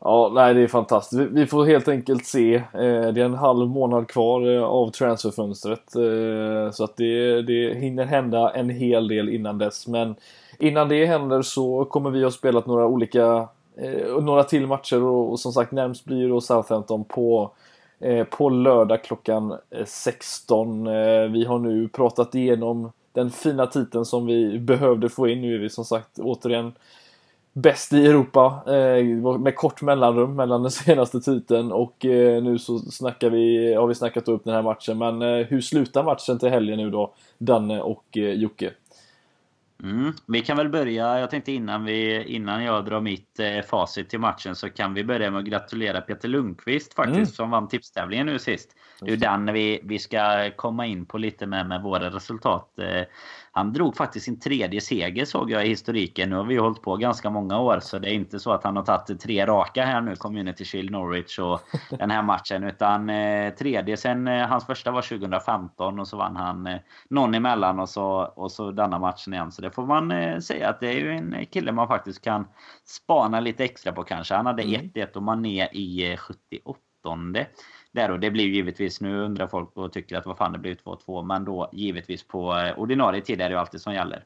Ja, 0.00 0.30
nej 0.34 0.54
det 0.54 0.60
är 0.60 0.68
fantastiskt. 0.68 1.22
Vi 1.30 1.46
får 1.46 1.64
helt 1.64 1.88
enkelt 1.88 2.26
se. 2.26 2.54
Eh, 2.54 2.62
det 2.72 3.20
är 3.20 3.24
en 3.24 3.34
halv 3.34 3.68
månad 3.68 4.08
kvar 4.08 4.56
eh, 4.56 4.62
av 4.62 4.90
transferfönstret. 4.90 5.96
Eh, 5.96 6.72
så 6.72 6.84
att 6.84 6.96
det, 6.96 7.42
det 7.42 7.74
hinner 7.74 8.04
hända 8.04 8.50
en 8.50 8.70
hel 8.70 9.08
del 9.08 9.28
innan 9.28 9.58
dess. 9.58 9.86
Men 9.86 10.14
innan 10.58 10.88
det 10.88 11.06
händer 11.06 11.42
så 11.42 11.84
kommer 11.84 12.10
vi 12.10 12.24
ha 12.24 12.30
spelat 12.30 12.66
några 12.66 12.86
olika, 12.86 13.48
några 14.20 14.44
till 14.44 14.66
matcher 14.66 15.02
och, 15.02 15.40
som 15.40 15.52
sagt 15.52 15.72
närmst 15.72 16.04
blir 16.04 16.28
då 16.28 16.40
Southampton 16.40 17.04
på 17.04 17.50
på 18.30 18.48
lördag 18.48 19.04
klockan 19.04 19.58
16. 19.86 20.84
Vi 21.32 21.44
har 21.44 21.58
nu 21.58 21.88
pratat 21.88 22.34
igenom 22.34 22.92
den 23.12 23.30
fina 23.30 23.66
titeln 23.66 24.04
som 24.04 24.26
vi 24.26 24.58
behövde 24.58 25.08
få 25.08 25.28
in. 25.28 25.40
Nu 25.40 25.54
är 25.54 25.58
vi 25.58 25.70
som 25.70 25.84
sagt 25.84 26.18
återigen 26.18 26.72
bäst 27.62 27.92
i 27.92 28.06
Europa 28.06 28.62
eh, 28.66 29.04
med 29.38 29.56
kort 29.56 29.82
mellanrum 29.82 30.36
mellan 30.36 30.62
den 30.62 30.70
senaste 30.86 31.20
titeln 31.20 31.72
och 31.72 32.04
eh, 32.04 32.42
nu 32.42 32.58
så 32.58 32.78
snackar 32.78 33.30
vi, 33.30 33.74
har 33.74 33.86
vi 33.86 33.94
snackat 33.94 34.28
upp 34.28 34.44
den 34.44 34.54
här 34.54 34.62
matchen. 34.62 34.98
Men 34.98 35.22
eh, 35.22 35.46
hur 35.46 35.60
slutar 35.60 36.04
matchen 36.04 36.38
till 36.38 36.48
helgen 36.48 36.78
nu 36.78 36.90
då, 36.90 37.14
Danne 37.38 37.80
och 37.80 38.16
Jocke? 38.16 38.72
Mm. 39.82 40.12
Vi 40.26 40.40
kan 40.40 40.56
väl 40.56 40.68
börja, 40.68 41.18
jag 41.18 41.30
tänkte 41.30 41.52
innan, 41.52 41.84
vi, 41.84 42.24
innan 42.24 42.64
jag 42.64 42.84
drar 42.84 43.00
mitt 43.00 43.40
eh, 43.40 43.62
facit 43.62 44.10
till 44.10 44.18
matchen 44.18 44.54
så 44.54 44.70
kan 44.70 44.94
vi 44.94 45.04
börja 45.04 45.30
med 45.30 45.38
att 45.38 45.46
gratulera 45.46 46.00
Peter 46.00 46.28
Lundqvist 46.28 46.94
faktiskt 46.94 47.16
mm. 47.16 47.26
som 47.26 47.50
vann 47.50 47.68
tipstävlingen 47.68 48.26
nu 48.26 48.38
sist. 48.38 48.76
Det 49.00 49.12
är 49.12 49.16
den 49.16 49.52
vi, 49.52 49.80
vi 49.82 49.98
ska 49.98 50.50
komma 50.56 50.86
in 50.86 51.06
på 51.06 51.18
lite 51.18 51.46
med, 51.46 51.66
med 51.66 51.82
våra 51.82 52.10
resultat. 52.10 52.78
Eh, 52.78 53.02
han 53.52 53.72
drog 53.72 53.96
faktiskt 53.96 54.24
sin 54.24 54.40
tredje 54.40 54.80
seger 54.80 55.24
såg 55.24 55.50
jag 55.50 55.66
i 55.66 55.68
historiken. 55.68 56.30
Nu 56.30 56.36
har 56.36 56.44
vi 56.44 56.56
hållit 56.56 56.82
på 56.82 56.96
ganska 56.96 57.30
många 57.30 57.58
år 57.58 57.80
så 57.80 57.98
det 57.98 58.10
är 58.10 58.14
inte 58.14 58.38
så 58.40 58.52
att 58.52 58.64
han 58.64 58.76
har 58.76 58.84
tagit 58.84 59.20
tre 59.20 59.46
raka 59.46 59.84
här 59.84 60.00
nu, 60.00 60.16
Community 60.16 60.64
Shield 60.64 60.90
Norwich 60.90 61.38
och 61.38 61.60
den 61.98 62.10
här 62.10 62.22
matchen. 62.22 62.64
Utan 62.64 63.10
eh, 63.10 63.54
tredje 63.54 63.96
sen, 63.96 64.28
eh, 64.28 64.46
hans 64.46 64.66
första 64.66 64.90
var 64.90 65.02
2015 65.02 66.00
och 66.00 66.08
så 66.08 66.16
vann 66.16 66.36
han 66.36 66.78
någon 67.10 67.34
emellan 67.34 67.80
och 67.80 67.88
så, 67.88 68.32
och 68.36 68.52
så 68.52 68.70
denna 68.70 68.98
matchen 68.98 69.34
igen. 69.34 69.52
Så 69.52 69.62
det 69.62 69.70
får 69.70 69.86
man 69.86 70.42
säga 70.42 70.68
att 70.68 70.80
det 70.80 70.88
är 70.88 70.98
ju 70.98 71.12
en 71.12 71.46
kille 71.46 71.72
man 71.72 71.88
faktiskt 71.88 72.24
kan 72.24 72.46
spana 72.84 73.40
lite 73.40 73.64
extra 73.64 73.92
på 73.92 74.02
kanske. 74.02 74.34
Han 74.34 74.46
hade 74.46 74.62
1-1 74.62 74.90
mm. 74.94 75.08
och 75.14 75.22
Mané 75.22 75.68
i 75.72 76.16
78 76.16 76.78
där 77.92 78.10
och 78.10 78.20
det 78.20 78.30
blir 78.30 78.46
givetvis, 78.46 79.00
nu 79.00 79.20
undrar 79.20 79.46
folk 79.46 79.76
och 79.76 79.92
tycker 79.92 80.16
att 80.16 80.26
vad 80.26 80.36
fan 80.36 80.52
det 80.52 80.58
blir 80.58 80.74
2-2, 80.74 81.24
men 81.24 81.44
då 81.44 81.70
givetvis 81.72 82.28
på 82.28 82.58
eh, 82.58 82.78
ordinarie 82.78 83.20
tid 83.20 83.40
är 83.40 83.50
det 83.50 83.60
alltid 83.60 83.80
som 83.80 83.94
gäller. 83.94 84.24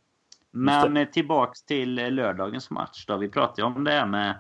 Men 0.51 0.97
eh, 0.97 1.09
tillbaks 1.09 1.63
till 1.65 1.99
eh, 1.99 2.11
lördagens 2.11 2.71
match 2.71 3.05
då. 3.07 3.17
Vi 3.17 3.29
pratade 3.29 3.63
om 3.63 3.85
det 3.85 3.91
här 3.91 4.07
med 4.07 4.35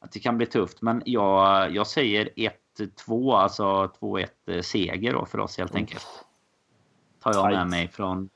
att 0.00 0.12
det 0.12 0.20
kan 0.20 0.36
bli 0.36 0.46
tufft, 0.46 0.82
men 0.82 1.02
jag, 1.04 1.74
jag 1.74 1.86
säger 1.86 2.28
1-2, 3.08 3.36
alltså 3.36 3.92
2-1 4.00 4.62
seger 4.62 5.12
då 5.12 5.26
för 5.26 5.40
oss 5.40 5.58
helt 5.58 5.74
enkelt. 5.74 6.06
Tar 7.22 7.34
jag 7.34 7.52
med 7.52 7.68
mig 7.68 7.88
från, 7.88 8.28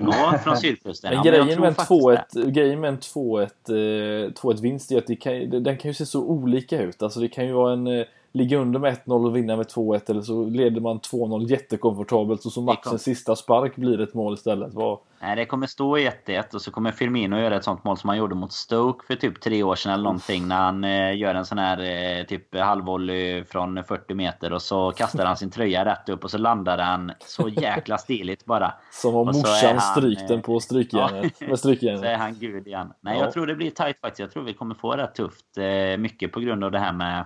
ja, 0.00 0.38
från 0.44 0.56
sydkusten. 0.56 1.12
Ja, 1.12 1.22
grejen, 1.22 1.60
med 1.60 1.74
2-1, 1.74 2.50
grejen 2.50 2.80
med 2.80 2.88
en 2.88 2.98
2-1 2.98 4.62
vinst 4.62 4.92
är 4.92 4.98
att 4.98 5.06
det 5.06 5.16
kan, 5.16 5.50
den 5.62 5.76
kan 5.76 5.88
ju 5.90 5.94
se 5.94 6.06
så 6.06 6.22
olika 6.24 6.82
ut. 6.82 7.02
Alltså 7.02 7.20
det 7.20 7.28
kan 7.28 7.46
ju 7.46 7.52
vara 7.52 7.72
en 7.72 8.04
ligga 8.32 8.58
under 8.58 8.80
med 8.80 8.96
1-0 9.04 9.26
och 9.26 9.36
vinna 9.36 9.56
med 9.56 9.66
2-1 9.66 10.10
eller 10.10 10.22
så 10.22 10.44
leder 10.44 10.80
man 10.80 11.00
2-0 11.00 11.50
jättekomfortabelt 11.50 12.44
och 12.46 12.52
så 12.52 12.60
matchens 12.60 13.02
sista 13.02 13.36
spark 13.36 13.76
blir 13.76 14.00
ett 14.00 14.14
mål 14.14 14.34
istället. 14.34 14.74
Vad... 14.74 14.98
Nej, 15.20 15.36
det 15.36 15.46
kommer 15.46 15.66
stå 15.66 15.96
1-1 15.96 16.54
och 16.54 16.62
så 16.62 16.70
kommer 16.70 16.92
Firmino 16.92 17.38
göra 17.38 17.56
ett 17.56 17.64
sånt 17.64 17.84
mål 17.84 17.96
som 17.96 18.08
han 18.08 18.18
gjorde 18.18 18.34
mot 18.34 18.52
Stoke 18.52 19.06
för 19.06 19.14
typ 19.14 19.40
tre 19.40 19.62
år 19.62 19.74
sedan 19.74 19.92
eller 19.92 20.04
någonting. 20.04 20.48
När 20.48 20.56
han 20.56 20.84
eh, 20.84 21.16
gör 21.16 21.34
en 21.34 21.44
sån 21.44 21.58
här 21.58 21.78
eh, 22.18 22.24
typ 22.24 22.56
halvvolley 22.56 23.44
från 23.44 23.84
40 23.84 24.14
meter 24.14 24.52
och 24.52 24.62
så 24.62 24.90
kastar 24.90 25.26
han 25.26 25.36
sin 25.36 25.50
tröja 25.50 25.84
rätt 25.84 26.08
upp 26.08 26.24
och 26.24 26.30
så 26.30 26.38
landar 26.38 26.78
han 26.78 27.12
så 27.26 27.48
jäkla 27.48 27.98
stiligt 27.98 28.44
bara. 28.44 28.74
Som 28.90 29.16
om 29.16 29.26
morsan 29.26 29.80
strykt 29.80 30.28
den 30.28 30.42
på 30.42 30.60
strykjärnet. 30.60 31.32
Ja, 31.48 31.56
Så 31.56 31.70
är 31.70 32.16
han 32.16 32.34
gud 32.34 32.66
igen. 32.66 32.92
Nej, 33.00 33.18
ja. 33.18 33.24
jag 33.24 33.32
tror 33.32 33.46
det 33.46 33.54
blir 33.54 33.70
tight 33.70 34.00
faktiskt. 34.00 34.20
Jag 34.20 34.30
tror 34.30 34.42
vi 34.42 34.54
kommer 34.54 34.74
få 34.74 34.92
rätt 34.92 35.14
tufft. 35.14 35.58
Eh, 35.58 35.98
mycket 35.98 36.32
på 36.32 36.40
grund 36.40 36.64
av 36.64 36.70
det 36.70 36.78
här 36.78 36.92
med 36.92 37.24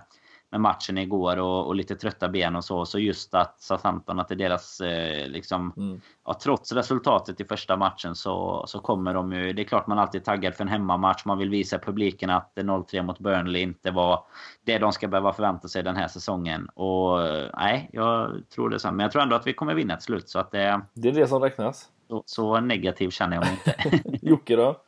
med 0.51 0.61
matchen 0.61 0.97
igår 0.97 1.37
och, 1.37 1.67
och, 1.67 1.75
lite 1.75 1.95
trötta 1.95 2.29
ben 2.29 2.55
och 2.55 2.63
så. 2.63 2.85
Så 2.85 2.99
just 2.99 3.33
att 3.33 3.61
Southampton, 3.61 4.19
att 4.19 4.27
det 4.27 4.33
är 4.33 4.37
deras 4.37 4.81
eh, 4.81 5.27
liksom, 5.27 5.73
mm. 5.77 6.01
ja, 6.25 6.37
trots 6.43 6.71
resultatet 6.71 7.41
i 7.41 7.45
första 7.45 7.77
matchen 7.77 8.15
så, 8.15 8.63
så 8.67 8.79
kommer 8.79 9.13
de 9.13 9.33
ju, 9.33 9.53
det 9.53 9.61
är 9.61 9.63
klart 9.63 9.87
man 9.87 9.99
alltid 9.99 10.21
är 10.21 10.25
taggad 10.25 10.55
för 10.55 10.63
en 10.63 10.67
hemmamatch. 10.67 11.25
Man 11.25 11.37
vill 11.37 11.49
visa 11.49 11.79
publiken 11.79 12.29
att 12.29 12.51
0-3 12.55 13.03
mot 13.03 13.19
Burnley 13.19 13.61
inte 13.61 13.91
var 13.91 14.23
det 14.65 14.77
de 14.77 14.91
ska 14.91 15.07
behöva 15.07 15.33
förvänta 15.33 15.67
sig 15.67 15.83
den 15.83 15.95
här 15.95 16.07
säsongen. 16.07 16.69
Och 16.69 17.19
nej, 17.57 17.89
jag 17.93 18.41
tror 18.55 18.69
det 18.69 18.79
så. 18.79 18.91
Men 18.91 18.99
jag 18.99 19.11
tror 19.11 19.21
ändå 19.21 19.35
att 19.35 19.47
vi 19.47 19.53
kommer 19.53 19.73
vinna 19.73 19.95
till 19.95 20.05
slut. 20.05 20.29
Så 20.29 20.39
att 20.39 20.51
det, 20.51 20.81
det 20.93 21.09
är 21.09 21.13
det 21.13 21.27
som 21.27 21.41
räknas. 21.41 21.89
Så, 22.07 22.23
så 22.25 22.59
negativ 22.59 23.09
känner 23.09 23.35
jag 23.35 23.45
mig 23.45 23.51
inte. 23.51 24.09
Jocke 24.25 24.55
då? 24.55 24.81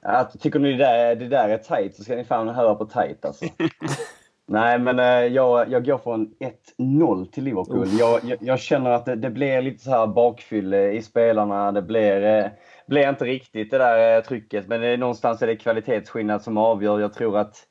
Ja, 0.00 0.30
tycker 0.40 0.58
ni 0.58 0.72
det 0.72 0.78
där, 0.78 1.14
det 1.14 1.28
där 1.28 1.48
är 1.48 1.58
tight 1.58 1.96
så 1.96 2.04
ska 2.04 2.16
ni 2.16 2.24
fan 2.24 2.48
höra 2.48 2.74
på 2.74 2.84
tight 2.84 3.24
alltså. 3.24 3.44
Nej, 4.52 4.78
men 4.78 4.98
eh, 4.98 5.34
jag, 5.34 5.70
jag 5.70 5.84
går 5.84 5.98
från 5.98 6.34
1-0 6.78 7.30
till 7.30 7.44
Liverpool. 7.44 7.88
Jag, 7.98 8.20
jag, 8.24 8.38
jag, 8.40 8.60
känner 8.60 8.90
att 8.90 9.04
det, 9.04 9.14
det, 9.14 9.30
blir 9.30 9.62
lite 9.62 9.84
så 9.84 9.90
här 9.90 10.06
bakfylle 10.06 10.92
i 10.92 11.02
spelarna. 11.02 11.72
Det 11.72 11.82
blir, 11.82 12.22
eh, 12.24 12.46
blir 12.86 13.08
inte 13.08 13.24
riktigt 13.24 13.70
det 13.70 13.78
där 13.78 14.16
eh, 14.16 14.22
trycket, 14.22 14.68
men 14.68 14.80
det 14.80 14.86
är, 14.86 14.96
någonstans 14.96 15.42
är 15.42 15.46
det 15.46 15.56
kvalitetsskillnad 15.56 16.42
som 16.42 16.56
avgör. 16.56 17.00
Jag 17.00 17.12
tror 17.12 17.38
att 17.38 17.66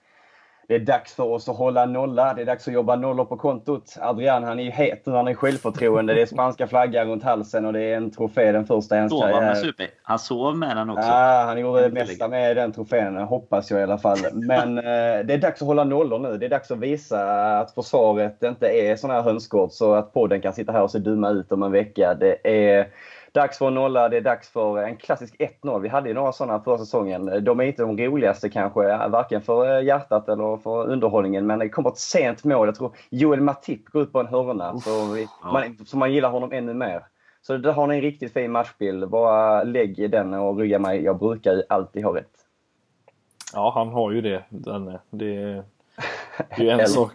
det 0.71 0.75
är 0.75 0.79
dags 0.79 1.13
för 1.13 1.23
oss 1.23 1.49
att 1.49 1.57
hålla 1.57 1.85
nolla. 1.85 2.33
Det 2.33 2.41
är 2.41 2.45
dags 2.45 2.67
att 2.67 2.73
jobba 2.73 2.95
nollor 2.95 3.25
på 3.25 3.37
kontot. 3.37 3.95
Adrian 4.01 4.43
han 4.43 4.59
är 4.59 4.71
het 4.71 5.05
nu, 5.05 5.13
han 5.13 5.27
är 5.27 5.33
självförtroende. 5.33 6.13
Det 6.13 6.21
är 6.21 6.25
spanska 6.25 6.67
flaggan 6.67 7.07
runt 7.07 7.23
halsen 7.23 7.65
och 7.65 7.73
det 7.73 7.81
är 7.81 7.97
en 7.97 8.11
trofé, 8.11 8.51
den 8.51 8.65
första 8.65 8.97
i 8.97 8.99
hans 8.99 9.13
karriär. 9.13 9.53
Super. 9.55 9.87
Han 10.03 10.19
sov 10.19 10.57
med 10.57 10.77
den 10.77 10.89
också. 10.89 11.07
Ja, 11.07 11.43
han 11.45 11.59
gjorde 11.59 11.81
det 11.81 11.89
mesta 11.89 12.27
med 12.27 12.55
den 12.55 12.71
trofén, 12.71 13.17
hoppas 13.17 13.71
jag 13.71 13.79
i 13.79 13.83
alla 13.83 13.97
fall. 13.97 14.17
Men 14.33 14.77
eh, 14.77 14.83
det 15.25 15.33
är 15.33 15.37
dags 15.37 15.61
att 15.61 15.67
hålla 15.67 15.83
nollor 15.83 16.19
nu. 16.19 16.37
Det 16.37 16.45
är 16.45 16.49
dags 16.49 16.71
att 16.71 16.79
visa 16.79 17.57
att 17.59 17.71
försvaret 17.71 18.43
inte 18.43 18.67
är 18.67 18.95
sån 18.95 19.09
här 19.09 19.21
hönsgård 19.21 19.71
så 19.71 19.93
att 19.93 20.13
podden 20.13 20.41
kan 20.41 20.53
sitta 20.53 20.71
här 20.71 20.83
och 20.83 20.91
se 20.91 20.99
dumma 20.99 21.29
ut 21.29 21.51
om 21.51 21.63
en 21.63 21.71
vecka. 21.71 22.13
Det 22.13 22.37
är 22.43 22.87
dags 23.31 23.57
för 23.57 23.67
en 23.67 23.73
nolla. 23.73 24.09
Det 24.09 24.17
är 24.17 24.21
dags 24.21 24.49
för 24.49 24.77
en 24.77 24.97
klassisk 24.97 25.35
1-0. 25.39 25.79
Vi 25.79 25.89
hade 25.89 26.09
ju 26.09 26.15
några 26.15 26.31
sådana 26.31 26.59
förra 26.59 26.77
säsongen. 26.77 27.43
De 27.43 27.59
är 27.59 27.63
inte 27.63 27.81
de 27.81 27.97
roligaste 27.97 28.49
kanske, 28.49 29.07
varken 29.07 29.41
för 29.41 29.81
hjärtat 29.81 30.29
eller 30.29 30.57
för 30.57 30.87
underhållningen. 30.89 31.47
Men 31.47 31.59
det 31.59 31.69
kommer 31.69 31.89
ett 31.89 31.97
sent 31.97 32.43
mål. 32.43 32.67
Jag 32.67 32.75
tror 32.75 32.91
Joel 33.09 33.41
Matip 33.41 33.85
går 33.89 34.01
ut 34.01 34.11
på 34.11 34.19
en 34.19 34.27
hörna. 34.27 34.79
Så, 34.79 35.05
vi, 35.13 35.27
ja. 35.43 35.51
man, 35.51 35.85
så 35.85 35.97
man 35.97 36.13
gillar 36.13 36.29
honom 36.29 36.51
ännu 36.51 36.73
mer. 36.73 37.05
Så 37.41 37.57
där 37.57 37.73
har 37.73 37.87
ni 37.87 37.95
en 37.95 38.01
riktigt 38.01 38.33
fin 38.33 38.51
matchbild. 38.51 39.09
Bara 39.09 39.63
lägg 39.63 40.11
den 40.11 40.33
och 40.33 40.57
rygga 40.57 40.79
mig. 40.79 41.03
Jag 41.03 41.19
brukar 41.19 41.53
ju 41.53 41.63
alltid 41.69 42.03
ha 42.03 42.15
rätt. 42.15 42.31
Ja, 43.53 43.71
han 43.75 43.89
har 43.89 44.11
ju 44.11 44.21
det. 44.21 44.43
Den, 44.49 44.85
det, 45.09 45.63
det 46.57 46.69
är 46.69 46.79
en 46.79 46.87
sak 46.87 47.13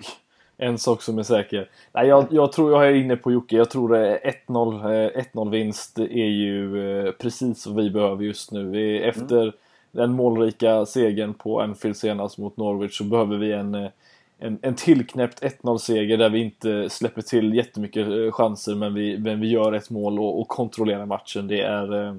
en 0.59 0.79
sak 0.79 1.03
som 1.03 1.19
är 1.19 1.23
säker. 1.23 1.69
Nej, 1.93 2.09
jag, 2.09 2.27
jag 2.31 2.53
tror 2.53 2.73
jag 2.73 2.87
är 2.87 2.95
inne 2.95 3.17
på 3.17 3.33
Jocke. 3.33 3.57
Jag 3.57 3.71
tror 3.71 3.97
1-0 3.97 5.13
1-0 5.33 5.47
eh, 5.47 5.51
vinst 5.51 5.99
är 5.99 6.29
ju 6.29 6.89
eh, 7.07 7.13
precis 7.13 7.67
vad 7.67 7.77
vi 7.77 7.91
behöver 7.91 8.25
just 8.25 8.53
nu. 8.53 8.71
Vi, 8.71 8.99
efter 8.99 9.53
den 9.93 10.13
målrika 10.13 10.87
segern 10.87 11.35
på 11.35 11.61
Anfield 11.61 11.97
senast 11.97 12.39
mot 12.39 12.57
Norwich 12.57 12.99
så 12.99 13.05
behöver 13.05 13.37
vi 13.37 13.53
en, 13.53 13.75
eh, 13.75 13.91
en, 14.39 14.59
en 14.63 14.75
tillknäppt 14.75 15.43
1-0-seger 15.43 16.17
där 16.17 16.31
vi 16.31 16.39
inte 16.39 16.91
släpper 16.91 17.23
till 17.23 17.55
jättemycket 17.55 18.09
eh, 18.09 18.33
chanser 18.33 18.75
men 18.75 18.95
vi, 18.95 19.19
men 19.19 19.41
vi 19.41 19.49
gör 19.49 19.73
ett 19.73 19.91
mål 19.91 20.19
och, 20.19 20.41
och 20.41 20.49
kontrollerar 20.49 21.07
matchen. 21.07 21.49
Det 21.49 21.61
är, 21.61 22.17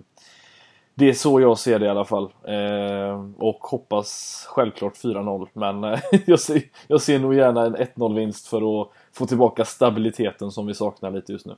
det 0.97 1.09
är 1.09 1.13
så 1.13 1.41
jag 1.41 1.57
ser 1.57 1.79
det 1.79 1.85
i 1.85 1.89
alla 1.89 2.05
fall. 2.05 2.31
och 3.37 3.59
hoppas 3.59 4.43
självklart 4.49 4.93
4-0 4.97 5.47
men 5.53 5.97
jag, 6.25 6.39
ser, 6.39 6.61
jag 6.87 7.01
ser 7.01 7.19
nog 7.19 7.35
gärna 7.35 7.65
en 7.65 7.75
1-0-vinst 7.75 8.47
för 8.47 8.81
att 8.81 8.87
få 9.13 9.25
tillbaka 9.25 9.65
stabiliteten 9.65 10.51
som 10.51 10.67
vi 10.67 10.73
saknar 10.73 11.11
lite 11.11 11.31
just 11.31 11.45
nu. 11.45 11.55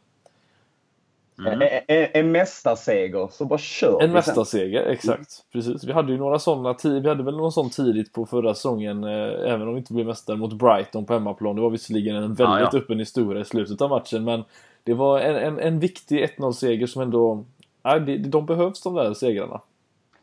Mm. 1.47 1.61
En, 1.87 2.07
en 2.13 2.31
mästarseger, 2.31 3.27
så 3.31 3.45
bara 3.45 3.59
kör 3.59 4.03
En 4.03 4.11
mästarseger, 4.11 4.85
exakt. 4.85 5.45
Precis. 5.53 5.83
Vi 5.83 5.93
hade 5.93 6.11
ju 6.11 6.17
några 6.17 6.39
sådana, 6.39 6.75
vi 6.83 7.09
hade 7.09 7.23
väl 7.23 7.37
någon 7.37 7.51
sån 7.51 7.69
tidigt 7.69 8.13
på 8.13 8.25
förra 8.25 8.55
säsongen, 8.55 9.03
eh, 9.03 9.53
även 9.53 9.61
om 9.61 9.73
vi 9.73 9.79
inte 9.79 9.93
blev 9.93 10.05
mästare 10.05 10.37
mot 10.37 10.53
Brighton 10.53 11.05
på 11.05 11.13
hemmaplan. 11.13 11.55
Det 11.55 11.61
var 11.61 11.69
visserligen 11.69 12.15
en 12.15 12.21
väldigt 12.21 12.59
ja, 12.61 12.69
ja. 12.73 12.77
öppen 12.77 12.99
historia 12.99 13.41
i 13.41 13.45
slutet 13.45 13.81
av 13.81 13.89
matchen, 13.89 14.23
men 14.23 14.43
det 14.83 14.93
var 14.93 15.19
en, 15.19 15.35
en, 15.35 15.59
en 15.59 15.79
viktig 15.79 16.25
1-0-seger 16.25 16.87
som 16.87 17.01
ändå... 17.01 17.45
Ja, 17.83 17.99
de, 17.99 18.17
de 18.17 18.45
behövs 18.45 18.81
de 18.81 18.95
där 18.95 19.13
segrarna. 19.13 19.61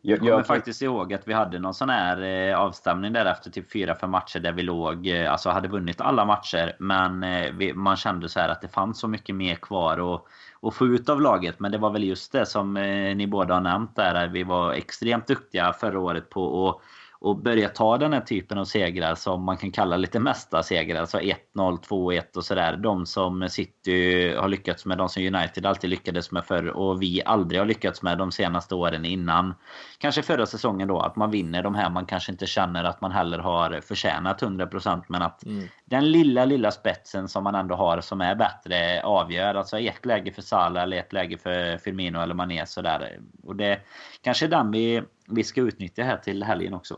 Jag 0.09 0.19
kommer 0.19 0.43
faktiskt 0.43 0.83
ihåg 0.83 1.15
att 1.15 1.29
vi 1.29 1.33
hade 1.33 1.59
någon 1.59 1.75
sån 1.75 1.89
här 1.89 2.23
eh, 2.23 2.61
avstämning 2.61 3.13
där 3.13 3.27
efter 3.27 3.51
typ 3.51 3.73
4-5 3.73 4.07
matcher 4.07 4.39
där 4.39 4.53
vi 4.53 4.63
låg, 4.63 5.07
eh, 5.07 5.33
alltså 5.33 5.51
hade 5.51 5.69
vunnit 5.69 6.01
alla 6.01 6.25
matcher. 6.25 6.77
Men 6.79 7.23
eh, 7.23 7.53
vi, 7.53 7.75
man 7.75 7.97
kände 7.97 8.29
så 8.29 8.41
här 8.41 8.49
att 8.49 8.61
det 8.61 8.69
fanns 8.69 9.01
så 9.01 9.09
mycket 9.09 9.35
mer 9.35 9.55
kvar 9.55 10.01
och 10.01 10.27
att 10.63 10.75
få 10.75 10.87
ut 10.87 11.09
av 11.09 11.21
laget. 11.21 11.61
Men 11.61 11.73
det 11.73 11.79
var 11.79 11.91
väl 11.91 12.05
just 12.05 12.33
det 12.33 12.47
som 12.47 12.77
eh, 12.77 13.17
ni 13.17 13.27
båda 13.27 13.55
har 13.55 13.61
nämnt 13.61 13.97
där. 13.97 14.29
Vi 14.29 14.43
var 14.43 14.73
extremt 14.73 15.27
duktiga 15.27 15.73
förra 15.73 16.01
året 16.01 16.31
på 16.31 16.69
att 16.69 16.81
och 17.21 17.37
börja 17.43 17.69
ta 17.69 17.99
den 17.99 18.13
här 18.13 18.21
typen 18.21 18.59
av 18.59 18.65
segrar 18.65 19.15
som 19.15 19.43
man 19.43 19.57
kan 19.57 19.73
kalla 19.73 19.97
lite 19.97 20.21
mesta 20.21 20.63
segrar. 20.63 21.01
Alltså 21.01 21.19
1-0, 21.19 21.35
2-1 21.55 22.37
och 22.37 22.45
sådär. 22.45 22.77
De 22.77 23.07
som 23.07 23.49
City 23.49 24.35
har 24.35 24.49
lyckats 24.49 24.87
med, 24.87 24.99
de 24.99 25.09
som 25.09 25.23
United 25.23 25.67
alltid 25.67 25.91
lyckades 25.91 26.33
med 26.33 26.45
förr 26.45 26.67
och 26.67 27.03
vi 27.03 27.23
aldrig 27.25 27.61
har 27.61 27.67
lyckats 27.67 28.03
med 28.03 28.19
de 28.19 28.33
senaste 28.33 28.75
åren 28.75 29.05
innan. 29.05 29.55
Kanske 29.99 30.23
förra 30.23 30.47
säsongen 30.47 30.89
då, 30.89 31.01
att 31.01 31.17
man 31.17 31.31
vinner 31.31 31.63
de 31.63 31.75
här 31.75 31.91
man 31.91 32.07
kanske 32.07 32.33
inte 32.33 32.47
känner 32.47 32.85
att 32.85 33.01
man 33.01 33.13
heller 33.13 33.39
har 33.39 33.81
förtjänat 33.81 34.43
100% 34.43 35.03
men 35.09 35.23
att 35.23 35.45
mm. 35.45 35.69
den 35.85 36.11
lilla, 36.13 36.45
lilla 36.45 36.71
spetsen 36.71 37.29
som 37.29 37.45
man 37.45 37.55
ändå 37.55 37.75
har 37.75 38.01
som 38.01 38.21
är 38.21 38.35
bättre 38.35 39.03
avgör. 39.03 39.55
Alltså 39.55 39.79
ett 39.79 40.07
läge 40.07 40.33
för 40.33 40.43
Salah 40.43 40.83
eller 40.83 40.97
ett 40.97 41.13
läge 41.13 41.39
för 41.39 41.79
Firmino 41.79 42.19
eller 42.19 42.35
Mané 42.35 42.67
sådär. 42.67 43.21
Och 43.43 43.57
det 43.57 43.81
kanske 44.21 44.47
är 44.47 44.51
den 44.51 44.71
vi, 44.71 45.03
vi 45.29 45.45
ska 45.45 45.61
utnyttja 45.61 46.03
här 46.03 46.17
till 46.17 46.43
helgen 46.43 46.75
också. 46.75 46.97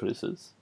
Precis. 0.00 0.52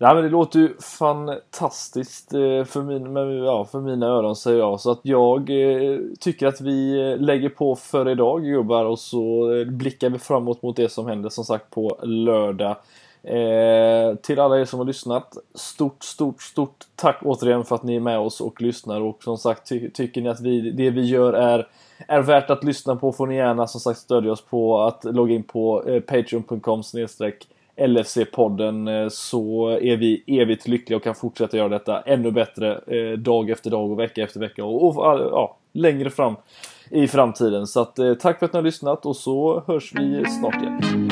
Nej 0.00 0.14
men 0.14 0.24
det 0.24 0.30
låter 0.30 0.58
ju 0.58 0.76
fantastiskt 0.98 2.34
eh, 2.34 2.64
för, 2.64 2.82
min, 2.82 3.16
ja, 3.44 3.64
för 3.64 3.80
mina 3.80 4.06
öron 4.06 4.36
säger 4.36 4.58
jag. 4.58 4.80
Så 4.80 4.90
att 4.90 5.00
jag 5.02 5.50
eh, 5.50 5.98
tycker 6.20 6.46
att 6.46 6.60
vi 6.60 7.10
eh, 7.10 7.18
lägger 7.18 7.48
på 7.48 7.76
för 7.76 8.08
idag 8.08 8.44
gubbar 8.44 8.84
och 8.84 8.98
så 8.98 9.52
eh, 9.52 9.66
blickar 9.66 10.10
vi 10.10 10.18
framåt 10.18 10.62
mot 10.62 10.76
det 10.76 10.88
som 10.88 11.06
händer 11.06 11.28
som 11.28 11.44
sagt 11.44 11.70
på 11.70 11.98
lördag. 12.02 12.76
Eh, 13.22 14.14
till 14.14 14.40
alla 14.40 14.60
er 14.60 14.64
som 14.64 14.78
har 14.78 14.86
lyssnat, 14.86 15.36
stort, 15.54 16.04
stort, 16.04 16.42
stort 16.42 16.84
tack 16.96 17.18
återigen 17.22 17.64
för 17.64 17.74
att 17.74 17.82
ni 17.82 17.96
är 17.96 18.00
med 18.00 18.18
oss 18.18 18.40
och 18.40 18.62
lyssnar 18.62 19.00
och 19.00 19.22
som 19.22 19.38
sagt 19.38 19.68
ty 19.68 19.90
tycker 19.90 20.20
ni 20.20 20.28
att 20.28 20.40
vi, 20.40 20.70
det 20.70 20.90
vi 20.90 21.06
gör 21.06 21.32
är, 21.32 21.68
är 22.08 22.20
värt 22.20 22.50
att 22.50 22.64
lyssna 22.64 22.96
på 22.96 23.12
får 23.12 23.26
ni 23.26 23.36
gärna 23.36 23.66
som 23.66 23.80
sagt 23.80 24.00
stödja 24.00 24.32
oss 24.32 24.44
på 24.44 24.80
att 24.80 25.04
logga 25.04 25.34
in 25.34 25.42
på 25.42 25.84
eh, 25.88 26.00
patreon.com 26.00 26.82
snedstreck 26.82 27.48
LFC-podden 27.78 29.02
eh, 29.02 29.08
så 29.08 29.68
är 29.68 29.96
vi 29.96 30.24
evigt 30.26 30.68
lyckliga 30.68 30.96
och 30.96 31.02
kan 31.02 31.14
fortsätta 31.14 31.56
göra 31.56 31.68
detta 31.68 32.00
ännu 32.00 32.30
bättre 32.30 32.80
eh, 32.86 33.18
dag 33.18 33.50
efter 33.50 33.70
dag 33.70 33.90
och 33.90 33.98
vecka 33.98 34.22
efter 34.22 34.40
vecka 34.40 34.64
och, 34.64 34.88
och 34.88 34.94
ja, 35.32 35.56
längre 35.72 36.10
fram 36.10 36.36
i 36.90 37.08
framtiden. 37.08 37.66
Så 37.66 37.80
att, 37.80 37.98
eh, 37.98 38.14
tack 38.14 38.38
för 38.38 38.46
att 38.46 38.52
ni 38.52 38.56
har 38.56 38.64
lyssnat 38.64 39.06
och 39.06 39.16
så 39.16 39.62
hörs 39.66 39.92
vi 39.94 40.24
snart 40.40 40.62
igen. 40.62 41.07